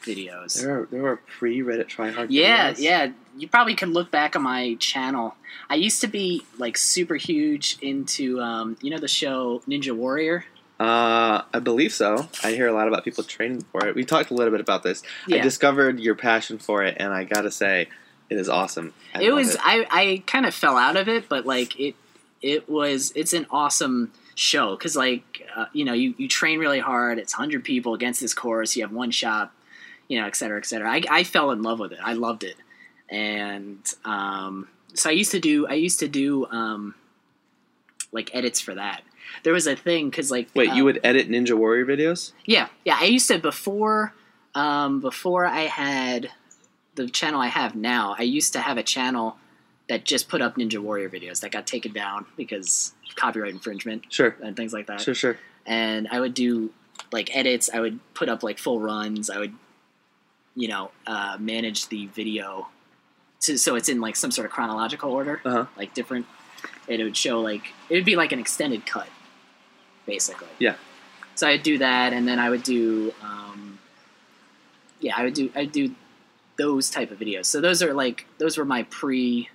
videos. 0.02 0.60
There 0.60 0.80
are 0.80 0.86
there 0.90 1.06
are 1.06 1.16
pre 1.16 1.60
Reddit 1.60 1.86
tryhard. 1.86 2.28
Yeah, 2.30 2.72
videos? 2.72 2.78
yeah. 2.80 3.04
Yeah. 3.04 3.12
You 3.38 3.48
probably 3.48 3.74
can 3.74 3.92
look 3.92 4.10
back 4.10 4.34
on 4.34 4.42
my 4.42 4.74
channel. 4.80 5.36
I 5.68 5.74
used 5.74 6.00
to 6.00 6.06
be 6.06 6.42
like 6.58 6.76
super 6.78 7.16
huge 7.16 7.76
into 7.82 8.40
um, 8.40 8.76
you 8.80 8.90
know 8.90 8.98
the 8.98 9.08
show 9.08 9.62
Ninja 9.68 9.94
Warrior. 9.94 10.44
Uh, 10.78 11.42
I 11.54 11.58
believe 11.58 11.92
so. 11.92 12.28
I 12.44 12.52
hear 12.52 12.66
a 12.66 12.72
lot 12.72 12.86
about 12.86 13.04
people 13.04 13.24
training 13.24 13.62
for 13.72 13.86
it. 13.86 13.94
We 13.94 14.04
talked 14.04 14.30
a 14.30 14.34
little 14.34 14.50
bit 14.50 14.60
about 14.60 14.82
this. 14.82 15.02
Yeah. 15.26 15.38
I 15.38 15.40
discovered 15.40 16.00
your 16.00 16.14
passion 16.14 16.58
for 16.58 16.82
it, 16.82 16.96
and 16.98 17.12
I 17.12 17.24
gotta 17.24 17.50
say, 17.50 17.88
it 18.28 18.36
is 18.38 18.48
awesome. 18.48 18.92
I 19.14 19.22
it 19.22 19.32
was. 19.32 19.56
I 19.60 19.86
I 19.90 20.22
kind 20.26 20.44
of 20.44 20.54
fell 20.54 20.76
out 20.76 20.96
of 20.96 21.08
it, 21.08 21.28
but 21.28 21.46
like 21.46 21.78
it 21.80 21.94
it 22.42 22.68
was. 22.68 23.12
It's 23.16 23.32
an 23.32 23.46
awesome 23.50 24.12
show 24.34 24.76
because 24.76 24.96
like 24.96 25.48
uh, 25.56 25.66
you 25.72 25.84
know 25.84 25.94
you 25.94 26.14
you 26.18 26.28
train 26.28 26.58
really 26.58 26.80
hard. 26.80 27.18
It's 27.18 27.32
hundred 27.32 27.64
people 27.64 27.94
against 27.94 28.20
this 28.20 28.34
course. 28.34 28.76
You 28.76 28.82
have 28.82 28.92
one 28.92 29.10
shot. 29.10 29.52
You 30.08 30.20
know, 30.20 30.26
et 30.28 30.36
cetera, 30.36 30.58
et 30.58 30.66
cetera. 30.66 30.88
I, 30.88 31.02
I 31.10 31.24
fell 31.24 31.50
in 31.50 31.62
love 31.62 31.80
with 31.80 31.90
it. 31.90 31.98
I 32.00 32.12
loved 32.12 32.44
it, 32.44 32.54
and 33.08 33.78
um, 34.04 34.68
so 34.94 35.10
I 35.10 35.14
used 35.14 35.32
to 35.32 35.40
do. 35.40 35.66
I 35.66 35.74
used 35.74 35.98
to 35.98 36.06
do 36.06 36.46
um, 36.46 36.94
like 38.12 38.32
edits 38.32 38.60
for 38.60 38.74
that. 38.76 39.02
There 39.42 39.52
was 39.52 39.66
a 39.66 39.76
thing 39.76 40.10
because 40.10 40.30
like 40.30 40.48
Wait, 40.54 40.70
uh, 40.70 40.74
you 40.74 40.84
would 40.84 41.00
edit 41.04 41.28
Ninja 41.28 41.54
Warrior 41.56 41.84
videos? 41.86 42.32
Yeah, 42.44 42.68
yeah. 42.84 42.96
I 43.00 43.04
used 43.04 43.28
to 43.28 43.38
before, 43.38 44.12
um, 44.54 45.00
before 45.00 45.46
I 45.46 45.60
had 45.62 46.30
the 46.94 47.08
channel 47.08 47.40
I 47.40 47.48
have 47.48 47.74
now. 47.76 48.14
I 48.18 48.22
used 48.22 48.52
to 48.54 48.60
have 48.60 48.78
a 48.78 48.82
channel 48.82 49.36
that 49.88 50.04
just 50.04 50.28
put 50.28 50.40
up 50.42 50.56
Ninja 50.56 50.78
Warrior 50.78 51.08
videos 51.10 51.40
that 51.40 51.52
got 51.52 51.66
taken 51.66 51.92
down 51.92 52.26
because 52.36 52.92
of 53.08 53.14
copyright 53.16 53.52
infringement 53.52 54.04
Sure, 54.08 54.34
and 54.42 54.56
things 54.56 54.72
like 54.72 54.86
that. 54.88 55.00
sure, 55.00 55.14
sure. 55.14 55.38
And 55.66 56.08
I 56.10 56.18
would 56.20 56.34
do 56.34 56.70
like 57.12 57.34
edits. 57.36 57.68
I 57.72 57.80
would 57.80 58.00
put 58.14 58.28
up 58.28 58.42
like 58.42 58.58
full 58.58 58.80
runs. 58.80 59.28
I 59.30 59.38
would, 59.38 59.52
you 60.54 60.68
know, 60.68 60.90
uh, 61.06 61.36
manage 61.38 61.88
the 61.88 62.06
video, 62.06 62.68
to, 63.42 63.58
so 63.58 63.74
it's 63.76 63.88
in 63.88 64.00
like 64.00 64.16
some 64.16 64.30
sort 64.30 64.46
of 64.46 64.50
chronological 64.52 65.12
order, 65.12 65.40
Uh-huh. 65.44 65.66
like 65.76 65.92
different. 65.94 66.26
It 66.88 67.02
would 67.02 67.16
show 67.16 67.40
like 67.40 67.72
it 67.90 67.94
would 67.94 68.04
be 68.04 68.16
like 68.16 68.32
an 68.32 68.38
extended 68.38 68.86
cut, 68.86 69.08
basically. 70.06 70.48
Yeah. 70.58 70.76
So 71.34 71.46
I'd 71.46 71.62
do 71.62 71.78
that, 71.78 72.12
and 72.12 72.26
then 72.26 72.38
I 72.38 72.48
would 72.48 72.62
do, 72.62 73.12
um, 73.22 73.78
yeah, 75.00 75.14
I 75.16 75.24
would 75.24 75.34
do, 75.34 75.50
I'd 75.54 75.72
do 75.72 75.94
those 76.56 76.88
type 76.88 77.10
of 77.10 77.18
videos. 77.18 77.46
So 77.46 77.60
those 77.60 77.82
are 77.82 77.92
like 77.92 78.26
those 78.38 78.56
were 78.56 78.64
my 78.64 78.84
pre, 78.84 79.50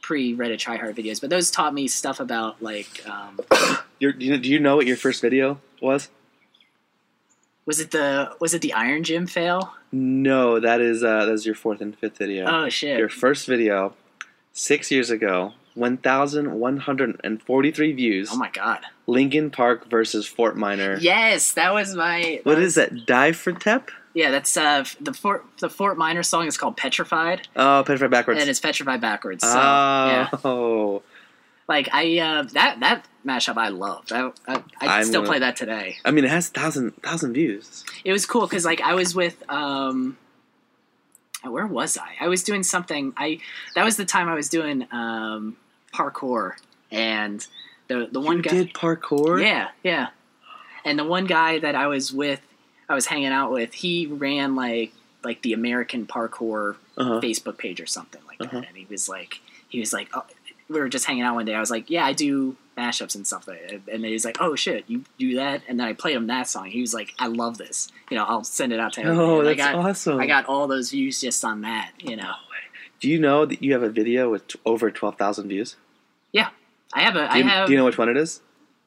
pre 0.00 0.34
Reddit 0.34 0.58
tryhard 0.58 0.94
videos, 0.94 1.20
but 1.20 1.28
those 1.28 1.50
taught 1.50 1.74
me 1.74 1.88
stuff 1.88 2.20
about 2.20 2.62
like, 2.62 3.06
um, 3.06 3.38
Your, 3.98 4.12
do, 4.12 4.24
you, 4.24 4.38
do 4.38 4.48
you 4.48 4.58
know 4.58 4.74
what 4.74 4.86
your 4.86 4.96
first 4.96 5.22
video 5.22 5.60
was? 5.80 6.08
was 7.64 7.80
it 7.80 7.90
the 7.90 8.34
was 8.40 8.54
it 8.54 8.60
the 8.60 8.72
Iron 8.72 9.04
Gym 9.04 9.26
fail? 9.26 9.74
No, 9.92 10.58
that 10.58 10.80
is 10.80 11.04
uh, 11.04 11.26
that 11.26 11.32
is 11.32 11.46
your 11.46 11.54
fourth 11.54 11.80
and 11.80 11.96
fifth 11.96 12.18
video. 12.18 12.46
Oh 12.46 12.68
shit! 12.68 12.98
Your 12.98 13.08
first 13.08 13.46
video, 13.46 13.94
six 14.52 14.90
years 14.90 15.10
ago, 15.10 15.52
one 15.74 15.96
thousand 15.96 16.52
one 16.58 16.76
hundred 16.78 17.20
and 17.24 17.42
forty-three 17.42 17.92
views. 17.92 18.30
oh 18.32 18.36
my 18.36 18.50
god! 18.50 18.80
Linkin 19.06 19.50
Park 19.50 19.88
versus 19.88 20.26
Fort 20.26 20.56
Minor. 20.56 20.98
Yes, 21.00 21.52
that 21.52 21.72
was 21.72 21.94
my. 21.94 22.40
What 22.44 22.58
is 22.58 22.74
that? 22.76 23.06
Dive 23.06 23.36
for 23.36 23.52
Tep? 23.52 23.90
Yeah, 24.14 24.30
that's 24.30 24.56
uh 24.56 24.84
the 25.00 25.14
Fort 25.14 25.44
the 25.60 25.70
Fort 25.70 25.96
Minor 25.96 26.22
song 26.22 26.46
is 26.46 26.58
called 26.58 26.76
Petrified, 26.76 27.48
Oh, 27.56 27.82
Petrified 27.86 28.10
backwards. 28.10 28.40
and 28.40 28.50
it's 28.50 28.60
Petrified 28.60 29.00
backwards. 29.00 29.42
So 29.42 29.54
yeah, 29.56 30.28
oh, 30.44 31.02
like 31.66 31.88
I 31.92 32.18
uh 32.18 32.42
that 32.52 32.80
that 32.80 33.06
mashup 33.24 33.56
I 33.56 33.68
loved. 33.68 34.12
I 34.12 34.30
I, 34.46 34.62
I 34.82 35.02
still 35.04 35.22
gonna- 35.22 35.28
play 35.28 35.38
that 35.38 35.56
today. 35.56 35.96
I 36.04 36.10
mean, 36.10 36.24
it 36.26 36.30
has 36.30 36.50
thousand 36.50 36.90
thousand 37.02 37.32
views. 37.32 37.84
It 38.04 38.12
was 38.12 38.26
cool 38.26 38.42
because 38.42 38.66
like 38.66 38.82
I 38.82 38.92
was 38.94 39.14
with 39.14 39.42
um. 39.48 40.18
Where 41.44 41.66
was 41.66 41.98
I? 41.98 42.14
I 42.20 42.28
was 42.28 42.44
doing 42.44 42.62
something. 42.62 43.14
I 43.16 43.40
that 43.74 43.84
was 43.84 43.96
the 43.96 44.04
time 44.04 44.28
I 44.28 44.34
was 44.34 44.48
doing 44.48 44.86
um, 44.92 45.56
parkour, 45.92 46.52
and 46.90 47.46
the 47.88 48.08
the 48.10 48.20
one 48.20 48.38
you 48.38 48.42
guy. 48.42 48.50
did 48.50 48.72
parkour. 48.74 49.42
Yeah, 49.42 49.68
yeah. 49.82 50.08
And 50.84 50.98
the 50.98 51.04
one 51.04 51.26
guy 51.26 51.58
that 51.60 51.74
I 51.74 51.86
was 51.86 52.12
with, 52.12 52.40
I 52.88 52.94
was 52.94 53.06
hanging 53.06 53.28
out 53.28 53.52
with, 53.52 53.72
he 53.72 54.06
ran 54.06 54.56
like 54.56 54.92
like 55.24 55.42
the 55.42 55.52
American 55.52 56.06
Parkour 56.06 56.74
Uh-huh. 56.96 57.20
Facebook 57.20 57.56
page 57.58 57.80
or 57.80 57.86
something 57.86 58.20
like 58.26 58.40
Uh-huh. 58.40 58.60
that. 58.60 58.68
And 58.68 58.76
he 58.76 58.86
was 58.90 59.08
like, 59.08 59.40
he 59.68 59.78
was 59.78 59.92
like, 59.92 60.08
oh, 60.14 60.24
we 60.68 60.80
were 60.80 60.88
just 60.88 61.04
hanging 61.04 61.22
out 61.22 61.36
one 61.36 61.44
day. 61.44 61.54
I 61.54 61.60
was 61.60 61.70
like, 61.70 61.88
yeah, 61.90 62.04
I 62.04 62.12
do 62.12 62.56
mashups 62.76 63.14
and 63.14 63.24
stuff. 63.24 63.46
like. 63.46 63.60
And 63.86 64.02
then 64.02 64.10
he's 64.10 64.24
like, 64.24 64.38
oh 64.40 64.56
shit, 64.56 64.84
you 64.88 65.04
do 65.18 65.36
that? 65.36 65.62
And 65.68 65.78
then 65.78 65.86
I 65.86 65.92
played 65.92 66.16
him 66.16 66.26
that 66.26 66.48
song. 66.48 66.66
He 66.66 66.80
was 66.80 66.92
like, 66.92 67.14
I 67.20 67.28
love 67.28 67.56
this. 67.58 67.86
You 68.10 68.16
know, 68.16 68.24
I'll 68.24 68.42
send 68.42 68.72
it 68.72 68.80
out 68.80 68.94
to 68.94 69.02
him. 69.02 69.16
Oh, 69.16 69.38
And 69.40 69.48
I 69.50 69.54
got, 69.54 69.74
awesome. 69.76 70.18
I 70.18 70.26
got 70.26 70.46
all 70.46 70.66
those 70.66 70.90
views 70.90 71.20
just 71.20 71.44
on 71.44 71.60
that. 71.60 71.92
You 71.98 72.16
know, 72.16 72.32
Do 72.98 73.08
you 73.08 73.20
know 73.20 73.46
that 73.46 73.62
you 73.62 73.72
have 73.74 73.84
a 73.84 73.90
video 73.90 74.28
with 74.30 74.48
t- 74.48 74.58
over 74.66 74.90
twelve 74.90 75.16
thousand 75.16 75.48
views? 75.48 75.76
I 76.94 77.00
have 77.04 77.16
a, 77.16 77.20
Do 77.20 77.24
I 77.24 77.38
you, 77.38 77.44
have. 77.44 77.66
do 77.68 77.72
you 77.72 77.78
know 77.78 77.86
which 77.86 77.96
one 77.96 78.10
it 78.10 78.18
is? 78.18 78.42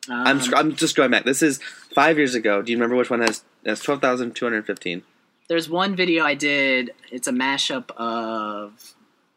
I'm 0.07 0.37
um, 0.37 0.41
sc- 0.41 0.53
I'm 0.55 0.75
just 0.75 0.95
going 0.95 1.09
back. 1.09 1.25
This 1.25 1.41
is 1.41 1.59
five 1.95 2.17
years 2.17 2.35
ago. 2.35 2.61
Do 2.61 2.71
you 2.71 2.77
remember 2.77 2.95
which 2.95 3.09
one 3.09 3.21
has 3.21 3.43
has 3.65 3.79
twelve 3.79 3.99
thousand 3.99 4.35
two 4.35 4.45
hundred 4.45 4.67
fifteen? 4.67 5.01
There's 5.47 5.67
one 5.67 5.95
video 5.95 6.23
I 6.23 6.35
did. 6.35 6.91
It's 7.11 7.27
a 7.27 7.31
mashup 7.31 7.89
of 7.97 8.93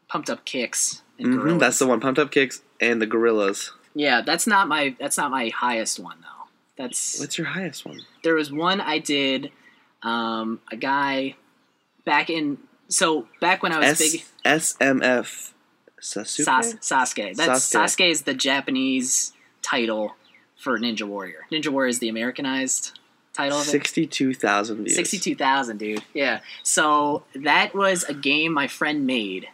Pumped 0.09 0.29
Up 0.29 0.45
Kicks 0.45 1.03
and 1.19 1.29
Mm-hmm, 1.29 1.39
Gorillaz. 1.49 1.61
that's 1.61 1.79
the 1.79 1.87
one. 1.87 2.01
Pumped 2.01 2.19
Up 2.19 2.31
Kicks 2.31 2.61
and 2.79 3.01
the 3.01 3.07
Gorillaz. 3.07 3.71
Yeah, 3.95 4.21
that's 4.21 4.47
not 4.47 4.69
my 4.69 4.95
that's 5.01 5.17
not 5.17 5.31
my 5.31 5.49
highest 5.49 5.99
one 5.99 6.19
though. 6.21 6.49
That's 6.77 7.19
What's 7.19 7.39
your 7.39 7.47
highest 7.47 7.87
one? 7.87 8.03
there 8.23 8.35
was 8.35 8.53
one 8.53 8.83
I 8.83 8.99
did. 8.99 9.51
Um, 10.03 10.61
a 10.71 10.77
guy 10.77 11.37
back 12.05 12.29
in 12.29 12.59
so 12.89 13.27
back 13.41 13.63
when 13.63 13.73
I 13.73 13.79
was 13.79 14.01
S 14.01 14.13
big. 14.13 14.25
SMF 14.45 15.53
Sasuke. 16.01 16.45
Sas- 16.45 16.75
Sasuke. 16.77 17.35
That's 17.37 17.69
Sasuke. 17.73 17.85
Sasuke. 17.85 18.11
is 18.11 18.23
the 18.23 18.35
Japanese 18.35 19.33
title 19.63 20.15
for 20.57 20.79
Ninja 20.79 21.03
Warrior. 21.03 21.47
Ninja 21.53 21.69
Warrior 21.69 21.89
is 21.89 21.99
the 21.99 22.09
Americanized 22.09 22.99
title 23.33 23.59
of 23.59 23.67
it. 23.67 23.71
Sixty-two 23.71 24.35
thousand 24.35 24.79
views. 24.85 24.97
Sixty-two 24.97 25.35
thousand, 25.37 25.79
dude. 25.79 26.03
Yeah. 26.15 26.41
So 26.63 27.25
that 27.35 27.75
was 27.75 28.05
a 28.05 28.15
game 28.15 28.53
my 28.53 28.67
friend 28.69 29.07
made, 29.07 29.47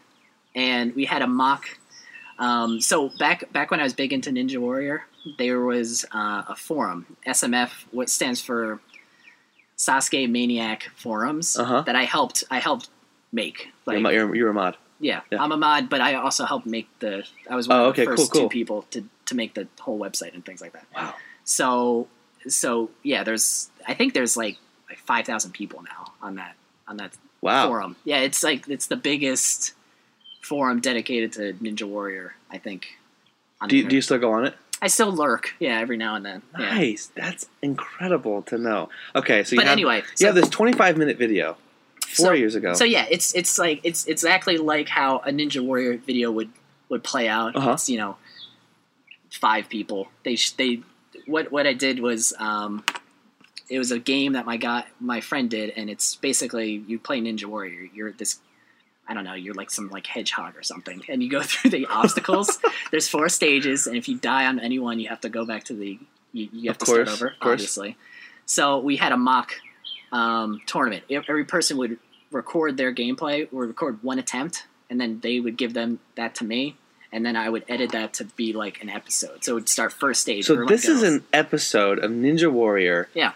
and 0.55 0.95
we 0.95 1.05
had 1.05 1.23
a 1.23 1.27
mock. 1.27 1.65
Um, 2.39 2.81
so 2.81 3.11
back 3.19 3.53
back 3.53 3.71
when 3.71 3.81
I 3.81 3.85
was 3.85 3.93
big 3.95 4.13
into 4.13 4.31
Ninja 4.31 4.59
Warrior, 4.59 5.05
there 5.39 5.61
was 5.61 6.05
uh, 6.13 6.43
a 6.49 6.57
forum, 6.57 7.17
SMF, 7.27 7.71
what 7.93 8.09
stands 8.11 8.41
for 8.41 8.81
Sasuke 9.77 10.29
Maniac 10.31 10.91
Forums, 10.97 11.57
Uh-huh. 11.59 11.83
that 11.83 11.97
I 11.97 12.05
helped. 12.05 12.45
I 12.51 12.59
helped 12.59 12.89
make. 13.33 13.69
Like, 13.87 14.01
You're, 14.01 14.13
you're, 14.13 14.35
you're 14.35 14.51
a 14.51 14.55
mod. 14.55 14.77
Yeah, 15.01 15.21
Yeah. 15.31 15.43
I'm 15.43 15.53
a 15.53 15.57
mod, 15.57 15.89
but 15.91 16.01
I 16.01 16.15
also 16.15 16.45
helped 16.45 16.67
make 16.67 16.89
the. 17.01 17.25
I 17.51 17.57
was 17.57 17.69
one 17.69 17.79
Oh, 17.79 17.89
of 17.91 17.97
the 17.97 18.03
okay, 18.03 18.07
cool, 18.07 18.17
first 18.17 18.33
cool. 18.33 18.43
two 18.43 18.49
people 18.49 18.83
to 18.93 19.05
to 19.27 19.35
make 19.35 19.55
the 19.55 19.67
whole 19.81 19.99
website 19.99 20.35
and 20.35 20.45
things 20.45 20.61
like 20.61 20.73
that. 20.73 20.87
Wow. 20.95 21.15
So 21.45 22.09
so 22.49 22.91
yeah, 23.03 23.25
there's 23.25 23.71
I 23.87 23.95
think 23.95 24.15
there's 24.15 24.37
like 24.37 24.57
like 24.89 24.99
five 24.99 25.27
thousand 25.27 25.53
people 25.53 25.83
now 25.83 26.13
on 26.23 26.37
that 26.37 26.55
on 26.89 26.97
that 26.99 27.13
Wow. 27.41 27.67
forum. 27.69 27.97
Yeah, 28.05 28.21
it's 28.21 28.43
like 28.43 28.69
it's 28.69 28.87
the 28.87 28.97
biggest 28.97 29.73
forum 30.41 30.81
dedicated 30.81 31.33
to 31.35 31.53
Ninja 31.55 31.85
Warrior. 31.85 32.35
I 32.51 32.59
think. 32.59 32.87
Do 33.69 33.77
you, 33.79 33.89
do 33.89 33.97
you 33.97 34.03
still 34.03 34.19
go 34.19 34.33
on 34.33 34.45
it? 34.47 34.55
I 34.83 34.89
still 34.89 35.11
lurk. 35.11 35.55
Yeah, 35.59 35.79
every 35.79 35.97
now 35.97 36.17
and 36.17 36.25
then. 36.27 36.43
Yeah. 36.59 36.75
Nice. 36.75 37.11
That's 37.15 37.47
incredible 37.63 38.43
to 38.43 38.59
know. 38.59 38.91
Okay, 39.17 39.43
so 39.45 39.53
you 39.53 39.59
But 39.61 39.67
have, 39.69 39.73
anyway, 39.73 40.03
you 40.19 40.27
have 40.27 40.35
this 40.35 40.51
25 40.51 40.99
minute 40.99 41.17
video 41.17 41.57
four 42.07 42.27
So- 42.27 42.33
years 42.33 42.55
ago. 42.55 42.75
So 42.75 42.85
yeah, 42.85 43.07
it's 43.11 43.35
it's 43.35 43.59
like 43.59 43.81
it's 43.85 44.07
exactly 44.07 44.57
like 44.59 44.89
how 44.89 45.19
a 45.19 45.31
Ninja 45.31 45.61
Warrior 45.65 45.97
video 45.99 46.31
would 46.31 46.51
would 46.89 47.03
play 47.03 47.29
out. 47.29 47.57
Uh-huh. 47.57 47.73
It's 47.73 47.89
you 47.89 47.99
know 47.99 48.17
five 49.31 49.69
people. 49.69 50.09
They 50.25 50.37
they 50.57 50.81
what 51.27 51.51
what 51.53 51.67
I 51.67 51.73
did 51.73 52.01
was 52.01 52.33
um, 52.39 52.85
it 53.69 53.79
was 53.79 53.91
a 53.91 53.99
game 53.99 54.33
that 54.35 54.47
my 54.47 54.57
guy 54.57 54.85
my 55.01 55.21
friend 55.21 55.51
did, 55.51 55.71
and 55.77 55.89
it's 55.91 56.17
basically 56.17 56.85
you 56.87 56.99
play 56.99 57.21
Ninja 57.21 57.47
Warrior. 57.47 57.89
You're 57.95 58.13
this. 58.13 58.39
I 59.07 59.13
don't 59.13 59.25
know. 59.25 59.35
You're 59.35 59.55
like 59.55 59.71
some 59.71 59.91
like 59.91 60.07
hedgehog 60.07 60.57
or 60.57 60.63
something, 60.63 61.03
and 61.09 61.23
you 61.23 61.29
go 61.31 61.43
through 61.51 61.71
the 61.71 61.87
obstacles. 61.87 62.59
There's 62.91 63.09
four 63.09 63.29
stages, 63.29 63.87
and 63.87 63.97
if 63.97 64.09
you 64.09 64.17
die 64.17 64.47
on 64.47 64.59
any 64.61 64.79
one, 64.79 64.99
you 64.99 65.09
have 65.09 65.21
to 65.23 65.29
go 65.29 65.45
back 65.45 65.65
to 65.65 65.75
the. 65.75 65.99
You, 66.33 66.49
you 66.53 66.69
have 66.71 66.77
Of 66.77 66.79
to 66.81 66.85
course, 66.87 67.09
start 67.09 67.19
over, 67.23 67.27
of 67.35 67.41
course. 67.41 67.53
obviously. 67.55 67.97
So 68.47 68.79
we 68.81 68.97
had 68.97 69.13
a 69.13 69.17
mock 69.17 69.55
um, 70.13 70.61
tournament. 70.67 71.05
Every 71.11 71.45
person 71.45 71.77
would 71.79 71.99
record 72.31 72.77
their 72.77 72.93
gameplay 72.95 73.49
or 73.53 73.67
record 73.67 74.03
one 74.03 74.19
attempt, 74.19 74.67
and 74.91 75.01
then 75.01 75.21
they 75.21 75.41
would 75.41 75.57
give 75.57 75.75
them 75.75 75.99
that 76.17 76.35
to 76.37 76.45
me, 76.45 76.77
and 77.13 77.25
then 77.25 77.37
I 77.37 77.49
would 77.49 77.65
edit 77.69 77.93
that 77.93 78.15
to 78.15 78.25
be 78.25 78.53
like 78.53 78.83
an 78.83 78.89
episode. 78.91 79.45
So 79.45 79.53
it 79.53 79.55
would 79.55 79.69
start 79.69 79.93
first 79.93 80.23
stage. 80.23 80.45
So 80.47 80.65
this 80.67 80.87
is 80.89 81.03
an 81.03 81.25
episode 81.33 81.99
of 81.99 82.11
Ninja 82.11 82.51
Warrior. 82.51 83.09
Yeah. 83.15 83.33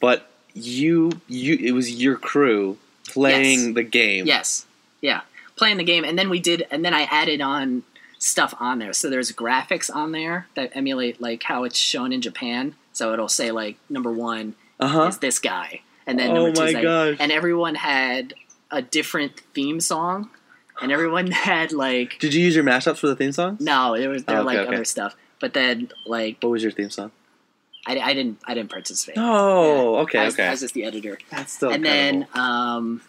But 0.00 0.28
you 0.54 1.20
you 1.28 1.56
it 1.60 1.72
was 1.72 1.90
your 2.02 2.16
crew 2.16 2.78
playing 3.06 3.60
Yes. 3.68 3.74
the 3.74 3.82
game. 3.82 4.26
yes, 4.26 4.66
yeah, 5.00 5.20
playing 5.56 5.76
the 5.78 5.84
game, 5.84 6.04
and 6.04 6.18
then 6.18 6.30
we 6.30 6.40
did, 6.40 6.66
and 6.70 6.84
then 6.84 6.94
I 6.94 7.02
added 7.02 7.40
on 7.40 7.82
stuff 8.18 8.52
on 8.58 8.78
there. 8.80 8.92
So 8.92 9.08
there's 9.10 9.30
graphics 9.32 9.94
on 9.94 10.12
there 10.12 10.46
that 10.54 10.72
emulate 10.74 11.20
like 11.20 11.42
how 11.44 11.64
it's 11.64 11.78
shown 11.78 12.12
in 12.12 12.20
Japan. 12.20 12.74
So 12.92 13.12
it'll 13.12 13.28
say 13.28 13.50
like 13.52 13.76
number 13.88 14.10
one 14.10 14.54
Uh 14.80 14.88
huh. 14.88 15.02
is 15.06 15.18
this 15.18 15.38
guy, 15.38 15.82
and 16.08 16.18
then 16.18 16.30
Oh 16.32 16.34
number 16.46 16.52
two 16.52 16.60
my 16.62 16.68
is 16.70 16.82
gosh. 16.82 17.16
and 17.20 17.30
everyone 17.30 17.76
had 17.76 18.34
a 18.72 18.82
different 18.82 19.38
theme 19.54 19.78
song, 19.80 20.28
and 20.82 20.90
everyone 20.90 21.30
had 21.48 21.70
like 21.72 22.18
Did 22.18 22.34
you 22.34 22.42
use 22.44 22.56
your 22.56 22.64
mashups 22.64 22.98
for 22.98 23.06
the 23.06 23.14
theme 23.16 23.30
song? 23.32 23.56
no, 23.60 23.96
there 23.96 24.08
was 24.10 24.24
there 24.24 24.38
Oh, 24.38 24.40
okay, 24.40 24.46
like 24.46 24.58
okay. 24.66 24.74
other 24.74 24.84
stuff, 24.84 25.14
but 25.40 25.54
then 25.54 25.90
like 26.06 26.38
What 26.40 26.50
was 26.50 26.62
your 26.64 26.72
theme 26.72 26.90
song? 26.90 27.12
I, 27.86 27.98
I 28.00 28.12
didn't 28.14 28.38
I 28.44 28.54
didn't 28.54 28.70
participate. 28.70 29.16
Oh, 29.18 29.94
Yeah. 29.94 30.00
okay, 30.02 30.18
I 30.18 30.24
was, 30.26 30.34
okay. 30.34 30.46
I 30.46 30.50
was 30.50 30.60
just 30.60 30.74
the 30.74 30.84
editor, 30.84 31.18
That's 31.30 31.52
still 31.52 31.70
and 31.70 31.86
incredible. 31.86 32.26
then 32.34 32.40
um, 32.42 33.00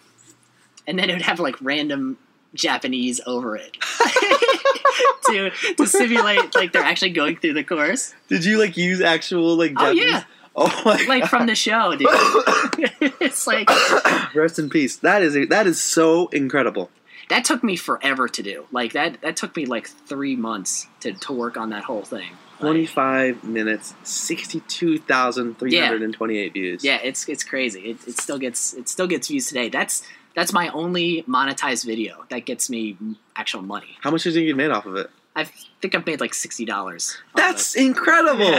and 0.87 0.97
then 0.99 1.09
it 1.09 1.13
would 1.13 1.21
have 1.23 1.39
like 1.39 1.55
random 1.61 2.17
Japanese 2.53 3.19
over 3.27 3.55
it 3.57 3.75
to 5.27 5.51
to 5.77 5.85
simulate 5.87 6.55
like 6.55 6.71
they're 6.71 6.81
actually 6.83 7.11
going 7.11 7.35
through 7.37 7.53
the 7.53 7.63
course. 7.63 8.13
Did 8.27 8.45
you 8.45 8.57
like 8.57 8.77
use 8.77 9.01
actual 9.01 9.55
like 9.55 9.73
Oh, 9.77 9.93
Japanese? 9.93 10.03
yeah. 10.11 10.23
Oh 10.62 10.82
my 10.86 11.01
Like 11.07 11.26
from 11.26 11.47
the 11.47 11.55
show, 11.55 11.95
dude. 11.95 12.07
it's 13.22 13.47
like 13.47 13.70
Rest 14.36 14.60
in 14.60 14.70
peace. 14.70 14.97
That 14.97 15.24
is 15.24 15.47
that 15.49 15.66
is 15.66 15.82
so 15.82 16.28
incredible. 16.28 16.89
that 17.30 17.45
took 17.45 17.64
me 17.64 17.76
forever 17.78 18.28
to 18.28 18.43
do. 18.43 18.66
Like 18.72 18.91
that 18.93 19.22
that 19.22 19.38
took 19.38 19.55
me 19.55 19.66
like 19.66 19.88
three 19.88 20.36
months 20.36 20.86
to, 20.99 21.14
to 21.14 21.34
work 21.34 21.55
on 21.57 21.70
that 21.70 21.86
whole 21.86 22.03
thing. 22.03 22.32
Like, 22.62 22.72
25 22.72 23.43
minutes, 23.45 23.93
62,328 24.03 26.53
views. 26.53 26.84
yeah, 26.84 26.99
it's 27.01 27.30
it's 27.30 27.45
crazy. 27.45 27.91
It, 27.91 28.05
it 28.05 28.20
still 28.20 28.38
gets 28.38 28.74
it 28.74 28.89
still 28.89 29.07
gets 29.07 29.30
views 29.30 29.47
today. 29.47 29.70
That's 29.70 30.03
that's 30.36 30.51
my 30.51 30.68
only 30.70 31.24
monetized 31.24 31.86
video 31.86 32.26
that 32.30 32.45
gets 32.45 32.70
me 32.70 32.97
actual 33.36 33.62
money. 33.62 33.97
How 34.01 34.12
much 34.12 34.24
do 34.24 34.30
you 34.30 34.36
think 34.36 34.47
you 34.47 34.55
made 34.55 34.72
off 34.72 34.86
of 34.86 34.95
it? 34.97 35.10
I 35.39 35.45
think 35.81 35.95
I've 35.95 36.05
made 36.05 36.19
like 36.19 36.33
sixty 36.33 36.65
dollars. 36.65 37.17
That's 37.35 37.75
incredible. 37.75 38.51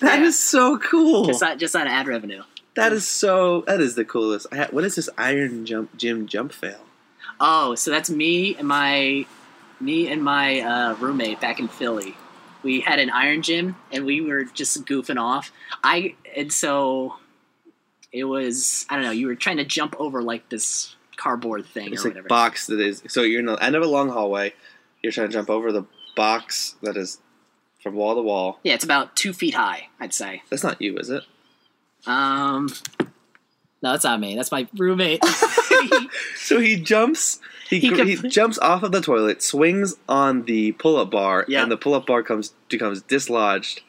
That 0.00 0.20
is 0.22 0.38
so 0.38 0.78
cool. 0.78 1.26
just 1.26 1.42
on, 1.42 1.58
just 1.58 1.76
on 1.76 1.86
ad 1.86 2.06
revenue. 2.06 2.42
That 2.74 2.92
is 2.92 3.06
so. 3.06 3.62
That 3.62 3.80
is 3.80 3.94
the 3.94 4.04
coolest. 4.04 4.46
I 4.50 4.56
ha- 4.56 4.68
what 4.70 4.84
is 4.84 4.96
this 4.96 5.08
Iron 5.16 5.64
Jump 5.66 5.96
Gym 5.96 6.26
jump 6.26 6.52
fail? 6.52 6.80
Oh, 7.40 7.74
so 7.74 7.90
that's 7.90 8.10
me 8.10 8.56
and 8.56 8.66
my 8.66 9.26
me 9.80 10.08
and 10.10 10.22
my 10.24 10.60
uh, 10.60 10.94
roommate 10.96 11.40
back 11.40 11.60
in 11.60 11.68
Philly. 11.68 12.16
We 12.62 12.80
had 12.80 12.98
an 12.98 13.10
iron 13.10 13.42
gym 13.42 13.76
and 13.92 14.06
we 14.06 14.22
were 14.22 14.44
just 14.44 14.84
goofing 14.86 15.20
off. 15.20 15.52
I 15.82 16.14
and 16.36 16.52
so 16.52 17.16
it 18.12 18.24
was 18.24 18.86
I 18.88 18.94
don't 18.96 19.04
know. 19.04 19.10
You 19.10 19.26
were 19.26 19.34
trying 19.34 19.58
to 19.58 19.64
jump 19.64 19.94
over 20.00 20.22
like 20.22 20.48
this 20.48 20.96
cardboard 21.16 21.66
thing 21.66 21.92
It's 21.92 22.04
or 22.04 22.08
like 22.08 22.14
whatever. 22.14 22.28
box 22.28 22.66
that 22.68 22.80
is. 22.80 23.02
So 23.08 23.22
you're 23.22 23.40
in 23.40 23.46
the 23.46 23.54
end 23.62 23.76
of 23.76 23.82
a 23.82 23.86
long 23.86 24.08
hallway. 24.08 24.52
You're 25.02 25.12
trying 25.12 25.28
to 25.28 25.32
jump 25.32 25.50
over 25.50 25.70
the 25.72 25.84
box 26.14 26.76
that 26.82 26.96
is 26.96 27.18
from 27.82 27.94
wall 27.94 28.14
to 28.14 28.22
wall. 28.22 28.58
yeah, 28.62 28.74
it's 28.74 28.84
about 28.84 29.14
two 29.16 29.32
feet 29.32 29.54
high. 29.54 29.88
I'd 30.00 30.14
say. 30.14 30.42
That's 30.50 30.62
not 30.64 30.80
you, 30.80 30.96
is 30.98 31.10
it? 31.10 31.22
Um, 32.06 32.68
no, 33.82 33.92
that's 33.92 34.04
not 34.04 34.20
me. 34.20 34.34
That's 34.36 34.52
my 34.52 34.66
roommate. 34.76 35.22
So 36.36 36.60
he 36.60 36.76
jumps. 36.76 37.40
He, 37.68 37.78
He 37.80 38.16
he, 38.16 38.28
jumps 38.28 38.58
off 38.58 38.82
of 38.82 38.92
the 38.92 39.00
toilet, 39.00 39.42
swings 39.42 39.96
on 40.08 40.44
the 40.44 40.72
pull-up 40.72 41.10
bar, 41.10 41.44
Yeah. 41.48 41.62
and 41.62 41.70
the 41.72 41.76
pull-up 41.76 42.06
bar 42.06 42.22
comes 42.22 42.52
becomes 42.68 43.00
dislodged 43.02 43.80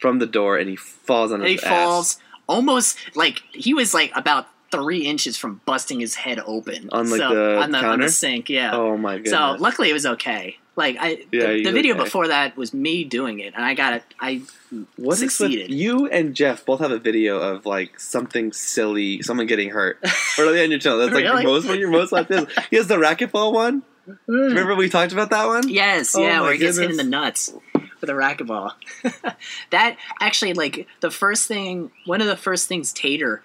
from 0.00 0.18
the 0.18 0.26
door, 0.26 0.56
and 0.58 0.68
he 0.68 0.76
falls 0.76 1.30
on 1.32 1.40
And 1.40 1.50
his 1.50 1.60
he 1.60 1.66
ass. 1.66 1.72
falls 1.72 2.18
almost 2.48 2.96
like 3.14 3.42
he 3.52 3.72
was 3.74 3.94
like 3.94 4.10
about 4.16 4.48
three 4.72 5.06
inches 5.06 5.36
from 5.36 5.60
busting 5.66 6.00
his 6.00 6.14
head 6.16 6.40
open 6.46 6.88
On, 6.92 7.08
like, 7.10 7.18
so, 7.20 7.34
the 7.34 7.58
on 7.62 7.70
the 7.70 7.78
on 7.78 8.00
the 8.00 8.08
sink. 8.08 8.48
Yeah. 8.50 8.70
Oh 8.74 8.96
my 8.96 9.16
goodness! 9.16 9.32
so 9.32 9.56
luckily 9.58 9.90
it 9.90 9.94
was 9.94 10.06
okay. 10.06 10.56
Like 10.76 10.96
I, 11.00 11.24
Yeah, 11.32 11.48
the, 11.48 11.64
the 11.64 11.72
video 11.72 11.94
okay. 11.94 12.04
before 12.04 12.28
that 12.28 12.56
was 12.56 12.72
me 12.72 13.04
doing 13.04 13.40
it, 13.40 13.54
and 13.54 13.64
I 13.64 13.74
got 13.74 13.94
it. 13.94 14.02
I 14.20 14.42
What 14.96 15.14
is 15.14 15.20
with 15.22 15.32
succeeded. 15.32 15.70
you 15.70 16.06
and 16.06 16.34
Jeff 16.34 16.64
both 16.64 16.80
have 16.80 16.90
a 16.92 16.98
video 16.98 17.38
of 17.38 17.66
like 17.66 17.98
something 18.00 18.52
silly, 18.52 19.20
someone 19.22 19.46
getting 19.46 19.70
hurt, 19.70 19.98
or 20.38 20.46
on 20.46 20.70
your 20.70 20.78
channel. 20.78 20.98
That's 20.98 21.12
like 21.12 21.24
Really? 21.24 21.42
your 21.42 21.50
most 21.52 21.64
one 21.66 21.74
of 21.74 21.80
your 21.80 21.90
most 21.90 22.12
like 22.12 22.28
this. 22.28 22.46
He 22.70 22.76
has 22.76 22.86
the 22.86 22.96
racquetball 22.96 23.52
one. 23.52 23.82
Hmm. 24.06 24.32
Remember 24.32 24.74
we 24.74 24.88
talked 24.88 25.12
about 25.12 25.30
that 25.30 25.46
one? 25.46 25.68
Yes, 25.68 26.14
Oh 26.16 26.22
yeah, 26.22 26.40
where 26.40 26.52
he 26.52 26.58
gets 26.58 26.78
hit 26.78 26.90
in 26.90 26.96
the 26.96 27.04
nuts 27.04 27.52
with 28.00 28.08
a 28.08 28.14
racquetball. 28.14 28.72
that 29.70 29.96
actually, 30.20 30.54
like 30.54 30.86
the 31.00 31.10
first 31.10 31.46
thing, 31.46 31.90
one 32.06 32.20
of 32.20 32.26
the 32.26 32.36
first 32.36 32.66
things 32.68 32.92
Tater 32.92 33.42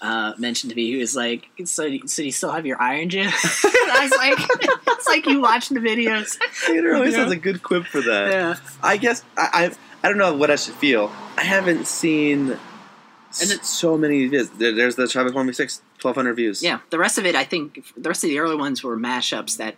uh, 0.00 0.32
mentioned 0.38 0.70
to 0.70 0.76
me, 0.76 0.86
he 0.92 0.96
was 0.96 1.16
like, 1.16 1.48
"So, 1.64 1.88
so 2.06 2.22
you 2.22 2.32
still 2.32 2.52
have 2.52 2.66
your 2.66 2.80
iron 2.80 3.08
gym?" 3.08 3.28
I 3.32 3.98
was 4.02 4.10
like, 4.18 4.78
"It's 4.98 5.06
like 5.08 5.26
you 5.26 5.40
watching 5.40 5.80
the 5.80 5.88
videos." 5.88 6.36
Tater 6.66 6.94
always 6.94 7.14
Yeah. 7.14 7.24
has 7.24 7.32
a 7.32 7.36
good 7.36 7.62
quip 7.62 7.84
for 7.86 8.00
that. 8.02 8.30
Yeah, 8.30 8.56
I 8.82 8.96
guess 8.98 9.24
I, 9.36 9.48
I 10.02 10.06
I 10.06 10.08
don't 10.08 10.18
know 10.18 10.34
what 10.34 10.50
I 10.50 10.56
should 10.56 10.74
feel. 10.74 11.10
I 11.36 11.42
haven't 11.44 11.86
seen 11.86 12.50
And 13.40 13.50
it's 13.50 13.68
so 13.68 13.96
many 13.98 14.26
views. 14.28 14.48
There's 14.50 14.96
the 14.96 15.08
Travis 15.08 15.32
One 15.32 15.52
Six, 15.52 15.82
1,200 16.00 16.34
views. 16.34 16.62
yeah. 16.62 16.80
The 16.90 16.98
rest 16.98 17.18
of 17.18 17.26
it, 17.26 17.34
I 17.34 17.44
think, 17.44 17.84
the 17.96 18.08
rest 18.08 18.22
of 18.24 18.30
the 18.30 18.38
early 18.38 18.56
ones 18.56 18.82
were 18.82 18.96
mashups 18.96 19.56
that 19.58 19.74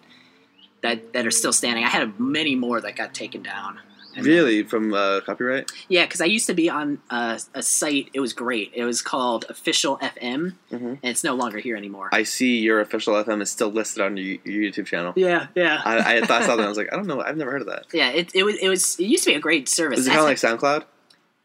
that 0.82 1.12
that 1.12 1.26
are 1.26 1.30
still 1.32 1.52
standing. 1.52 1.84
I 1.84 1.88
had 1.88 2.18
many 2.20 2.54
more 2.54 2.80
that 2.80 2.94
got 2.96 3.14
taken 3.14 3.42
down. 3.42 3.80
Really, 4.16 4.62
from 4.64 4.92
uh, 4.94 5.20
copyright? 5.20 5.70
Yeah, 5.88 6.04
because 6.06 6.20
I 6.20 6.24
used 6.24 6.46
to 6.46 6.54
be 6.54 6.68
on 6.68 6.98
a, 7.10 7.40
a 7.54 7.62
site. 7.62 8.08
It 8.12 8.20
was 8.20 8.32
great. 8.32 8.72
It 8.74 8.84
was 8.84 9.00
called 9.02 9.44
Official 9.48 9.98
FM, 9.98 10.54
Mhm. 10.72 10.80
and 10.90 10.98
it's 11.04 11.22
no 11.22 11.34
longer 11.34 11.58
here 11.58 11.76
anymore. 11.76 12.08
I 12.12 12.22
see 12.24 12.58
your 12.58 12.80
official 12.80 13.14
FM 13.14 13.40
is 13.42 13.50
still 13.50 13.68
listed 13.70 14.02
on 14.02 14.16
your, 14.16 14.38
your 14.44 14.70
YouTube 14.72 14.86
channel. 14.86 15.12
yeah, 15.16 15.46
yeah, 15.54 15.80
I, 15.84 16.16
I 16.16 16.20
thought 16.22 16.42
I 16.42 16.46
saw 16.46 16.56
that. 16.56 16.64
I 16.64 16.68
was 16.68 16.78
like, 16.78 16.92
I 16.92 16.96
don't 16.96 17.06
know. 17.06 17.20
I've 17.20 17.36
never 17.36 17.50
heard 17.52 17.60
of 17.62 17.68
that. 17.68 17.84
yeah. 17.92 18.08
It, 18.10 18.34
it 18.34 18.42
was 18.42 18.56
it 18.56 18.68
was 18.68 18.98
it 18.98 19.04
used 19.04 19.24
to 19.24 19.30
be 19.30 19.36
a 19.36 19.40
great 19.40 19.68
service. 19.68 20.00
Is 20.00 20.06
it 20.06 20.10
kind 20.10 20.20
of 20.20 20.26
like 20.26 20.38
SoundCloud? 20.38 20.84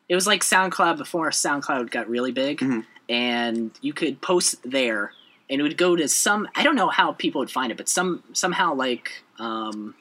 it 0.10 0.16
was 0.16 0.28
like 0.28 0.42
SoundCloud 0.42 0.98
before 0.98 1.30
SoundCloud 1.30 1.90
got 1.92 2.10
really 2.10 2.32
big, 2.32 2.60
Mhm. 2.60 2.86
and 3.10 3.72
you 3.82 3.94
could 3.94 4.22
post 4.22 4.56
there, 4.64 5.14
and 5.50 5.60
it 5.60 5.64
would 5.64 5.78
go 5.78 5.96
to 5.96 6.08
some. 6.08 6.48
I 6.56 6.64
don't 6.64 6.76
know 6.76 6.90
how 6.90 7.12
people 7.14 7.40
would 7.40 7.52
find 7.52 7.72
it, 7.72 7.78
but 7.78 7.88
some 7.90 8.24
somehow 8.34 8.74
like 8.74 9.24
um, 9.40 9.96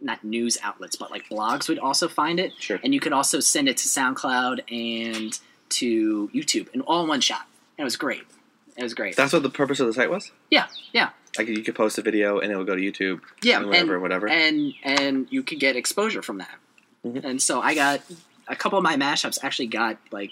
not 0.00 0.22
news 0.24 0.58
outlets, 0.62 0.96
but 0.96 1.10
like 1.10 1.28
blogs 1.28 1.68
would 1.68 1.78
also 1.78 2.06
find 2.08 2.38
it, 2.38 2.52
Sure. 2.58 2.78
and 2.84 2.92
you 2.94 3.00
could 3.00 3.12
also 3.12 3.40
send 3.40 3.68
it 3.68 3.76
to 3.78 3.88
SoundCloud 3.88 4.60
and 4.70 5.38
to 5.70 6.28
YouTube, 6.34 6.72
and 6.72 6.82
all 6.82 7.02
in 7.02 7.08
one 7.08 7.20
shot. 7.20 7.46
And 7.78 7.82
it 7.82 7.84
was 7.84 7.96
great. 7.96 8.22
It 8.76 8.82
was 8.82 8.94
great. 8.94 9.16
That's 9.16 9.32
what 9.32 9.42
the 9.42 9.50
purpose 9.50 9.80
of 9.80 9.86
the 9.86 9.94
site 9.94 10.10
was. 10.10 10.30
yeah, 10.50 10.66
yeah, 10.92 11.10
Like 11.38 11.48
you 11.48 11.62
could 11.62 11.74
post 11.74 11.96
a 11.98 12.02
video 12.02 12.38
and 12.40 12.52
it 12.52 12.56
would 12.56 12.66
go 12.66 12.76
to 12.76 12.80
YouTube. 12.82 13.20
yeah, 13.42 13.56
and 13.58 13.66
whatever, 13.68 13.94
and, 13.94 14.02
whatever. 14.02 14.28
and 14.28 14.74
and 14.82 15.26
you 15.30 15.42
could 15.42 15.60
get 15.60 15.76
exposure 15.76 16.20
from 16.22 16.38
that. 16.38 16.56
Mhm. 17.04 17.24
And 17.24 17.42
so 17.42 17.60
I 17.60 17.74
got 17.74 18.02
a 18.48 18.54
couple 18.56 18.78
of 18.78 18.82
my 18.82 18.96
mashups 18.96 19.38
actually 19.42 19.66
got 19.68 19.96
like 20.12 20.30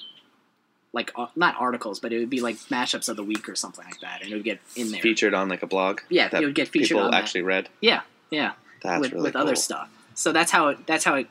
like 0.92 1.10
uh, 1.16 1.26
not 1.34 1.56
articles, 1.58 1.98
but 2.00 2.12
it 2.12 2.18
would 2.20 2.30
be 2.30 2.40
like 2.40 2.56
mashups 2.70 3.08
of 3.08 3.16
the 3.16 3.24
week 3.24 3.48
or 3.48 3.56
something 3.56 3.84
like 3.84 4.00
that, 4.00 4.22
and 4.22 4.30
it 4.30 4.34
would 4.34 4.44
get 4.44 4.60
in 4.76 4.92
there. 4.92 5.00
featured 5.00 5.34
on 5.34 5.48
like 5.48 5.62
a 5.62 5.66
blog. 5.66 6.00
Yeah, 6.10 6.28
that 6.28 6.42
it 6.42 6.46
would 6.46 6.54
get 6.54 6.68
featured 6.68 6.88
people 6.90 7.04
on 7.04 7.10
that. 7.12 7.22
actually 7.22 7.42
read. 7.42 7.68
Yeah, 7.80 8.02
yeah, 8.30 8.52
That's 8.84 9.00
with, 9.00 9.12
really 9.12 9.22
with 9.24 9.32
cool. 9.32 9.42
other 9.42 9.56
stuff. 9.56 9.88
So 10.14 10.30
that's 10.30 10.52
how 10.52 10.68
it 10.68 10.86
that's 10.86 11.04
how 11.04 11.14
it 11.16 11.26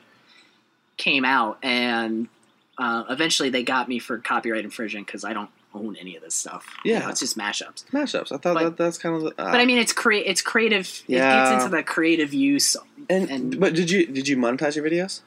came 0.98 1.24
out, 1.24 1.58
and 1.62 2.28
uh, 2.76 3.04
eventually 3.08 3.48
they 3.48 3.62
got 3.62 3.88
me 3.88 3.98
for 3.98 4.18
copyright 4.18 4.64
infringement 4.64 5.06
because 5.06 5.24
I 5.24 5.32
don't 5.32 5.48
own 5.74 5.96
any 5.96 6.14
of 6.16 6.22
this 6.22 6.34
stuff. 6.34 6.66
You 6.84 6.92
Yeah. 6.92 6.98
know, 7.00 7.08
it's 7.08 7.18
just 7.20 7.36
mashups. 7.38 7.84
Mashups. 7.90 8.30
I 8.30 8.36
thought 8.36 8.54
But- 8.54 8.62
that 8.64 8.76
that's 8.76 8.98
kind 8.98 9.16
of. 9.16 9.22
The, 9.22 9.28
uh, 9.30 9.50
But 9.52 9.60
I 9.60 9.64
mean, 9.64 9.78
it's 9.78 9.92
crea- 9.92 10.24
it's 10.24 10.42
creative. 10.42 10.86
It 11.08 11.14
Yeah. 11.14 11.50
gets 11.52 11.64
into 11.64 11.76
the 11.76 11.82
creative 11.82 12.32
use. 12.34 12.76
and, 13.10 13.30
and- 13.30 13.58
but 13.60 13.74
did 13.74 13.90
you 13.90 14.06
did 14.06 14.28
you 14.28 14.36
monetize 14.36 14.76
your 14.76 14.84
videos? 14.84 15.20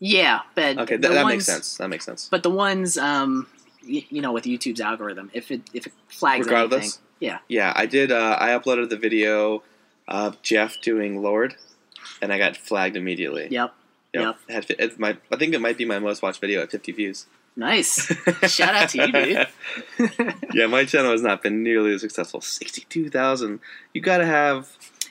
Yeah, 0.00 0.40
but 0.54 0.78
Okay, 0.78 0.96
that, 0.96 1.10
that 1.10 1.22
ones, 1.24 1.32
makes 1.34 1.46
sense. 1.46 1.76
That 1.78 1.88
makes 1.88 2.04
sense. 2.04 2.28
But 2.30 2.42
the 2.44 2.50
ones, 2.50 2.96
um, 2.96 3.48
y- 3.86 4.06
you 4.10 4.20
know, 4.22 4.32
with 4.32 4.44
YouTube's 4.44 4.80
algorithm, 4.80 5.30
if 5.32 5.50
it 5.50 5.62
if 5.72 5.86
it 5.88 5.92
flags 6.08 6.46
Regardless? 6.46 6.80
anything, 6.82 7.00
yeah, 7.20 7.38
Yeah, 7.48 7.72
I 7.74 7.86
did. 7.86 8.12
Uh, 8.12 8.36
I 8.38 8.50
uploaded 8.50 8.90
the 8.90 8.96
video 8.96 9.62
of 10.08 10.40
Jeff 10.42 10.80
doing 10.80 11.22
Lord, 11.22 11.54
and 12.20 12.32
I 12.32 12.38
got 12.38 12.56
flagged 12.56 12.96
immediately. 12.96 13.48
yep, 13.50 13.74
Yep. 14.14 14.36
It 14.48 14.80
had, 14.80 14.98
my, 14.98 15.16
I 15.30 15.36
think 15.36 15.54
it 15.54 15.60
might 15.60 15.76
be 15.76 15.84
my 15.84 15.98
most 15.98 16.22
watched 16.22 16.40
video 16.40 16.62
at 16.62 16.70
50 16.70 16.92
views. 16.92 17.26
nice. 17.56 18.06
Shout 18.50 18.74
out 18.74 18.88
to 18.90 19.06
you, 19.06 19.12
dude. 19.12 20.34
yeah, 20.54 20.66
my 20.66 20.84
channel 20.84 21.12
has 21.12 21.22
not 21.22 21.42
been 21.42 21.62
nearly 21.62 21.92
as 21.92 22.00
successful. 22.00 22.40
62,000. 22.40 23.60
You 23.92 24.00
gotta 24.00 24.26
have. 24.26 24.68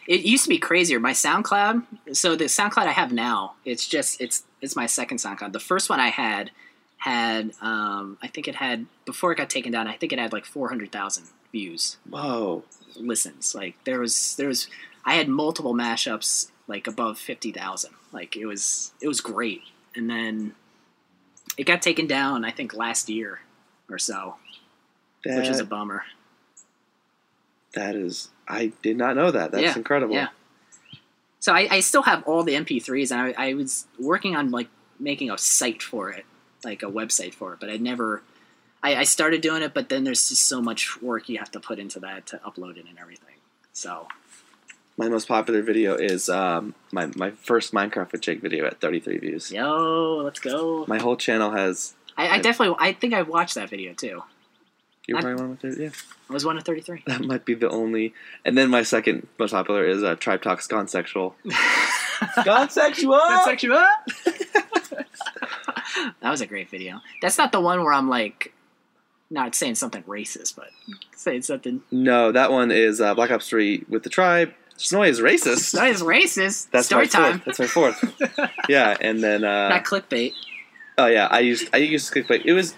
It 0.07 0.21
used 0.21 0.43
to 0.43 0.49
be 0.49 0.57
crazier. 0.57 0.99
My 0.99 1.11
SoundCloud, 1.11 1.83
so 2.13 2.35
the 2.35 2.45
SoundCloud 2.45 2.87
I 2.87 2.91
have 2.91 3.11
now, 3.11 3.53
it's 3.65 3.87
just 3.87 4.19
it's 4.19 4.43
it's 4.61 4.75
my 4.75 4.85
second 4.87 5.17
SoundCloud. 5.17 5.51
The 5.51 5.59
first 5.59 5.89
one 5.89 5.99
I 5.99 6.07
had 6.09 6.51
had 6.97 7.51
um, 7.61 8.17
I 8.23 8.27
think 8.27 8.47
it 8.47 8.55
had 8.55 8.87
before 9.05 9.31
it 9.31 9.37
got 9.37 9.49
taken 9.49 9.71
down. 9.71 9.87
I 9.87 9.95
think 9.95 10.11
it 10.13 10.17
had 10.19 10.33
like 10.33 10.45
four 10.45 10.69
hundred 10.69 10.91
thousand 10.91 11.25
views, 11.51 11.97
Whoa. 12.09 12.63
listens. 12.95 13.53
Like 13.55 13.75
there 13.83 13.99
was 13.99 14.35
there 14.35 14.47
was 14.47 14.67
I 15.05 15.15
had 15.15 15.27
multiple 15.29 15.73
mashups 15.73 16.51
like 16.67 16.87
above 16.87 17.17
fifty 17.19 17.51
thousand. 17.51 17.93
Like 18.11 18.35
it 18.35 18.45
was 18.45 18.91
it 19.01 19.07
was 19.07 19.21
great, 19.21 19.61
and 19.95 20.09
then 20.09 20.55
it 21.57 21.65
got 21.65 21.81
taken 21.81 22.07
down. 22.07 22.45
I 22.45 22.51
think 22.51 22.73
last 22.73 23.09
year 23.09 23.39
or 23.89 23.97
so, 23.97 24.35
That, 25.23 25.37
which 25.37 25.47
is 25.49 25.59
a 25.59 25.65
bummer. 25.65 26.03
that 27.73 27.95
is. 27.95 28.29
I 28.47 28.71
did 28.81 28.97
not 28.97 29.15
know 29.15 29.31
that. 29.31 29.51
That's 29.51 29.63
Yeah, 29.63 29.75
incredible. 29.77 30.15
yeah. 30.15 30.27
So 31.39 31.53
I, 31.53 31.67
I 31.69 31.79
still 31.81 32.01
have 32.03 32.23
all 32.27 32.43
the 32.43 32.53
MP3s, 32.53 33.11
and 33.11 33.33
I, 33.37 33.49
I 33.49 33.53
was 33.53 33.85
working 33.99 34.35
on 34.35 34.51
like 34.51 34.67
making 34.99 35.29
a 35.29 35.37
site 35.37 35.83
for 35.83 36.09
it, 36.09 36.25
like 36.63 36.81
a 36.83 36.87
website 36.87 37.33
for 37.33 37.53
it. 37.53 37.59
But 37.59 37.69
I 37.69 37.77
never, 37.77 38.23
I, 38.83 38.95
I 38.97 39.03
started 39.03 39.41
doing 39.41 39.61
it, 39.63 39.73
but 39.73 39.89
then 39.89 40.03
there's 40.03 40.29
just 40.29 40.45
so 40.45 40.61
much 40.61 41.01
work 41.01 41.29
you 41.29 41.37
have 41.39 41.51
to 41.51 41.59
put 41.59 41.79
into 41.79 41.99
that 42.01 42.25
to 42.27 42.37
upload 42.45 42.77
it 42.77 42.85
and 42.87 42.97
everything. 42.99 43.35
So 43.73 44.07
My 44.97 45.09
most 45.09 45.27
popular 45.27 45.61
video 45.61 45.95
is 45.95 46.29
um, 46.29 46.73
my, 46.91 47.07
my 47.15 47.31
first 47.31 47.73
Minecraft 47.73 48.11
with 48.11 48.21
Jake 48.21 48.41
video 48.41 48.65
at 48.65 48.79
33 48.79 49.17
views. 49.17 49.51
yo, 49.51 50.21
let's 50.23 50.39
go. 50.39 50.85
My 50.87 50.99
whole 50.99 51.17
channel 51.17 51.51
has. 51.51 51.93
I, 52.17 52.27
I 52.29 52.39
definitely, 52.39 52.75
I 52.79 52.93
think 52.93 53.13
I 53.13 53.21
watched 53.23 53.55
that 53.55 53.69
video 53.69 53.93
too. 53.93 54.23
You're 55.07 55.17
I- 55.19 55.21
probably 55.21 55.41
one 55.43 55.57
of 55.61 55.63
my 55.77 55.83
Yeah. 55.83 55.89
I 56.29 56.33
was 56.33 56.43
one 56.43 56.57
of 56.57 56.63
thirty 56.65 56.81
three. 56.81 57.01
That 57.07 57.21
might 57.21 57.45
be 57.45 57.53
the 57.53 57.69
only. 57.69 58.13
And 58.43 58.57
then 58.57 58.69
my 58.69 58.83
second 58.83 59.27
most 59.39 59.51
popular 59.51 59.85
is 59.87 60.03
uh, 60.03 60.15
Tribe 60.15 60.41
Talks 60.41 60.67
Gone 60.67 60.89
Sexual. 60.89 61.35
Gone 62.43 62.69
Sexual. 62.69 63.13
Gone 63.17 63.45
Sexual! 63.45 63.85
that 66.21 66.29
was 66.29 66.41
a 66.41 66.45
great 66.45 66.69
video. 66.69 66.99
That's 67.21 67.37
not 67.37 67.51
the 67.53 67.61
one 67.61 67.83
where 67.83 67.93
I'm 67.93 68.09
like, 68.09 68.53
not 69.29 69.55
saying 69.55 69.75
something 69.75 70.03
racist, 70.03 70.55
but 70.55 70.69
saying 71.15 71.41
something. 71.43 71.81
No, 71.91 72.31
that 72.31 72.51
one 72.51 72.71
is 72.71 73.01
uh, 73.01 73.13
Black 73.13 73.31
Ops 73.31 73.49
3 73.49 73.85
with 73.89 74.03
the 74.03 74.09
Tribe. 74.09 74.53
Snowy 74.77 75.09
is 75.09 75.19
racist. 75.19 75.73
That 75.77 75.89
is 75.89 76.01
racist. 76.01 76.69
That's 76.71 76.85
Story 76.87 77.03
my 77.05 77.07
time. 77.07 77.39
Fourth. 77.39 77.45
That's 77.45 77.59
my 77.59 77.67
fourth. 77.67 78.51
yeah, 78.69 78.95
and 79.01 79.23
then 79.23 79.43
uh, 79.43 79.69
Not 79.69 79.83
clickbait. 79.85 80.33
oh 80.99 81.07
yeah, 81.07 81.27
I 81.31 81.39
used 81.39 81.67
I 81.73 81.77
used 81.77 82.13
clickbait. 82.13 82.45
It 82.45 82.53
was 82.53 82.75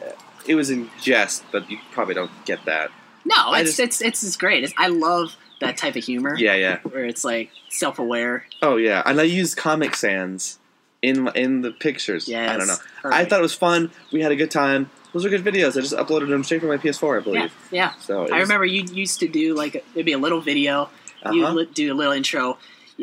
it 0.47 0.55
was 0.55 0.69
in 0.69 0.89
jest, 1.01 1.43
but 1.51 1.69
you 1.69 1.77
probably 1.91 2.15
don't 2.15 2.31
get 2.45 2.63
that. 2.65 2.89
No, 3.25 3.53
it's 3.53 3.75
just- 3.75 3.79
it's 3.81 4.01
it's 4.01 4.23
it's 4.23 4.37
great. 4.37 4.63
It's, 4.63 4.73
I 4.77 4.87
love 4.87 5.35
that 5.59 5.75
type 5.75 5.97
of 5.97 6.03
humor. 6.05 6.35
Yeah, 6.37 6.55
yeah. 6.55 6.79
Where 6.83 7.03
it's 7.03 7.25
like 7.25 7.51
self 7.69 7.99
aware. 7.99 8.45
Oh 8.61 8.77
yeah, 8.77 9.03
and 9.05 9.19
I 9.19 9.23
used 9.23 9.57
Comic 9.57 9.93
Sans 9.95 10.57
in 11.01 11.27
in 11.35 11.61
the 11.61 11.71
pictures. 11.71 12.29
Yes. 12.29 12.49
I 12.49 12.57
don't 12.57 12.67
know. 12.67 12.77
I 13.03 13.25
thought 13.25 13.39
it 13.39 13.43
was 13.43 13.53
fun. 13.53 13.91
We 14.13 14.21
had 14.21 14.31
a 14.31 14.37
good 14.37 14.51
time. 14.51 14.89
Those 15.13 15.25
are 15.25 15.29
good 15.29 15.43
videos. 15.43 15.77
I 15.77 15.81
just 15.81 15.93
uploaded 15.95 16.29
them 16.29 16.43
straight 16.43 16.59
from 16.61 16.69
my 16.69 16.77
PS4, 16.77 17.19
I 17.21 17.23
believe. 17.23 17.53
yeah. 17.71 17.93
So 17.99 18.23
it 18.23 18.31
I 18.31 18.39
remember 18.39 18.65
you 18.65 18.83
used 18.83 19.19
to 19.21 19.27
do 19.27 19.55
like 19.55 19.75
it'd 19.93 20.05
be 20.05 20.13
a 20.13 20.17
little 20.19 20.41
video. 20.41 20.89
You 21.31 21.43
Uh-huh. 21.45 21.55
would 21.55 21.73
do 21.73 21.91
a 21.91 21.95
little 21.95 22.13
intro. 22.13 22.57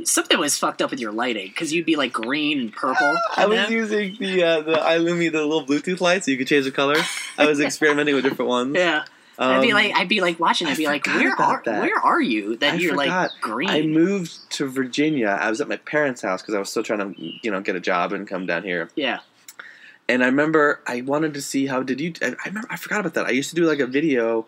Something 0.05 0.39
was 0.39 0.59
fucked 0.59 0.83
up 0.83 0.91
with 0.91 1.01
your 1.01 1.11
lighting 1.13 1.49
because 1.49 1.73
you'd 1.73 1.87
be 1.87 1.97
like 1.97 2.13
green 2.13 2.61
and 2.61 2.73
purple. 2.73 3.17
I 3.37 3.47
was 3.47 3.59
them. 3.59 3.73
using 3.73 4.17
the 4.19 4.43
uh, 4.43 4.61
the 4.61 4.75
iLumi, 4.77 5.33
the 5.33 5.41
little 5.45 5.65
Bluetooth 5.67 6.01
light, 6.03 6.25
so 6.25 6.31
you 6.31 6.37
could 6.37 6.47
change 6.47 6.65
the 6.67 6.71
color. 6.71 6.97
I 7.39 7.47
was 7.47 7.61
experimenting 7.69 8.15
with 8.15 8.25
different 8.25 8.49
ones. 8.51 8.77
Yeah, 8.77 9.05
I'd 9.39 9.63
be 9.63 9.73
Um, 9.73 9.75
like, 9.75 9.97
I'd 9.97 10.09
be 10.09 10.21
like 10.21 10.39
watching. 10.39 10.67
I'd 10.69 10.73
I 10.73 10.77
be 10.77 10.87
like, 10.87 11.07
where 11.07 11.35
are, 11.41 11.63
that. 11.65 11.81
where 11.81 11.99
are 11.99 12.21
you? 12.21 12.57
That 12.57 12.75
I 12.75 12.77
you're 12.77 12.93
forgot. 12.93 13.31
like 13.33 13.41
green. 13.41 13.71
I 13.71 13.83
moved 13.83 14.51
to 14.53 14.67
Virginia. 14.69 15.29
I 15.41 15.49
was 15.49 15.63
at 15.63 15.69
my 15.69 15.77
parents' 15.77 16.21
house 16.21 16.43
because 16.43 16.55
I 16.55 16.59
was 16.59 16.69
still 16.69 16.83
trying 16.83 17.15
to, 17.15 17.23
you 17.43 17.51
know, 17.51 17.61
get 17.63 17.75
a 17.75 17.81
job 17.81 18.13
and 18.13 18.29
come 18.29 18.45
down 18.45 18.65
here. 18.65 18.91
yeah, 18.97 19.21
And 20.09 20.23
I 20.23 20.27
remember 20.27 20.81
I 20.87 21.01
wanted 21.01 21.35
to 21.35 21.43
see 21.43 21.67
how 21.67 21.83
did 21.83 22.01
you? 22.01 22.13
I, 22.23 22.27
I 22.27 22.49
remember 22.49 22.69
I 22.71 22.77
forgot 22.77 23.01
about 23.01 23.15
that. 23.15 23.27
I 23.27 23.31
used 23.31 23.51
to 23.51 23.57
do 23.57 23.67
like 23.67 23.81
a 23.81 23.87
video 23.87 24.47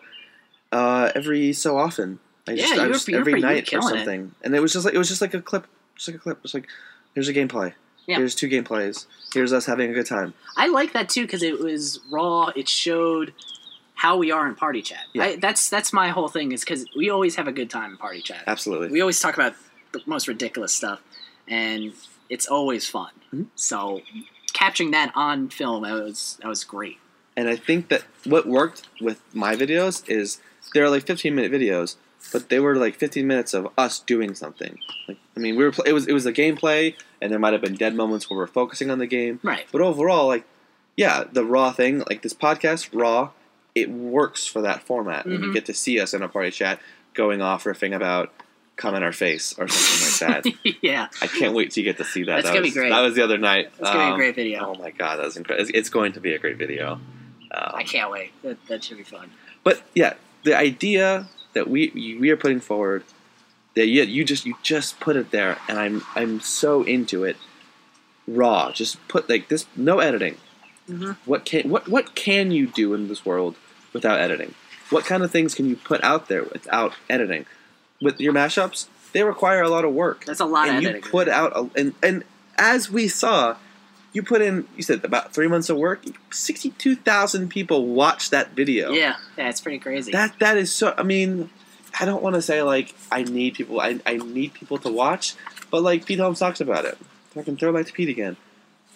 uh, 0.71 1.11
every 1.15 1.51
so 1.53 1.77
often. 1.77 2.19
I 2.47 2.51
Yeah, 2.51 2.61
just, 2.63 2.75
you 2.75 2.81
were- 2.81 2.87
just 2.93 3.07
you 3.07 3.15
were 3.15 3.19
every 3.21 3.33
pretty- 3.33 3.47
night 3.47 3.63
or 3.63 3.65
killing 3.65 3.95
it. 3.95 3.97
something. 3.99 4.35
And 4.43 4.55
it 4.55 4.61
was 4.61 4.71
just 4.73 4.85
like 4.85 4.93
it 4.93 4.97
was 4.97 5.09
just 5.09 5.21
like 5.21 5.33
a 5.33 5.41
clip, 5.41 5.67
just 5.95 6.07
like 6.07 6.15
a 6.15 6.19
clip. 6.19 6.39
It's 6.43 6.53
like 6.53 6.67
here's 7.13 7.27
a 7.27 7.33
gameplay. 7.33 7.73
Yeah. 8.07 8.17
Here's 8.17 8.33
two 8.33 8.47
gameplays. 8.49 9.05
Here's 9.33 9.53
us 9.53 9.65
having 9.67 9.91
a 9.91 9.93
good 9.93 10.07
time. 10.07 10.33
I 10.57 10.67
like 10.67 10.93
that 10.93 11.09
too 11.09 11.23
because 11.23 11.43
it 11.43 11.59
was 11.59 11.99
raw. 12.09 12.51
It 12.55 12.67
showed 12.69 13.33
how 13.95 14.17
we 14.17 14.31
are 14.31 14.47
in 14.47 14.55
party 14.55 14.81
chat. 14.81 15.01
Yeah. 15.13 15.23
I, 15.23 15.35
that's 15.35 15.69
that's 15.69 15.91
my 15.91 16.07
whole 16.09 16.29
thing 16.29 16.53
is 16.53 16.61
because 16.61 16.85
we 16.95 17.09
always 17.09 17.35
have 17.35 17.47
a 17.47 17.51
good 17.51 17.69
time 17.69 17.91
in 17.91 17.97
party 17.97 18.21
chat. 18.21 18.43
Absolutely. 18.47 18.89
We 18.89 19.01
always 19.01 19.19
talk 19.19 19.35
about 19.35 19.53
the 19.91 20.01
most 20.05 20.27
ridiculous 20.29 20.73
stuff, 20.73 21.01
and 21.47 21.91
it's 22.29 22.47
always 22.47 22.87
fun. 22.89 23.11
Mhm. 23.33 23.47
So 23.55 24.01
capturing 24.59 24.91
that 24.91 25.11
on 25.15 25.49
film, 25.49 25.83
that 25.83 25.93
was 25.93 26.37
that 26.41 26.47
was 26.47 26.63
great. 26.63 26.97
And 27.37 27.47
I 27.47 27.55
think 27.55 27.87
that 27.89 28.03
what 28.25 28.45
worked 28.47 28.87
with 28.99 29.21
my 29.33 29.55
videos 29.55 30.07
is 30.09 30.41
they're 30.73 30.89
like 30.89 31.05
15 31.05 31.33
minute 31.33 31.51
videos, 31.51 31.95
but 32.33 32.49
they 32.49 32.59
were 32.59 32.75
like 32.75 32.95
15 32.95 33.25
minutes 33.25 33.53
of 33.53 33.67
us 33.77 33.99
doing 33.99 34.35
something. 34.35 34.77
Like 35.07 35.17
I 35.37 35.39
mean, 35.39 35.55
we 35.55 35.63
were 35.63 35.73
it 35.85 35.93
was 35.93 36.07
it 36.07 36.13
was 36.13 36.25
a 36.25 36.33
gameplay, 36.33 36.95
and 37.21 37.31
there 37.31 37.39
might 37.39 37.53
have 37.53 37.61
been 37.61 37.75
dead 37.75 37.95
moments 37.95 38.29
where 38.29 38.37
we're 38.37 38.47
focusing 38.47 38.91
on 38.91 38.99
the 38.99 39.07
game. 39.07 39.39
Right. 39.43 39.65
But 39.71 39.81
overall, 39.81 40.27
like 40.27 40.45
yeah, 40.97 41.23
the 41.31 41.45
raw 41.45 41.71
thing, 41.71 42.03
like 42.09 42.21
this 42.23 42.33
podcast, 42.33 42.89
raw, 42.91 43.29
it 43.73 43.89
works 43.89 44.45
for 44.45 44.61
that 44.61 44.83
format. 44.83 45.25
And 45.25 45.41
you 45.41 45.49
Mhm. 45.49 45.53
get 45.53 45.65
to 45.67 45.73
see 45.73 45.97
us 45.99 46.13
in 46.13 46.21
a 46.21 46.27
party 46.27 46.51
chat 46.51 46.81
going 47.13 47.41
off 47.41 47.63
riffing 47.63 47.95
about 47.95 48.33
come 48.79 48.95
in 48.95 49.03
our 49.03 49.11
face 49.11 49.53
or 49.59 49.67
something 49.67 50.29
like 50.29 50.43
that. 50.43 50.75
yeah, 50.81 51.07
I 51.21 51.27
can't 51.27 51.53
wait 51.53 51.71
to 51.71 51.83
get 51.83 51.97
to 51.97 52.03
see 52.05 52.23
that. 52.23 52.35
That's 52.37 52.47
that 52.47 52.53
gonna 52.53 52.61
be 52.61 52.69
was, 52.69 52.73
great. 52.73 52.89
That 52.89 53.01
was 53.01 53.13
the 53.13 53.23
other 53.23 53.37
night. 53.37 53.67
it's 53.67 53.79
gonna 53.79 53.99
be 53.99 54.03
a 54.05 54.11
Um, 54.11 54.17
great 54.17 54.35
video. 54.35 54.65
Oh 54.65 54.75
my 54.81 54.91
god, 54.91 55.17
that 55.17 55.25
was 55.25 55.37
incredible! 55.37 55.69
It's, 55.73 55.89
going 55.89 56.13
to 56.13 56.21
be 56.21 56.33
a 56.33 56.39
great 56.39 56.57
video. 56.57 56.93
Um, 56.93 57.01
I 57.51 57.83
can't 57.83 58.09
wait. 58.09 58.31
That, 58.43 58.57
that 58.67 58.83
should 58.83 58.97
be 58.97 59.03
fun. 59.03 59.31
but 59.63 59.83
yeah, 59.93 60.13
the 60.43 60.55
idea 60.55 61.27
that 61.53 61.69
we 61.69 62.17
we 62.19 62.29
are 62.29 62.37
putting 62.37 62.59
forward, 62.59 63.03
that 63.75 63.87
you, 63.87 64.03
you 64.03 64.23
just 64.23 64.45
you 64.45 64.55
just 64.63 64.99
put 64.99 65.15
it 65.15 65.31
there, 65.31 65.57
and 65.67 65.77
I'm 65.77 66.03
I'm 66.15 66.39
so 66.39 66.83
into 66.83 67.23
it. 67.23 67.37
Raw, 68.27 68.71
just 68.71 69.05
put 69.07 69.27
like 69.27 69.49
this, 69.49 69.65
no 69.75 69.99
editing. 69.99 70.37
Mhm. 70.87 71.17
What 71.25 71.45
can 71.45 71.69
what 71.69 71.87
what 71.89 72.15
can 72.15 72.51
you 72.51 72.67
do 72.67 72.93
in 72.93 73.07
this 73.07 73.25
world 73.25 73.55
without 73.93 74.19
editing? 74.19 74.53
What 74.89 75.05
kind 75.05 75.23
of 75.23 75.31
things 75.31 75.53
can 75.53 75.67
you 75.67 75.75
put 75.75 76.03
out 76.03 76.27
there 76.29 76.43
without 76.43 76.93
editing? 77.09 77.45
With 78.01 78.19
your 78.21 78.33
mashups, 78.33 78.87
they 79.11 79.23
require 79.23 79.61
a 79.61 79.69
lot 79.69 79.83
of 79.85 79.93
work 79.93 80.23
That's 80.25 80.39
a 80.39 80.45
lot 80.45 80.69
and 80.69 80.77
of 80.85 80.95
you 80.95 81.01
put 81.01 81.27
out 81.27 81.51
a, 81.55 81.69
and 81.79 81.93
and 82.01 82.23
as 82.57 82.89
we 82.89 83.07
saw, 83.07 83.55
you 84.13 84.23
put 84.23 84.41
in 84.41 84.67
you 84.77 84.83
said 84.83 85.03
about 85.03 85.33
three 85.33 85.47
months 85.47 85.69
of 85.69 85.77
work. 85.77 86.03
Sixty 86.31 86.69
two 86.71 86.95
thousand 86.95 87.49
people 87.49 87.85
watched 87.87 88.31
that 88.31 88.51
video. 88.51 88.91
yeah, 88.91 89.15
yeah, 89.37 89.49
it's 89.49 89.61
pretty 89.61 89.79
crazy. 89.79 90.11
that 90.13 90.37
that 90.39 90.57
is 90.57 90.73
so. 90.73 90.93
I 90.97 91.03
mean, 91.03 91.49
I 91.99 92.05
don't 92.05 92.23
want 92.23 92.35
to 92.35 92.41
say 92.41 92.61
like 92.61 92.95
I 93.11 93.23
need 93.23 93.53
people. 93.55 93.81
I 93.81 93.99
I 94.05 94.17
need 94.17 94.53
people 94.53 94.77
to 94.79 94.89
watch, 94.91 95.35
but 95.69 95.81
like 95.83 96.05
Pete 96.05 96.19
Holmes 96.19 96.39
talks 96.39 96.61
about 96.61 96.85
it. 96.85 96.97
I 97.35 97.43
can 97.43 97.57
throw 97.57 97.71
back 97.73 97.85
to 97.87 97.93
Pete 97.93 98.09
again. 98.09 98.37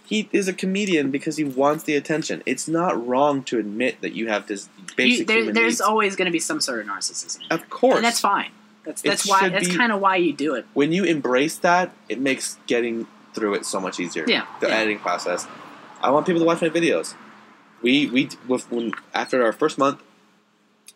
He 0.06 0.28
is 0.34 0.48
a 0.48 0.54
comedian 0.54 1.12
because 1.12 1.38
he 1.38 1.44
wants 1.46 1.84
the 1.86 1.96
attention. 1.96 2.44
It's 2.46 2.68
not 2.68 3.06
wrong 3.08 3.42
to 3.46 3.58
admit 3.58 4.02
that 4.02 4.14
you 4.14 4.28
have 4.30 4.48
this 4.48 4.68
You- 4.78 4.96
basic 4.96 5.28
there, 5.28 5.38
human 5.38 5.54
there's 5.56 5.74
needs. 5.74 5.82
always 5.82 6.16
going 6.16 6.26
to 6.26 6.32
be 6.32 6.40
some 6.40 6.60
sort 6.62 6.80
of 6.82 6.88
narcissism, 6.88 7.40
of 7.52 7.70
course, 7.70 7.96
and 7.98 8.06
that's 8.06 8.20
fine. 8.20 8.52
That's 8.86 9.02
It 9.04 9.08
that's 9.08 9.28
why 9.28 9.50
that's 9.50 9.76
kind 9.76 9.92
of 9.92 10.00
why 10.02 10.18
you 10.18 10.34
do 10.34 10.56
it. 10.56 10.66
when 10.74 10.92
you 10.92 11.04
embrace 11.04 11.58
that, 11.60 11.94
it 12.10 12.20
makes 12.20 12.58
getting 12.68 13.08
through 13.34 13.54
it 13.56 13.66
so 13.66 13.80
much 13.80 14.00
easier. 14.00 14.26
Yeah, 14.28 14.46
The 14.60 14.68
yeah. 14.68 14.76
editing 14.76 15.00
process. 15.00 15.48
I 16.02 16.12
want 16.12 16.26
people 16.26 16.42
to 16.42 16.46
watch 16.46 16.62
my 16.62 16.70
videos. 16.70 17.16
We 17.82 18.08
we 18.08 18.26
when 18.70 18.92
after 19.14 19.44
our 19.44 19.54
first 19.54 19.78
month, 19.78 20.02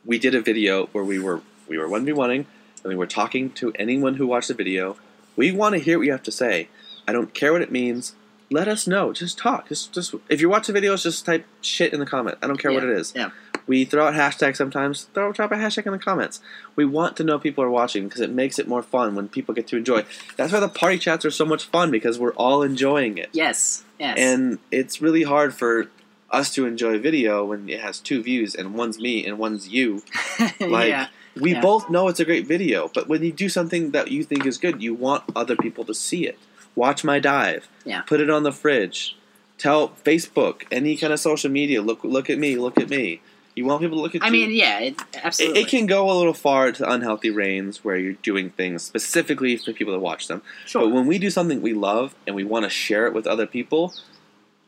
we 0.06 0.20
did 0.20 0.36
a 0.36 0.42
video 0.42 0.88
where 0.88 1.04
we 1.04 1.20
were 1.20 1.42
we 1.68 1.78
were 1.78 1.88
one 1.88 2.06
v 2.06 2.12
oneing 2.12 2.46
and 2.84 2.86
we 2.86 2.96
were 2.96 3.08
talking 3.08 3.50
to 3.52 3.72
anyone 3.76 4.16
who 4.16 4.28
watched 4.28 4.48
the 4.50 4.54
video. 4.54 4.98
We 5.36 5.52
want 5.52 5.74
to 5.76 5.80
hear 5.80 5.98
what 5.98 6.06
you 6.06 6.12
have 6.12 6.24
to 6.24 6.32
say. 6.32 6.70
I 7.08 7.14
don't 7.14 7.34
care 7.34 7.52
what 7.54 7.62
it 7.62 7.72
means. 7.72 8.16
Let 8.50 8.68
us 8.68 8.88
know. 8.88 9.12
Just 9.14 9.38
talk. 9.38 9.70
Just 9.70 9.94
just 9.94 10.14
if 10.30 10.40
you 10.42 10.50
watch 10.50 10.68
the 10.68 10.74
videos, 10.74 11.04
just 11.04 11.26
type 11.26 11.46
shit 11.62 11.94
in 11.94 12.00
the 12.00 12.06
comment. 12.06 12.38
I 12.42 12.48
don't 12.48 12.58
care 12.58 12.72
what 12.72 12.84
it 12.84 12.90
is. 12.90 13.14
yeah. 13.16 13.32
We 13.68 13.86
throw 13.86 14.08
out 14.08 14.14
hashtags 14.14 14.56
sometimes. 14.56 15.04
Throw 15.14 15.32
drop 15.34 15.52
a 15.52 15.56
hashtag 15.56 15.86
in 15.86 15.92
the 15.92 16.00
comments. 16.00 16.40
We 16.76 16.86
want 16.86 17.18
to 17.18 17.24
know 17.24 17.38
people 17.38 17.64
are 17.64 17.70
watching 17.70 18.06
because 18.06 18.22
it 18.22 18.32
makes 18.32 18.58
it 18.58 18.68
more 18.68 18.82
fun 18.82 19.16
when 19.16 19.28
people 19.28 19.54
get 19.54 19.68
to 19.68 19.78
enjoy. 19.78 20.06
That's 20.38 20.54
why 20.54 20.60
the 20.60 20.70
party 20.70 20.98
chats 20.98 21.26
are 21.26 21.32
so 21.32 21.46
much 21.46 21.66
fun 21.66 21.92
because 21.92 22.18
we're 22.18 22.34
all 22.34 22.64
enjoying 22.64 23.18
it. 23.18 23.30
Yes. 23.34 23.84
Yes. 24.00 24.18
And 24.18 24.60
it's 24.72 25.02
really 25.02 25.24
hard 25.24 25.54
for 25.54 25.88
us 26.30 26.54
to 26.54 26.66
enjoy 26.66 27.00
video 27.00 27.46
when 27.46 27.70
it 27.70 27.80
has 27.80 28.00
two 28.00 28.22
views 28.22 28.56
and 28.56 28.74
one's 28.74 29.00
me 29.00 29.26
and 29.26 29.38
one's 29.38 29.68
you. 29.68 30.04
Like 30.60 30.90
yeah. 30.90 31.08
we 31.36 31.54
yeah. 31.54 31.62
both 31.62 31.90
know 31.90 32.08
it's 32.08 32.20
a 32.20 32.26
great 32.26 32.48
video, 32.48 32.90
but 32.94 33.08
when 33.08 33.24
you 33.24 33.32
do 33.32 33.50
something 33.50 33.92
that 33.92 34.12
you 34.12 34.24
think 34.24 34.46
is 34.46 34.58
good, 34.58 34.82
you 34.82 34.94
want 34.94 35.24
other 35.36 35.56
people 35.56 35.86
to 35.86 35.94
see 35.94 36.28
it. 36.28 36.38
Watch 36.76 37.04
my 37.04 37.20
dive. 37.20 37.68
Yeah. 37.86 38.02
Put 38.02 38.22
it 38.22 38.30
on 38.30 38.44
the 38.44 38.52
fridge. 38.52 39.18
Tell 39.58 39.90
Facebook, 39.90 40.64
any 40.72 40.96
kind 40.96 41.12
of 41.12 41.20
social 41.20 41.50
media, 41.50 41.82
look 41.82 42.04
look 42.04 42.30
at 42.30 42.38
me, 42.38 42.56
look 42.58 42.80
at 42.80 42.90
me. 42.90 43.22
You 43.58 43.66
want 43.66 43.82
people 43.82 43.98
to 43.98 44.02
look 44.04 44.14
at 44.14 44.22
I 44.22 44.28
you. 44.28 44.32
mean, 44.32 44.52
yeah, 44.52 44.78
it, 44.78 45.02
it, 45.14 45.26
absolutely. 45.26 45.62
it 45.62 45.68
can 45.68 45.88
go 45.88 46.12
a 46.12 46.14
little 46.14 46.36
far 46.36 46.72
to 46.74 46.88
unhealthy 46.92 47.32
reigns 47.32 47.84
where 47.84 47.98
you're 47.98 48.14
doing 48.14 48.52
things 48.52 48.84
specifically 48.84 49.58
for 49.58 49.74
people 49.74 49.94
to 49.94 50.00
watch 50.00 50.28
them. 50.28 50.44
Sure. 50.68 50.84
But 50.84 50.94
when 50.94 51.08
we 51.08 51.18
do 51.18 51.32
something 51.32 51.64
we 51.64 51.74
love 51.74 52.14
and 52.28 52.36
we 52.36 52.44
want 52.44 52.66
to 52.66 52.70
share 52.70 53.08
it 53.08 53.14
with 53.14 53.26
other 53.26 53.48
people, 53.48 53.96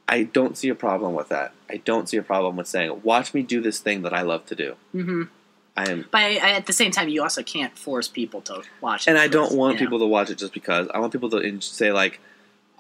I 0.08 0.24
don't 0.24 0.58
see 0.58 0.70
a 0.70 0.76
problem 0.76 1.14
with 1.14 1.30
that. 1.30 1.54
I 1.70 1.78
don't 1.78 2.10
see 2.10 2.18
a 2.18 2.24
problem 2.24 2.56
with 2.56 2.66
saying, 2.66 3.02
"Watch 3.04 3.32
me 3.32 3.44
do 3.44 3.62
this 3.62 3.78
thing 3.78 4.02
that 4.02 4.14
I 4.14 4.24
love 4.24 4.48
to 4.48 4.56
do." 4.56 4.76
Mm-hmm. 4.96 5.24
I 5.78 5.92
am, 5.92 6.06
But 6.10 6.22
I, 6.22 6.30
I, 6.38 6.52
at 6.54 6.66
the 6.66 6.74
same 6.74 6.90
time, 6.90 7.10
you 7.10 7.22
also 7.22 7.44
can't 7.44 7.78
force 7.78 8.08
people 8.08 8.42
to 8.42 8.64
watch. 8.82 9.08
it 9.08 9.12
and 9.12 9.20
I 9.20 9.28
don't 9.28 9.54
want 9.56 9.76
you 9.76 9.82
know? 9.82 9.86
people 9.86 10.00
to 10.00 10.08
watch 10.08 10.32
it 10.32 10.40
just 10.40 10.52
because. 10.52 10.88
I 10.96 10.98
want 10.98 11.14
people 11.14 11.30
to 11.30 11.62
say 11.62 11.92
like, 11.92 12.20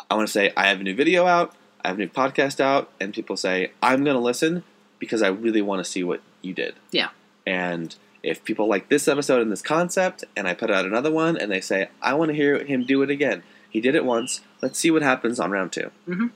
I 0.09 0.15
want 0.15 0.27
to 0.27 0.31
say 0.31 0.51
I 0.57 0.69
have 0.69 0.79
a 0.79 0.83
new 0.83 0.95
video 0.95 1.27
out, 1.27 1.53
I 1.85 1.89
have 1.89 1.97
a 1.97 1.99
new 1.99 2.09
podcast 2.09 2.59
out, 2.59 2.89
and 2.99 3.13
people 3.13 3.37
say 3.37 3.73
I'm 3.83 4.03
going 4.03 4.15
to 4.15 4.19
listen 4.21 4.63
because 4.99 5.21
I 5.21 5.29
really 5.29 5.61
want 5.61 5.83
to 5.83 5.89
see 5.89 6.03
what 6.03 6.21
you 6.41 6.53
did. 6.53 6.75
Yeah. 6.91 7.09
And 7.47 7.95
if 8.21 8.43
people 8.43 8.67
like 8.67 8.89
this 8.89 9.07
episode 9.07 9.41
and 9.41 9.51
this 9.51 9.61
concept, 9.61 10.23
and 10.35 10.47
I 10.47 10.53
put 10.53 10.69
out 10.69 10.85
another 10.85 11.11
one, 11.11 11.37
and 11.37 11.51
they 11.51 11.61
say 11.61 11.89
I 12.01 12.13
want 12.13 12.29
to 12.29 12.35
hear 12.35 12.63
him 12.63 12.85
do 12.85 13.01
it 13.01 13.09
again. 13.09 13.43
He 13.69 13.81
did 13.81 13.95
it 13.95 14.03
once. 14.05 14.41
Let's 14.61 14.79
see 14.79 14.91
what 14.91 15.01
happens 15.01 15.39
on 15.39 15.51
round 15.51 15.71
2 15.71 15.91
Mhm. 16.07 16.31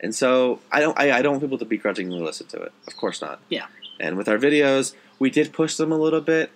And 0.00 0.14
so 0.14 0.60
I 0.70 0.80
don't. 0.80 0.98
I, 0.98 1.18
I 1.18 1.22
don't 1.22 1.32
want 1.32 1.42
people 1.42 1.58
to 1.58 1.64
begrudgingly 1.64 2.20
listen 2.20 2.46
to 2.48 2.60
it. 2.62 2.72
Of 2.86 2.96
course 2.96 3.20
not. 3.22 3.40
Yeah. 3.48 3.66
And 3.98 4.16
with 4.16 4.28
our 4.28 4.38
videos, 4.38 4.94
we 5.18 5.30
did 5.30 5.52
push 5.52 5.76
them 5.76 5.90
a 5.90 5.96
little 5.96 6.20
bit, 6.20 6.50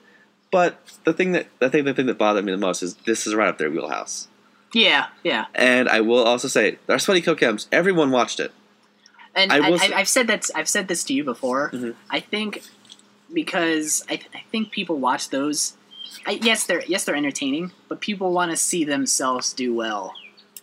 but 0.51 0.78
the 1.05 1.12
thing 1.15 1.32
that 1.32 1.47
the 1.59 1.70
thing 1.70 1.85
the 1.85 1.95
thing 1.95 2.07
that 2.07 2.19
bothered 2.19 2.45
me 2.45 2.53
the 2.53 2.59
most 2.59 2.82
is 2.82 2.95
this 3.07 3.27
is 3.27 3.35
right 3.35 3.49
up 3.49 3.57
their 3.59 3.70
wheelhouse. 3.70 4.28
Yeah, 4.73 5.07
yeah. 5.24 5.47
And 5.55 5.89
I 5.89 6.01
will 6.01 6.23
also 6.23 6.47
say, 6.49 6.78
our 6.89 6.99
sweaty 6.99 7.23
cokems, 7.23 7.66
everyone 7.73 8.11
watched 8.12 8.39
it. 8.39 8.53
And 9.35 9.52
I 9.52 9.59
I, 9.70 9.93
I've 9.97 10.09
said 10.09 10.27
that 10.27 10.48
I've 10.55 10.69
said 10.69 10.89
this 10.89 11.05
to 11.05 11.15
you 11.15 11.24
before. 11.24 11.70
Mhm. 11.70 11.94
I 12.11 12.20
think 12.20 12.62
because 13.32 14.05
I, 14.09 14.15
I 14.35 14.43
think 14.51 14.70
people 14.70 14.98
watch 14.98 15.31
those. 15.31 15.74
I, 16.27 16.32
yes, 16.43 16.66
they're 16.66 16.85
yes 16.86 17.05
they're 17.05 17.15
entertaining, 17.16 17.73
but 17.89 18.01
people 18.01 18.32
want 18.32 18.51
to 18.51 18.57
see 18.57 18.85
themselves 18.85 19.52
do 19.52 19.74
well. 19.74 20.15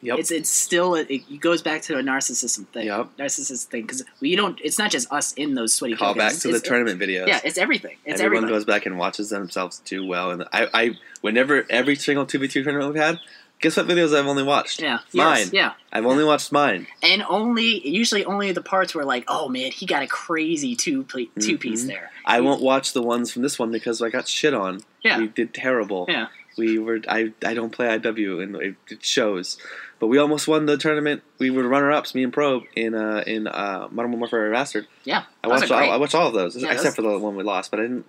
Yep. 0.01 0.19
It's 0.19 0.31
it's 0.31 0.49
still 0.49 0.93
it, 0.95 1.07
it 1.09 1.39
goes 1.39 1.61
back 1.63 1.81
to 1.83 1.97
a 1.97 2.01
narcissism 2.03 2.67
thing. 2.67 2.85
Yep. 2.87 3.17
Narcissist 3.17 3.63
thing 3.65 3.81
because 3.83 4.03
we 4.19 4.35
don't. 4.35 4.59
It's 4.63 4.77
not 4.77 4.91
just 4.91 5.11
us 5.11 5.33
in 5.33 5.55
those 5.55 5.73
sweaty 5.73 5.95
Call 5.95 6.13
back 6.13 6.33
to 6.33 6.49
the 6.49 6.55
It's- 6.55 6.61
tournament 6.61 6.99
videos. 6.99 7.27
Yeah, 7.27 7.39
it's 7.43 7.57
everything. 7.57 7.97
It's 8.05 8.21
Everyone 8.21 8.43
everything. 8.43 8.55
goes 8.59 8.65
back 8.65 8.85
and 8.85 8.97
watches 8.99 9.29
themselves 9.31 9.79
do 9.85 10.05
well. 10.05 10.31
And 10.31 10.43
I, 10.53 10.67
I, 10.73 10.91
whenever 11.21 11.65
every 11.69 11.95
single 11.95 12.25
two 12.27 12.37
v 12.37 12.47
two 12.47 12.63
tournament 12.63 12.93
we've 12.93 13.01
had, 13.01 13.19
guess 13.59 13.77
what 13.77 13.87
videos 13.87 14.17
I've 14.17 14.27
only 14.27 14.43
watched? 14.43 14.81
yeah, 14.81 14.99
mine. 15.13 15.37
yes, 15.39 15.53
yeah, 15.53 15.73
I've 15.91 16.05
only 16.05 16.23
watched 16.23 16.51
mine. 16.51 16.87
and 17.03 17.23
only 17.27 17.87
usually 17.87 18.23
only 18.25 18.51
the 18.51 18.61
parts 18.61 18.93
where 18.95 19.05
like, 19.05 19.23
oh 19.27 19.49
man, 19.49 19.71
he 19.71 19.85
got 19.85 20.03
a 20.03 20.07
crazy 20.07 20.75
two 20.75 21.03
ple- 21.03 21.25
two 21.39 21.57
piece 21.57 21.83
Mhm. 21.83 21.87
there. 21.87 22.11
I 22.25 22.41
won't 22.41 22.61
watch 22.61 22.93
the 22.93 23.01
ones 23.01 23.31
from 23.31 23.41
this 23.41 23.57
one 23.57 23.71
because 23.71 24.01
I 24.01 24.09
got 24.09 24.27
shit 24.27 24.53
on. 24.53 24.81
Yeah. 25.03 25.19
we 25.19 25.27
did 25.27 25.53
terrible. 25.53 26.05
Yeah. 26.09 26.27
we 26.57 26.79
were. 26.79 26.99
I, 27.07 27.33
I 27.45 27.53
don't 27.53 27.71
play 27.71 27.87
IW, 27.99 28.41
and 28.41 28.55
it, 28.55 28.75
shows. 29.03 29.57
But 29.99 30.07
we 30.07 30.17
almost 30.17 30.47
won 30.47 30.65
the 30.65 30.75
tournament. 30.77 31.21
We 31.39 31.49
were 31.49 31.67
runner 31.67 31.91
ups, 31.91 32.13
me 32.15 32.23
and 32.23 32.33
Probe 32.33 32.63
in 32.75 32.93
uh, 32.95 33.23
in 33.27 33.47
uh, 33.47 33.87
Modern 33.91 34.11
Warfare 34.19 34.51
Remastered. 34.51 34.85
Yeah, 35.03 35.23
I 35.43 35.47
watched 35.47 35.71
all. 35.71 35.77
I 35.91 35.97
watched 35.97 36.15
all 36.15 36.27
of 36.27 36.33
those 36.33 36.55
Yeah, 36.55 36.69
except 36.71 36.83
those- 36.83 36.95
for 36.95 37.01
the 37.03 37.19
one 37.19 37.35
we 37.35 37.43
lost, 37.43 37.69
but 37.71 37.79
I 37.79 37.83
didn't. 37.83 38.05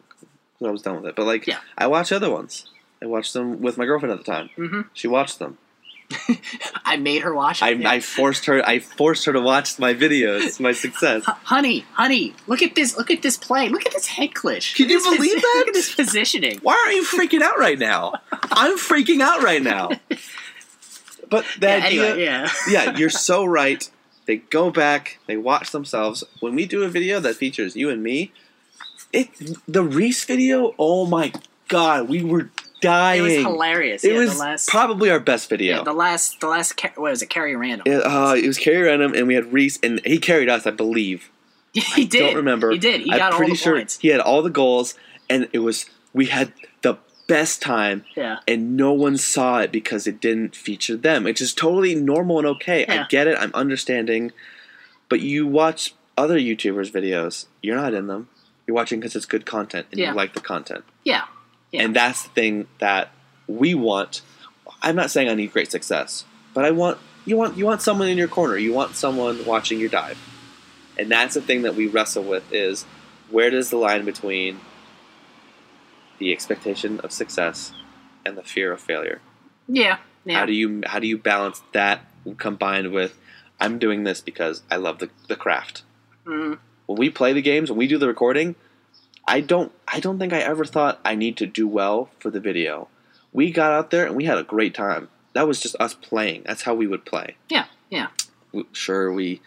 I 0.65 0.71
was 0.71 0.83
done 0.83 0.97
with 0.97 1.07
it. 1.07 1.15
But 1.15 1.27
like, 1.27 1.47
Yeah. 1.47 1.59
I 1.77 1.87
watched 1.87 2.11
other 2.11 2.31
ones. 2.31 2.65
I 3.03 3.07
watched 3.07 3.33
them 3.33 3.61
with 3.61 3.79
my 3.79 3.85
girlfriend 3.87 4.13
at 4.13 4.25
the 4.25 4.31
time. 4.31 4.51
hmm 4.57 4.81
She 4.93 5.07
watched 5.09 5.39
them. 5.39 5.59
I 6.87 6.97
made 6.97 7.21
her 7.21 7.35
watch. 7.35 7.63
I. 7.63 7.73
I 7.85 8.01
forced 8.01 8.47
her. 8.47 8.67
I 8.67 8.79
forced 8.79 9.27
her 9.27 9.33
to 9.35 9.41
watch 9.43 9.79
my 9.79 9.93
videos, 9.93 10.59
my 10.59 10.73
success. 10.73 11.23
H- 11.29 11.35
honey, 11.45 11.85
honey, 11.93 12.35
look 12.47 12.63
at 12.63 12.75
this! 12.75 12.97
Look 12.97 13.11
at 13.11 13.21
this 13.21 13.37
play! 13.37 13.69
Look 13.69 13.85
at 13.85 13.93
this 13.93 14.07
head 14.07 14.31
glitch! 14.31 14.75
Can 14.75 14.89
you 14.89 15.03
believe 15.03 15.35
that? 15.43 15.55
Look 15.59 15.69
at 15.69 15.75
this 15.75 15.95
positioning. 15.95 16.61
Why 16.63 16.83
aren't 16.83 16.97
you 16.97 17.05
freaking 17.05 17.43
out 17.43 17.59
right 17.59 17.79
now? 17.79 18.15
I'm 18.33 18.79
freaking 18.79 19.21
out 19.21 19.43
right 19.43 19.63
now. 19.63 19.91
But 21.31 21.45
the 21.61 21.67
Yeah, 21.67 21.75
idea, 21.85 22.03
anyway, 22.07 22.25
yeah, 22.25 22.49
yeah, 22.71 22.97
you're 22.97 23.11
so 23.11 23.45
right. 23.45 23.89
They 24.27 24.37
go 24.37 24.71
back, 24.71 25.19
they 25.27 25.37
watch 25.37 25.73
themselves. 25.73 26.25
When 26.41 26.55
we 26.55 26.65
do 26.65 26.85
a 26.85 26.89
video 26.89 27.21
that 27.21 27.37
features 27.37 27.77
you 27.77 27.91
and 27.91 28.03
me, 28.03 28.33
it 29.13 29.29
the 29.69 29.83
Reese 29.83 30.25
video. 30.25 30.75
Oh 30.79 31.05
my 31.05 31.33
god, 31.69 32.09
we 32.09 32.23
were 32.25 32.49
dying. 32.81 33.21
it 33.21 33.23
was 33.23 33.35
hilarious. 33.37 34.05
It 34.05 34.13
yeah, 34.13 34.19
was 34.21 34.35
the 34.35 34.39
last, 34.41 34.69
probably 34.69 35.11
our 35.11 35.21
best 35.21 35.49
video. 35.49 35.79
yeah, 35.79 35.83
the 35.85 35.93
last, 35.93 36.41
the 36.41 36.49
last. 36.49 36.81
What 36.97 36.99
was 37.11 37.23
it? 37.23 37.27
Carry 37.31 37.55
random. 37.57 37.83
It, 37.87 38.01
uh, 38.05 38.35
it 38.37 38.47
was 38.47 38.59
Carrie 38.59 38.83
Random, 38.83 39.15
and 39.15 39.27
we 39.27 39.35
had 39.35 39.53
Reese, 39.53 39.79
and 39.83 40.01
he 40.05 40.19
carried 40.19 40.49
us, 40.49 40.67
I 40.67 40.71
believe. 40.71 41.31
he 41.73 42.05
did. 42.05 42.21
Don't 42.21 42.37
remember. 42.37 42.71
He 42.71 42.79
did. 42.79 43.03
He 43.03 43.13
I'm 43.13 43.19
got 43.19 43.33
all 43.33 43.39
pretty 43.39 43.53
the 43.53 43.59
sure 43.59 43.77
points. 43.77 43.99
he 43.99 44.09
had 44.09 44.21
all 44.21 44.43
the 44.43 44.51
goals, 44.51 44.95
and 45.29 45.49
it 45.53 45.59
was 45.61 45.87
we 46.13 46.27
had 46.27 46.53
the 46.83 46.97
best 47.27 47.61
time, 47.61 48.05
Yeah, 48.17 48.39
and 48.49 48.77
no 48.77 48.93
one 48.93 49.17
saw 49.19 49.59
it 49.61 49.71
because 49.71 50.07
it 50.07 50.21
didn't 50.21 50.57
feature 50.57 50.97
them, 50.97 51.25
which 51.25 51.41
is 51.43 51.53
totally 51.53 51.95
normal 51.95 52.39
and 52.39 52.47
okay. 52.47 52.87
I 52.87 53.07
get 53.09 53.27
it. 53.27 53.37
I'm 53.39 53.51
understanding, 53.53 54.33
but 55.11 55.21
you 55.21 55.47
watch 55.47 55.95
other 56.17 56.39
YouTubers' 56.39 56.91
videos, 56.91 57.47
you're 57.63 57.77
not 57.77 57.93
in 57.95 58.07
them. 58.07 58.29
You're 58.67 58.75
watching 58.75 58.99
because 59.01 59.15
it's 59.15 59.27
good 59.27 59.45
content 59.47 59.87
and 59.93 60.01
Yeah. 60.01 60.11
you 60.11 60.17
like 60.17 60.33
the 60.35 60.41
content, 60.41 60.85
yeah, 61.05 61.25
Yeah. 61.73 61.83
and 61.83 61.95
that's 61.95 62.23
the 62.23 62.31
thing 62.31 62.67
that 62.79 63.11
we 63.47 63.75
want. 63.75 64.23
I'm 64.83 64.97
not 64.97 65.11
saying 65.11 65.29
I 65.29 65.35
need 65.35 65.53
great 65.53 65.71
success, 65.71 66.25
but 66.55 66.65
I 66.65 66.71
want 66.71 66.99
you 67.25 67.37
want 67.37 67.57
you 67.57 67.65
want 67.67 67.83
someone 67.83 68.09
in 68.09 68.17
your 68.19 68.29
corner. 68.29 68.57
You 68.57 68.73
want 68.73 68.95
someone 68.97 69.45
watching 69.45 69.79
your 69.81 69.89
dive, 69.91 70.19
and 70.99 71.11
that's 71.11 71.35
the 71.35 71.43
thing 71.43 71.63
that 71.63 71.75
we 71.75 71.87
wrestle 71.87 72.23
with: 72.25 72.51
is 72.53 72.85
where 73.31 73.51
does 73.51 73.71
the 73.71 73.77
line 73.77 74.05
between 74.05 74.61
the 76.19 76.33
expectation 76.33 77.01
of 77.01 77.13
success 77.13 77.73
and 78.25 78.37
the 78.37 78.43
fear 78.43 78.73
of 78.73 78.81
failure? 78.81 79.21
yeah, 79.67 79.99
yeah. 80.25 80.39
How 80.39 80.47
do 80.47 80.53
you 80.53 80.83
how 80.87 80.99
do 80.99 81.07
you 81.07 81.19
balance 81.19 81.63
that 81.73 82.01
combined 82.39 82.93
with 82.93 83.19
I'm 83.61 83.79
doing 83.79 84.05
this 84.05 84.21
because 84.21 84.63
I 84.71 84.77
love 84.77 84.99
the, 84.99 85.11
the 85.29 85.37
craft. 85.37 85.83
Mm, 86.25 86.59
When 86.87 86.99
we 86.99 87.11
play 87.11 87.33
the 87.33 87.43
games, 87.43 87.71
when 87.71 87.79
we 87.79 87.87
do 87.89 87.99
the 87.99 88.07
recording, 88.07 88.55
I 89.29 89.41
don't 89.41 89.73
I 89.87 90.01
don't 90.01 90.19
think 90.19 90.33
I 90.33 90.41
ever 90.41 90.65
thought 90.65 91.01
I 91.05 91.15
need 91.15 91.37
to 91.39 91.47
do 91.47 91.69
well 91.69 92.11
for 92.19 92.31
the 92.31 92.41
video. 92.41 92.89
We 93.33 93.51
got 93.53 93.73
out 93.73 93.91
there 93.91 94.07
and 94.07 94.17
we 94.17 94.25
had 94.25 94.39
a 94.39 94.43
great 94.43 94.75
time. 94.75 95.09
That 95.35 95.47
was 95.47 95.61
just 95.61 95.77
us 95.79 95.95
playing. 95.95 96.43
That's 96.47 96.63
how 96.63 96.75
we 96.75 96.87
would 96.87 97.05
play. 97.05 97.37
yeah, 97.49 97.67
yeah. 97.91 98.09
Sure, 98.73 99.13
we 99.13 99.41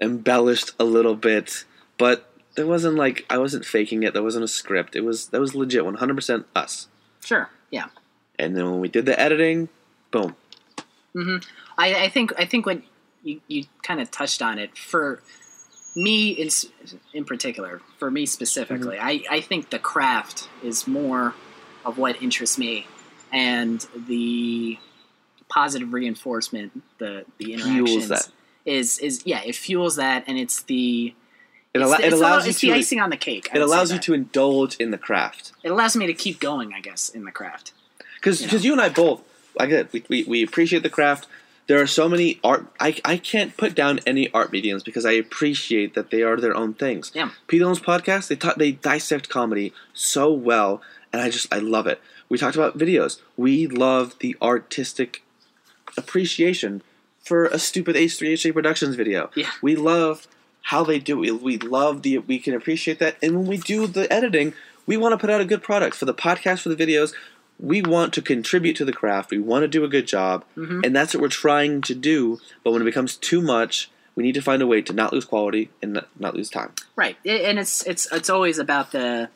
embellished 0.00 0.72
a 0.80 0.84
little 0.84 1.14
bit, 1.14 1.64
but 1.98 2.30
there 2.56 2.66
wasn't 2.66 2.96
like 2.96 3.24
I 3.28 3.38
wasn't 3.38 3.64
faking 3.64 4.02
it. 4.02 4.14
There 4.14 4.22
wasn't 4.22 4.44
a 4.44 4.48
script. 4.48 4.96
It 4.96 5.02
was 5.02 5.28
that 5.28 5.40
was 5.40 5.54
legit, 5.54 5.82
100% 5.84 6.44
us. 6.56 6.88
Sure. 7.24 7.50
Yeah. 7.70 7.86
And 8.38 8.56
then 8.56 8.64
when 8.70 8.80
we 8.80 8.88
did 8.88 9.06
the 9.06 9.18
editing, 9.20 9.68
boom. 10.10 10.34
hmm 11.12 11.36
I, 11.76 12.04
I 12.04 12.08
think 12.08 12.32
I 12.38 12.44
think 12.46 12.66
what 12.66 12.80
you, 13.22 13.40
you 13.48 13.64
kind 13.82 14.00
of 14.00 14.10
touched 14.10 14.40
on 14.42 14.58
it 14.58 14.76
for 14.78 15.22
me 15.94 16.30
in 16.30 16.48
in 17.12 17.24
particular 17.24 17.80
for 17.98 18.10
me 18.10 18.26
specifically 18.26 18.96
mm-hmm. 18.96 19.30
I, 19.30 19.36
I 19.36 19.40
think 19.40 19.70
the 19.70 19.78
craft 19.78 20.48
is 20.62 20.86
more 20.86 21.34
of 21.84 21.98
what 21.98 22.20
interests 22.22 22.58
me 22.58 22.86
and 23.32 23.86
the 24.08 24.78
positive 25.48 25.92
reinforcement 25.92 26.82
the 26.98 27.24
the 27.38 27.54
interactions 27.54 28.30
is 28.64 28.98
is 28.98 29.22
yeah 29.24 29.42
it 29.44 29.54
fuels 29.54 29.96
that 29.96 30.24
and 30.26 30.38
it's 30.38 30.62
the 30.62 31.14
It, 31.72 31.78
the, 31.78 31.84
it 31.92 32.00
it's 32.06 32.14
allows 32.14 32.44
you 32.44 32.50
it's 32.50 32.60
to 32.60 32.66
the 32.68 32.72
icing 32.72 33.00
on 33.00 33.10
the 33.10 33.16
cake 33.16 33.50
I 33.52 33.58
it 33.58 33.62
allows 33.62 33.92
you 33.92 33.98
to 34.00 34.14
indulge 34.14 34.76
in 34.76 34.90
the 34.90 34.98
craft. 34.98 35.52
it 35.62 35.70
allows 35.70 35.96
me 35.96 36.06
to 36.06 36.14
keep 36.14 36.40
going 36.40 36.72
I 36.74 36.80
guess 36.80 37.08
in 37.08 37.24
the 37.24 37.32
craft 37.32 37.72
because 38.16 38.40
You 38.40 38.46
because 38.48 38.64
you 38.64 38.72
and 38.72 38.80
I 38.80 38.88
both 38.88 39.22
I 39.58 39.66
get 39.66 39.92
we, 39.92 40.04
we 40.08 40.24
we 40.24 40.42
appreciate 40.42 40.82
the 40.82 40.90
craft. 40.90 41.26
There 41.66 41.80
are 41.80 41.86
so 41.86 42.08
many 42.08 42.40
art. 42.44 42.66
I, 42.78 42.96
I 43.04 43.16
can't 43.16 43.56
put 43.56 43.74
down 43.74 44.00
any 44.06 44.30
art 44.32 44.52
mediums 44.52 44.82
because 44.82 45.06
I 45.06 45.12
appreciate 45.12 45.94
that 45.94 46.10
they 46.10 46.22
are 46.22 46.36
their 46.36 46.54
own 46.54 46.74
things. 46.74 47.10
Yeah. 47.14 47.30
Pete 47.46 47.62
Holmes 47.62 47.80
podcast 47.80 48.28
they 48.28 48.36
taught 48.36 48.58
they 48.58 48.72
dissect 48.72 49.28
comedy 49.28 49.72
so 49.94 50.32
well, 50.32 50.82
and 51.12 51.22
I 51.22 51.30
just 51.30 51.52
I 51.52 51.58
love 51.58 51.86
it. 51.86 52.00
We 52.28 52.38
talked 52.38 52.56
about 52.56 52.76
videos. 52.76 53.20
We 53.36 53.66
love 53.66 54.18
the 54.18 54.36
artistic 54.42 55.22
appreciation 55.96 56.82
for 57.20 57.46
a 57.46 57.58
stupid 57.58 57.96
H3H3 57.96 58.52
Productions 58.52 58.96
video. 58.96 59.30
Yeah. 59.34 59.50
We 59.62 59.76
love 59.76 60.26
how 60.62 60.84
they 60.84 60.98
do 60.98 61.22
it. 61.24 61.42
We 61.42 61.56
love 61.58 62.02
the 62.02 62.18
we 62.18 62.38
can 62.38 62.54
appreciate 62.54 62.98
that, 62.98 63.16
and 63.22 63.36
when 63.36 63.46
we 63.46 63.56
do 63.56 63.86
the 63.86 64.12
editing, 64.12 64.52
we 64.86 64.96
want 64.98 65.12
to 65.12 65.18
put 65.18 65.30
out 65.30 65.40
a 65.40 65.46
good 65.46 65.62
product 65.62 65.96
for 65.96 66.04
the 66.04 66.14
podcast, 66.14 66.60
for 66.60 66.68
the 66.68 66.76
videos. 66.76 67.14
We 67.60 67.82
want 67.82 68.12
to 68.14 68.22
contribute 68.22 68.76
to 68.76 68.84
the 68.84 68.92
craft. 68.92 69.30
We 69.30 69.38
want 69.38 69.62
to 69.62 69.68
do 69.68 69.84
a 69.84 69.88
good 69.88 70.06
job, 70.06 70.44
Mhm. 70.56 70.84
and 70.84 70.94
that's 70.94 71.14
what 71.14 71.20
we're 71.22 71.28
trying 71.28 71.80
to 71.82 71.94
do. 71.94 72.40
But 72.62 72.72
when 72.72 72.82
it 72.82 72.84
becomes 72.84 73.16
too 73.16 73.40
much, 73.40 73.90
we 74.16 74.22
need 74.24 74.34
to 74.34 74.42
find 74.42 74.60
a 74.62 74.66
way 74.66 74.82
to 74.82 74.92
not 74.92 75.12
lose 75.12 75.24
quality 75.24 75.70
and 75.82 76.00
not, 76.18 76.34
lose 76.34 76.50
time. 76.50 76.72
Right, 76.96 77.16
and 77.24 77.58
it's 77.58 77.82
it's 77.86 78.10
it's 78.12 78.28
always 78.28 78.58
about 78.58 78.92
the, 78.92 79.28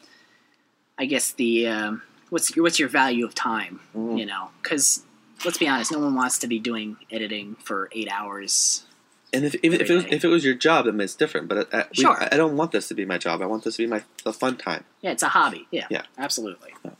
I 0.98 1.04
guess 1.06 1.32
the 1.32 1.68
um, 1.68 2.02
what's 2.30 2.54
your, 2.54 2.64
what's 2.64 2.78
your 2.78 2.88
value 2.88 3.24
of 3.24 3.34
time, 3.34 3.80
Mm. 3.96 4.18
you 4.18 4.26
know? 4.26 4.50
Because 4.62 5.04
let's 5.44 5.58
be 5.58 5.68
honest, 5.68 5.92
no 5.92 6.00
one 6.00 6.14
wants 6.14 6.38
to 6.38 6.46
be 6.48 6.58
doing 6.58 6.96
editing 7.10 7.56
for 7.62 7.88
eight 7.92 8.08
hours. 8.10 8.84
And 9.32 9.44
if 9.44 9.54
if, 9.56 9.74
if, 9.74 9.90
it 9.90 9.94
was, 9.94 10.04
if 10.06 10.24
it 10.24 10.28
was 10.28 10.44
your 10.44 10.54
job, 10.54 10.86
then 10.86 10.98
it's 11.00 11.14
different. 11.14 11.48
But 11.48 11.68
I, 11.72 11.78
I, 11.80 11.84
we- 11.96 12.02
Sure. 12.02 12.16
I 12.32 12.36
don't 12.36 12.56
want 12.56 12.72
this 12.72 12.88
to 12.88 12.94
be 12.94 13.04
my 13.04 13.18
job. 13.18 13.42
I 13.42 13.46
want 13.46 13.62
this 13.64 13.76
to 13.76 13.82
be 13.82 13.86
my 13.86 14.02
the 14.24 14.32
fun 14.32 14.56
time. 14.56 14.84
Yeah, 15.02 15.12
it's 15.12 15.22
a 15.22 15.28
hobby. 15.28 15.68
Yeah, 15.70 15.86
Yeah. 15.90 16.02
absolutely. 16.18 16.72
Yeah. 16.84 16.92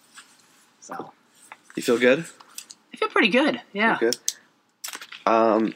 So 0.89 1.12
You 1.77 1.82
feel 1.82 1.98
good? 1.98 2.24
I 2.93 2.97
feel 2.97 3.09
pretty 3.10 3.28
good. 3.28 3.60
Yeah, 3.74 3.98
Feel 3.98 4.10
good. 4.10 4.19
Um, 5.27 5.74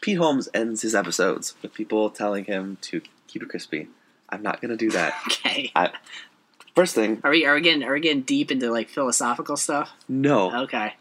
Pete 0.00 0.16
Holmes 0.16 0.48
ends 0.54 0.80
his 0.80 0.94
episodes 0.94 1.54
with 1.60 1.74
people 1.74 2.08
telling 2.08 2.44
him 2.44 2.78
to 2.82 3.02
keep 3.26 3.42
it 3.42 3.48
crispy. 3.50 3.88
I'm 4.30 4.42
not 4.42 4.62
gonna 4.62 4.76
do 4.76 4.90
that. 4.92 5.12
okay. 5.26 5.70
I, 5.76 5.90
First 6.74 6.94
thing, 6.94 7.20
Are 7.24 7.30
we 7.30 7.44
are 7.44 7.54
we 7.56 7.60
getting 7.60 7.82
are 7.82 7.92
we 7.92 8.00
getting 8.00 8.22
deep 8.22 8.50
into 8.50 8.70
like 8.70 8.88
philosophical 8.88 9.56
stuff? 9.56 9.90
no. 10.08 10.62
Okay. 10.62 10.94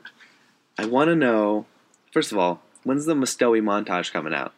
I 0.78 0.86
want 0.86 1.08
to 1.08 1.16
know. 1.16 1.66
First 2.12 2.32
of 2.32 2.38
all, 2.38 2.62
when's 2.84 3.04
the 3.04 3.14
Mustoe 3.14 3.60
montage 3.60 4.12
coming 4.12 4.32
out? 4.32 4.54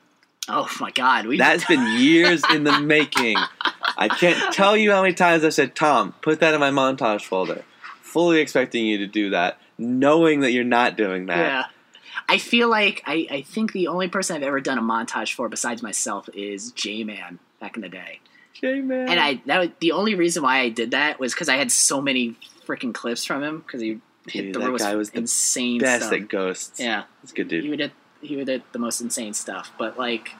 Oh 0.48 0.68
my 0.78 0.90
God, 0.92 1.26
we 1.26 1.36
That's 1.38 1.64
been 1.66 1.98
years 1.98 2.42
in 2.52 2.62
the 2.64 2.78
making. 2.96 3.36
I 3.96 4.08
can't 4.08 4.52
tell 4.54 4.76
you 4.76 4.92
how 4.92 5.02
many 5.02 5.14
times 5.14 5.42
I 5.42 5.48
said, 5.48 5.74
Tom, 5.74 6.14
put 6.20 6.38
that 6.40 6.54
in 6.54 6.60
my 6.60 6.70
montage 6.70 7.22
folder. 7.24 7.64
Fully 8.12 8.40
expecting 8.40 8.84
you 8.86 8.98
to 8.98 9.06
do 9.06 9.30
that, 9.30 9.58
knowing 9.78 10.40
that 10.40 10.52
you're 10.52 10.64
not 10.64 10.96
doing 10.96 11.26
that. 11.26 11.38
Yeah. 11.38 11.64
I 12.28 12.38
feel 12.38 12.68
like 12.68 13.02
I, 13.06 13.26
I 13.30 13.42
think 13.42 13.72
the 13.72 13.88
only 13.88 14.08
person 14.08 14.36
I've 14.36 14.42
ever 14.42 14.60
done 14.60 14.78
a 14.78 14.82
montage 14.82 15.34
for 15.34 15.48
besides 15.48 15.82
myself 15.82 16.28
is 16.34 16.72
J 16.72 17.04
Man 17.04 17.38
back 17.60 17.76
in 17.76 17.82
the 17.82 17.88
day. 17.88 18.20
J 18.52 18.80
Man. 18.80 19.08
And 19.08 19.18
I 19.18 19.42
that 19.46 19.58
was, 19.58 19.68
the 19.80 19.92
only 19.92 20.14
reason 20.14 20.42
why 20.42 20.58
I 20.58 20.68
did 20.68 20.90
that 20.92 21.18
was 21.18 21.32
because 21.34 21.48
I 21.48 21.56
had 21.56 21.72
so 21.72 22.00
many 22.00 22.36
freaking 22.66 22.92
clips 22.94 23.24
from 23.24 23.42
him 23.42 23.60
because 23.60 23.80
he 23.80 24.00
hit 24.28 24.52
Dude, 24.52 24.54
the 24.54 24.58
that 24.60 24.78
guy 24.78 24.94
was 24.94 25.10
the 25.10 25.18
insane 25.18 25.80
best 25.80 26.06
stuff. 26.06 26.12
at 26.12 26.28
ghosts. 26.28 26.78
yeah, 26.78 27.04
a 27.24 27.32
good 27.32 27.50
he 27.50 27.60
dude. 27.62 27.70
would 27.70 27.80
hit, 27.80 27.92
he 28.20 28.36
would 28.36 28.48
hit 28.48 28.72
the 28.72 28.78
most 28.78 29.00
insane 29.00 29.32
stuff. 29.34 29.72
But 29.78 29.98
like, 29.98 30.30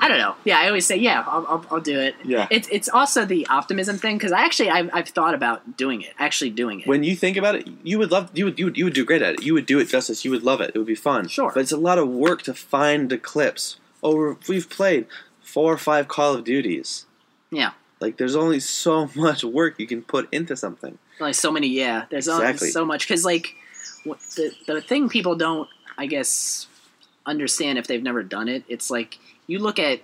I 0.00 0.08
don't 0.08 0.18
know. 0.18 0.34
Yeah, 0.44 0.58
I 0.58 0.66
always 0.66 0.86
say 0.86 0.96
yeah, 0.96 1.22
I'll, 1.26 1.46
I'll, 1.48 1.66
I'll 1.70 1.80
do 1.80 1.98
it. 2.00 2.14
Yeah. 2.24 2.46
It's 2.50 2.68
it's 2.72 2.88
also 2.88 3.24
the 3.24 3.46
optimism 3.48 3.98
thing 3.98 4.16
because 4.16 4.32
I 4.32 4.40
actually 4.44 4.70
I've, 4.70 4.88
I've 4.92 5.08
thought 5.08 5.34
about 5.34 5.76
doing 5.76 6.00
it, 6.02 6.14
actually 6.18 6.50
doing 6.50 6.80
it. 6.80 6.86
When 6.86 7.04
you 7.04 7.14
think 7.14 7.36
about 7.36 7.54
it, 7.56 7.68
you 7.82 7.98
would 7.98 8.10
love 8.10 8.30
you 8.32 8.46
would 8.46 8.58
you 8.58 8.64
would, 8.66 8.76
you 8.78 8.84
would 8.84 8.94
do 8.94 9.04
great 9.04 9.20
at 9.22 9.34
it. 9.34 9.42
You 9.42 9.52
would 9.54 9.66
do 9.66 9.78
it 9.78 9.88
justice. 9.88 10.24
You 10.24 10.30
would 10.30 10.42
love 10.42 10.60
it. 10.60 10.72
It 10.74 10.78
would 10.78 10.86
be 10.86 10.94
fun. 10.94 11.28
Sure. 11.28 11.52
But 11.54 11.60
it's 11.60 11.72
a 11.72 11.76
lot 11.76 11.98
of 11.98 12.08
work 12.08 12.42
to 12.42 12.54
find 12.54 13.10
the 13.10 13.18
clips. 13.18 13.76
Over 14.02 14.36
we've 14.48 14.70
played 14.70 15.06
four 15.42 15.72
or 15.72 15.78
five 15.78 16.08
Call 16.08 16.34
of 16.34 16.44
Duties. 16.44 17.04
yeah. 17.50 17.72
Like 18.00 18.16
there's 18.16 18.34
only 18.36 18.60
so 18.60 19.10
much 19.14 19.44
work 19.44 19.78
you 19.78 19.86
can 19.86 20.00
put 20.02 20.32
into 20.32 20.56
something. 20.56 20.98
like 21.20 21.34
so 21.34 21.52
many 21.52 21.66
yeah 21.66 22.06
there's 22.08 22.28
only 22.28 22.56
so 22.56 22.82
much 22.86 23.06
because 23.06 23.26
like 23.26 23.54
the, 24.06 24.50
the 24.66 24.80
thing 24.80 25.10
people 25.10 25.36
don't 25.36 25.68
i 25.98 26.06
guess 26.06 26.66
understand 27.26 27.78
if 27.78 27.86
they've 27.86 28.02
never 28.02 28.22
done 28.22 28.48
it 28.48 28.64
it's 28.68 28.90
like 28.90 29.18
you 29.50 29.58
look 29.58 29.78
at 29.78 30.00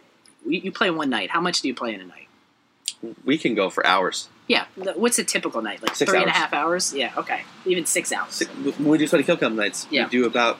you, 0.46 0.70
play 0.72 0.90
one 0.90 1.10
night 1.10 1.30
how 1.30 1.40
much 1.40 1.60
do 1.62 1.68
you 1.68 1.74
play 1.74 1.94
in 1.94 2.00
a 2.00 2.04
night 2.04 2.28
We 3.24 3.36
can 3.38 3.54
go 3.54 3.70
for 3.70 3.86
hours. 3.86 4.28
yeah 4.48 4.66
what's 5.02 5.18
a 5.18 5.24
typical 5.24 5.60
night 5.62 5.82
like 5.82 5.94
Six 5.96 6.10
three 6.10 6.20
and 6.20 6.28
a 6.28 6.30
hours. 6.30 6.36
half 6.38 6.52
hours 6.52 6.94
yeah 6.94 7.12
okay 7.16 7.42
even 7.64 7.84
six 7.86 8.12
hours 8.12 8.32
Six, 8.32 8.50
when 8.54 8.88
we 8.88 8.98
do 8.98 9.06
Sweaty 9.06 9.24
Kill 9.24 9.36
Cam 9.36 9.56
nights, 9.56 9.86
Yeah. 9.90 10.04
we 10.04 10.10
do 10.10 10.26
about 10.26 10.58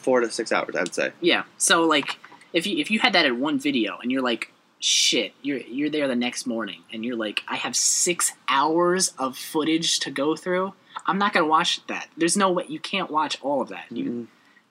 four 0.00 0.20
to 0.20 0.30
six 0.30 0.50
hours, 0.52 0.74
I'd 0.76 0.94
say. 0.94 1.12
yeah 1.20 1.44
so 1.58 1.82
like 1.84 2.18
if 2.52 2.66
you 2.66 2.78
if 2.78 2.90
you 2.90 2.98
had 3.00 3.12
that 3.14 3.24
in 3.26 3.40
one 3.40 3.58
video 3.58 3.98
and 4.02 4.10
you're 4.12 4.22
like 4.22 4.52
shit 4.80 5.32
you're 5.42 5.58
you're 5.58 5.90
there 5.90 6.08
the 6.08 6.16
next 6.16 6.44
morning 6.46 6.80
and 6.92 7.04
you're 7.04 7.14
like 7.16 7.42
i 7.46 7.54
have 7.54 7.76
six 7.76 8.32
hours 8.48 9.12
of 9.16 9.38
footage 9.38 10.00
to 10.00 10.10
go 10.10 10.34
through 10.34 10.72
i'm 11.06 11.18
not 11.18 11.32
gonna 11.32 11.46
watch 11.46 11.86
that 11.86 12.08
there's 12.16 12.36
no 12.36 12.50
way 12.50 12.64
you 12.68 12.80
can't 12.80 13.08
watch 13.08 13.38
all 13.42 13.60
of 13.62 13.68
that 13.68 13.84
you 13.92 14.04
Mm-mm. 14.04 14.26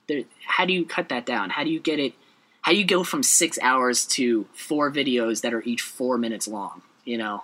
there, 0.07 0.23
how 0.45 0.65
do 0.65 0.73
you 0.73 0.83
cut 0.85 1.07
that 1.09 1.25
down? 1.25 1.49
How 1.51 1.63
do 1.63 1.69
you 1.69 1.79
get 1.79 1.97
it? 1.99 2.13
How 2.61 2.71
do 2.71 2.77
you 2.77 2.85
go 2.85 3.03
from 3.03 3.23
six 3.23 3.57
hours 3.61 4.05
to 4.07 4.45
four 4.53 4.91
videos 4.91 5.41
that 5.41 5.53
are 5.53 5.63
each 5.63 5.81
four 5.81 6.17
minutes 6.17 6.47
long? 6.47 6.81
You 7.05 7.17
know, 7.17 7.43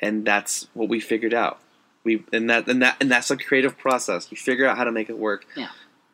And 0.00 0.24
that's 0.24 0.68
what 0.74 0.88
we 0.88 1.00
figured 1.00 1.34
out. 1.34 1.58
We 2.04 2.24
and 2.32 2.48
that 2.50 2.68
and 2.68 2.82
that 2.82 2.96
and 3.00 3.10
that's 3.10 3.30
a 3.30 3.36
creative 3.36 3.76
process. 3.78 4.28
You 4.30 4.36
figure 4.36 4.66
out 4.66 4.76
how 4.76 4.84
to 4.84 4.92
make 4.92 5.08
it 5.10 5.18
work. 5.18 5.46
Yeah. 5.56 5.68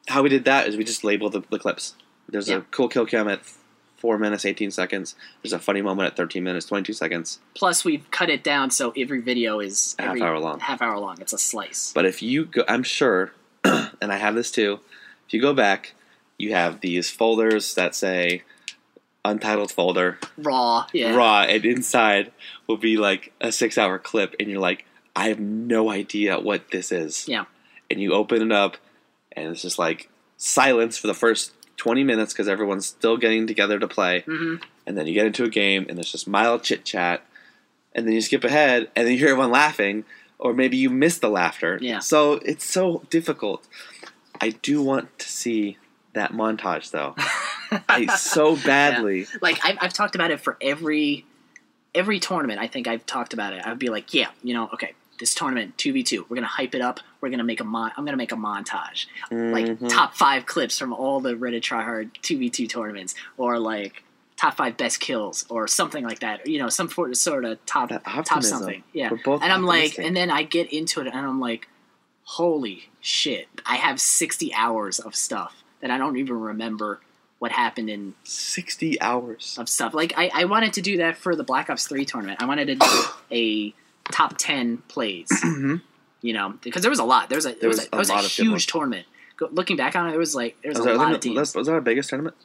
How 0.09 0.23
we 0.23 0.29
did 0.29 0.45
that 0.45 0.67
is 0.69 0.77
we 0.77 0.85
just 0.85 1.05
labeled 1.05 1.33
the, 1.33 1.43
the 1.51 1.59
clips. 1.59 1.95
There's 2.29 2.49
Yeah. 2.49 2.59
a 2.59 2.61
cool 2.63 2.89
kill 2.89 3.07
cam 3.07 3.29
at 3.29 3.41
four 3.97 4.17
minutes 4.19 4.45
eighteen 4.45 4.71
seconds. 4.71 5.15
There's 5.43 5.53
a 5.53 5.59
funny 5.59 5.83
moment 5.83 6.07
at 6.09 6.17
thirteen 6.17 6.45
minutes 6.45 6.67
twenty 6.67 6.85
two 6.85 6.93
seconds. 6.93 7.39
plus 7.55 7.85
we've 7.85 8.09
cut 8.11 8.31
it 8.31 8.43
down 8.45 8.71
so 8.71 8.93
every 8.97 9.21
video 9.21 9.59
is 9.61 9.95
A 9.99 10.03
half 10.03 10.21
hour 10.21 10.39
long. 10.39 10.61
Half 10.61 10.81
hour 10.83 10.99
long. 10.99 11.21
It's 11.21 11.33
a 11.33 11.39
slice. 11.39 11.93
But 11.93 12.07
if 12.07 12.23
you 12.23 12.45
go, 12.47 12.63
I'm 12.69 12.83
sure, 12.85 13.33
and 13.65 14.13
I 14.13 14.17
have 14.17 14.35
this 14.37 14.51
too. 14.53 14.79
If 15.27 15.35
you 15.35 15.41
go 15.41 15.53
back, 15.55 15.95
you 16.41 16.53
have 16.55 16.81
these 16.81 17.11
folders 17.11 17.75
that 17.75 17.95
say 17.95 18.43
untitled 19.25 19.71
folder, 19.71 20.19
Raw. 20.39 20.87
Yeah. 20.93 21.15
raw, 21.15 21.43
and 21.43 21.65
inside 21.65 22.33
will 22.67 22.79
be 22.79 22.97
like 22.97 23.33
a 23.41 23.53
six 23.53 23.77
hour 23.77 23.99
clip, 23.99 24.35
and 24.41 24.49
you're 24.49 24.61
like, 24.61 24.85
I 25.15 25.29
have 25.29 25.41
no 25.41 25.91
idea 25.91 26.39
what 26.41 26.71
this 26.71 26.91
is. 26.91 27.29
Yeah. 27.29 27.45
And 27.91 28.01
you 28.01 28.13
open 28.15 28.41
it 28.43 28.53
up, 28.53 28.77
and 29.33 29.49
it's 29.49 29.63
just 29.63 29.79
like 29.79 30.09
silence 30.37 30.97
for 30.97 31.07
the 31.07 31.15
first 31.15 31.53
20 31.77 32.03
minutes 32.05 32.33
because 32.33 32.49
everyone's 32.49 32.87
still 32.87 33.17
getting 33.17 33.47
together 33.47 33.79
to 33.79 33.89
play. 33.89 34.23
hmm 34.27 34.57
And 34.87 34.97
then 34.97 35.07
you 35.07 35.15
get 35.15 35.27
into 35.27 35.45
a 35.45 35.51
game, 35.51 35.87
and 35.89 35.97
there's 35.99 36.13
just 36.13 36.27
mild 36.29 36.63
chit 36.63 36.85
chat. 36.85 37.23
And 37.95 38.07
then 38.07 38.15
you 38.15 38.21
skip 38.21 38.45
ahead, 38.45 38.89
and 38.95 39.05
then 39.07 39.13
you 39.13 39.19
hear 39.19 39.31
everyone 39.31 39.51
laughing, 39.51 40.05
or 40.39 40.55
maybe 40.55 40.77
you 40.77 40.89
miss 40.89 41.19
the 41.19 41.29
laughter. 41.29 41.79
Yeah. 41.83 41.99
So 41.99 42.35
it's 42.45 42.65
so 42.65 43.03
difficult. 43.11 43.67
I 44.41 44.51
do 44.51 44.81
want 44.83 45.19
to 45.19 45.29
see 45.29 45.77
that 46.15 46.33
montage, 46.33 46.91
though. 46.91 47.15
I 47.89 48.07
so 48.17 48.57
badly. 48.57 49.27
Like 49.41 49.59
I've, 49.65 49.79
I've 49.81 49.93
talked 49.93 50.15
about 50.15 50.31
it 50.31 50.41
for 50.41 50.57
every 50.61 51.25
every 51.95 52.21
tournament. 52.21 52.61
I 52.61 52.67
think 52.67 52.89
I've 52.89 53.07
talked 53.07 53.33
about 53.33 53.53
it. 53.53 53.67
I'd 53.67 53.79
be 53.79 53.89
like, 53.89 54.13
yeah, 54.15 54.29
you 54.43 54.55
know, 54.55 54.69
okay, 54.75 54.95
this 55.19 55.35
tournament 55.35 55.79
two 55.79 55.93
v 55.93 56.03
two. 56.03 56.27
We're 56.29 56.37
gonna 56.37 56.47
hype 56.49 56.75
it 56.75 56.81
up. 56.81 57.01
We're 57.21 57.31
gonna 57.31 57.45
make 57.45 57.61
a 57.61 57.65
mon. 57.65 57.93
I'm 57.97 58.05
gonna 58.05 58.17
make 58.17 58.33
a 58.33 58.37
montage. 58.37 59.07
like 59.31 59.67
Mhm. 59.67 59.89
top 59.89 60.15
five 60.17 60.47
clips 60.47 60.79
from 60.79 60.93
all 60.93 61.21
the 61.21 61.35
Reddit 61.35 61.61
tryhard 61.61 62.11
two 62.23 62.39
v 62.39 62.51
two 62.51 62.67
tournaments, 62.67 63.15
or 63.37 63.59
like 63.59 64.03
top 64.37 64.57
five 64.57 64.77
best 64.77 64.99
kills, 65.01 65.45
or 65.49 65.69
something 65.69 66.03
like 66.05 66.21
that. 66.21 66.47
You 66.49 66.59
know, 66.59 66.69
some 66.71 66.89
for, 66.89 67.13
sort 67.15 67.45
of 67.45 67.65
top 67.67 67.91
top 68.25 68.43
something. 68.43 68.83
Yeah, 68.93 69.11
and 69.27 69.53
I'm 69.53 69.65
like, 69.65 69.99
and 69.99 70.17
then 70.17 70.31
I 70.31 70.43
get 70.43 70.73
into 70.73 71.01
it, 71.03 71.07
and 71.07 71.17
I'm 71.17 71.39
like, 71.41 71.69
holy 72.25 72.89
shit! 73.01 73.47
I 73.67 73.77
have 73.77 74.01
sixty 74.01 74.53
hours 74.55 74.99
of 74.99 75.15
stuff 75.15 75.60
that 75.81 75.91
I 75.91 75.99
don't 75.99 76.17
even 76.19 76.39
remember 76.39 77.01
what 77.39 77.53
happened 77.53 77.89
in 77.89 78.15
60 78.25 79.01
hours. 79.01 79.57
of 79.59 79.69
stuff. 79.69 79.95
Like 79.95 80.13
I, 80.17 80.31
I 80.35 80.45
wanted 80.45 80.75
to 80.75 80.83
do 80.83 80.99
that 80.99 81.17
for 81.17 81.35
the 81.35 81.43
Black 81.45 81.71
Ops 81.71 81.87
Three 81.87 82.05
tournament. 82.05 82.43
I 82.43 82.47
wanted 82.47 82.67
to 82.67 82.75
do 82.77 82.87
a 83.33 83.75
top 84.13 84.37
ten 84.39 84.79
plays. 84.89 85.29
Mhm. 85.45 85.83
You 86.23 86.35
know, 86.35 86.53
because 86.63 86.83
there 86.83 86.91
was 86.91 86.99
a 86.99 87.05
lot. 87.05 87.31
There 87.31 87.37
was 87.37 87.47
a 87.47 87.53
there, 87.53 87.61
There 87.61 87.69
was, 87.71 87.79
was 87.79 87.87
a, 87.87 87.89
a 87.93 87.97
it 87.97 87.99
was 87.99 88.09
a 88.11 88.13
lot 88.13 88.25
of 88.27 88.31
huge 88.31 88.67
tournament. 88.67 89.07
Go, 89.39 89.49
looking 89.51 89.79
back 89.79 89.97
on 89.97 90.07
it, 90.11 90.15
it 90.15 90.19
was 90.19 90.35
like 90.35 90.61
there 90.61 90.69
was, 90.69 90.77
Was 90.79 90.87
a 90.87 90.91
that, 90.91 90.97
lot 90.99 91.15
of 91.15 91.21
teams. 91.21 91.55
was 91.55 91.67
that 91.67 91.73
our 91.73 91.81
biggest 91.81 92.11
tournament? 92.11 92.37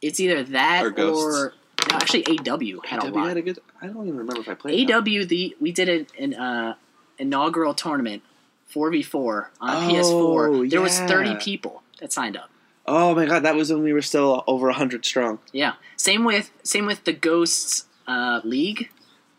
It's 0.00 0.20
either 0.20 0.44
that 0.44 0.84
Or 0.84 0.92
or, 1.00 1.54
no, 1.90 1.96
actually 1.96 2.24
AW 2.26 2.80
had 2.86 3.00
a 3.02 3.06
AW 3.06 3.10
lot. 3.10 3.28
had 3.28 3.36
a 3.36 3.42
good. 3.42 3.58
I 3.80 3.86
don't 3.86 4.06
even 4.06 4.16
remember 4.18 4.40
if 4.42 4.48
I 4.48 4.54
played. 4.54 4.88
that. 4.88 4.94
AW 4.94 5.24
the 5.26 5.56
we 5.60 5.72
did 5.72 5.88
an, 5.88 6.06
an 6.18 6.34
uh, 6.34 6.74
inaugural 7.18 7.74
tournament 7.74 8.22
four 8.66 8.90
v 8.90 9.02
four 9.02 9.50
on 9.60 9.90
Oh, 9.90 9.94
PS4. 9.94 10.70
There 10.70 10.80
was 10.80 10.98
thirty 11.00 11.34
people 11.36 11.81
that 12.02 12.12
signed 12.12 12.36
up. 12.36 12.50
Oh 12.84 13.14
my 13.14 13.24
god, 13.26 13.44
that 13.44 13.54
was 13.54 13.72
when 13.72 13.82
we 13.82 13.92
were 13.92 14.02
still 14.02 14.42
over 14.46 14.70
hundred 14.72 15.04
strong. 15.06 15.38
Yeah, 15.52 15.74
same 15.96 16.24
with 16.24 16.50
same 16.62 16.84
with 16.84 17.04
the 17.04 17.12
Ghosts 17.14 17.86
uh, 18.06 18.40
League. 18.44 18.90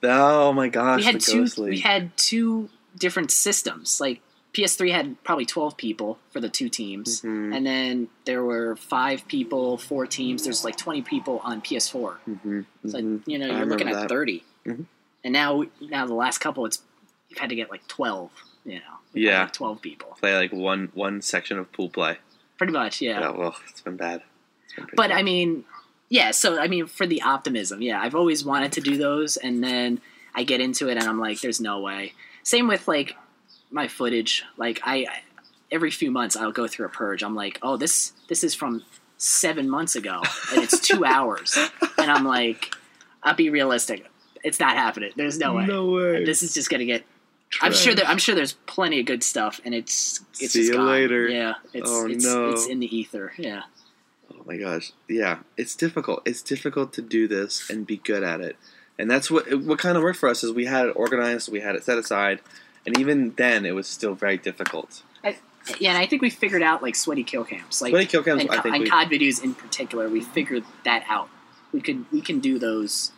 Oh 0.02 0.52
my 0.54 0.70
gosh, 0.70 1.00
we 1.00 1.04
had 1.06 1.16
the 1.16 1.20
two. 1.20 1.48
We 1.64 1.80
had 1.82 2.16
two 2.18 2.70
different 2.98 3.32
systems. 3.32 4.00
Like 4.02 4.22
PS3 4.54 4.92
had 4.92 5.24
probably 5.24 5.46
twelve 5.46 5.76
people 5.78 6.20
for 6.32 6.40
the 6.40 6.48
two 6.50 6.70
teams, 6.70 7.22
Mhm. 7.22 7.56
and 7.56 7.66
then 7.66 8.08
there 8.26 8.44
were 8.44 8.76
five 8.78 9.28
people, 9.28 9.78
four 9.78 10.08
teams. 10.08 10.44
There's 10.46 10.64
like 10.64 10.78
twenty 10.78 11.02
people 11.02 11.42
on 11.44 11.62
PS4. 11.62 12.20
Mhm, 12.28 12.66
So 12.88 12.98
mhm. 13.00 13.24
you 13.26 13.38
know 13.40 13.48
you're 13.48 13.66
looking 13.66 13.88
at 13.90 13.94
that. 13.96 14.10
30 14.10 14.44
Mhm. 14.66 14.86
and 15.24 15.34
now 15.34 15.64
now 15.82 16.06
the 16.06 16.14
last 16.14 16.38
couple, 16.40 16.66
it's 16.66 16.82
you've 17.30 17.40
had 17.40 17.50
to 17.50 17.56
get 17.56 17.70
like 17.70 17.86
twelve. 17.88 18.32
You 18.66 18.76
know, 18.76 18.98
Yeah. 19.14 19.42
like, 19.44 19.52
twelve 19.54 19.82
people, 19.82 20.16
Play 20.22 20.38
like 20.38 20.54
one 20.54 20.90
one 20.94 21.22
section 21.22 21.58
of 21.60 21.70
pool 21.74 21.90
play. 21.90 22.20
Pretty 22.64 22.78
much. 22.78 23.02
Yeah, 23.02 23.20
Yeah, 23.20 23.30
well, 23.32 23.56
it's 23.70 23.82
been 23.82 23.98
bad. 23.98 24.24
It's 24.66 24.76
been 24.76 24.88
but 24.96 25.10
bad. 25.10 25.18
I 25.18 25.24
mean, 25.24 25.66
yeah. 26.10 26.32
So 26.32 26.60
I 26.60 26.68
mean, 26.68 26.88
for 26.88 27.06
the 27.06 27.22
optimism, 27.22 27.82
yeah, 27.82 28.02
I've 28.02 28.16
always 28.16 28.46
wanted 28.46 28.72
to 28.74 28.82
do 28.82 28.98
those, 28.98 29.38
and 29.38 29.64
then 29.64 30.02
I 30.34 30.44
get 30.44 30.62
into 30.62 30.90
it, 30.90 30.98
and 30.98 31.08
I'm 31.08 31.20
like, 31.20 31.42
there's 31.42 31.62
no 31.62 31.80
way. 31.82 32.14
Same 32.44 32.68
with 32.68 32.88
like 32.88 33.16
my 33.72 33.88
footage. 33.88 34.44
Like 34.58 34.82
I, 34.84 34.96
I 34.96 35.22
every 35.72 35.92
few 35.92 36.12
months 36.12 36.36
I'll 36.36 36.52
go 36.52 36.68
through 36.68 36.86
a 36.86 36.90
purge. 36.90 37.24
I'm 37.24 37.36
like, 37.36 37.60
oh, 37.62 37.78
this 37.78 38.14
this 38.30 38.44
is 38.44 38.56
from 38.56 38.84
seven 39.18 39.70
months 39.70 39.96
ago, 39.96 40.22
and 40.52 40.64
it's 40.64 40.80
two 40.80 41.04
hours, 41.06 41.58
and 41.98 42.10
I'm 42.10 42.26
like, 42.26 42.74
I'll 43.22 43.36
be 43.36 43.50
realistic. 43.50 44.06
It's 44.44 44.60
not 44.60 44.76
happening. 44.76 45.12
There's 45.16 45.38
no 45.38 45.54
way. 45.54 45.66
No 45.66 45.90
way. 45.90 46.26
This 46.26 46.44
is 46.44 46.54
just 46.54 46.70
gonna 46.70 46.86
get. 46.86 47.04
I'm 47.62 47.74
sure 47.74 47.94
that 47.96 48.08
I'm 48.08 48.18
sure 48.18 48.36
there's 48.36 48.54
plenty 48.54 49.00
of 49.00 49.06
good 49.06 49.24
stuff, 49.24 49.60
and 49.66 49.74
it's 49.74 50.22
it's 50.40 50.54
See 50.54 50.66
you 50.68 50.74
gone. 50.74 50.88
later. 50.88 51.28
Yeah, 51.28 51.54
it's 51.74 51.90
Oh, 51.90 52.08
it's, 52.08 52.26
no. 52.26 52.50
it's 52.50 52.68
in 52.68 52.80
the 52.80 52.96
ether. 52.96 53.34
Yeah, 53.38 53.64
Oh 54.32 54.44
my 54.46 54.58
gosh. 54.58 54.92
Yeah, 55.08 55.40
it's 55.58 55.76
difficult. 55.76 56.22
It's 56.26 56.42
difficult 56.42 56.94
to 56.94 57.02
do 57.02 57.28
this 57.28 57.70
and 57.70 57.86
be 57.88 57.98
good 57.98 58.24
at 58.24 58.42
it. 58.42 58.56
And 58.98 59.10
that's 59.10 59.30
what 59.32 59.52
what 59.62 59.80
kind 59.80 59.98
of 59.98 60.04
worked 60.04 60.20
for 60.20 60.30
us 60.30 60.44
is 60.44 60.52
we 60.52 60.66
had 60.66 60.88
it 60.88 60.92
organized, 60.96 61.52
we 61.52 61.62
had 61.62 61.76
it 61.76 61.84
set 61.84 61.98
aside, 61.98 62.42
and 62.86 62.98
even 63.00 63.34
then 63.36 63.66
it 63.66 63.72
was 63.72 63.88
still 63.88 64.14
very 64.14 64.38
difficult. 64.38 65.04
yeah, 65.80 65.90
and 65.92 65.98
I 65.98 66.06
think 66.06 66.22
we 66.22 66.30
figured 66.30 66.62
out 66.62 66.84
like 66.84 66.96
sweaty 66.96 67.24
kill 67.24 67.44
cams, 67.44 67.82
like 67.82 67.92
Sweaty 67.92 68.06
kill 68.06 68.24
cams, 68.24 68.42
and, 68.42 68.52
I 68.52 68.62
think 68.62 68.76
and 68.76 68.84
we, 68.84 68.90
COD 68.90 69.10
videos 69.10 69.44
in 69.44 69.56
particular. 69.56 70.10
We 70.10 70.22
figured 70.22 70.64
that 70.86 71.06
out. 71.10 71.30
We 71.72 71.82
could 71.82 72.06
we 72.12 72.22
can 72.22 72.40
do 72.40 72.60
those 72.60 73.12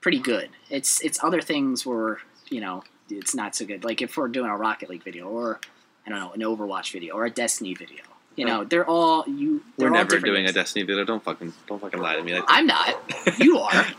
pretty 0.00 0.18
good. 0.18 0.50
It's 0.70 1.00
it's 1.02 1.22
other 1.22 1.40
things 1.40 1.86
where 1.86 2.18
you 2.48 2.60
know 2.60 2.82
it's 3.10 3.34
not 3.34 3.54
so 3.54 3.64
good. 3.66 3.84
Like 3.84 4.02
if 4.02 4.16
we're 4.16 4.28
doing 4.28 4.50
a 4.50 4.56
Rocket 4.56 4.88
League 4.90 5.02
video 5.04 5.26
or 5.28 5.60
I 6.06 6.10
don't 6.10 6.18
know 6.18 6.32
an 6.32 6.40
Overwatch 6.56 6.92
video 6.92 7.14
or 7.14 7.24
a 7.24 7.30
Destiny 7.30 7.74
video. 7.74 8.02
You 8.34 8.46
know, 8.46 8.64
they're 8.64 8.88
all 8.88 9.24
you. 9.28 9.62
They're 9.76 9.90
we're 9.90 9.96
all 9.98 10.04
never 10.04 10.18
doing 10.18 10.46
a. 10.46 10.52
Destiny 10.52 10.86
video. 10.86 11.04
Don't 11.04 11.22
fucking 11.22 11.52
don't 11.66 11.80
fucking 11.80 12.00
lie 12.00 12.16
to 12.16 12.22
me. 12.22 12.34
I- 12.34 12.42
I'm 12.48 12.66
not. 12.66 12.96
You 13.38 13.58
are. 13.58 13.70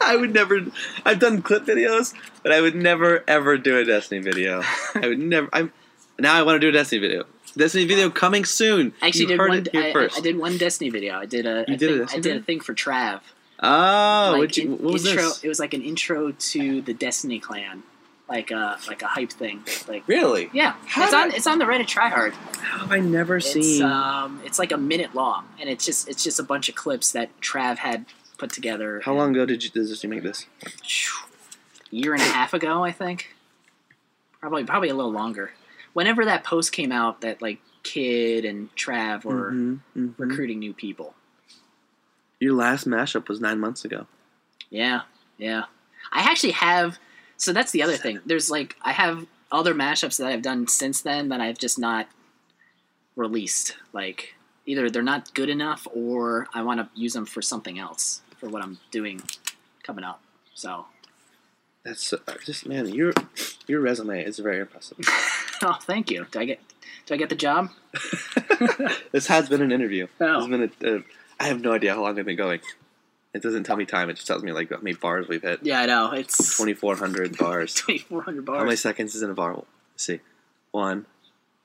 I 0.00 0.16
would 0.18 0.34
never. 0.34 0.60
I've 1.04 1.20
done 1.20 1.40
clip 1.40 1.64
videos, 1.64 2.14
but 2.42 2.50
I 2.50 2.60
would 2.60 2.74
never 2.74 3.22
ever 3.28 3.56
do 3.56 3.78
a 3.78 3.84
Destiny 3.84 4.20
video. 4.20 4.62
I 4.96 5.06
would 5.06 5.20
never. 5.20 5.48
I'm 5.52 5.72
now. 6.18 6.34
I 6.34 6.42
want 6.42 6.56
to 6.56 6.60
do 6.60 6.68
a 6.68 6.72
Destiny 6.72 7.00
video. 7.00 7.26
Destiny 7.56 7.84
video 7.84 8.10
coming 8.10 8.44
soon. 8.44 8.92
I 9.00 9.06
actually 9.06 9.20
you 9.22 9.28
did 9.28 9.38
one. 9.38 9.66
I, 9.72 9.92
first. 9.92 10.18
I 10.18 10.20
did 10.20 10.36
one 10.36 10.58
Destiny 10.58 10.90
video. 10.90 11.14
I 11.16 11.26
did 11.26 11.46
a. 11.46 11.64
You 11.68 11.74
I 11.74 11.76
did 11.76 11.82
a 11.82 11.94
think- 11.94 12.00
Destiny 12.00 12.18
I 12.18 12.22
did 12.34 12.36
a 12.36 12.44
thing 12.44 12.60
for 12.60 12.74
Trav. 12.74 13.20
Oh, 13.62 14.34
like 14.36 14.56
you, 14.56 14.64
in- 14.64 14.70
what 14.82 14.92
was 14.94 15.06
intro, 15.06 15.22
this? 15.22 15.44
It 15.44 15.48
was 15.48 15.60
like 15.60 15.74
an 15.74 15.82
intro 15.82 16.32
to 16.32 16.82
the 16.82 16.92
Destiny 16.92 17.38
clan, 17.38 17.84
like 18.28 18.50
a 18.50 18.78
like 18.88 19.02
a 19.02 19.06
hype 19.06 19.30
thing. 19.32 19.62
Like 19.88 20.06
Really? 20.08 20.50
yeah, 20.52 20.74
How 20.86 21.02
it's 21.04 21.12
did- 21.12 21.20
on 21.20 21.30
it's 21.32 21.46
on 21.46 21.58
the 21.58 21.64
Reddit 21.64 21.86
tryhard. 21.86 22.32
How 22.58 22.78
have 22.78 22.92
I 22.92 22.98
never 23.00 23.36
It's 23.36 23.52
seen? 23.52 23.82
um 23.82 24.40
it's 24.44 24.58
like 24.58 24.72
a 24.72 24.78
minute 24.78 25.14
long, 25.14 25.46
and 25.60 25.68
it's 25.68 25.84
just 25.84 26.08
it's 26.08 26.22
just 26.24 26.38
a 26.40 26.42
bunch 26.42 26.68
of 26.68 26.74
clips 26.74 27.12
that 27.12 27.28
Trav 27.40 27.78
had 27.78 28.06
put 28.38 28.50
together. 28.50 29.00
How 29.04 29.14
long 29.14 29.30
ago 29.32 29.44
did 29.46 29.62
you 29.64 29.70
did 29.70 30.02
you 30.02 30.08
make 30.08 30.22
this? 30.22 30.46
A 30.64 31.94
year 31.94 32.12
and 32.14 32.22
a 32.22 32.26
half 32.26 32.54
ago, 32.54 32.82
I 32.84 32.92
think. 32.92 33.34
Probably 34.40 34.64
probably 34.64 34.88
a 34.88 34.94
little 34.94 35.12
longer. 35.12 35.52
Whenever 35.92 36.24
that 36.24 36.44
post 36.44 36.72
came 36.72 36.90
out, 36.92 37.20
that 37.20 37.40
like 37.42 37.60
Kid 37.82 38.44
and 38.44 38.74
Trav 38.74 39.24
were 39.24 39.52
Mhm, 39.52 39.80
mhm. 39.96 40.14
recruiting 40.16 40.58
new 40.58 40.72
people. 40.72 41.14
Your 42.40 42.54
last 42.54 42.88
mashup 42.88 43.28
was 43.28 43.40
nine 43.40 43.60
months 43.60 43.84
ago. 43.84 44.06
Yeah, 44.70 45.02
yeah. 45.38 45.64
I 46.10 46.20
actually 46.22 46.52
have. 46.52 46.98
So 47.44 47.52
that's 47.52 47.72
the 47.72 47.82
other 47.82 47.98
thing. 47.98 48.20
There's 48.24 48.50
like 48.50 48.74
I 48.80 48.92
have 48.92 49.26
other 49.52 49.74
mashups 49.74 50.16
that 50.16 50.28
I've 50.28 50.40
done 50.40 50.66
since 50.66 51.02
then 51.02 51.28
that 51.28 51.42
I've 51.42 51.58
just 51.58 51.78
not 51.78 52.08
released. 53.16 53.76
Like 53.92 54.34
either 54.64 54.88
they're 54.88 55.02
not 55.02 55.34
good 55.34 55.50
enough 55.50 55.86
or 55.92 56.48
I 56.54 56.62
want 56.62 56.80
to 56.80 56.88
use 56.98 57.12
them 57.12 57.26
for 57.26 57.42
something 57.42 57.78
else 57.78 58.22
for 58.38 58.48
what 58.48 58.62
I'm 58.62 58.78
doing 58.90 59.20
coming 59.82 60.04
up. 60.04 60.22
So, 60.54 60.86
That's 61.84 62.14
uh, 62.14 62.18
just 62.46 62.64
man. 62.64 62.88
Your 62.88 63.12
your 63.66 63.82
resume 63.82 64.24
is 64.24 64.38
very 64.38 64.60
impressive. 64.60 64.96
oh, 65.62 65.76
thank 65.82 66.10
you. 66.10 66.26
Do 66.30 66.40
I 66.40 66.46
get 66.46 66.60
do 67.04 67.12
I 67.12 67.18
get 67.18 67.28
the 67.28 67.36
job? 67.36 67.68
this 69.12 69.26
has 69.26 69.50
been 69.50 69.60
an 69.60 69.70
interview. 69.70 70.06
Oh. 70.18 70.38
It's 70.38 70.46
been 70.46 70.90
a, 70.90 70.96
uh, 70.96 71.02
I 71.38 71.48
have 71.48 71.60
no 71.60 71.72
idea 71.72 71.92
how 71.92 72.00
long 72.00 72.14
they've 72.14 72.24
been 72.24 72.38
going. 72.38 72.60
It 73.34 73.42
doesn't 73.42 73.64
tell 73.64 73.76
me 73.76 73.84
time. 73.84 74.08
It 74.10 74.14
just 74.14 74.26
tells 74.28 74.42
me 74.42 74.52
like 74.52 74.70
how 74.70 74.78
many 74.78 74.94
bars 74.94 75.26
we've 75.28 75.42
hit. 75.42 75.60
Yeah, 75.62 75.80
I 75.80 75.86
know. 75.86 76.12
It's 76.12 76.56
Twenty 76.56 76.72
four 76.74 76.96
hundred 76.96 77.36
bars. 77.36 77.74
2400 77.86 78.44
bars. 78.44 78.58
How 78.58 78.64
many 78.64 78.76
seconds 78.76 79.14
is 79.14 79.22
in 79.22 79.30
a 79.30 79.34
bar? 79.34 79.54
Let's 79.56 79.66
see. 79.96 80.20
One, 80.70 81.06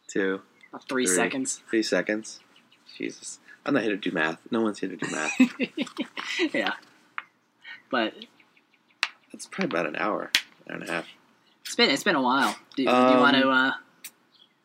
two, 0.08 0.41
Three 0.88 1.06
three. 1.06 1.16
seconds. 1.16 1.62
three 1.70 1.84
seconds. 1.84 2.40
Jesus. 2.98 3.40
I'm 3.66 3.74
not 3.76 3.84
here 3.84 3.91
to 3.91 3.98
do 3.98 4.12
math. 4.12 4.40
No 4.52 4.62
one's 4.62 4.80
here 4.80 4.90
to 4.90 4.96
do 4.96 5.08
math. 5.12 5.32
yeah. 6.54 6.74
But 7.91 8.14
It's 9.32 9.46
probably 9.46 9.70
about 9.78 9.86
an 9.88 9.96
hour, 9.96 10.32
hour 10.70 10.76
and 10.80 10.84
a 10.90 10.91
half. 10.91 11.06
it's 11.66 11.76
been 11.76 11.90
it's 11.91 12.04
been 12.04 12.16
a 12.16 12.22
while. 12.22 12.56
Do, 12.76 12.84
do 12.84 12.90
you 12.90 12.90
Um, 12.90 13.20
want 13.20 13.36
to? 13.38 13.48
Uh, 13.50 13.72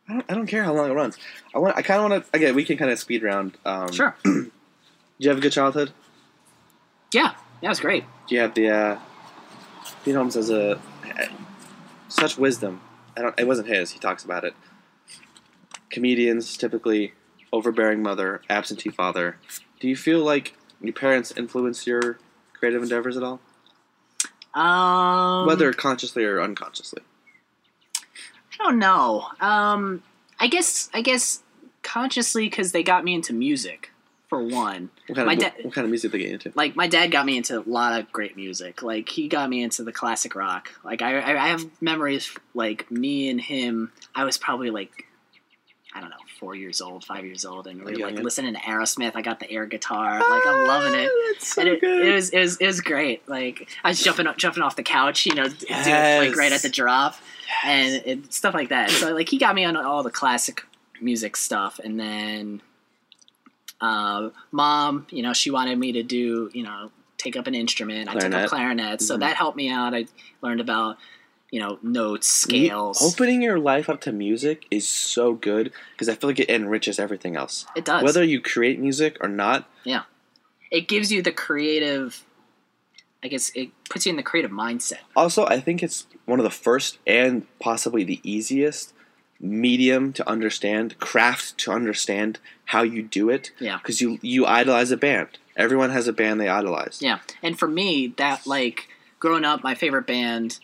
I 0.08 0.12
don't, 0.12 0.24
I 0.30 0.34
don't 0.34 0.46
care 0.46 0.64
how 0.64 0.72
long 0.74 0.90
it 0.90 0.94
runs. 0.94 1.16
I 1.54 1.58
want. 1.58 1.76
I 1.76 1.82
kind 1.82 2.00
of 2.02 2.10
want 2.10 2.24
to. 2.24 2.36
Again, 2.36 2.54
we 2.54 2.64
can 2.64 2.76
kind 2.78 2.90
of 2.90 2.98
speed 2.98 3.22
round. 3.22 3.56
Um, 3.64 3.92
sure. 3.92 4.14
Do 4.24 4.50
you 5.18 5.28
have 5.28 5.38
a 5.38 5.40
good 5.42 5.52
childhood? 5.52 5.92
Yeah, 7.14 7.34
that 7.62 7.68
was 7.68 7.80
great. 7.80 8.04
Do 8.26 8.34
you 8.34 8.40
have 8.40 8.54
the? 8.54 8.68
Uh, 8.68 8.98
Pete 10.04 10.14
Holmes 10.16 10.34
has 10.34 10.50
a 10.50 10.80
such 12.08 12.36
wisdom. 12.36 12.80
I 13.16 13.22
don't. 13.22 13.38
It 13.38 13.46
wasn't 13.46 13.68
his. 13.68 13.92
He 13.92 14.00
talks 14.00 14.24
about 14.24 14.44
it. 14.44 14.54
Comedians 15.90 16.56
typically 16.56 17.14
overbearing 17.52 18.02
mother, 18.02 18.42
absentee 18.50 18.90
father. 18.90 19.36
Do 19.78 19.88
you 19.88 19.94
feel 19.94 20.20
like 20.24 20.56
your 20.80 20.92
parents 20.92 21.32
influence 21.36 21.86
your 21.86 22.18
creative 22.52 22.82
endeavors 22.82 23.16
at 23.16 23.22
all, 23.22 23.40
Um, 24.52 25.46
whether 25.46 25.72
consciously 25.72 26.24
or 26.24 26.40
unconsciously? 26.42 27.02
I 27.96 28.64
don't 28.64 28.78
know. 28.80 29.28
Um, 29.40 30.02
I 30.40 30.48
guess 30.48 30.90
I 30.92 31.00
guess 31.00 31.42
consciously 31.82 32.48
because 32.48 32.72
they 32.72 32.82
got 32.82 33.04
me 33.04 33.14
into 33.14 33.32
music 33.32 33.92
for 34.34 34.42
one. 34.42 34.90
What 35.06 35.16
kind 35.16 35.30
of 35.30 35.38
da- 35.38 35.62
what, 35.62 35.74
kind 35.74 35.84
of 35.84 35.90
music 35.90 36.12
they 36.12 36.18
get 36.18 36.30
into? 36.30 36.52
Like 36.54 36.74
my 36.74 36.88
dad 36.88 37.10
got 37.10 37.24
me 37.24 37.36
into 37.36 37.60
a 37.60 37.64
lot 37.66 37.98
of 37.98 38.10
great 38.12 38.36
music. 38.36 38.82
Like 38.82 39.08
he 39.08 39.28
got 39.28 39.48
me 39.48 39.62
into 39.62 39.84
the 39.84 39.92
classic 39.92 40.34
rock. 40.34 40.70
Like 40.82 41.02
I 41.02 41.18
I 41.18 41.48
have 41.48 41.64
memories 41.80 42.34
like 42.54 42.90
me 42.90 43.28
and 43.30 43.40
him. 43.40 43.92
I 44.14 44.24
was 44.24 44.38
probably 44.38 44.70
like. 44.70 45.06
I 45.96 46.00
don't 46.00 46.10
know, 46.10 46.16
four 46.40 46.56
years 46.56 46.80
old, 46.80 47.04
five 47.04 47.24
years 47.24 47.44
old, 47.44 47.68
and 47.68 47.84
we 47.84 47.92
were 47.92 48.10
like 48.10 48.18
listening 48.18 48.54
to 48.54 48.58
Aerosmith. 48.58 49.12
I 49.14 49.22
got 49.22 49.38
the 49.38 49.48
air 49.48 49.64
guitar, 49.64 50.18
ah, 50.20 50.28
like 50.28 50.44
I'm 50.44 50.66
loving 50.66 50.98
it. 50.98 51.08
So 51.40 51.62
it, 51.62 51.80
it 51.80 52.12
was 52.12 52.30
it 52.30 52.40
was 52.40 52.56
it 52.56 52.66
was 52.66 52.80
great. 52.80 53.28
Like 53.28 53.68
I 53.84 53.90
was 53.90 54.02
jumping 54.02 54.26
up, 54.26 54.36
jumping 54.36 54.64
off 54.64 54.74
the 54.74 54.82
couch, 54.82 55.24
you 55.24 55.36
know, 55.36 55.46
d- 55.46 55.54
do 55.54 55.66
it, 55.70 56.18
like 56.30 56.36
right 56.36 56.50
at 56.50 56.62
the 56.62 56.68
drop, 56.68 57.14
and 57.64 58.02
it, 58.04 58.34
stuff 58.34 58.54
like 58.54 58.70
that. 58.70 58.90
So 58.90 59.14
like 59.14 59.28
he 59.28 59.38
got 59.38 59.54
me 59.54 59.64
on 59.64 59.76
all 59.76 60.02
the 60.02 60.10
classic 60.10 60.64
music 61.00 61.36
stuff, 61.36 61.78
and 61.78 62.00
then 62.00 62.60
uh, 63.84 64.30
mom, 64.52 65.06
you 65.10 65.22
know, 65.22 65.32
she 65.32 65.50
wanted 65.50 65.78
me 65.78 65.92
to 65.92 66.02
do, 66.02 66.50
you 66.54 66.62
know, 66.62 66.90
take 67.18 67.36
up 67.36 67.46
an 67.46 67.54
instrument. 67.54 68.08
I 68.08 68.12
took 68.14 68.20
Clarinet. 68.30 68.44
up 68.44 68.50
clarinet, 68.50 69.02
so 69.02 69.16
Mhm. 69.16 69.20
that 69.20 69.36
helped 69.36 69.56
me 69.56 69.68
out. 69.70 69.94
I 69.94 70.06
learned 70.42 70.60
about 70.60 70.98
you 71.50 71.60
know 71.60 71.78
notes, 71.82 72.46
You- 72.48 72.66
scales. 72.66 73.00
opening 73.02 73.40
your 73.42 73.58
life 73.60 73.88
up 73.88 74.00
to 74.02 74.12
music 74.12 74.64
is 74.72 74.88
so 74.88 75.34
good 75.34 75.72
because 75.92 76.08
I 76.08 76.14
feel 76.16 76.30
like 76.30 76.40
it 76.40 76.50
enriches 76.50 76.98
everything 76.98 77.36
else. 77.36 77.66
it 77.76 77.84
does. 77.84 78.02
Whether 78.02 78.24
you 78.24 78.40
create 78.40 78.78
music 78.80 79.16
or 79.20 79.28
not, 79.28 79.68
Yeah, 79.84 80.02
it 80.72 80.88
gives 80.88 81.12
you 81.12 81.22
the 81.22 81.30
creative. 81.32 82.24
I 83.22 83.28
guess 83.28 83.50
it 83.54 83.70
puts 83.88 84.04
you 84.06 84.10
in 84.10 84.16
the 84.16 84.22
creative 84.22 84.50
mindset. 84.50 84.98
Also, 85.16 85.46
I 85.46 85.60
think 85.60 85.82
it's 85.82 86.06
one 86.24 86.38
of 86.40 86.44
the 86.44 86.50
first 86.50 86.98
and 87.06 87.46
possibly 87.60 88.02
the 88.04 88.20
easiest 88.22 88.92
medium 89.44 90.12
to 90.14 90.28
understand, 90.28 90.98
craft 90.98 91.58
to 91.58 91.70
understand 91.72 92.38
how 92.66 92.82
you 92.82 93.02
do 93.02 93.28
it. 93.30 93.50
Yeah. 93.60 93.78
Because 93.78 94.00
you 94.00 94.18
you 94.22 94.46
idolize 94.46 94.90
a 94.90 94.96
band. 94.96 95.38
Everyone 95.56 95.90
has 95.90 96.08
a 96.08 96.12
band 96.12 96.40
they 96.40 96.48
idolize. 96.48 97.00
Yeah, 97.00 97.20
and 97.42 97.56
for 97.58 97.68
me, 97.68 98.08
that 98.16 98.46
like 98.46 98.88
growing 99.20 99.44
up, 99.44 99.62
my 99.62 99.74
favorite 99.76 100.06
band, 100.06 100.58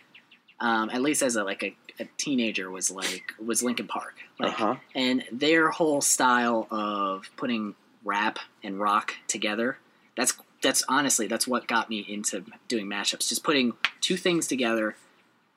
um, 0.58 0.90
at 0.90 1.00
least 1.02 1.22
as 1.22 1.36
a 1.36 1.44
like 1.44 1.62
a, 1.62 1.76
a 2.00 2.08
teenager, 2.16 2.70
was 2.70 2.90
like 2.90 3.34
was 3.44 3.62
Linkin 3.62 3.86
Park. 3.86 4.14
uh-huh. 4.40 4.76
and 4.94 5.22
their 5.30 5.70
whole 5.70 6.00
style 6.00 6.66
of 6.70 7.30
putting 7.36 7.74
rap 8.04 8.38
and 8.64 8.80
rock 8.80 9.14
together. 9.28 9.78
That's 10.16 10.34
that's 10.62 10.82
honestly 10.88 11.26
that's 11.28 11.46
what 11.46 11.68
got 11.68 11.88
me 11.88 12.00
into 12.08 12.44
doing 12.66 12.86
mashups. 12.86 13.28
Just 13.28 13.44
putting 13.44 13.74
two 14.00 14.16
things 14.16 14.46
together 14.48 14.96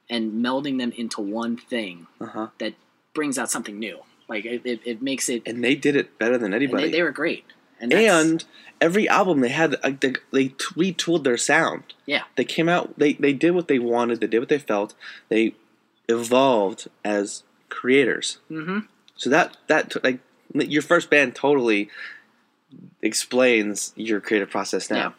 and 0.10 0.34
melding 0.46 0.78
them 0.78 0.92
into 0.96 1.22
one 1.22 1.58
thing 1.58 2.06
Uh 2.22 2.26
huh. 2.28 2.48
that 2.60 2.74
brings 3.14 3.38
out 3.38 3.50
something 3.50 3.78
new. 3.80 4.00
Like 4.28 4.46
it, 4.46 4.62
it, 4.66 4.82
it 4.86 5.02
makes 5.02 5.30
it. 5.30 5.44
And 5.46 5.64
they 5.64 5.76
did 5.76 5.96
it 5.96 6.18
better 6.18 6.38
than 6.38 6.54
anybody. 6.54 6.86
they, 6.86 6.92
they 6.92 7.04
were 7.04 7.12
great. 7.12 7.46
And, 7.80 7.92
and 7.92 8.44
every 8.80 9.10
album 9.10 9.42
they 9.42 9.50
had 9.50 9.76
like, 9.84 10.00
they, 10.00 10.14
they 10.32 10.48
t- 10.50 10.56
retooled 10.76 11.24
their 11.26 11.38
sound 11.38 11.84
Yeah. 12.06 12.24
they 12.38 12.46
came 12.46 12.70
out 12.70 12.98
they, 12.98 13.14
they 13.14 13.34
did 13.34 13.52
what 13.52 13.68
they 13.68 13.78
wanted 13.80 14.22
they 14.22 14.28
did 14.28 14.40
what 14.40 14.48
they 14.48 14.60
felt 14.60 14.94
they 15.28 15.56
evolved 16.08 16.88
as 17.04 17.44
creators 17.68 18.38
hmm 18.48 18.80
so 19.18 19.30
that 19.30 19.58
that 19.68 19.92
t- 19.92 20.00
like 20.02 20.20
your 20.54 20.82
first 20.82 21.10
band 21.10 21.36
totally 21.36 21.90
explains 23.02 23.94
your 23.96 24.20
creative 24.22 24.50
process 24.50 24.90
now. 24.90 25.14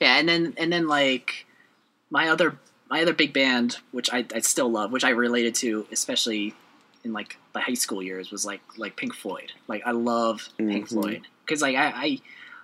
Yeah, 0.00 0.18
and 0.18 0.28
then 0.28 0.54
and 0.56 0.72
then 0.72 0.86
like 0.88 1.46
my 2.10 2.28
other 2.28 2.58
my 2.88 3.02
other 3.02 3.12
big 3.12 3.32
band, 3.32 3.78
which 3.90 4.12
I, 4.12 4.24
I 4.34 4.40
still 4.40 4.70
love, 4.70 4.92
which 4.92 5.04
I 5.04 5.10
related 5.10 5.54
to, 5.56 5.86
especially 5.90 6.54
in 7.06 7.12
like 7.14 7.38
the 7.54 7.60
high 7.60 7.74
school 7.74 8.02
years, 8.02 8.30
was 8.30 8.44
like 8.44 8.60
like 8.76 8.96
Pink 8.96 9.14
Floyd. 9.14 9.52
Like 9.68 9.82
I 9.86 9.92
love 9.92 10.48
Pink 10.58 10.86
Mhm. 10.86 10.88
Floyd 10.88 11.22
because 11.44 11.62
like 11.62 11.76
I 11.76 11.88
I, 11.88 12.18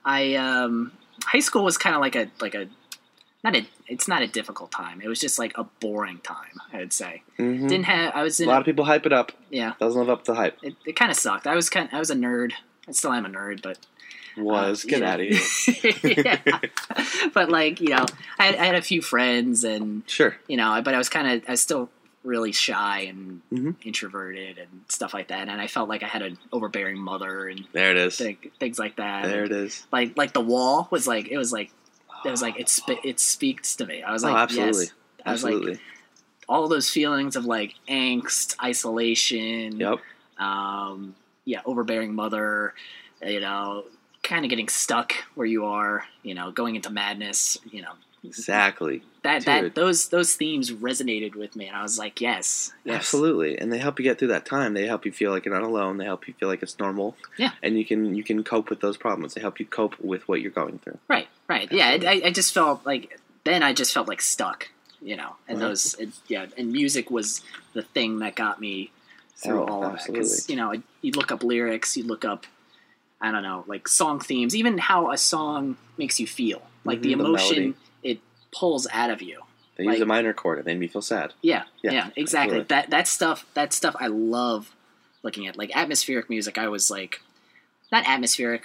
I 0.05 0.35
um 0.35 0.93
high 1.25 1.41
school 1.41 1.65
was 1.65 1.79
kind 1.79 1.95
of 1.95 2.01
like 2.03 2.15
a 2.17 2.31
like 2.41 2.55
a 2.55 2.67
not 3.45 3.57
a 3.57 3.67
it's 3.89 4.07
not 4.09 4.23
a 4.23 4.27
difficult 4.27 4.71
time. 4.71 5.01
It 5.03 5.09
was 5.09 5.21
just 5.21 5.39
like 5.39 5.53
a 5.57 5.65
boring 5.81 6.19
time. 6.23 6.61
I 6.73 6.79
would 6.79 6.93
say 6.93 7.23
Mhm. 7.39 7.69
didn't 7.69 7.87
have 7.87 8.13
I 8.15 8.23
was 8.23 8.41
A 8.41 8.45
lot 8.47 8.61
of 8.61 8.67
people 8.67 8.85
hype 8.85 9.07
it 9.07 9.13
up. 9.13 9.33
yeah 9.51 9.73
Doesn't 9.81 9.99
live 9.99 10.11
up 10.11 10.25
to 10.25 10.33
the 10.33 10.37
hype. 10.37 10.59
it, 10.63 10.75
it 10.85 10.97
kind 10.97 11.11
of 11.11 11.17
sucked. 11.17 11.47
I 11.47 11.55
was 11.55 11.71
kind 11.71 11.89
I 11.93 11.99
was 11.99 12.11
a 12.11 12.15
nerd. 12.17 12.53
I 12.89 12.93
still 12.93 13.13
am 13.13 13.25
a 13.25 13.29
nerd, 13.31 13.63
but 13.63 13.79
Was 14.37 14.85
uh, 14.85 14.89
get 14.89 15.03
out 15.03 15.21
of 15.21 15.27
here. 15.29 16.41
But 17.35 17.49
like 17.51 17.81
you 17.81 17.89
know, 17.91 18.07
I 18.39 18.45
had, 18.47 18.57
I 18.57 18.65
had 18.67 18.75
a 18.75 18.83
few 18.83 19.01
friends, 19.03 19.63
and 19.65 20.03
Sure. 20.07 20.37
you 20.49 20.57
know, 20.57 20.81
but 20.85 20.95
I 20.95 20.99
was 20.99 21.09
kind 21.09 21.27
of 21.31 21.49
I 21.49 21.53
was 21.53 21.61
still 21.63 21.91
really 22.25 22.53
shy 22.53 23.01
and 23.01 23.43
Mhm. 23.53 23.75
introverted 23.85 24.59
and 24.59 24.85
stuff 24.89 25.13
like 25.13 25.29
that, 25.29 25.49
and 25.49 25.61
I 25.61 25.67
felt 25.67 25.89
like 25.89 26.03
I 26.03 26.07
had 26.07 26.23
an 26.23 26.39
overbearing 26.53 26.99
mother 26.99 27.49
and 27.49 27.67
There 27.73 27.91
it 27.91 27.97
is. 27.97 28.17
thi- 28.17 28.39
things 28.61 28.79
like 28.79 28.97
that. 28.97 29.25
There 29.27 29.45
it 29.45 29.53
is. 29.53 29.87
Like 29.93 30.17
like 30.17 30.33
the 30.33 30.41
wall 30.41 30.89
was 30.91 31.07
like 31.09 31.29
it 31.29 31.37
was 31.39 31.53
like 31.53 31.71
it 32.25 32.31
was 32.31 32.41
like 32.43 32.59
it 32.61 32.69
sp- 32.71 33.03
it 33.03 33.19
speaks 33.19 33.75
to 33.77 33.87
me. 33.87 34.03
I 34.03 34.13
was 34.13 34.25
Oh, 34.25 34.29
like 34.29 34.37
absolutely. 34.43 34.85
yes. 34.85 34.93
I 35.27 35.33
was 35.33 35.43
like 35.45 35.55
Absolutely. 35.55 35.81
all 36.49 36.69
those 36.69 36.91
feelings 36.91 37.35
of 37.37 37.45
like 37.45 37.75
angst, 37.89 38.55
isolation, 38.63 39.79
yep. 39.81 39.99
um, 40.39 41.15
yeah, 41.45 41.61
overbearing 41.65 42.15
mother, 42.15 42.75
you 43.27 43.41
know, 43.41 43.85
kind 44.23 44.45
of 44.45 44.49
getting 44.51 44.69
stuck 44.69 45.13
where 45.35 45.47
you 45.47 45.65
are, 45.65 46.05
you 46.23 46.35
know, 46.35 46.53
going 46.53 46.77
into 46.77 46.91
madness, 46.91 47.59
you 47.71 47.83
know, 47.83 47.93
Exactly. 48.25 49.03
That 49.23 49.45
that 49.45 49.75
those 49.75 50.09
those 50.09 50.35
themes 50.35 50.71
resonated 50.73 51.35
with 51.37 51.55
me, 51.55 51.67
and 51.69 51.77
I 51.77 51.83
was 51.83 51.99
like, 51.99 52.21
yes, 52.21 52.73
yes. 52.85 52.97
Absolutely. 52.97 53.57
And 53.59 53.73
they 53.73 53.79
help 53.79 53.99
you 53.99 54.03
get 54.05 54.19
through 54.19 54.29
that 54.29 54.45
time. 54.47 54.75
They 54.75 54.87
help 54.87 55.07
you 55.07 55.13
feel 55.13 55.31
like 55.31 55.45
you're 55.45 55.55
not 55.55 55.63
alone. 55.63 55.99
They 55.99 56.05
help 56.05 56.27
you 56.27 56.35
feel 56.35 56.49
like 56.49 56.63
it's 56.63 56.79
normal. 56.79 57.17
Yeah. 57.37 57.53
And 57.63 57.79
you 57.79 57.85
can 57.85 58.15
you 58.15 58.25
can 58.25 58.43
cope 58.43 58.69
with 58.71 58.81
those 58.81 58.97
problems. 58.97 59.35
They 59.35 59.41
help 59.41 59.61
you 59.61 59.67
cope 59.67 59.99
with 60.01 60.27
what 60.29 60.41
you're 60.41 60.51
going 60.51 60.79
through. 60.79 60.99
right, 61.09 61.29
right, 61.49 61.71
yeah. 61.73 61.99
I, 62.07 62.23
I 62.27 62.31
just 62.31 62.53
felt 62.53 62.85
like 62.85 63.19
then 63.45 63.63
I 63.63 63.73
just 63.73 63.93
felt 63.95 64.09
like 64.09 64.21
stuck, 64.21 64.69
you 65.01 65.17
know, 65.17 65.37
and 65.49 65.59
Right. 65.59 65.69
those, 65.69 65.95
it, 65.95 66.11
yeah, 66.29 66.47
and 66.57 66.73
music 66.73 67.11
was 67.11 67.43
the 67.75 67.83
thing 67.83 68.19
that 68.21 68.35
got 68.37 68.61
me 68.61 68.91
through 69.37 69.63
Oh, 69.63 69.67
all 69.67 69.85
of 69.87 69.95
it 69.95 70.07
because 70.07 70.39
absolutely. 70.49 70.55
you 70.55 70.57
know 70.61 70.83
you 71.01 71.13
look 71.13 71.31
up 71.33 71.43
lyrics, 71.45 71.97
you 71.97 72.05
look 72.05 72.25
up, 72.25 72.47
I 73.21 73.31
don't 73.31 73.43
know, 73.43 73.65
like 73.69 73.87
song 73.89 74.19
themes, 74.21 74.55
even 74.57 74.79
how 74.79 75.11
a 75.13 75.19
song 75.19 75.77
makes 75.97 76.19
you 76.21 76.27
feel, 76.27 76.63
like 76.85 77.03
the 77.03 77.15
Mhm, 77.15 77.19
the 77.19 77.25
emotion 77.25 77.57
melody. 77.57 77.75
Pulls 78.53 78.87
out 78.93 79.11
of 79.11 79.23
you. 79.23 79.41
They 79.77 79.85
use 79.85 80.01
a 80.01 80.07
minor 80.07 80.33
chord. 80.33 80.59
It 80.59 80.67
made 80.67 80.79
me 80.79 80.87
feel 80.87 81.03
sad. 81.03 81.33
Yeah, 81.43 81.65
Yeah, 81.83 81.93
yeah, 81.93 82.09
exactly. 82.17 82.59
absolutely. 82.59 82.67
That 82.69 82.91
that 82.91 83.09
stuff 83.09 83.47
that 83.55 83.73
stuff 83.73 83.97
I 83.99 84.07
love 84.09 84.75
looking 85.23 85.47
at. 85.47 85.57
Like 85.57 85.75
atmospheric 85.75 86.29
music, 86.29 86.59
I 86.59 86.69
was 86.69 86.91
like 86.91 87.21
not 87.91 88.07
atmospheric. 88.09 88.65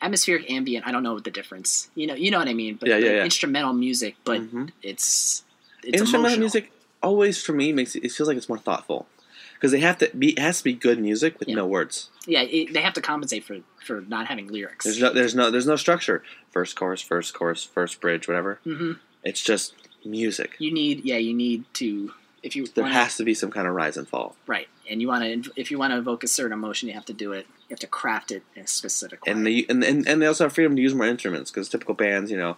Atmospheric 0.00 0.48
ambient, 0.48 0.86
I 0.86 0.92
don't 0.92 1.02
know 1.02 1.18
the 1.18 1.30
difference. 1.32 1.90
You 1.96 2.06
know, 2.06 2.14
you 2.14 2.30
know 2.30 2.38
what 2.38 2.46
I 2.46 2.54
mean. 2.54 2.76
But, 2.76 2.88
Yeah, 2.88 2.98
yeah, 2.98 3.10
yeah. 3.16 3.24
instrumental 3.24 3.72
music, 3.72 4.14
but 4.24 4.40
Mhm. 4.40 4.70
it's 4.80 5.42
it's 5.82 6.00
Instrumental 6.00 6.20
emotional. 6.20 6.38
music 6.40 6.72
always 7.02 7.42
for 7.42 7.52
me 7.52 7.72
makes 7.72 7.96
it, 7.96 8.04
it 8.04 8.12
feels 8.12 8.28
like 8.28 8.36
it's 8.36 8.48
more 8.48 8.58
thoughtful 8.58 9.08
because 9.54 9.72
they 9.72 9.80
have 9.80 9.98
to 9.98 10.10
be 10.16 10.30
it 10.30 10.38
has 10.38 10.58
to 10.58 10.64
be 10.64 10.72
good 10.72 11.00
music 11.00 11.40
with 11.40 11.48
Yeah. 11.48 11.56
no 11.56 11.66
words. 11.66 12.10
Yeah, 12.26 12.42
it, 12.42 12.72
they 12.72 12.80
have 12.82 12.92
to 12.94 13.00
compensate 13.00 13.42
for 13.44 13.58
for 13.84 14.02
not 14.02 14.28
having 14.28 14.46
lyrics. 14.46 14.84
There's 14.84 15.00
no 15.00 15.12
there's 15.12 15.34
no 15.34 15.50
there's 15.50 15.66
no 15.66 15.74
structure. 15.76 16.22
First 16.52 16.76
chorus, 16.76 17.00
first 17.02 17.34
chorus, 17.34 17.64
first 17.64 18.00
bridge, 18.00 18.28
whatever. 18.28 18.60
hmm 18.62 18.92
It's 19.24 19.42
just 19.42 19.74
music. 20.04 20.56
You 20.58 20.72
need, 20.72 21.04
yeah, 21.04 21.16
you 21.16 21.34
need 21.34 21.64
to 21.74 22.12
if 22.42 22.54
you 22.54 22.66
There 22.66 22.84
wanna, 22.84 22.94
has 22.94 23.16
to 23.16 23.24
be 23.24 23.34
some 23.34 23.50
kind 23.50 23.66
of 23.66 23.74
rise 23.74 23.96
and 23.96 24.06
fall. 24.08 24.36
right, 24.46 24.68
and 24.88 25.00
you 25.02 25.08
want 25.08 25.44
to 25.44 25.52
if 25.56 25.70
you 25.70 25.78
want 25.78 25.92
to 25.92 25.98
evoke 25.98 26.22
a 26.24 26.28
certain 26.28 26.52
emotion, 26.52 26.88
you 26.88 26.94
have 26.94 27.04
to 27.06 27.12
do 27.12 27.32
it. 27.32 27.46
You 27.68 27.74
have 27.74 27.80
to 27.80 27.86
craft 27.88 28.30
it 28.30 28.42
in 28.54 28.62
a 28.62 28.66
specific 28.66 29.26
way. 29.26 29.32
And 29.32 29.46
they 29.46 29.66
and, 29.68 29.82
and, 29.84 30.06
and 30.08 30.22
they 30.22 30.26
also 30.26 30.44
have 30.44 30.52
freedom 30.52 30.76
to 30.76 30.82
use 30.82 30.94
more 30.94 31.06
instruments 31.06 31.50
because 31.50 31.68
typical 31.68 31.94
bands, 31.94 32.30
you 32.30 32.36
know, 32.36 32.56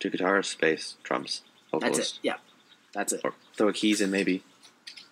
two 0.00 0.10
guitars, 0.10 0.54
bass, 0.60 0.96
drums, 1.04 1.42
That's 1.72 1.84
vocals, 1.84 1.98
it. 1.98 2.18
Yeah, 2.22 2.34
that's 2.92 3.12
it. 3.12 3.20
or 3.24 3.34
throw 3.56 3.68
a 3.68 3.72
keys 3.72 4.00
in 4.00 4.10
maybe. 4.10 4.42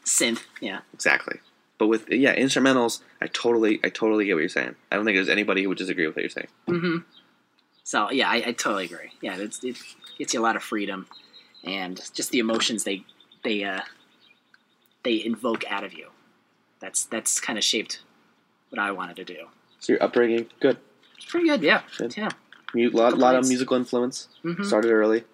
Synth. 0.04 0.42
Yeah. 0.60 0.80
Exactly. 0.94 1.38
But 1.78 1.86
with 1.86 2.10
yeah 2.10 2.34
instrumentals, 2.34 3.00
I 3.22 3.28
totally 3.28 3.78
I 3.84 3.88
totally 3.88 4.24
get 4.26 4.34
what 4.34 4.40
you're 4.40 4.48
saying. 4.48 4.74
I 4.90 4.96
don't 4.96 5.04
think 5.04 5.16
there's 5.16 5.28
anybody 5.28 5.62
who 5.62 5.68
would 5.68 5.78
disagree 5.78 6.06
with 6.06 6.16
what 6.16 6.22
you're 6.22 6.30
saying. 6.30 6.48
hmm 6.66 6.96
So 7.89 8.10
yeah, 8.10 8.28
I, 8.28 8.36
I 8.48 8.52
totally 8.52 8.85
agree. 8.85 9.12
Yeah, 9.23 9.39
it's, 9.39 9.65
it 9.65 9.78
gets 10.19 10.35
you 10.35 10.40
a 10.40 10.43
lot 10.43 10.56
of 10.56 10.62
freedom, 10.62 11.06
and 11.65 11.97
just 12.12 12.31
the 12.32 12.39
emotions 12.39 12.85
they 12.85 13.02
they 13.43 13.65
uh, 13.65 13.81
they 15.05 15.24
invoke 15.24 15.65
out 15.73 15.85
of 15.85 15.94
you. 15.94 16.09
That's 16.81 17.05
that's 17.05 17.40
kind 17.40 17.56
of 17.59 17.65
shaped 17.65 18.02
what 18.69 18.78
I 18.78 18.90
wanted 18.90 19.16
to 19.16 19.24
do. 19.24 19.47
So 19.81 19.94
your 19.94 20.02
upbringing, 20.02 20.48
good. 20.60 20.77
It's 21.16 21.24
pretty 21.24 21.47
good. 21.48 21.62
Yeah. 21.62 21.81
Good. 21.97 22.15
Yeah. 22.15 22.28
Mu- 22.74 22.90
lot, 22.90 23.16
lot 23.16 23.36
of 23.36 23.48
musical 23.48 23.78
influence. 23.78 24.28
hmm 24.43 24.62
Started 24.65 24.90
early. 24.90 25.24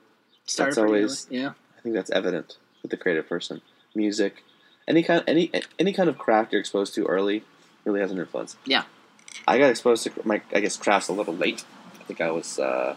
Started 0.47 0.77
that's 0.77 0.79
always- 0.79 1.27
early. 1.27 1.41
Yeah. 1.41 1.53
I 1.77 1.81
think 1.83 1.97
that's 1.97 2.11
evident 2.13 2.59
with 2.83 2.93
the 2.93 2.97
creative 2.97 3.29
person. 3.29 3.63
Music, 3.97 4.45
any 4.87 5.03
kind, 5.03 5.25
any 5.27 5.51
any 5.81 5.93
kind 5.93 6.09
of 6.09 6.19
craft 6.19 6.53
you're 6.53 6.61
exposed 6.61 6.95
to 6.95 7.05
early, 7.07 7.43
really 7.85 7.99
has 7.99 8.13
an 8.13 8.19
influence. 8.19 8.55
Yeah. 8.65 8.85
I 9.49 9.59
got 9.59 9.71
exposed 9.71 10.05
to 10.05 10.13
my, 10.25 10.41
I 10.55 10.61
guess, 10.61 10.77
crafts 10.77 11.09
a 11.09 11.13
little 11.13 11.35
late. 11.35 11.65
I 12.05 12.07
think 12.07 12.21
I 12.21 12.31
was 12.31 12.59
uh, 12.59 12.97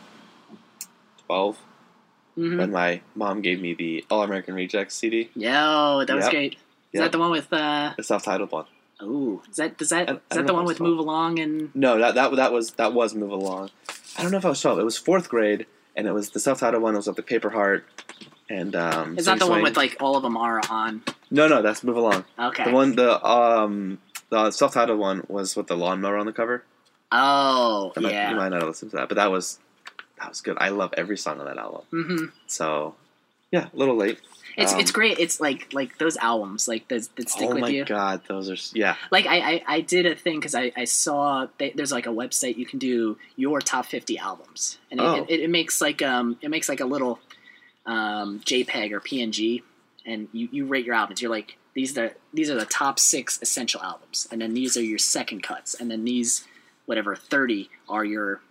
twelve 1.25 1.57
hmm 2.35 2.57
when 2.59 2.71
my 2.71 3.01
mom 3.15 3.41
gave 3.41 3.61
me 3.61 3.73
the 3.73 4.03
All 4.11 4.21
American 4.21 4.53
Rejects 4.53 4.95
CD, 4.95 5.29
Yo, 5.33 6.03
that 6.05 6.15
was 6.15 6.27
great. 6.29 6.53
Is 6.53 6.59
Yep. 6.99 7.03
that 7.03 7.11
the 7.13 7.19
one 7.19 7.31
with? 7.31 7.51
uh 7.53 7.93
the 7.95 8.03
self-titled 8.03 8.51
one. 8.51 8.65
Oh, 8.99 9.41
is 9.49 9.55
that 9.55 9.77
does 9.77 9.89
that 9.89 10.09
I- 10.09 10.13
is 10.13 10.19
I 10.31 10.35
that 10.35 10.47
the 10.47 10.53
one 10.53 10.65
with 10.65 10.73
it's 10.73 10.79
called- 10.79 10.89
Move 10.91 10.99
Along 10.99 11.39
and? 11.39 11.73
No, 11.73 11.97
that 11.99 12.15
that 12.15 12.35
that 12.35 12.51
was 12.51 12.71
that 12.71 12.91
was 12.93 13.15
Move 13.15 13.31
Along. 13.31 13.69
I 14.17 14.23
don't 14.23 14.31
know 14.31 14.37
if 14.39 14.45
I 14.45 14.49
was 14.49 14.61
twelve. 14.61 14.77
It 14.77 14.83
was 14.83 14.97
fourth 14.97 15.29
grade, 15.29 15.65
and 15.95 16.05
it 16.05 16.11
was 16.13 16.31
the 16.31 16.39
self-titled 16.41 16.83
one. 16.83 16.93
It 16.95 16.97
was 16.97 17.07
with 17.07 17.15
the 17.15 17.23
Paper 17.23 17.49
Heart, 17.51 17.85
and 18.49 18.75
um. 18.75 19.17
Is 19.17 19.25
that 19.25 19.39
the 19.39 19.47
one 19.47 19.61
with 19.61 19.77
like 19.77 19.95
all 20.01 20.17
of 20.17 20.23
them 20.23 20.35
are 20.35 20.61
on? 20.69 21.03
No, 21.31 21.47
no, 21.47 21.61
that's 21.61 21.81
Move 21.83 21.95
Along. 21.97 22.25
Okay. 22.37 22.65
The 22.65 22.71
one, 22.71 22.95
the 22.95 23.25
um, 23.25 23.99
the 24.29 24.51
self-titled 24.51 24.99
one 24.99 25.23
was 25.29 25.55
with 25.55 25.67
the 25.67 25.77
lawnmower 25.77 26.17
on 26.17 26.25
the 26.25 26.33
cover. 26.33 26.63
Oh 27.11 27.93
might, 27.95 28.11
yeah. 28.13 28.31
You 28.31 28.35
might 28.35 28.49
not 28.49 28.61
have 28.61 28.67
listened 28.69 28.91
to 28.91 28.97
that, 28.97 29.09
but 29.09 29.15
that 29.15 29.31
was 29.31 29.59
that 30.19 30.29
was 30.29 30.41
good. 30.41 30.57
I 30.59 30.69
love 30.69 30.93
every 30.97 31.17
song 31.17 31.39
on 31.39 31.45
that 31.45 31.57
album. 31.57 31.81
hmm 31.91 32.25
So, 32.47 32.95
yeah, 33.51 33.67
a 33.73 33.77
little 33.77 33.95
late. 33.95 34.19
It's 34.57 34.73
Um, 34.73 34.79
it's 34.79 34.91
great. 34.91 35.19
It's 35.19 35.39
like 35.39 35.71
like 35.71 35.99
those 35.99 36.17
albums 36.17 36.67
like 36.67 36.87
those 36.87 37.09
that 37.09 37.29
stick 37.29 37.49
oh 37.51 37.55
with 37.55 37.69
you. 37.69 37.81
Oh 37.81 37.83
my 37.83 37.87
god, 37.87 38.21
those 38.27 38.49
are 38.49 38.77
yeah. 38.77 38.95
Like 39.11 39.25
I, 39.27 39.37
I, 39.37 39.63
I 39.67 39.81
did 39.81 40.05
a 40.07 40.15
thing 40.15 40.39
because 40.39 40.55
I, 40.55 40.71
I 40.75 40.85
saw 40.85 41.47
they, 41.59 41.69
there's 41.71 41.91
like 41.91 42.07
a 42.07 42.11
website 42.11 42.57
you 42.57 42.65
can 42.65 42.79
do 42.79 43.17
your 43.35 43.61
top 43.61 43.85
50 43.85 44.17
albums 44.17 44.79
and 44.89 44.99
it, 44.99 45.03
Oh. 45.03 45.25
it, 45.29 45.39
it 45.41 45.49
makes 45.49 45.79
like 45.79 46.01
um 46.01 46.37
it 46.41 46.49
makes 46.49 46.67
like 46.67 46.79
a 46.79 46.85
little 46.85 47.19
um, 47.85 48.39
JPEG 48.41 48.91
or 48.91 48.99
PNG 48.99 49.61
and 50.05 50.27
you, 50.33 50.49
you 50.51 50.65
rate 50.65 50.85
your 50.85 50.95
albums. 50.95 51.21
You're 51.21 51.31
like 51.31 51.57
these 51.75 51.95
are 51.97 52.13
these 52.33 52.49
are 52.49 52.55
the 52.55 52.65
top 52.65 52.97
six 52.97 53.39
essential 53.41 53.81
albums 53.81 54.27
and 54.31 54.41
then 54.41 54.53
these 54.55 54.75
are 54.75 54.81
your 54.83 54.97
second 54.97 55.43
cuts 55.43 55.75
and 55.79 55.89
then 55.91 56.03
these 56.03 56.45
whatever 56.87 57.15
30 57.15 57.69
are 57.87 58.03
your 58.03 58.41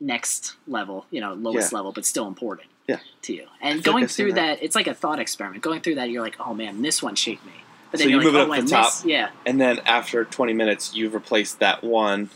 next 0.00 0.54
level 0.68 1.06
you 1.10 1.20
know 1.20 1.32
lowest 1.34 1.72
level 1.72 1.90
but 1.92 2.04
still 2.06 2.26
important 2.28 2.68
Yeah. 2.86 2.98
to 3.22 3.32
you 3.34 3.46
and 3.62 3.76
like 3.78 3.84
going 3.84 4.06
through 4.06 4.34
that. 4.34 4.58
that. 4.58 4.62
it's 4.62 4.76
like 4.76 4.86
a 4.86 4.94
thought 4.94 5.18
experiment 5.18 5.62
going 5.62 5.80
through 5.80 5.94
that 5.96 6.10
you're 6.10 6.22
like 6.22 6.36
oh 6.38 6.52
man 6.54 6.82
this 6.82 7.02
one 7.02 7.14
shaped 7.14 7.44
me 7.46 7.52
but 7.90 7.98
then 8.00 8.10
you 8.10 8.16
you're 8.16 8.24
move 8.24 8.34
it 8.34 8.40
up 8.42 8.48
oh, 8.50 8.54
to 8.56 8.62
the 8.62 8.68
this- 8.68 9.04
yeah 9.06 9.30
And 9.46 9.60
then 9.60 9.78
after 9.86 10.24
20 10.24 10.52
minutes, 10.52 10.94
you've 10.94 11.14
replaced 11.14 11.60
that 11.60 11.82
one 11.84 12.28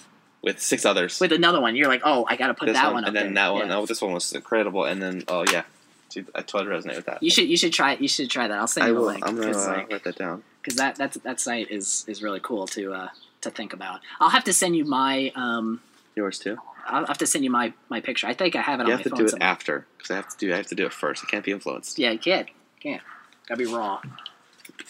with 0.43 0.61
six 0.61 0.87
others. 0.87 1.21
with 1.21 1.33
another 1.33 1.61
one. 1.61 1.75
You're 1.77 1.89
like, 1.89 2.01
oh, 2.05 2.25
I 2.27 2.37
got 2.37 2.47
to 2.47 2.55
put 2.55 2.67
this 2.67 2.77
that 2.77 2.85
one, 2.87 2.95
one, 2.95 3.05
up 3.05 3.09
and 3.09 3.17
then 3.17 3.35
there. 3.35 3.45
that 3.47 3.53
one. 3.53 3.69
Yeah. 3.69 3.77
Oh, 3.77 3.85
this 3.85 4.01
one 4.01 4.13
was 4.13 4.33
incredible. 4.33 4.85
And 4.85 5.03
then 5.03 5.25
oh 5.29 5.45
yeah, 5.53 5.65
See, 6.09 6.25
I 6.35 6.41
totally 6.43 6.75
resonate 6.77 6.97
with 6.97 7.07
that. 7.07 7.23
You 7.23 7.31
should 7.31 7.49
you 7.49 7.57
should 7.59 7.73
try 7.75 7.95
you 7.97 8.09
should 8.09 8.31
try 8.31 8.47
that. 8.49 8.57
I'll 8.59 8.67
send 8.69 8.85
I 8.85 8.89
you 8.91 8.95
will. 8.95 9.07
link 9.07 9.27
I'm 9.27 9.35
gonna 9.35 9.49
because 9.49 9.67
uh, 9.67 9.71
like, 9.73 9.91
write 9.93 10.05
that 10.05 10.17
down. 10.17 10.43
'cause 10.65 10.77
that 10.77 10.95
that's, 10.97 11.19
that 11.19 11.41
site 11.41 11.71
is 11.71 12.05
is 12.09 12.23
really 12.23 12.41
cool 12.41 12.67
to 12.69 12.95
uh, 12.95 13.09
to 13.43 13.51
think 13.51 13.73
about. 13.73 14.01
I'll 14.21 14.31
have 14.31 14.45
to 14.45 14.53
send 14.53 14.77
you 14.77 14.85
my 14.85 15.33
um 15.35 15.81
Yours 16.17 16.39
too. 16.39 16.59
I'll 16.87 17.07
have 17.07 17.19
to 17.19 17.27
send 17.27 17.45
you 17.45 17.51
my 17.51 17.73
my 17.89 18.01
picture. 18.01 18.27
I 18.27 18.35
think 18.35 18.57
I 18.57 18.63
have 18.63 18.81
it 18.81 18.85
on 18.85 18.91
my 18.91 18.97
phone. 18.97 19.05
You 19.05 19.05
on 19.05 19.05
have 19.05 19.13
to 19.13 19.23
do 19.23 19.25
it 19.25 19.31
somewhere. 19.31 19.49
after 19.49 19.87
because 19.97 20.11
I 20.11 20.17
have 20.17 20.29
to 20.29 20.37
do. 20.37 20.53
I 20.53 20.57
have 20.57 20.67
to 20.69 20.75
do 20.75 20.87
it 20.87 20.93
first. 20.93 21.23
It 21.23 21.29
can't 21.29 21.45
be 21.45 21.53
influenced. 21.53 21.99
Yeah, 21.99 22.11
you 22.11 22.19
can't 22.19 22.49
can't. 22.81 23.03
Gotta 23.49 23.59
be 23.59 23.67
raw. 23.67 24.01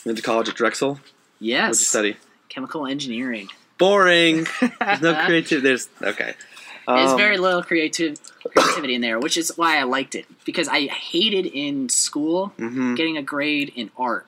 Went 0.04 0.16
to 0.18 0.22
college 0.22 0.48
at 0.48 0.54
Drexel. 0.54 1.00
Yes. 1.38 1.68
What'd 1.68 1.80
you 1.80 1.84
study? 1.84 2.16
chemical 2.48 2.86
engineering. 2.86 3.48
Boring. 3.78 4.46
There's 4.80 5.00
no 5.00 5.14
creativity. 5.24 5.60
There's 5.60 5.88
okay. 6.02 6.34
There's 6.86 7.10
Um, 7.12 7.16
very 7.16 7.38
little 7.38 7.62
creative 7.62 8.18
creativity 8.44 8.94
in 8.96 9.00
there, 9.00 9.18
which 9.20 9.36
is 9.36 9.52
why 9.56 9.78
I 9.78 9.84
liked 9.84 10.14
it 10.14 10.26
because 10.44 10.66
I 10.68 10.86
hated 10.86 11.46
in 11.46 11.88
school 11.88 12.52
mhm. 12.58 12.96
getting 12.96 13.16
a 13.16 13.22
grade 13.22 13.72
in 13.76 13.90
art. 13.96 14.26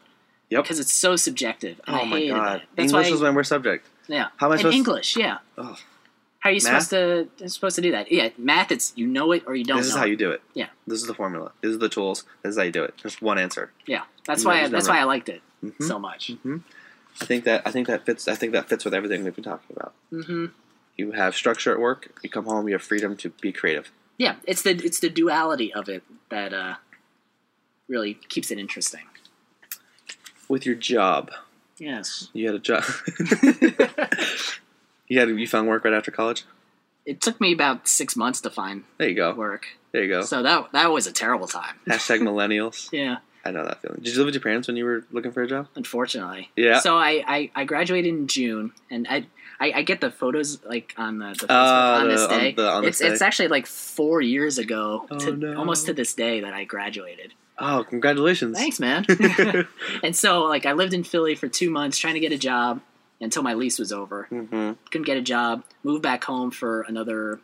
Yep. 0.50 0.62
Because 0.62 0.78
it's 0.78 0.92
so 0.92 1.16
subjective. 1.16 1.80
Oh 1.88 1.94
I 1.94 2.04
my 2.04 2.26
god. 2.28 2.62
English 2.76 2.92
why 2.92 3.10
was 3.10 3.20
my 3.20 3.30
worst 3.30 3.48
subject. 3.48 3.88
Yeah. 4.12 4.28
How 4.36 4.46
am 4.46 4.52
I 4.52 4.56
supposed- 4.56 4.76
English, 4.76 5.16
yeah. 5.16 5.38
Oh. 5.58 5.76
How 6.40 6.50
are 6.50 6.52
you 6.52 6.60
Math? 6.64 6.82
supposed 6.88 7.30
to 7.38 7.48
supposed 7.48 7.76
to 7.76 7.82
do 7.82 7.92
that? 7.92 8.10
Yeah, 8.10 8.30
math. 8.36 8.72
It's 8.72 8.92
you 8.96 9.06
know 9.06 9.30
it 9.30 9.44
or 9.46 9.54
you 9.54 9.64
don't. 9.64 9.76
this 9.78 9.86
is 9.86 9.94
how 9.94 10.04
it. 10.06 10.10
you 10.10 10.16
do 10.16 10.30
it. 10.32 10.42
Yeah. 10.54 10.66
This 10.88 11.00
is 11.00 11.06
the 11.06 11.14
formula. 11.14 11.52
This 11.60 11.70
is 11.70 11.78
the 11.78 11.88
tools. 11.88 12.24
This 12.42 12.50
is 12.50 12.56
how 12.58 12.64
you 12.64 12.72
do 12.72 12.82
it. 12.82 12.94
There's 13.00 13.22
one 13.22 13.38
answer. 13.38 13.70
Yeah, 13.86 14.02
that's 14.26 14.44
why. 14.44 14.62
I, 14.64 14.68
that's 14.68 14.88
why 14.88 14.98
I 14.98 15.04
liked 15.04 15.28
it 15.28 15.40
Mhm. 15.64 15.82
so 15.86 15.98
much. 16.00 16.32
I 17.20 17.24
think 17.24 17.44
that 17.44 17.62
I 17.64 17.70
think 17.70 17.86
that 17.86 18.04
fits. 18.04 18.26
I 18.26 18.34
think 18.34 18.52
that 18.54 18.68
fits 18.68 18.84
with 18.84 18.92
everything 18.92 19.22
we've 19.22 19.34
been 19.36 19.44
talking 19.44 19.76
about. 19.76 19.94
hmm 20.10 20.46
You 20.96 21.12
have 21.12 21.36
structure 21.36 21.72
at 21.72 21.78
work. 21.78 22.18
You 22.24 22.28
come 22.28 22.46
home. 22.46 22.66
You 22.68 22.74
have 22.74 22.82
freedom 22.82 23.16
to 23.18 23.28
be 23.40 23.52
creative. 23.52 23.92
Yeah, 24.18 24.34
it's 24.44 24.62
the 24.62 24.70
it's 24.70 24.98
the 24.98 25.10
duality 25.10 25.72
of 25.72 25.88
it 25.88 26.02
that 26.30 26.52
uh, 26.52 26.74
really 27.88 28.14
keeps 28.14 28.50
it 28.50 28.58
interesting. 28.58 29.06
With 30.48 30.66
your 30.66 30.74
job, 30.74 31.30
Yes, 31.82 32.28
you 32.32 32.46
had 32.46 32.54
a 32.54 32.58
job. 32.60 32.84
you 35.08 35.18
had 35.18 35.28
you 35.28 35.46
found 35.46 35.68
work 35.68 35.84
right 35.84 35.94
after 35.94 36.10
college. 36.10 36.44
it 37.04 37.20
took 37.20 37.40
me 37.40 37.52
about 37.52 37.88
six 37.88 38.16
months 38.16 38.40
to 38.42 38.50
find 38.50 38.84
There 38.98 39.08
you 39.08 39.16
go. 39.16 39.34
work, 39.34 39.66
There 39.92 40.02
you 40.04 40.08
go. 40.08 40.22
so 40.22 40.42
that 40.42 40.70
that 40.72 40.90
was 40.92 41.06
a 41.06 41.12
terrible 41.12 41.48
time. 41.48 41.74
Hashtag 41.88 42.20
millennials. 42.28 42.88
Yeah, 42.92 43.16
I 43.44 43.50
know 43.50 43.64
that 43.64 43.82
feeling. 43.82 43.98
Did 44.02 44.12
you 44.12 44.18
live 44.18 44.26
with 44.26 44.34
your 44.34 44.42
parents 44.42 44.68
when 44.68 44.76
you 44.76 44.84
were 44.84 45.04
looking 45.10 45.32
for 45.32 45.42
a 45.42 45.48
job? 45.48 45.66
unfortunately. 45.74 46.50
Yeah. 46.56 46.78
So 46.80 46.96
I, 46.96 47.24
I, 47.26 47.50
I 47.54 47.64
graduated 47.64 48.08
in 48.14 48.26
June, 48.28 48.72
and 48.90 49.06
I, 49.08 49.26
I, 49.58 49.72
I 49.76 49.82
get 49.82 50.00
the 50.00 50.10
photos 50.10 50.62
like 50.64 50.94
on 50.96 51.18
the, 51.18 51.30
the 51.40 51.46
Facebook 51.46 51.50
Uh, 51.50 52.00
on 52.02 52.08
this 52.08 52.20
the- 52.26 52.32
on 52.34 52.40
day. 52.40 52.52
the- 52.52 52.70
on 52.70 52.82
this 52.84 52.88
it's 52.90 52.98
day. 53.00 53.08
it's 53.08 53.22
actually 53.22 53.48
like 53.48 53.66
four 53.66 54.20
years 54.20 54.58
ago, 54.58 55.06
Oh, 55.10 55.18
to, 55.18 55.36
no. 55.36 55.56
almost 55.58 55.86
to 55.86 55.92
this 55.92 56.14
day 56.14 56.40
that 56.40 56.54
I 56.54 56.62
graduated. 56.64 57.32
Oh, 57.64 57.84
congratulations! 57.88 58.58
Thanks, 58.58 58.80
man. 58.80 59.06
and 60.02 60.16
so 60.16 60.42
like 60.42 60.66
I 60.66 60.72
lived 60.72 60.92
in 60.92 61.04
Philly 61.04 61.36
for 61.36 61.46
two 61.48 61.70
months 61.70 61.96
trying 61.96 62.14
to 62.14 62.20
get 62.20 62.32
a 62.32 62.38
job 62.38 62.80
until 63.20 63.42
my 63.42 63.54
lease 63.54 63.78
was 63.78 63.92
over. 63.92 64.24
hmm 64.24 64.72
Couldn't 64.90 65.06
get 65.06 65.16
a 65.16 65.22
job. 65.22 65.62
Moved 65.84 66.02
back 66.02 66.24
home 66.24 66.50
for 66.50 66.82
another 66.82 67.40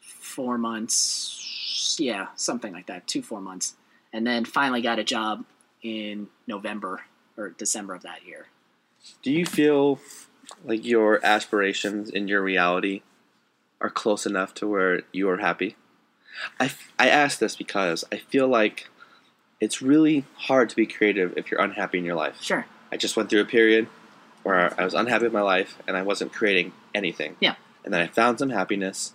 four 0.00 0.56
months. 0.56 1.96
Yeah, 1.98 2.28
something 2.36 2.72
like 2.72 2.86
that. 2.86 3.06
Two 3.08 3.22
four 3.22 3.40
months, 3.40 3.74
and 4.12 4.24
then 4.26 4.44
finally 4.44 4.80
got 4.82 4.98
a 5.00 5.04
job 5.04 5.44
in 5.82 6.28
November 6.46 7.02
or 7.36 7.50
December 7.50 7.94
of 7.94 8.02
that 8.02 8.24
year. 8.24 8.46
Do 9.22 9.32
you 9.32 9.44
feel 9.44 9.98
like 10.64 10.84
your 10.84 11.24
aspirations 11.26 12.08
and 12.08 12.28
your 12.28 12.40
reality 12.40 13.02
are 13.80 13.90
close 13.90 14.26
enough 14.26 14.54
to 14.54 14.68
where 14.68 15.02
you 15.12 15.28
are 15.28 15.38
happy? 15.38 15.76
I, 16.58 16.70
I 16.98 17.08
ask 17.08 17.38
this 17.38 17.56
because 17.56 18.04
I 18.12 18.16
feel 18.16 18.48
like 18.48 18.88
it's 19.64 19.80
really 19.80 20.26
hard 20.36 20.68
to 20.68 20.76
be 20.76 20.86
creative 20.86 21.38
if 21.38 21.50
you're 21.50 21.60
unhappy 21.60 21.96
in 21.96 22.04
your 22.04 22.14
life. 22.14 22.42
Sure. 22.42 22.66
I 22.92 22.98
just 22.98 23.16
went 23.16 23.30
through 23.30 23.40
a 23.40 23.46
period 23.46 23.88
where 24.42 24.78
I 24.78 24.84
was 24.84 24.92
unhappy 24.92 25.24
with 25.24 25.32
my 25.32 25.40
life 25.40 25.78
and 25.88 25.96
I 25.96 26.02
wasn't 26.02 26.34
creating 26.34 26.74
anything. 26.94 27.36
Yeah. 27.40 27.54
And 27.82 27.94
then 27.94 28.02
I 28.02 28.06
found 28.08 28.38
some 28.38 28.50
happiness. 28.50 29.14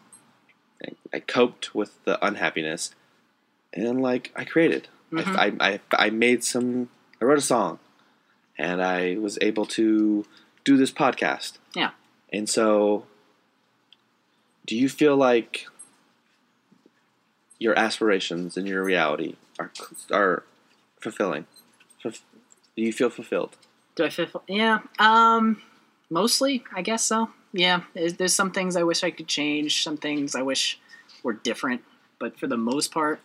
and 0.82 0.96
I 1.14 1.20
coped 1.20 1.76
with 1.76 2.04
the 2.04 2.24
unhappiness, 2.26 2.96
and 3.74 4.02
like 4.02 4.32
I 4.36 4.44
created. 4.44 4.88
Mm-hmm. 5.12 5.38
I, 5.38 5.54
I, 5.60 5.74
I, 5.74 5.80
I 6.08 6.10
made 6.10 6.44
some. 6.44 6.90
I 7.22 7.26
wrote 7.26 7.38
a 7.38 7.42
song, 7.42 7.78
and 8.58 8.82
I 8.82 9.18
was 9.18 9.38
able 9.42 9.66
to 9.78 10.26
do 10.64 10.78
this 10.78 10.92
podcast. 10.92 11.60
Yeah. 11.76 11.92
And 12.34 12.50
so, 12.50 13.06
do 14.66 14.76
you 14.76 14.90
feel 14.90 15.16
like 15.16 15.68
your 17.60 17.78
aspirations 17.78 18.58
and 18.58 18.68
your 18.68 18.84
reality 18.84 19.36
are 19.60 19.72
are 20.12 20.44
fulfilling? 21.00 21.46
Fulf- 22.04 22.22
Do 22.76 22.82
you 22.84 22.94
feel 22.94 23.10
fulfilled? 23.10 23.56
Do 23.96 24.06
I 24.06 24.10
feel? 24.10 24.44
Yeah. 24.48 24.80
Um. 24.98 25.62
Mostly, 26.10 26.64
I 26.76 26.82
guess 26.82 27.04
so. 27.04 27.30
Yeah. 27.54 27.82
There's, 27.94 28.14
there's 28.16 28.34
some 28.34 28.52
things 28.52 28.76
I 28.76 28.84
wish 28.84 29.04
I 29.04 29.12
could 29.12 29.28
change. 29.28 29.84
Some 29.84 29.98
things 29.98 30.34
I 30.36 30.42
wish 30.42 30.80
were 31.22 31.34
different. 31.34 31.84
But 32.18 32.40
for 32.40 32.48
the 32.48 32.58
most 32.58 32.92
part, 32.92 33.20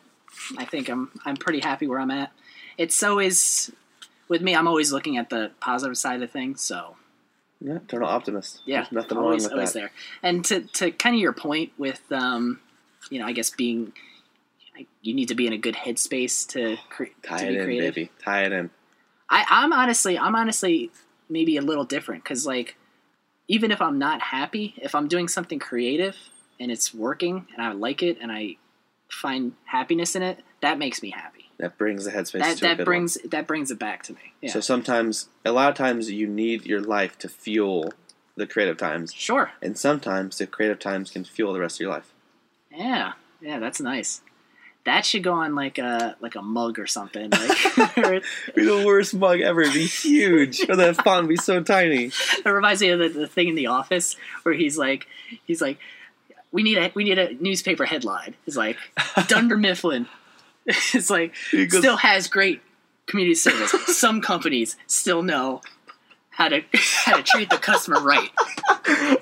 I 0.59 0.65
think 0.67 0.89
I'm 0.91 1.11
I'm 1.25 1.37
pretty 1.37 1.61
happy 1.61 1.87
where 1.87 1.99
I'm 2.01 2.11
at. 2.11 2.33
It's 2.77 3.03
always 3.03 3.71
with 4.29 4.43
me. 4.43 4.55
I'm 4.55 4.67
always 4.69 4.93
looking 4.93 5.17
at 5.17 5.31
the 5.31 5.51
positive 5.61 5.97
side 5.97 6.23
of 6.23 6.31
things. 6.31 6.61
So 6.61 6.97
Yeah, 7.61 7.77
eternal 7.77 8.09
optimist. 8.09 8.61
yeah, 8.67 8.83
There's 8.83 8.93
nothing 8.93 9.19
always 9.19 9.43
wrong 9.45 9.51
with 9.51 9.53
always 9.53 9.73
that. 9.75 9.79
there. 9.81 9.91
And 10.23 10.45
to 10.47 10.61
to 10.79 10.91
kind 10.91 11.15
of 11.15 11.21
your 11.21 11.33
point 11.33 11.73
with 11.79 12.03
um, 12.13 12.61
you 13.11 13.19
know, 13.21 13.27
I 13.27 13.33
guess 13.33 13.51
being. 13.51 13.93
I- 14.77 14.87
You 15.03 15.15
need 15.15 15.29
to 15.29 15.35
be 15.35 15.47
in 15.47 15.53
a 15.53 15.59
good 15.59 15.75
headspace 15.75 16.47
to, 16.51 16.77
cre- 16.91 17.05
Tie 17.23 17.39
to 17.39 17.45
it 17.47 17.49
be 17.51 17.57
in, 17.59 17.65
creative. 17.65 17.95
baby. 17.95 18.11
Tie 18.23 18.43
it 18.45 18.53
in. 18.53 18.71
I, 19.31 19.45
I'm 19.49 19.73
honestly, 19.73 20.19
I'm 20.19 20.35
honestly 20.35 20.91
maybe 21.29 21.57
a 21.57 21.63
little 21.63 21.85
different 21.85 22.23
because 22.25 22.47
like, 22.47 22.77
even 23.49 23.71
if 23.71 23.81
I'm 23.83 23.99
not 23.99 24.21
happy, 24.21 24.75
if 24.79 24.95
I'm 24.95 25.09
doing 25.09 25.29
something 25.29 25.59
creative 25.59 26.17
and 26.61 26.71
it's 26.71 26.95
working 26.95 27.47
and 27.55 27.63
I 27.67 27.73
like 27.73 28.03
it 28.03 28.19
and 28.21 28.31
I 28.33 28.57
find 29.11 29.53
happiness 29.67 30.15
in 30.17 30.23
it, 30.23 30.41
that 30.63 30.79
makes 30.79 31.03
me 31.03 31.11
happy. 31.11 31.51
That 31.59 31.79
brings 31.79 32.05
the 32.05 32.11
headspace 32.11 32.41
That 32.41 32.61
that 32.77 32.85
brings 32.85 33.15
that 33.31 33.47
brings 33.47 33.71
it 33.71 33.79
back 33.79 34.03
to 34.05 34.13
me. 34.15 34.33
Yeah, 34.43 34.51
So 34.51 34.61
sometimes, 34.61 35.29
a 35.45 35.53
lot 35.53 35.69
of 35.69 35.77
times, 35.77 36.11
you 36.11 36.27
need 36.27 36.67
your 36.67 36.81
life 36.81 37.17
to 37.19 37.29
fuel 37.29 37.93
the 38.37 38.47
creative 38.47 38.77
times, 38.77 39.13
sure. 39.15 39.53
and 39.63 39.79
sometimes 39.79 40.39
the 40.39 40.47
creative 40.49 40.81
times 40.81 41.11
can 41.11 41.23
fuel 41.25 41.53
the 41.53 41.61
rest 41.61 41.77
of 41.77 41.81
your 41.83 41.91
life. 41.91 42.13
Yeah, 42.73 43.13
yeah, 43.41 43.61
that's 43.61 43.81
nice. 43.81 44.21
That 44.85 45.07
should 45.07 45.23
go 45.23 45.33
on 45.33 45.55
like 45.55 45.79
a 45.79 46.15
like 46.21 46.35
a 46.35 46.43
mug 46.43 46.79
or 46.79 46.87
something. 46.87 47.31
Like, 47.31 47.49
Be 48.55 48.65
the 48.65 48.83
worst 48.87 49.15
mug 49.15 49.41
ever. 49.41 49.63
It'd 49.63 49.73
be 49.75 49.87
huge. 49.87 50.61
or 50.69 50.77
that 50.77 51.03
font 51.03 51.29
be 51.29 51.37
so 51.37 51.63
tiny. 51.63 52.11
It 52.45 52.45
reminds 52.49 52.83
me 52.83 52.91
of 52.91 52.99
the, 52.99 53.09
the 53.09 53.27
thing 53.27 53.49
in 53.49 53.55
the 53.55 53.69
office 53.69 54.17
where 54.43 54.55
he's 54.55 54.77
like, 54.77 55.07
he's 55.47 55.63
like, 55.63 55.79
we 56.53 56.63
need 56.63 56.77
a 56.79 56.93
we 56.95 57.05
need 57.05 57.19
a 57.19 57.35
newspaper 57.43 57.85
headline. 57.87 58.35
He's 58.45 58.57
like, 58.57 58.77
Dunder 59.27 59.57
Mifflin. 59.57 60.07
it's 60.67 61.09
like 61.11 61.35
goes- 61.51 61.79
still 61.79 61.97
has 61.97 62.29
great 62.29 62.61
community 63.07 63.35
service. 63.35 63.71
Some 63.97 64.21
companies 64.21 64.77
still 64.87 65.23
know 65.23 65.63
how 66.35 66.49
to 66.49 66.63
how 67.05 67.17
to 67.17 67.23
treat 67.23 67.51
the 67.51 67.57
customer 67.59 68.01
right. 68.01 68.31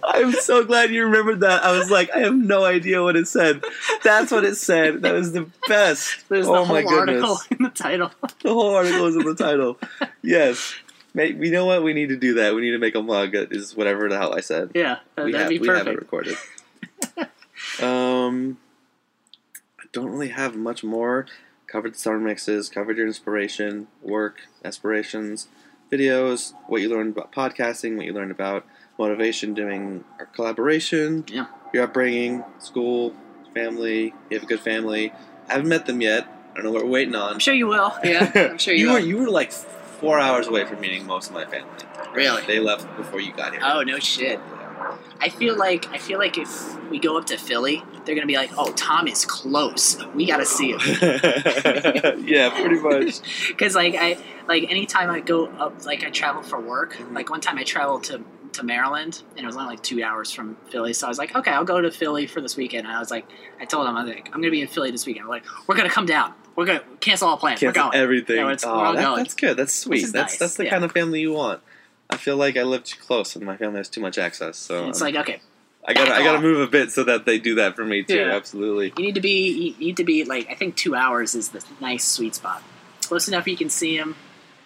I'm 0.03 0.33
so 0.33 0.65
glad 0.65 0.91
you 0.91 1.05
remembered 1.05 1.41
that. 1.41 1.63
I 1.63 1.77
was 1.79 1.91
like, 1.91 2.11
I 2.15 2.21
have 2.21 2.35
no 2.35 2.65
idea 2.65 3.03
what 3.03 3.17
it 3.17 3.29
said. 3.29 3.63
That's 4.03 4.33
what 4.33 4.45
it 4.45 4.57
said. 4.57 5.03
That 5.03 5.13
was 5.15 5.33
the 5.33 5.49
best. 5.69 6.29
There's 6.29 6.49
oh 6.49 6.53
the 6.55 6.65
whole 6.65 6.77
my 6.77 6.83
goodness. 6.83 7.23
article 7.23 7.39
in 7.51 7.65
the 7.65 7.71
title. 7.71 8.11
The 8.43 8.53
whole 8.53 8.75
article 8.75 9.07
is 9.07 9.17
in 9.17 9.25
the 9.25 9.35
title. 9.35 9.79
Yes. 10.23 10.75
Mate, 11.15 11.37
you 11.37 11.51
know 11.51 11.67
what? 11.67 11.83
We 11.83 11.93
need 11.93 12.09
to 12.09 12.17
do 12.17 12.35
that. 12.35 12.55
We 12.55 12.63
need 12.63 12.71
to 12.71 12.79
make 12.79 12.95
a 12.95 13.03
mug 13.03 13.35
Is 13.35 13.77
whatever 13.77 14.09
the 14.09 14.17
hell 14.17 14.35
I 14.35 14.41
said. 14.41 14.71
Yeah, 14.75 14.99
that- 15.15 15.27
we 15.27 15.33
that'd 15.33 15.45
have, 15.45 15.49
be 15.51 15.59
we 15.59 15.69
have 15.69 15.87
it 15.87 15.99
recorded. 15.99 16.37
um, 17.83 18.57
I 19.79 19.85
don't 19.93 20.11
really 20.11 20.29
have 20.29 20.57
much 20.57 20.83
more. 20.83 21.27
Covered 21.67 21.95
the 21.95 21.99
summer 21.99 22.19
mixes, 22.19 22.69
covered 22.69 22.97
your 22.99 23.07
inspiration, 23.07 23.89
work, 24.03 24.41
aspirations, 24.65 25.49
videos, 25.93 26.55
what 26.67 26.81
you 26.81 26.89
learned 26.89 27.17
about 27.17 27.33
podcasting, 27.33 27.97
what 27.97 28.07
you 28.07 28.13
learned 28.13 28.31
about 28.31 28.65
motivation 28.99 29.53
doing 29.55 30.05
our 30.19 30.27
collaboration, 30.27 31.25
Yeah. 31.29 31.47
your 31.75 31.85
upbringing, 31.85 32.45
school, 32.59 33.15
family. 33.55 34.15
You 34.31 34.39
have 34.39 34.43
a 34.45 34.47
good 34.47 34.61
family. 34.61 35.13
I 35.49 35.53
haven't 35.55 35.69
met 35.69 35.87
them 35.87 36.01
yet. 36.01 36.27
I 36.53 36.55
don't 36.57 36.65
know 36.65 36.73
what 36.73 36.85
we're 36.85 36.91
waiting 36.91 37.15
on. 37.15 37.35
I'm 37.35 37.39
sure 37.39 37.55
you 37.55 37.67
will. 37.67 37.93
Yeah, 38.05 38.31
I'm 38.35 38.59
sure 38.65 38.75
you, 38.75 38.87
you 38.87 38.93
were 38.93 38.99
will. 39.01 39.07
you 39.07 39.17
were 39.19 39.31
like 39.31 39.53
four 39.53 40.19
hours 40.19 40.47
away 40.47 40.65
from 40.65 40.81
meeting 40.81 41.07
most 41.07 41.29
of 41.29 41.35
my 41.35 41.45
family. 41.45 41.69
Really? 42.15 42.43
They 42.47 42.59
left 42.61 42.87
before 42.97 43.21
you 43.21 43.33
got 43.33 43.53
here. 43.53 43.61
Oh 43.65 43.83
no 43.83 43.99
shit. 43.99 44.39
I 45.23 45.29
feel 45.29 45.57
like 45.57 45.89
I 45.91 45.99
feel 45.99 46.19
like 46.19 46.37
if 46.37 46.51
we 46.91 46.99
go 46.99 47.17
up 47.17 47.27
to 47.27 47.37
Philly, 47.39 47.83
they're 48.05 48.15
gonna 48.15 48.27
be 48.27 48.37
like, 48.37 48.51
"Oh, 48.59 48.73
Tom 48.73 49.07
is 49.07 49.25
close. 49.25 49.97
We 50.15 50.27
gotta 50.27 50.45
see 50.45 50.73
him." 50.73 50.81
yeah, 52.27 52.51
pretty 52.51 52.81
much. 52.81 53.21
Because 53.49 53.75
like 53.75 53.95
I 53.95 54.19
like 54.49 54.65
anytime 54.71 55.11
I 55.11 55.21
go 55.21 55.47
up, 55.47 55.85
like 55.87 56.05
I 56.05 56.11
travel 56.11 56.43
for 56.43 56.61
work. 56.61 56.95
Mhm. 56.97 57.15
Like 57.15 57.31
one 57.31 57.41
time 57.41 57.59
I 57.59 57.65
traveled 57.65 58.05
to 58.05 58.23
to 58.55 58.63
Maryland, 58.65 59.23
and 59.37 59.45
it 59.45 59.47
was 59.47 59.57
only 59.57 59.69
like 59.69 59.83
two 59.83 60.03
hours 60.03 60.31
from 60.31 60.57
Philly. 60.71 60.93
So 60.93 61.07
I 61.07 61.09
was 61.09 61.17
like, 61.19 61.35
okay, 61.35 61.51
I'll 61.53 61.65
go 61.65 61.81
to 61.81 61.91
Philly 61.91 62.27
for 62.27 62.41
this 62.43 62.55
weekend. 62.57 62.87
And 62.87 62.95
I 62.95 62.99
was 62.99 63.11
like, 63.11 63.25
I 63.61 63.65
told 63.65 63.87
them 63.87 63.97
I 63.97 64.05
was 64.05 64.13
like, 64.15 64.27
I'm 64.27 64.41
gonna 64.43 64.51
be 64.51 64.61
in 64.61 64.69
Philly 64.69 64.91
this 64.91 65.07
weekend. 65.07 65.25
I'm 65.25 65.31
like, 65.31 65.45
we're 65.67 65.77
gonna 65.77 65.89
come 65.89 66.05
down. 66.07 66.35
We're 66.57 66.67
gonna 66.67 66.83
cancel 67.01 67.29
all 67.29 67.37
plans. 67.39 67.61
Cancel 67.61 67.85
we're 67.85 67.91
going. 67.93 68.03
everything. 68.03 68.37
Yeah, 68.37 68.47
it's- 68.53 68.65
oh, 68.65 68.77
we're 68.77 68.85
all 68.85 68.95
that- 68.95 69.03
going. 69.03 69.23
that's 69.23 69.35
good. 69.35 69.57
That's 69.57 69.73
sweet. 69.73 70.03
That's 70.03 70.13
nice, 70.33 70.39
that's 70.39 70.57
the 70.57 70.65
yeah. 70.65 70.71
kind 70.71 70.85
of 70.85 70.93
family 70.93 71.21
you 71.21 71.33
want. 71.33 71.63
I 72.13 72.17
feel 72.17 72.37
like 72.37 72.57
I 72.57 72.63
live 72.63 72.85
too 72.85 73.01
close, 73.01 73.35
and 73.37 73.45
my 73.45 73.57
family 73.57 73.79
has 73.79 73.89
too 73.89 74.01
much 74.01 74.19
access. 74.19 74.57
So 74.59 74.89
it's 74.89 75.01
um, 75.01 75.07
like, 75.07 75.17
okay, 75.17 75.41
I 75.87 75.95
gotta 75.95 76.15
I 76.15 76.23
gotta 76.23 76.41
move 76.41 76.61
a 76.61 76.67
bit 76.71 76.93
so 76.93 77.05
that 77.05 77.25
they 77.27 77.39
do 77.39 77.55
that 77.57 77.75
for 77.75 77.85
me 77.85 78.03
too. 78.05 78.17
Yeah. 78.17 78.35
Absolutely. 78.37 78.93
you 78.97 79.05
need 79.05 79.15
to 79.15 79.21
be 79.21 79.75
you 79.79 79.87
need 79.87 79.97
to 79.97 80.05
be 80.05 80.25
like 80.25 80.49
I 80.51 80.55
think 80.55 80.77
two 80.77 80.95
hours 80.95 81.35
is 81.35 81.49
the 81.51 81.65
nice 81.81 82.05
sweet 82.05 82.35
spot. 82.35 82.63
Close 83.03 83.29
enough 83.29 83.47
you 83.49 83.57
can 83.57 83.69
see 83.71 83.97
them, 83.99 84.15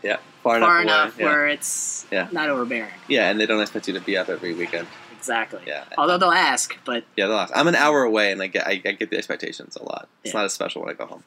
Yeah. 0.02 0.18
Far, 0.42 0.60
far 0.60 0.82
enough. 0.82 1.06
enough. 1.16 1.18
Yeah. 1.20 1.24
where 1.26 1.46
it's 1.48 2.06
Yeah. 2.10 2.28
not 2.32 2.48
overbearing. 2.50 2.92
yeah, 3.08 3.30
and 3.30 3.40
they 3.40 3.46
don't 3.46 3.60
expect 3.60 3.88
you 3.88 3.94
to 3.94 4.00
be 4.00 4.16
up 4.16 4.28
every 4.28 4.52
weekend. 4.54 4.86
Exactly. 5.16 5.62
Yeah. 5.66 5.84
Although 5.98 6.18
they'll 6.18 6.30
ask, 6.30 6.76
but 6.84 7.04
Yeah, 7.16 7.26
they'll 7.26 7.38
ask. 7.38 7.52
I'm 7.56 7.66
an 7.66 7.74
hour 7.74 8.02
away, 8.02 8.30
and 8.32 8.42
I 8.42 8.46
get 8.48 8.66
I, 8.66 8.72
I 8.84 8.92
get 8.92 9.10
the 9.10 9.16
expectations 9.16 9.76
a 9.76 9.82
lot. 9.84 10.08
It's 10.22 10.34
Yeah. 10.34 10.40
not 10.40 10.44
as 10.44 10.52
special 10.52 10.82
when 10.82 10.90
I 10.90 10.94
go 10.94 11.06
home. 11.06 11.24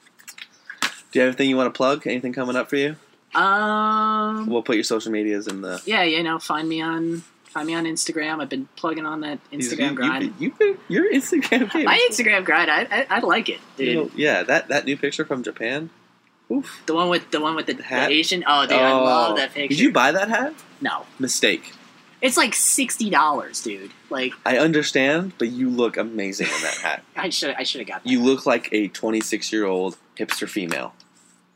Do 1.12 1.20
you 1.20 1.22
have 1.22 1.30
anything 1.30 1.50
you 1.50 1.58
want 1.58 1.74
to 1.74 1.76
plug? 1.78 2.06
Anything 2.06 2.32
coming 2.34 2.56
up 2.56 2.70
for 2.70 2.76
you? 2.76 2.96
Um, 3.36 4.48
We'll 4.48 4.64
put 4.64 4.76
your 4.76 4.84
social 4.84 5.12
medias 5.12 5.48
in 5.48 5.62
the. 5.62 5.82
yeah, 5.86 6.04
you 6.04 6.24
know, 6.24 6.40
find 6.40 6.68
me 6.68 6.82
on 6.82 7.24
find 7.46 7.68
me 7.68 7.74
on 7.74 7.86
Instagram. 7.86 8.42
I've 8.42 8.50
been 8.50 8.68
plugging 8.76 9.06
on 9.06 9.22
that 9.22 9.40
Instagram 9.52 9.90
you, 9.92 9.96
grind. 9.96 10.34
You, 10.40 10.54
you, 10.60 10.80
your 10.88 11.12
Instagram 11.14 11.72
game. 11.74 11.86
My 11.86 12.08
Instagram 12.12 12.46
grind, 12.46 12.70
I, 12.70 12.82
I, 12.92 13.08
I 13.10 13.20
like 13.20 13.50
it, 13.50 13.60
dude. 13.78 13.88
You 13.88 13.96
know, 13.96 14.12
yeah, 14.16 14.44
that 14.44 14.68
that 14.70 14.86
new 14.86 14.98
picture 14.98 15.26
from 15.26 15.44
Japan. 15.44 15.90
Oof. 16.52 16.82
the 16.88 16.96
one 16.96 17.10
with 17.10 17.30
the 17.32 17.40
one 17.40 17.56
with 17.56 17.68
the, 17.68 17.74
the 17.74 17.84
hat? 17.84 18.12
Asian. 18.12 18.44
Oh, 18.48 18.64
dude, 18.66 18.74
I 18.78 18.92
love 18.92 19.34
Oh. 19.34 19.36
that 19.36 19.54
picture. 19.54 19.68
Did 19.70 19.80
you 19.80 19.92
buy 19.92 20.12
that 20.12 20.30
hat? 20.30 20.56
No, 20.82 21.06
Mistake. 21.20 21.74
it's 22.22 22.38
like 22.38 22.56
sixty 22.56 23.10
dollars, 23.12 23.62
dude. 23.62 23.92
Like 24.10 24.34
I 24.48 24.58
understand, 24.58 25.34
but 25.38 25.50
you 25.50 25.70
look 25.70 25.96
amazing 25.98 26.48
in 26.48 26.62
that 26.64 26.78
hat. 26.82 27.04
I 27.16 27.30
should 27.30 27.54
I 27.56 27.62
should 27.64 27.82
have 27.82 27.88
got 27.88 28.04
that. 28.04 28.10
You 28.10 28.22
look 28.24 28.48
like 28.48 28.70
a 28.72 28.88
26 28.88 29.52
year 29.54 29.66
old 29.66 29.98
hipster 30.18 30.50
female. 30.50 30.94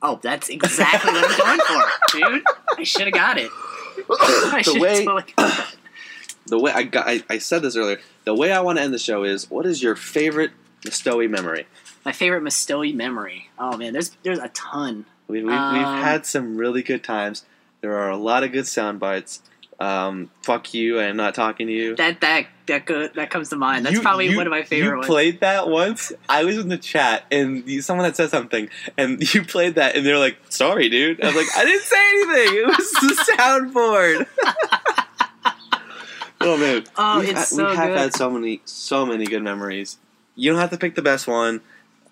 Oh, 0.03 0.19
that's 0.21 0.49
exactly 0.49 1.11
what 1.13 1.41
I'm 1.45 1.57
going 1.57 1.83
for, 2.11 2.17
dude. 2.33 2.43
I 2.77 2.83
should 2.83 3.03
have 3.05 3.13
got 3.13 3.37
it. 3.37 3.49
I 4.09 4.61
the 4.65 4.79
way 4.79 5.05
totally 5.05 5.23
the 6.47 6.59
way 6.59 6.71
I 6.71 6.83
got, 6.83 7.07
I, 7.07 7.23
I 7.29 7.37
said 7.37 7.61
this 7.61 7.75
earlier. 7.77 7.99
The 8.25 8.35
way 8.35 8.51
I 8.51 8.59
want 8.59 8.77
to 8.79 8.83
end 8.83 8.93
the 8.93 8.99
show 8.99 9.23
is, 9.23 9.49
what 9.49 9.65
is 9.65 9.81
your 9.81 9.95
favorite 9.95 10.51
Stowy 10.85 11.29
memory? 11.29 11.65
My 12.05 12.11
favorite 12.11 12.43
Mastoey 12.43 12.93
memory. 12.93 13.49
Oh 13.57 13.77
man, 13.77 13.93
there's 13.93 14.11
there's 14.23 14.39
a 14.39 14.49
ton. 14.49 15.05
We, 15.29 15.39
we, 15.39 15.45
we've 15.45 15.53
Um, 15.57 16.01
had 16.01 16.25
some 16.25 16.57
really 16.57 16.83
good 16.83 17.03
times. 17.03 17.45
There 17.79 17.97
are 17.97 18.09
a 18.09 18.17
lot 18.17 18.43
of 18.43 18.51
good 18.51 18.67
sound 18.67 18.99
bites. 18.99 19.41
Um, 19.79 20.29
fuck 20.41 20.73
you, 20.73 20.99
I'm 20.99 21.15
not 21.15 21.33
talking 21.33 21.67
to 21.67 21.73
you. 21.73 21.95
That 21.95 22.19
that 22.21 22.47
that 22.67 22.85
go, 22.85 23.07
that 23.09 23.29
comes 23.29 23.49
to 23.49 23.55
mind. 23.55 23.85
That's 23.85 23.95
You- 23.95 24.01
probably 24.01 24.29
you- 24.29 24.37
one 24.37 24.47
of 24.47 24.51
my 24.51 24.63
favorite 24.63 24.97
ones. 24.97 25.07
You 25.07 25.13
ones. 25.13 25.23
played 25.23 25.39
that 25.41 25.69
once. 25.69 26.11
I 26.29 26.43
was 26.45 26.57
in 26.57 26.69
the 26.69 26.77
chat, 26.77 27.25
and 27.31 27.67
you, 27.67 27.81
someone 27.81 28.05
had 28.05 28.15
said 28.15 28.29
something, 28.29 28.69
and 28.97 29.21
you 29.33 29.43
played 29.43 29.75
that, 29.75 29.95
and 29.95 30.05
they're 30.05 30.17
like, 30.19 30.37
"Sorry, 30.49 30.89
dude." 30.89 31.21
I 31.21 31.27
was 31.27 31.35
like, 31.35 31.47
"I 31.57 31.65
didn't 31.65 31.83
say 31.83 32.09
anything. 32.09 32.57
It 32.59 32.65
was 32.67 32.91
the 32.91 33.33
soundboard." 33.37 34.27
oh 36.41 36.57
man! 36.57 36.83
Oh, 36.97 37.19
We've 37.19 37.29
it's 37.29 37.39
had- 37.39 37.47
so 37.47 37.69
we 37.69 37.75
have 37.75 37.89
good. 37.89 37.97
had 37.97 38.13
so 38.15 38.29
many, 38.29 38.61
so 38.65 39.05
many 39.05 39.25
good 39.25 39.43
memories. 39.43 39.97
You 40.35 40.51
don't 40.51 40.59
have 40.59 40.71
to 40.71 40.77
pick 40.77 40.95
the 40.95 41.01
best 41.01 41.27
one. 41.27 41.61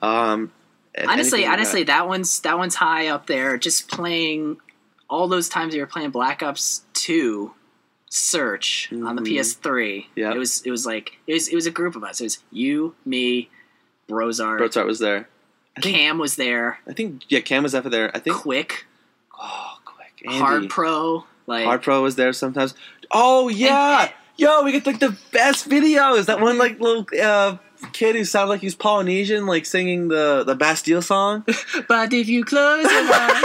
Um, 0.01 0.51
honestly, 0.97 1.39
anything 1.39 1.41
you 1.41 1.47
honestly, 1.51 1.83
that 1.83 2.07
one's 2.07 2.39
that 2.41 2.57
one's 2.57 2.75
high 2.75 3.07
up 3.07 3.27
there. 3.27 3.57
Just 3.57 3.89
playing 3.89 4.57
all 5.09 5.27
those 5.27 5.49
times 5.49 5.73
you 5.75 5.81
were 5.81 5.87
playing 5.87 6.11
Black 6.11 6.41
Ops 6.43 6.81
Two, 6.93 7.53
Search 8.13 8.89
on 8.91 9.15
the 9.15 9.21
Mhm. 9.21 9.37
PS3. 9.37 10.07
Yeah, 10.17 10.33
it 10.33 10.37
was 10.37 10.61
it 10.63 10.69
was 10.71 10.85
like 10.85 11.17
it 11.27 11.33
was 11.33 11.47
it 11.47 11.55
was 11.55 11.65
a 11.65 11.71
group 11.71 11.95
of 11.95 12.03
us. 12.03 12.19
It 12.19 12.25
was 12.25 12.39
you, 12.51 12.93
me, 13.05 13.49
Brozart. 14.09 14.59
Brozart 14.59 14.85
was 14.85 14.99
there. 14.99 15.29
I 15.77 15.79
think- 15.79 15.95
Cam 15.95 16.17
was 16.17 16.35
there, 16.35 16.79
I 16.85 16.91
think 16.91 17.23
yeah, 17.29 17.39
Cam 17.39 17.63
was 17.63 17.73
ever 17.73 17.87
there. 17.89 18.11
I 18.13 18.19
think 18.19 18.35
Quick, 18.35 18.85
oh, 19.41 19.77
quick, 19.85 20.21
Andy. 20.25 20.37
Hard 20.39 20.69
Pro, 20.69 21.23
like 21.47 21.63
Hard 21.63 21.81
Pro 21.83 22.01
was 22.03 22.17
there 22.17 22.33
sometimes. 22.33 22.73
Oh 23.11 23.47
yeah, 23.47 24.01
And- 24.01 24.11
yo, 24.35 24.61
we 24.63 24.73
get 24.73 24.85
like 24.85 24.99
the 24.99 25.15
best 25.31 25.69
videos. 25.69 26.25
That 26.25 26.41
one 26.41 26.57
like 26.57 26.81
little 26.81 27.05
uh, 27.23 27.55
kid 27.93 28.17
who 28.17 28.25
sounded 28.25 28.49
like 28.49 28.59
he 28.59 28.67
was 28.67 28.75
Polynesian, 28.75 29.45
like 29.45 29.65
singing 29.65 30.09
the 30.09 30.43
the 30.45 30.55
Bastille 30.55 31.01
song. 31.01 31.45
But 31.87 32.11
if 32.11 32.27
you 32.27 32.43
close 32.43 32.83
your 32.83 33.13
eyes, 33.13 33.43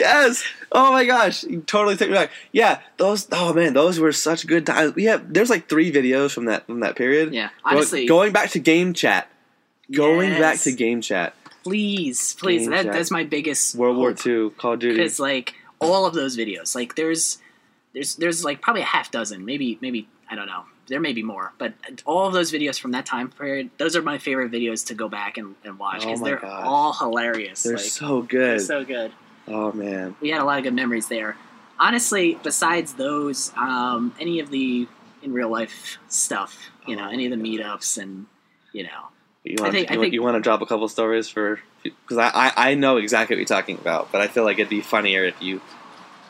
yes. 0.00 0.42
Oh 0.72 0.92
my 0.92 1.04
gosh, 1.04 1.44
you 1.44 1.60
totally 1.60 1.96
took 1.96 2.08
me 2.08 2.14
back. 2.14 2.30
Yeah, 2.52 2.80
those. 2.96 3.28
Oh 3.32 3.52
man, 3.52 3.72
those 3.74 3.98
were 4.00 4.12
such 4.12 4.46
good 4.46 4.66
times. 4.66 4.94
We 4.94 5.04
have 5.04 5.32
there's 5.32 5.50
like 5.50 5.68
three 5.68 5.92
videos 5.92 6.32
from 6.32 6.46
that 6.46 6.66
from 6.66 6.80
that 6.80 6.96
period. 6.96 7.32
yeah. 7.34 7.50
Honestly, 7.64 8.06
going 8.06 8.32
back 8.32 8.50
to 8.50 8.58
game 8.58 8.94
chat. 8.94 9.28
Going 9.92 10.30
back 10.38 10.58
to 10.60 10.72
game 10.72 11.00
chat. 11.00 11.34
please, 11.64 12.34
please. 12.34 12.62
Game 12.62 12.70
That, 12.70 12.84
chat. 12.84 12.92
that's 12.92 13.10
my 13.10 13.24
biggest 13.24 13.74
World 13.74 13.96
War. 13.96 14.10
II, 14.24 14.50
Call 14.50 14.74
of 14.74 14.78
Duty. 14.80 14.96
because 14.96 15.18
like 15.18 15.54
all 15.80 16.06
of 16.06 16.12
those 16.14 16.36
videos 16.36 16.74
like 16.74 16.94
there's 16.94 17.38
there's 17.94 18.14
there's 18.16 18.44
like 18.44 18.60
probably 18.60 18.82
a 18.82 18.86
half 18.86 19.10
dozen 19.10 19.46
maybe 19.46 19.78
maybe 19.80 20.06
i 20.30 20.34
don't 20.34 20.44
know 20.46 20.64
there 20.88 21.00
may 21.00 21.14
be 21.14 21.22
more 21.22 21.54
but 21.56 21.72
all 22.04 22.26
of 22.26 22.34
those 22.34 22.52
videos 22.52 22.78
from 22.78 22.90
that 22.90 23.06
time 23.06 23.30
period 23.30 23.70
those 23.78 23.96
are 23.96 24.02
my 24.02 24.18
favorite 24.18 24.52
videos 24.52 24.86
to 24.88 24.94
go 24.94 25.08
back 25.08 25.38
and, 25.38 25.54
and 25.64 25.78
watch 25.78 26.02
Oh 26.02 26.06
because 26.08 26.20
my 26.20 26.28
they're 26.28 26.36
God. 26.38 26.64
all 26.64 26.92
hilarious 26.92 27.62
They're 27.62 27.76
like, 27.76 27.82
so 27.84 28.20
they're 28.20 28.56
good. 28.56 28.60
so 28.60 28.84
good 28.84 29.10
oh 29.50 29.72
man. 29.72 30.14
we 30.20 30.30
had 30.30 30.40
a 30.40 30.44
lot 30.44 30.58
of 30.58 30.64
good 30.64 30.74
memories 30.74 31.08
there 31.08 31.36
honestly 31.78 32.38
besides 32.42 32.94
those 32.94 33.52
um 33.56 34.14
any 34.20 34.40
of 34.40 34.50
the 34.50 34.86
in 35.22 35.32
real 35.32 35.48
life 35.50 35.98
stuff 36.08 36.70
you 36.86 36.96
know 36.96 37.04
Oh 37.06 37.10
any 37.10 37.26
of 37.26 37.30
the 37.30 37.36
my 37.36 37.42
meetups 37.44 37.98
and 38.00 38.26
you 38.72 38.84
know 38.84 39.08
You 39.44 39.56
want, 39.60 39.72
think- 39.72 39.90
I 39.90 39.94
you, 39.94 39.98
want- 39.98 40.04
think- 40.06 40.14
you 40.14 40.22
want 40.22 40.36
to 40.36 40.40
drop 40.40 40.60
a 40.62 40.66
couple 40.66 40.88
stories 40.88 41.28
for 41.28 41.60
because 41.82 42.18
I, 42.18 42.28
I 42.28 42.52
I 42.70 42.74
know 42.74 42.96
exactly 42.98 43.36
what 43.36 43.40
you're 43.40 43.46
talking 43.58 43.78
about, 43.78 44.12
but 44.12 44.20
I 44.20 44.28
feel 44.28 44.44
like 44.44 44.58
it'd 44.58 44.68
be 44.68 44.82
funnier 44.82 45.24
if 45.24 45.40
you, 45.40 45.62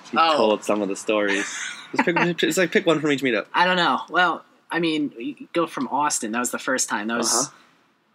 if 0.05 0.13
you 0.13 0.19
Oh. 0.21 0.37
told 0.37 0.63
some 0.65 0.81
of 0.81 0.89
the 0.89 0.95
stories. 0.95 1.45
Just 1.97 2.05
pick, 2.05 2.43
it's 2.45 2.57
like 2.57 2.71
pick 2.71 2.87
one 2.87 3.01
from 3.01 3.11
each 3.11 3.21
meetup. 3.23 3.47
i 3.53 3.65
don't 3.67 3.77
know 3.77 3.99
well 4.09 4.45
i 4.71 4.79
mean 4.79 5.49
go 5.53 5.67
from 5.67 5.89
austin 5.89 6.31
that 6.31 6.39
was 6.39 6.53
the 6.53 6.59
first 6.61 6.89
time 6.89 7.09
that 7.09 7.19
was 7.19 7.33
Uh-huh. 7.35 7.51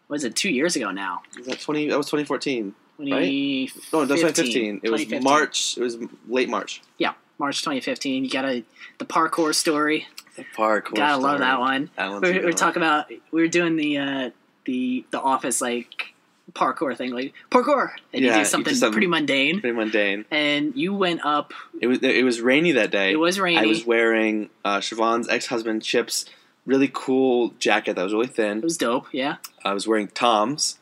what 0.07 0.14
was 0.15 0.23
it 0.23 0.34
two 0.34 0.49
years 0.49 0.77
ago 0.77 0.91
now 0.91 1.23
Was 1.38 1.45
that 1.48 1.60
twenty? 1.60 1.90
That 1.90 1.98
was 1.98 2.06
2014. 2.07 2.73
20, 2.97 3.72
No, 3.93 4.05
that's 4.05 4.22
2015. 4.22 4.81
It 4.84 4.89
was 4.89 5.01
2015. 5.01 5.23
March. 5.23 5.77
It 5.77 5.81
was 5.81 5.97
late 6.27 6.49
March. 6.49 6.81
Yeah, 6.97 7.13
March 7.39 7.59
2015. 7.61 8.23
You 8.23 8.30
got 8.30 8.45
a 8.45 8.63
the 8.97 9.05
parkour 9.05 9.53
story. 9.53 10.07
The 10.35 10.45
parkour. 10.55 10.95
Gotta 10.95 11.17
love 11.22 11.39
that 11.39 11.59
one. 11.59 11.89
We 11.97 12.03
were, 12.09 12.19
we 12.22 12.39
were 12.45 12.53
talking 12.53 12.81
about 12.81 13.09
we 13.31 13.41
were 13.41 13.47
doing 13.47 13.76
the 13.76 13.97
uh, 13.97 14.30
the 14.65 15.05
the 15.11 15.19
office 15.19 15.61
like 15.61 16.13
parkour 16.53 16.95
thing, 16.95 17.11
like 17.11 17.34
parkour, 17.51 17.91
and 18.13 18.23
Yeah, 18.23 18.38
you 18.38 18.43
do 18.43 18.45
something 18.45 18.73
something- 18.76 18.93
pretty 18.93 19.07
mundane. 19.07 19.59
Pretty 19.61 19.76
mundane. 19.76 20.26
And 20.31 20.76
you 20.76 20.93
went 20.93 21.26
up. 21.26 21.53
It 21.81 21.88
was 21.88 21.99
it 22.01 22.23
was 22.23 22.39
rainy 22.41 22.72
that 22.73 22.91
day. 22.91 23.11
It 23.11 23.19
was 23.19 23.39
rainy. 23.39 23.57
I 23.59 23.65
was 23.65 23.85
wearing 23.85 24.49
uh, 24.63 24.77
Siobhan's 24.80 25.27
ex 25.30 25.47
husband 25.47 25.84
Chip's 25.84 26.26
really 26.65 26.89
cool 26.91 27.53
jacket 27.59 27.95
that 27.95 28.03
was 28.03 28.13
really 28.13 28.27
thin. 28.27 28.57
it 28.59 28.63
was 28.63 28.77
dope. 28.77 29.07
Yeah, 29.11 29.38
I 29.63 29.73
was 29.73 29.88
wearing 29.88 30.07
Tom's. 30.07 30.80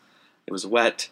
It 0.48 0.52
was 0.52 0.66
wet, 0.66 1.10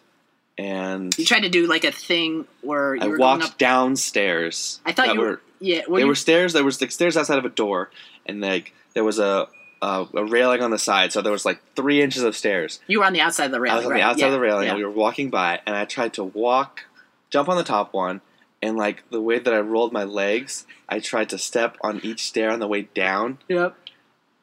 and 0.58 1.16
you 1.18 1.24
tried 1.24 1.40
to 1.44 1.48
do 1.48 1.66
like 1.66 1.84
a 1.84 1.92
thing 1.92 2.46
where 2.60 2.94
you 2.94 3.02
I 3.02 3.06
were 3.06 3.18
walked 3.18 3.40
going 3.40 3.52
up. 3.52 3.58
downstairs. 3.58 4.80
I 4.84 4.92
thought 4.92 5.14
you 5.14 5.20
were. 5.20 5.40
Yeah, 5.60 5.82
well, 5.86 5.96
there 5.96 6.00
you, 6.00 6.06
were 6.08 6.14
stairs. 6.14 6.52
There 6.52 6.64
was 6.64 6.80
like 6.80 6.90
stairs 6.90 7.16
outside 7.16 7.38
of 7.38 7.44
a 7.44 7.48
door, 7.48 7.90
and 8.26 8.40
like 8.40 8.72
there 8.94 9.04
was 9.04 9.18
a, 9.18 9.46
a 9.80 10.06
a 10.14 10.24
railing 10.24 10.60
on 10.60 10.70
the 10.70 10.78
side. 10.78 11.12
So 11.12 11.22
there 11.22 11.32
was 11.32 11.44
like 11.44 11.60
three 11.76 12.02
inches 12.02 12.22
of 12.24 12.36
stairs. 12.36 12.80
you 12.88 12.98
were 12.98 13.04
on 13.04 13.12
the 13.12 13.20
outside 13.20 13.46
of 13.46 13.52
the 13.52 13.60
railing. 13.60 13.74
I 13.74 13.78
was 13.78 13.86
on 13.86 13.92
right? 13.92 13.98
the 13.98 14.04
outside 14.04 14.20
yeah, 14.20 14.26
of 14.26 14.32
the 14.32 14.40
railing, 14.40 14.64
Yeah. 14.64 14.70
and 14.70 14.78
we 14.78 14.84
were 14.84 14.90
walking 14.90 15.30
by, 15.30 15.60
and 15.66 15.76
I 15.76 15.84
tried 15.84 16.14
to 16.14 16.24
walk, 16.24 16.84
jump 17.30 17.48
on 17.48 17.56
the 17.56 17.64
top 17.64 17.94
one, 17.94 18.20
and 18.60 18.76
like 18.76 19.08
the 19.10 19.20
way 19.20 19.38
that 19.38 19.54
I 19.54 19.60
rolled 19.60 19.92
my 19.92 20.04
legs, 20.04 20.66
I 20.88 20.98
tried 20.98 21.28
to 21.30 21.38
step 21.38 21.76
on 21.80 22.00
each 22.02 22.24
stair 22.24 22.50
on 22.50 22.58
the 22.58 22.68
way 22.68 22.82
down, 22.94 23.38
Yep. 23.48 23.76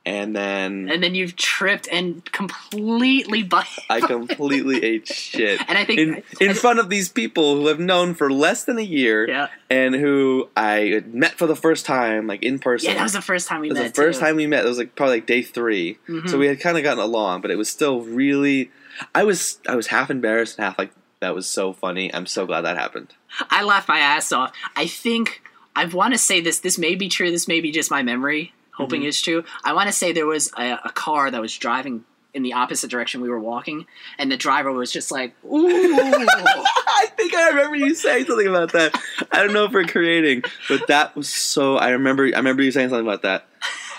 And 0.06 0.36
then 0.36 0.90
And 0.90 1.04
then 1.04 1.14
you've 1.14 1.36
tripped 1.36 1.88
and 1.92 2.24
completely. 2.32 3.44
Bu- 3.44 3.62
I 3.90 4.00
completely 4.02 4.84
ate 4.84 5.08
shit. 5.08 5.60
and 5.68 5.78
I 5.78 5.86
think. 5.86 6.00
In, 6.00 6.24
in 6.40 6.54
front 6.56 6.80
of 6.80 6.90
these 6.90 7.10
people 7.10 7.56
who 7.58 7.68
have 7.68 7.80
known 7.80 8.14
for 8.16 8.32
less 8.32 8.64
than 8.64 8.78
a 8.78 8.84
year 8.84 9.28
yeah. 9.28 9.48
and 9.70 9.94
who 9.94 10.50
I 10.56 11.04
met 11.08 11.34
for 11.34 11.48
the 11.48 11.56
first 11.56 11.86
time, 11.86 12.28
like 12.28 12.44
in 12.44 12.60
person. 12.60 12.90
Yeah, 12.90 12.96
that 12.96 13.04
was 13.04 13.14
the 13.14 13.22
first 13.22 13.48
time 13.48 13.62
we 13.62 13.68
It 13.68 13.74
was 13.74 13.80
met. 13.82 13.94
the 13.96 14.02
first 14.02 14.20
too. 14.20 14.26
time 14.26 14.36
we 14.38 14.48
met. 14.48 14.66
It 14.66 14.70
was 14.70 14.78
like 14.78 14.96
probably 14.96 15.18
like 15.18 15.26
day 15.26 15.42
3 15.42 15.98
Mhm. 16.08 16.30
so 16.30 16.38
we 16.38 16.48
had 16.48 16.60
kind 16.60 16.78
of 16.78 16.84
gotten 16.84 17.04
along, 17.04 17.42
but 17.42 17.52
it 17.52 17.58
was 17.58 17.70
still 17.70 18.02
really. 18.02 18.72
I 19.14 19.24
was 19.24 19.60
I 19.68 19.76
was 19.76 19.88
half 19.88 20.10
embarrassed 20.10 20.58
and 20.58 20.66
half 20.66 20.78
like 20.80 20.92
that 21.20 21.36
was 21.36 21.48
so 21.48 21.74
funny. 21.74 22.14
I'm 22.14 22.26
so 22.26 22.46
glad 22.46 22.62
that 22.62 22.78
happened. 22.78 23.14
I 23.50 23.64
laughed 23.64 23.88
my 23.90 24.00
ass 24.00 24.32
off. 24.32 24.54
I 24.76 24.88
think 24.88 25.42
I 25.76 25.86
want 25.86 26.14
to 26.14 26.18
say 26.18 26.40
this. 26.42 26.60
This 26.60 26.78
may 26.78 26.96
be 26.96 27.10
true. 27.10 27.30
This 27.32 27.48
may 27.48 27.60
be 27.62 27.72
just 27.72 27.92
my 27.92 28.02
memory. 28.04 28.54
Hoping 28.80 29.02
Mhm. 29.04 29.08
it's 29.10 29.22
true. 29.22 29.44
I 29.64 29.74
want 29.74 29.88
to 29.88 29.94
say 29.94 30.12
there 30.14 30.26
was 30.26 30.52
a, 30.58 30.80
a 30.86 30.90
car 30.94 31.30
that 31.30 31.40
was 31.42 31.56
driving 31.56 32.06
in 32.34 32.44
the 32.44 32.54
opposite 32.54 32.90
direction 32.90 33.22
we 33.22 33.30
were 33.30 33.40
walking, 33.40 33.86
and 34.18 34.32
the 34.32 34.38
driver 34.38 34.72
was 34.72 34.92
just 34.92 35.12
like, 35.12 35.34
"Ooh." 35.46 35.68
I 35.70 37.08
think 37.18 37.36
I 37.36 37.50
remember 37.50 37.76
you 37.76 37.94
saying 37.96 38.26
something 38.26 38.48
about 38.48 38.72
that. 38.74 39.00
I 39.32 39.44
don't 39.44 39.52
know 39.54 39.66
if 39.66 39.72
we're 39.74 39.84
creating, 39.86 40.44
but 40.70 40.88
that 40.88 41.16
was 41.16 41.28
so. 41.28 41.78
I 41.78 41.90
remember. 41.90 42.26
I 42.26 42.38
remember 42.38 42.64
you 42.64 42.72
saying 42.72 42.90
something 42.90 43.06
about 43.06 43.24
that. 43.24 43.46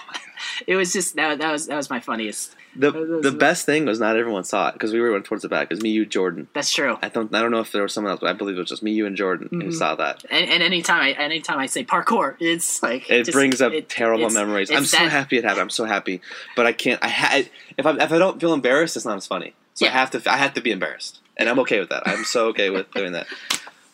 it 0.66 0.76
was 0.76 0.92
just 0.92 1.16
that, 1.16 1.38
that 1.38 1.52
was 1.52 1.66
that 1.66 1.76
was 1.76 1.90
my 1.90 2.00
funniest. 2.00 2.54
The 2.76 2.90
the 3.22 3.32
best 3.32 3.66
thing 3.66 3.84
was 3.84 3.98
not 3.98 4.16
everyone 4.16 4.44
saw 4.44 4.68
it 4.68 4.74
because 4.74 4.92
we 4.92 5.00
were 5.00 5.18
towards 5.20 5.42
the 5.42 5.48
back. 5.48 5.64
It 5.64 5.74
was 5.74 5.82
me, 5.82 5.90
you, 5.90 6.06
Jordan. 6.06 6.46
That's 6.52 6.72
true. 6.72 6.98
I 7.02 7.08
don't. 7.08 7.34
I 7.34 7.42
don't 7.42 7.50
know 7.50 7.58
if 7.60 7.72
there 7.72 7.82
was 7.82 7.92
someone 7.92 8.12
else, 8.12 8.20
but 8.20 8.30
I 8.30 8.32
believe 8.32 8.56
it 8.56 8.60
was 8.60 8.68
just 8.68 8.82
me, 8.82 8.92
you, 8.92 9.06
and 9.06 9.16
Jordan 9.16 9.48
who 9.50 9.68
Mhm. 9.70 9.74
saw 9.74 9.96
that. 9.96 10.24
And, 10.30 10.48
and 10.48 10.62
anytime 10.62 11.00
I 11.02 11.10
anytime 11.12 11.58
I 11.58 11.66
say 11.66 11.84
parkour, 11.84 12.36
it's 12.38 12.80
like 12.82 13.10
It 13.10 13.24
just- 13.24 13.32
brings 13.32 13.60
up 13.60 13.72
it- 13.72 13.88
terrible 13.88 14.26
it's- 14.26 14.34
memories. 14.34 14.70
it's 14.70 14.78
I'm 14.78 14.84
so 14.84 14.98
happy 15.08 15.38
it 15.38 15.44
happened. 15.44 15.62
I'm 15.62 15.70
so 15.70 15.84
happy, 15.84 16.20
but 16.54 16.66
I 16.66 16.72
can't. 16.72 17.02
I 17.02 17.08
ha- 17.08 17.42
if 17.76 17.84
I 17.86 17.90
if 17.96 18.12
I 18.12 18.18
don't 18.18 18.40
feel 18.40 18.52
embarrassed, 18.54 18.94
it's 18.96 19.04
not 19.06 19.16
as 19.16 19.26
funny. 19.26 19.54
So 19.74 19.86
I 19.86 19.90
have 19.90 20.10
to. 20.12 20.22
I 20.30 20.36
have 20.36 20.54
to 20.54 20.60
be 20.60 20.70
embarrassed, 20.70 21.20
and 21.36 21.48
I'm 21.48 21.58
okay 21.60 21.80
with 21.80 21.88
that. 21.88 22.04
I'm 22.06 22.24
so 22.24 22.46
okay 22.48 22.70
with 22.70 22.88
doing 22.92 23.12
that. 23.12 23.26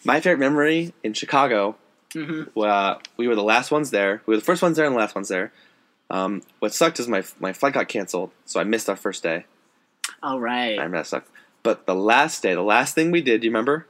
My 0.05 0.20
favorite 0.20 0.39
memory 0.40 0.93
in 1.03 1.15
Chicago. 1.15 1.77
Mhm. 2.15 2.48
Uh, 2.57 2.97
we 3.16 3.27
were 3.27 3.35
the 3.35 3.43
last 3.43 3.70
ones 3.70 3.90
there. 3.90 4.23
We 4.27 4.32
were 4.35 4.39
the 4.39 4.44
first 4.44 4.62
ones 4.62 4.77
there 4.77 4.86
and 4.86 4.94
the 4.94 4.98
last 4.98 5.15
ones 5.15 5.28
there. 5.28 5.53
Um, 6.11 6.43
what 6.61 6.73
sucked 6.73 7.01
is 7.01 7.09
my 7.09 7.24
my 7.41 7.53
flight 7.53 7.74
got 7.74 7.89
canceled, 7.89 8.31
so 8.45 8.61
I 8.61 8.65
missed 8.65 8.89
our 8.89 8.97
first 8.97 9.23
day. 9.23 9.47
All 10.23 10.41
right. 10.41 10.53
I 10.53 10.59
right. 10.59 10.70
remember 10.73 10.99
that 10.99 11.07
sucked. 11.07 11.31
But 11.62 11.87
the 11.87 11.95
last 11.95 12.43
day, 12.43 12.55
the 12.55 12.62
last 12.62 12.95
thing 12.95 13.11
we 13.11 13.23
did, 13.23 13.41
do 13.41 13.47
you 13.47 13.51
remember? 13.51 13.87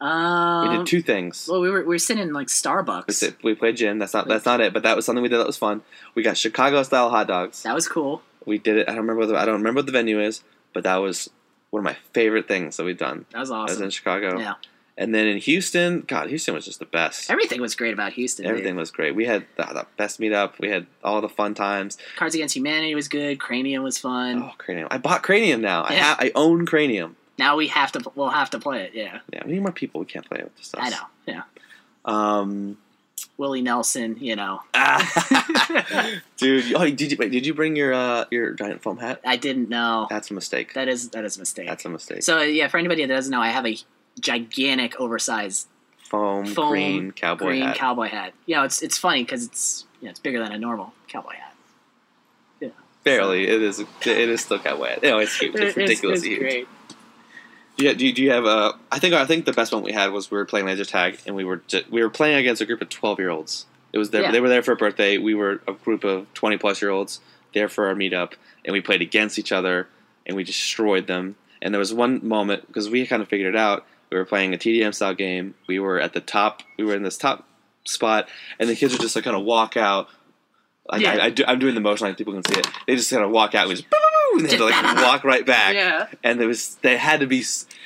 Um, 0.00 0.68
We 0.68 0.76
did 0.78 0.86
two 0.86 1.02
things. 1.02 1.46
Well, 1.50 1.60
we 1.60 1.70
were 1.70 1.80
we 1.80 1.94
were 1.94 1.98
sitting 1.98 2.22
in 2.22 2.32
like 2.32 2.48
Starbucks. 2.48 3.06
We, 3.06 3.14
sit, 3.14 3.42
we 3.42 3.54
played 3.54 3.76
gin. 3.76 3.98
That's 3.98 4.14
not 4.14 4.28
that's 4.28 4.46
not 4.46 4.60
it, 4.60 4.72
but 4.72 4.82
that 4.82 4.96
was 4.96 5.04
something 5.04 5.22
we 5.22 5.28
did 5.28 5.38
that 5.38 5.46
was 5.46 5.58
fun. 5.58 5.82
We 6.14 6.22
got 6.22 6.36
Chicago 6.36 6.82
style 6.82 7.10
hot 7.10 7.26
dogs. 7.26 7.62
That 7.62 7.74
was 7.74 7.88
cool. 7.88 8.22
We 8.46 8.58
did 8.58 8.78
it. 8.78 8.88
I 8.88 8.92
don't 8.92 9.02
remember 9.02 9.20
what 9.20 9.28
the, 9.28 9.36
I 9.36 9.44
don't 9.44 9.56
remember 9.56 9.78
what 9.78 9.86
the 9.86 9.92
venue 9.92 10.20
is, 10.20 10.42
but 10.72 10.84
that 10.84 10.96
was 10.96 11.28
one 11.68 11.80
of 11.80 11.84
my 11.84 11.96
favorite 12.14 12.48
things 12.48 12.76
that 12.78 12.84
we've 12.84 12.98
done. 12.98 13.26
That 13.32 13.40
was 13.40 13.50
awesome. 13.50 13.68
I 13.68 13.72
was 13.72 13.80
in 13.80 13.90
Chicago. 13.90 14.38
Yeah, 14.38 14.54
And 14.98 15.14
then 15.14 15.26
in 15.26 15.38
Houston, 15.38 16.02
God, 16.06 16.28
Houston 16.28 16.52
was 16.54 16.64
just 16.66 16.78
the 16.78 16.84
best. 16.84 17.30
everything 17.30 17.60
was 17.60 17.74
great 17.74 17.94
about 17.94 18.12
Houston. 18.12 18.42
dude. 18.44 18.50
Everything 18.50 18.76
was 18.76 18.90
great. 18.90 19.14
We 19.14 19.24
had 19.24 19.46
the, 19.56 19.64
the 19.64 19.86
best 19.96 20.20
meetup. 20.20 20.58
We 20.58 20.68
had 20.68 20.86
all 21.02 21.20
the 21.22 21.28
fun 21.28 21.54
times. 21.54 21.96
Cards 22.16 22.34
Against 22.34 22.54
Humanity 22.56 22.94
was 22.94 23.08
good. 23.08 23.40
Cranium 23.40 23.82
was 23.82 23.96
fun. 23.98 24.42
Oh, 24.42 24.52
Cranium! 24.58 24.88
I 24.90 24.98
bought 24.98 25.22
Cranium 25.22 25.60
now. 25.62 25.82
I 25.84 25.94
Yeah. 25.94 26.02
ha- 26.02 26.16
I 26.20 26.32
own 26.34 26.66
Cranium. 26.66 27.16
Now 27.38 27.56
we 27.56 27.68
have 27.68 27.92
to. 27.92 28.02
We'll 28.14 28.28
have 28.28 28.50
to 28.50 28.58
play 28.58 28.82
it. 28.82 28.90
Yeah, 28.94 29.20
Yeah, 29.32 29.42
we 29.46 29.52
need 29.52 29.60
more 29.62 29.72
people. 29.72 30.00
We 30.00 30.06
can't 30.06 30.28
play 30.28 30.40
it 30.40 30.44
with 30.44 30.56
just 30.56 30.70
stuff. 30.70 30.82
I 30.84 30.90
know. 30.90 31.04
Yeah, 31.26 31.42
Um, 32.04 32.76
Willie 33.38 33.62
Nelson. 33.62 34.18
You 34.20 34.36
know, 34.36 34.60
dude. 36.36 36.74
Oh, 36.74 36.84
did 36.90 37.12
you 37.12 37.16
wait? 37.18 37.30
Did 37.32 37.46
you 37.46 37.54
bring 37.54 37.76
your 37.76 37.92
uh 37.94 38.24
your 38.30 38.52
giant 38.52 38.82
foam 38.82 38.98
hat? 38.98 39.20
I 39.24 39.36
didn't 39.36 39.68
know. 39.68 40.06
That's 40.10 40.30
a 40.30 40.34
mistake. 40.34 40.74
That 40.74 40.88
is 40.88 41.10
that 41.10 41.24
is 41.24 41.36
a 41.36 41.40
mistake. 41.40 41.66
That's 41.68 41.84
a 41.84 41.88
mistake. 41.88 42.22
So 42.22 42.40
yeah, 42.42 42.68
for 42.68 42.78
anybody 42.78 43.04
that 43.06 43.14
doesn't 43.14 43.30
know, 43.30 43.40
I 43.40 43.48
have 43.48 43.66
a 43.66 43.76
gigantic, 44.20 44.98
oversized 45.00 45.66
foam, 46.08 46.46
foam 46.46 46.70
green 46.70 47.12
cowboy 47.12 47.46
green 47.46 47.62
hat. 47.62 47.76
cowboy 47.76 48.08
hat. 48.08 48.34
You 48.46 48.56
know, 48.56 48.64
it's 48.64 48.82
it's 48.82 48.98
funny 48.98 49.22
because 49.24 49.44
it's 49.46 49.84
you 50.00 50.06
know, 50.06 50.10
it's 50.10 50.20
bigger 50.20 50.42
than 50.42 50.52
a 50.52 50.58
normal 50.58 50.92
cowboy 51.08 51.34
hat. 51.34 51.54
Yeah, 52.60 52.68
Barely. 53.04 53.48
It 53.48 53.62
is. 53.62 53.80
It 53.80 54.06
is 54.06 54.40
still 54.42 54.58
cowboy 54.58 54.88
hat. 54.88 55.02
No, 55.02 55.18
it's 55.18 55.36
huge. 55.38 55.54
It's 55.56 55.76
ridiculously 55.76 56.28
huge. 56.30 56.40
great. 56.40 56.68
Do 57.76 57.86
you, 57.86 57.94
do 57.94 58.06
you, 58.06 58.12
do 58.12 58.22
you 58.22 58.30
have 58.32 58.44
a? 58.44 58.74
I 58.92 58.98
think 58.98 59.14
I 59.14 59.24
think 59.24 59.46
the 59.46 59.52
best 59.52 59.72
one 59.72 59.82
we 59.82 59.92
had 59.92 60.12
was 60.12 60.30
we 60.30 60.36
were 60.36 60.44
playing 60.44 60.66
laser 60.66 60.84
tag 60.84 61.18
and 61.26 61.34
we 61.34 61.44
were 61.44 61.62
ju- 61.66 61.84
we 61.90 62.02
were 62.02 62.10
playing 62.10 62.36
against 62.36 62.60
a 62.60 62.66
group 62.66 62.82
of 62.82 62.88
twelve 62.90 63.18
year 63.18 63.30
olds. 63.30 63.66
It 63.92 63.98
was 63.98 64.10
their, 64.10 64.22
Yeah. 64.22 64.30
they 64.32 64.40
were 64.40 64.48
there 64.48 64.62
for 64.62 64.72
a 64.72 64.76
birthday. 64.76 65.18
We 65.18 65.34
were 65.34 65.60
a 65.66 65.72
group 65.72 66.04
of 66.04 66.32
twenty 66.34 66.58
plus 66.58 66.82
year 66.82 66.90
olds 66.90 67.20
there 67.54 67.68
for 67.68 67.86
our 67.88 67.94
meetup, 67.94 68.34
and 68.64 68.72
we 68.72 68.80
played 68.80 69.00
against 69.02 69.38
each 69.38 69.50
other 69.50 69.88
and 70.26 70.36
we 70.36 70.44
destroyed 70.44 71.06
them. 71.06 71.36
And 71.62 71.72
there 71.74 71.78
was 71.78 71.92
one 71.94 72.26
moment 72.26 72.66
because 72.66 72.88
we 72.90 73.06
kind 73.06 73.22
of 73.22 73.28
figured 73.28 73.54
it 73.54 73.58
out. 73.58 73.86
We 74.10 74.18
were 74.18 74.24
playing 74.24 74.54
a 74.54 74.58
TDM 74.58 74.94
style 74.94 75.14
game. 75.14 75.54
We 75.68 75.78
were 75.78 76.00
at 76.00 76.12
the 76.12 76.20
top. 76.20 76.62
We 76.78 76.84
were 76.84 76.94
in 76.94 77.02
this 77.02 77.16
top 77.18 77.46
spot, 77.84 78.28
and 78.58 78.68
the 78.68 78.74
kids 78.76 78.92
would 78.92 79.00
just 79.00 79.14
like 79.16 79.24
kind 79.24 79.36
of 79.36 79.44
walk 79.44 79.76
out. 79.76 80.08
Like 80.90 81.02
Yeah. 81.02 81.12
I, 81.12 81.24
I 81.26 81.30
do, 81.30 81.44
I'm 81.46 81.58
doing 81.58 81.74
the 81.74 81.80
motion 81.80 82.06
like 82.08 82.16
people 82.16 82.32
can 82.32 82.42
see 82.44 82.58
it. 82.58 82.66
They 82.86 82.96
just 82.96 83.10
kind 83.10 83.22
of 83.24 83.30
walk 83.30 83.54
out 83.54 83.68
and 83.68 83.76
just 83.76 83.86
and 84.32 84.46
they 84.46 84.50
had 84.50 84.58
to 84.58 84.64
like 84.64 84.96
walk 85.04 85.24
right 85.24 85.44
back 85.44 85.74
Yeah, 85.74 86.06
and 86.22 86.40
it 86.40 86.46
was 86.46 86.76
they 86.76 86.96
had 86.96 87.20
to 87.20 87.26
be. 87.26 87.44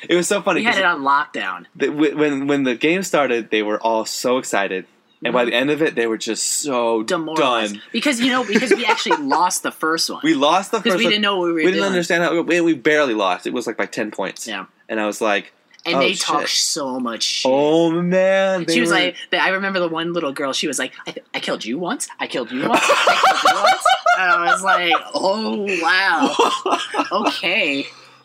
It 0.09 0.15
was 0.15 0.29
so 0.29 0.43
funny 0.43 0.61
we 0.61 0.65
had 0.67 0.79
it 0.79 0.85
on 0.85 1.01
lockdown. 1.03 1.67
the- 1.75 1.89
wh- 1.91 2.17
when 2.17 2.47
when 2.47 2.63
the 2.65 2.75
game 2.75 3.03
started, 3.03 3.51
they 3.51 3.63
were 3.63 3.81
all 3.81 4.05
so 4.05 4.39
excited, 4.39 4.87
and 5.25 5.33
by 5.33 5.43
mm-hmm. 5.43 5.51
the 5.51 5.57
end 5.57 5.71
of 5.71 5.83
it, 5.83 5.95
they 5.95 6.07
were 6.07 6.19
just 6.19 6.45
so 6.47 7.03
Demoralized 7.03 7.75
done. 7.75 7.83
because 7.93 8.21
you 8.21 8.31
know 8.31 8.45
because 8.45 8.71
we 8.75 8.85
actually 8.85 9.17
lost 9.23 9.63
the 9.63 9.73
first 9.73 10.09
one 10.11 10.21
We 10.23 10.35
lost 10.35 10.71
the 10.71 10.79
first 10.79 10.85
because 10.85 10.99
we 10.99 11.05
one. 11.05 11.11
didn't 11.13 11.23
know 11.23 11.39
what 11.39 11.47
we 11.47 11.53
were 11.53 11.57
we 11.57 11.71
didn't 11.73 11.87
understand 11.87 12.23
how 12.23 12.41
we, 12.43 12.61
we 12.61 12.75
barely 12.75 13.15
lost. 13.15 13.47
It 13.47 13.53
was 13.55 13.67
like 13.67 13.77
by 13.77 13.87
ten 13.87 14.11
points. 14.11 14.47
Yeah, 14.47 14.67
and 14.89 15.01
I 15.01 15.07
was 15.07 15.21
like, 15.23 15.53
and 15.87 15.97
Oh, 15.97 15.99
they 16.01 16.13
shit. 16.15 16.21
talked 16.21 16.49
so 16.51 16.99
much 16.99 17.23
shit. 17.23 17.51
oh 17.53 17.91
man. 18.03 18.67
she 18.69 18.81
was 18.81 18.91
were- 18.91 18.97
like, 18.97 19.17
I 19.33 19.51
remember 19.51 19.81
the 19.81 19.89
one 19.89 20.13
little 20.13 20.33
girl. 20.33 20.53
She 20.53 20.67
was 20.67 20.79
like, 20.79 20.93
I, 21.07 21.15
I 21.35 21.41
killed 21.41 21.65
you 21.65 21.79
once. 21.79 22.09
I 22.19 22.27
killed 22.27 22.51
you 22.53 22.69
once. 22.69 22.83
I 22.85 23.43
killed 23.43 23.55
you 23.55 23.61
once. 23.63 23.85
And 24.17 24.31
I 24.31 24.53
was 24.53 24.63
like, 24.63 24.93
oh 25.13 25.67
wow, 25.83 27.27
okay, 27.27 27.85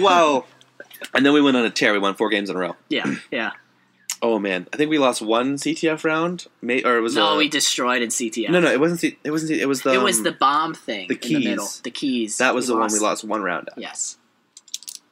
wow. 0.00 0.46
And 1.14 1.24
then 1.24 1.32
we 1.34 1.42
went 1.42 1.56
on 1.56 1.66
a 1.66 1.70
tear. 1.70 1.92
We 1.92 1.98
won 1.98 2.14
four 2.14 2.30
games 2.30 2.48
in 2.50 2.56
a 2.56 2.58
row. 2.58 2.76
yeah, 2.88 3.14
yeah. 3.30 3.50
Oh 4.20 4.40
man, 4.40 4.66
I 4.72 4.76
think 4.76 4.90
we 4.90 4.98
lost 4.98 5.22
one 5.22 5.54
CTF 5.56 6.02
round, 6.02 6.46
may, 6.60 6.82
or 6.82 6.96
it 6.96 7.02
was 7.02 7.14
No, 7.14 7.34
a, 7.34 7.36
we 7.36 7.48
destroyed 7.48 8.02
in 8.02 8.08
CTF. 8.08 8.48
no, 8.50 8.58
no, 8.58 8.68
it 8.72 8.80
wasn't. 8.80 8.98
C- 9.00 9.16
It 9.22 9.30
wasn't. 9.30 9.50
C- 9.50 9.60
It 9.60 9.66
was 9.68 9.82
the. 9.82 9.92
it 9.94 10.02
was 10.02 10.16
um, 10.18 10.24
the 10.24 10.32
bomb 10.32 10.74
thing. 10.74 11.06
the 11.06 11.14
in 11.14 11.20
the 11.20 11.48
middle. 11.50 11.64
keys. 11.66 11.80
The 11.82 11.90
keys. 11.92 12.38
That 12.38 12.52
was 12.52 12.66
the 12.66 12.72
one 12.74 12.88
we 12.90 12.98
lost. 12.98 13.22
lost 13.22 13.24
one 13.24 13.42
round 13.42 13.68
at. 13.68 13.78
Yes, 13.78 14.16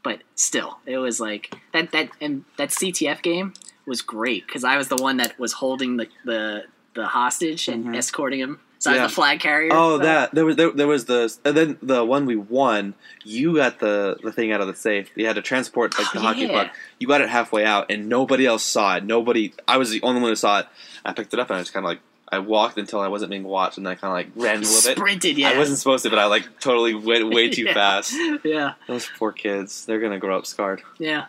but 0.06 0.20
still, 0.36 0.78
it 0.86 0.98
was 0.98 1.18
like 1.20 1.44
that. 1.72 1.90
That 1.92 2.10
and 2.20 2.44
that 2.58 2.68
CTF 2.70 3.20
game 3.22 3.52
was 3.86 4.00
great 4.02 4.46
because 4.46 4.62
I 4.64 4.76
was 4.76 4.88
the 4.88 4.96
one 5.08 5.16
that 5.22 5.38
was 5.38 5.52
holding 5.54 5.96
the 6.00 6.06
the, 6.24 6.64
the 6.94 7.06
hostage 7.18 7.66
and 7.68 7.86
Mhm. 7.86 7.96
escorting 7.96 8.40
him. 8.40 8.60
So 8.78 8.90
I 8.90 8.94
Yeah. 8.96 9.02
was 9.04 9.12
the 9.12 9.14
flag 9.16 9.40
carrier. 9.40 9.70
Oh, 9.72 9.96
So- 9.98 10.04
that 10.04 10.34
there 10.34 10.44
was 10.44 10.56
there, 10.56 10.70
there 10.70 10.86
was 10.86 11.06
the 11.06 11.22
and 11.44 11.56
then 11.56 11.78
the 11.82 12.04
one 12.04 12.24
we 12.26 12.36
won. 12.36 12.94
You 13.24 13.56
got 13.56 13.78
the 13.80 14.16
the 14.22 14.30
thing 14.32 14.52
out 14.52 14.60
of 14.60 14.68
the 14.68 14.74
safe. 14.76 15.08
You 15.16 15.26
had 15.26 15.36
to 15.36 15.42
transport 15.42 15.98
like 15.98 16.12
the 16.12 16.18
Oh, 16.20 16.22
hockey 16.22 16.42
yeah. 16.42 16.64
puck. 16.64 16.68
You 17.00 17.06
got 17.08 17.20
it 17.20 17.28
halfway 17.28 17.64
out, 17.64 17.90
and 17.90 18.08
nobody 18.08 18.44
else 18.46 18.62
saw 18.64 18.96
it. 18.96 19.04
Nobody. 19.04 19.52
I 19.66 19.76
was 19.78 19.90
the 19.90 20.02
only 20.02 20.20
one 20.20 20.30
who 20.30 20.36
saw 20.36 20.60
it. 20.60 20.66
I 21.04 21.12
picked 21.12 21.32
it 21.34 21.40
up 21.40 21.48
and 21.50 21.56
I 21.58 21.60
just 21.62 21.72
kind 21.72 21.84
of 21.86 21.88
like 21.92 22.00
I 22.30 22.40
walked 22.40 22.76
until 22.78 23.00
I 23.00 23.08
wasn't 23.08 23.30
being 23.30 23.44
watched, 23.44 23.78
and 23.78 23.86
I 23.88 23.94
kind 23.94 24.10
of 24.10 24.14
like 24.16 24.28
ran 24.44 24.56
a 24.56 24.60
little 24.60 24.74
bit. 24.90 24.96
sprinted. 24.98 25.38
Yeah, 25.38 25.50
I 25.50 25.58
wasn't 25.58 25.78
supposed 25.78 26.02
to, 26.04 26.10
but 26.10 26.18
I 26.18 26.26
like 26.26 26.58
totally 26.60 26.92
went 26.94 27.32
way 27.32 27.48
too 27.56 27.62
Yeah. 27.64 27.74
fast. 27.74 28.14
Yeah, 28.44 28.72
Those 28.88 29.08
poor 29.18 29.32
kids. 29.32 29.86
They're 29.86 30.00
gonna 30.00 30.18
grow 30.18 30.36
up 30.36 30.46
scarred. 30.46 30.82
yeah. 30.98 31.26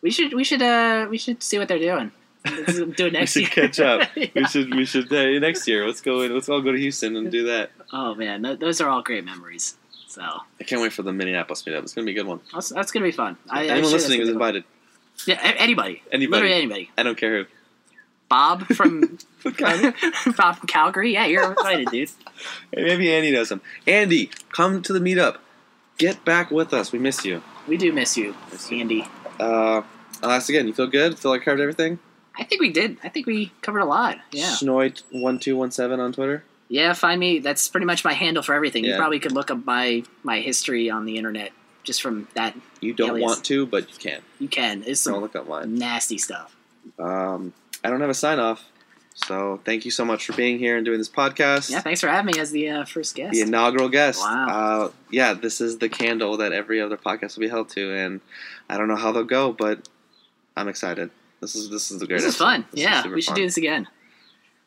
We 0.00 0.10
should 0.10 0.32
we 0.32 0.44
should 0.44 0.62
uh 0.62 1.06
we 1.10 1.18
should 1.18 1.42
see 1.42 1.58
what 1.58 1.68
they're 1.68 1.78
doing. 1.78 2.12
Let's 2.44 2.74
do 2.76 2.84
it 2.84 2.98
We 2.98 3.10
next 3.10 3.32
should 3.32 3.42
year. 3.42 3.68
catch 3.68 3.80
up. 3.80 4.08
Yeah. 4.16 4.26
We 4.34 4.44
should. 4.46 4.74
We 4.74 4.84
should. 4.84 5.12
Uh, 5.12 5.38
next 5.40 5.66
year, 5.68 5.86
let's 5.86 6.00
go. 6.00 6.20
in- 6.22 6.32
Let's 6.32 6.48
all 6.48 6.62
go 6.62 6.70
to 6.72 6.78
Houston 6.78 7.16
and 7.16 7.30
do 7.32 7.46
that. 7.46 7.70
Oh 7.92 8.14
man, 8.14 8.42
th- 8.44 8.58
those 8.60 8.80
are 8.80 8.88
all 8.88 9.02
great 9.02 9.24
memories. 9.24 9.76
So 10.06 10.22
I 10.22 10.64
can't 10.64 10.80
wait 10.80 10.92
for 10.94 11.02
the 11.02 11.12
Minneapolis 11.12 11.62
meetup. 11.64 11.82
It's 11.82 11.92
gonna 11.94 12.04
be 12.06 12.12
a 12.12 12.14
good 12.14 12.26
one. 12.26 12.40
that's, 12.54 12.70
that's 12.70 12.90
gonna 12.92 13.04
be 13.04 13.12
fun. 13.12 13.36
I, 13.50 13.64
I'm 13.64 13.70
Anyone 13.70 13.82
sure 13.84 13.92
listening 13.98 14.20
is 14.22 14.28
invited. 14.30 14.64
Yeah, 15.26 15.40
anybody, 15.42 16.02
Anybody. 16.12 16.26
literally 16.42 16.54
anybody. 16.54 16.90
I 16.96 17.02
don't 17.02 17.18
care 17.18 17.42
who. 17.42 17.46
Bob 18.28 18.66
from 18.66 19.18
Bob 20.36 20.56
from 20.56 20.66
Calgary. 20.66 21.12
Yeah, 21.12 21.26
you're 21.26 21.50
invited, 21.50 21.88
dude. 21.88 22.10
Maybe 22.74 23.12
Andy 23.12 23.30
knows 23.32 23.50
him. 23.50 23.60
Andy, 23.86 24.30
come 24.52 24.82
to 24.82 24.92
the 24.92 25.00
meetup. 25.00 25.38
Get 25.98 26.24
back 26.24 26.50
with 26.50 26.72
us. 26.72 26.92
We 26.92 26.98
miss 26.98 27.24
you. 27.24 27.42
We 27.66 27.76
do 27.76 27.92
miss 27.92 28.16
you, 28.16 28.34
Miss 28.52 28.70
you. 28.70 28.80
Andy. 28.80 29.06
Uh, 29.40 29.82
I'll 30.22 30.30
ask 30.30 30.48
again. 30.48 30.66
You 30.66 30.72
feel 30.74 30.86
good? 30.86 31.18
Feel 31.18 31.30
like 31.32 31.42
I 31.42 31.44
covered 31.44 31.60
everything? 31.60 31.98
I 32.38 32.44
think 32.44 32.60
we 32.60 32.70
did. 32.70 32.98
I 33.02 33.08
think 33.08 33.26
we 33.26 33.52
covered 33.62 33.80
a 33.80 33.84
lot. 33.84 34.18
Yeah. 34.30 34.50
Schnoit1217 34.52 35.98
on 35.98 36.12
Twitter. 36.12 36.44
Yeah, 36.68 36.92
find 36.92 37.18
me. 37.18 37.38
That's 37.40 37.66
pretty 37.68 37.86
much 37.86 38.04
my 38.04 38.12
handle 38.12 38.42
for 38.42 38.54
everything. 38.54 38.84
Yeah. 38.84 38.92
You 38.92 38.96
probably 38.98 39.18
could 39.18 39.32
look 39.32 39.50
up 39.50 39.64
my 39.64 40.04
my 40.22 40.40
history 40.40 40.88
on 40.90 41.04
the 41.04 41.16
internet 41.16 41.52
just 41.82 42.02
from 42.02 42.28
that. 42.34 42.54
You 42.80 42.92
don't 42.92 43.10
Alias. 43.10 43.22
want 43.28 43.44
to, 43.46 43.66
but 43.66 43.90
you 43.90 43.98
can. 43.98 44.20
You 44.38 44.48
can. 44.48 44.82
It's 44.86 45.02
Don't 45.02 45.14
some 45.14 45.22
look 45.22 45.34
up 45.34 45.48
mine. 45.48 45.74
nasty 45.74 46.18
stuff. 46.18 46.54
Um, 46.98 47.54
I 47.84 47.90
don't 47.90 48.00
have 48.00 48.10
a 48.10 48.14
sign 48.14 48.38
off. 48.38 48.64
So 49.14 49.60
thank 49.64 49.84
you 49.84 49.90
so 49.90 50.04
much 50.04 50.26
for 50.26 50.32
being 50.34 50.58
here 50.60 50.76
and 50.76 50.84
doing 50.84 50.98
this 50.98 51.08
podcast. 51.08 51.70
Yeah, 51.70 51.80
thanks 51.80 52.00
for 52.00 52.06
having 52.08 52.32
me 52.32 52.40
as 52.40 52.52
the 52.52 52.68
uh, 52.68 52.84
first 52.84 53.16
guest. 53.16 53.32
the 53.32 53.40
inaugural 53.40 53.88
guest. 53.88 54.20
Wow. 54.20 54.46
Uh, 54.48 54.90
yeah, 55.10 55.34
this 55.34 55.60
is 55.60 55.78
the 55.78 55.88
candle 55.88 56.36
that 56.36 56.52
every 56.52 56.80
other 56.80 56.96
podcast 56.96 57.36
will 57.36 57.40
be 57.40 57.48
held 57.48 57.68
to, 57.70 57.92
and 57.94 58.20
I 58.70 58.78
don't 58.78 58.86
know 58.86 58.94
how 58.96 59.10
they'll 59.10 59.24
go, 59.24 59.52
but 59.52 59.88
I'm 60.56 60.68
excited. 60.68 61.10
This 61.40 61.56
is 61.56 61.68
this 61.70 61.90
is 61.90 61.98
the 61.98 62.06
great. 62.06 62.18
this 62.18 62.26
is 62.26 62.36
fun. 62.36 62.64
This 62.70 62.80
yeah, 62.84 63.02
super 63.02 63.14
we 63.16 63.20
should 63.20 63.30
fun. 63.30 63.36
do 63.36 63.42
this 63.44 63.56
again. 63.56 63.88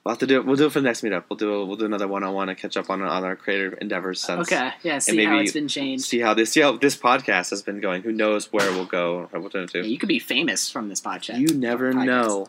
We'll 0.04 0.14
have 0.14 0.20
to 0.20 0.28
do 0.28 0.38
it. 0.40 0.46
We'll 0.46 0.56
do 0.56 0.66
it 0.66 0.72
for 0.72 0.80
the 0.82 0.86
next 0.88 1.02
meetup. 1.02 1.26
We'll 1.30 1.38
do 1.38 1.66
we'll 1.66 1.78
do 1.78 1.86
another 1.86 2.08
one 2.08 2.24
on 2.24 2.34
one 2.34 2.50
and 2.50 2.58
catch 2.58 2.76
up 2.76 2.90
on 2.90 3.02
on 3.02 3.24
our 3.24 3.36
creative 3.38 3.78
endeavors 3.82 4.20
since. 4.20 4.52
Okay. 4.52 4.72
Yeah. 4.84 4.98
See 5.00 5.24
how 5.24 5.32
maybe 5.32 5.44
it's 5.44 5.54
been 5.54 5.68
changed. 5.70 6.06
See 6.06 6.20
how 6.20 6.34
this 6.34 6.52
see 6.52 6.62
how 6.62 6.76
this 6.78 6.98
podcast 6.98 7.52
has 7.52 7.62
been 7.62 7.80
going. 7.80 8.02
Who 8.02 8.12
knows 8.12 8.52
where 8.52 8.70
we'll 8.72 8.86
go 8.86 9.30
or 9.32 9.40
what 9.40 9.54
we'll 9.54 9.64
Yeah, 9.64 9.82
do. 9.84 9.88
you 9.88 9.98
could 9.98 10.10
be 10.10 10.20
famous 10.20 10.70
from 10.70 10.90
this 10.90 11.00
podcast. 11.00 11.40
You 11.40 11.56
never 11.58 11.94
podcast. 11.94 12.06
know. 12.06 12.48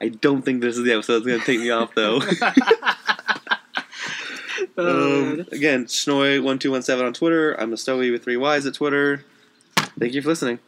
I 0.00 0.08
don't 0.08 0.42
think 0.42 0.62
this 0.62 0.76
is 0.78 0.84
the 0.84 0.92
episode 0.92 1.14
that's 1.14 1.26
going 1.26 1.40
to 1.40 1.46
take 1.46 1.60
me 1.60 1.70
off 1.70 1.94
though. 1.94 2.20
um, 4.78 5.46
again, 5.52 5.84
Schnoy1217 5.86 7.06
on 7.06 7.12
Twitter. 7.12 7.60
I'm 7.60 7.72
a 7.72 7.76
Astowie 7.76 8.10
with 8.10 8.24
three 8.24 8.36
Y's 8.36 8.66
at 8.66 8.74
Twitter. 8.74 9.24
Thank 9.98 10.14
you 10.14 10.22
for 10.22 10.28
listening. 10.28 10.58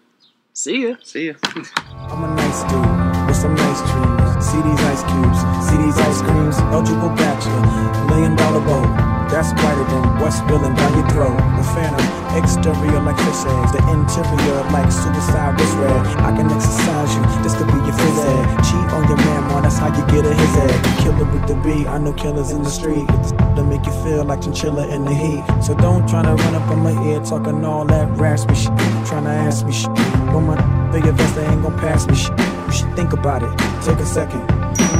See 0.52 0.86
ya. 0.86 0.96
See 1.02 1.28
ya. 1.28 1.34
I'm 1.86 2.24
a 2.24 2.34
nice 2.34 2.62
dude 2.64 3.26
with 3.26 3.36
some 3.36 3.54
nice 3.54 3.80
dreams. 3.90 4.46
See 4.46 4.60
these 4.60 4.80
ice 4.80 5.02
cubes, 5.02 5.38
see 5.68 5.76
these 5.82 5.98
ice 5.98 6.20
creams. 6.20 6.58
Eligible 6.58 7.08
bachelor, 7.16 8.08
million 8.08 8.36
dollar 8.36 8.60
boat. 8.60 9.11
That's 9.32 9.48
brighter 9.56 9.88
than 9.88 10.20
what's 10.20 10.36
spilling 10.36 10.74
down 10.76 10.92
your 10.92 11.08
throat. 11.08 11.40
The 11.56 11.64
phantom, 11.72 12.04
exterior 12.36 13.00
like 13.00 13.16
fish 13.16 13.48
eggs, 13.48 13.72
the 13.72 13.80
interior 13.88 14.60
like 14.68 14.92
suicide 14.92 15.56
wrist 15.56 15.72
red. 15.80 16.04
I 16.20 16.36
can 16.36 16.52
exercise 16.52 17.16
you, 17.16 17.24
this 17.42 17.56
could 17.56 17.66
be 17.68 17.80
your 17.80 17.96
phys 17.96 18.28
ed. 18.28 18.44
Cheat 18.60 18.92
on 18.92 19.08
your 19.08 19.16
man, 19.16 19.48
man, 19.48 19.62
that's 19.62 19.78
how 19.78 19.88
you 19.88 20.04
get 20.12 20.26
a 20.26 20.34
his 20.34 20.54
head. 20.54 20.76
Killer 21.00 21.24
with 21.24 21.48
the 21.48 21.56
B, 21.64 21.86
I 21.86 21.96
know 21.96 22.12
killers 22.12 22.50
in 22.50 22.62
the 22.62 22.68
street. 22.68 23.08
To 23.56 23.64
make 23.64 23.86
you 23.86 23.92
feel 24.04 24.22
like 24.22 24.42
chinchilla 24.42 24.86
in 24.88 25.06
the 25.06 25.14
heat. 25.14 25.42
So 25.64 25.74
don't 25.74 26.06
try 26.06 26.22
to 26.22 26.34
run 26.34 26.54
up 26.54 26.68
on 26.68 26.80
my 26.80 26.92
ear 27.08 27.20
talking 27.24 27.64
all 27.64 27.86
that 27.86 28.10
raspy 28.18 28.54
shit. 28.54 28.76
Trying 29.08 29.24
to 29.24 29.30
ask 29.30 29.64
me 29.64 29.72
shit. 29.72 29.88
When 30.28 30.44
my 30.44 30.60
big 30.92 31.06
events, 31.06 31.32
they 31.32 31.46
ain't 31.46 31.62
gon' 31.62 31.78
pass 31.78 32.06
me 32.06 32.16
shit. 32.16 32.38
You 32.38 32.72
should 32.72 32.94
think 32.94 33.14
about 33.14 33.42
it, 33.42 33.52
take 33.82 33.96
a 33.96 34.04
second. 34.04 34.46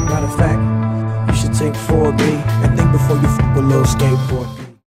Matter 0.09 0.25
of 0.25 0.37
fact, 0.37 1.02
take 1.53 1.75
4B 1.75 2.23
and 2.65 2.79
think 2.79 2.91
before 2.93 3.17
you 3.17 3.29
f 3.29 3.57
a 3.57 3.61
little 3.61 3.85
skateboard. 3.85 4.62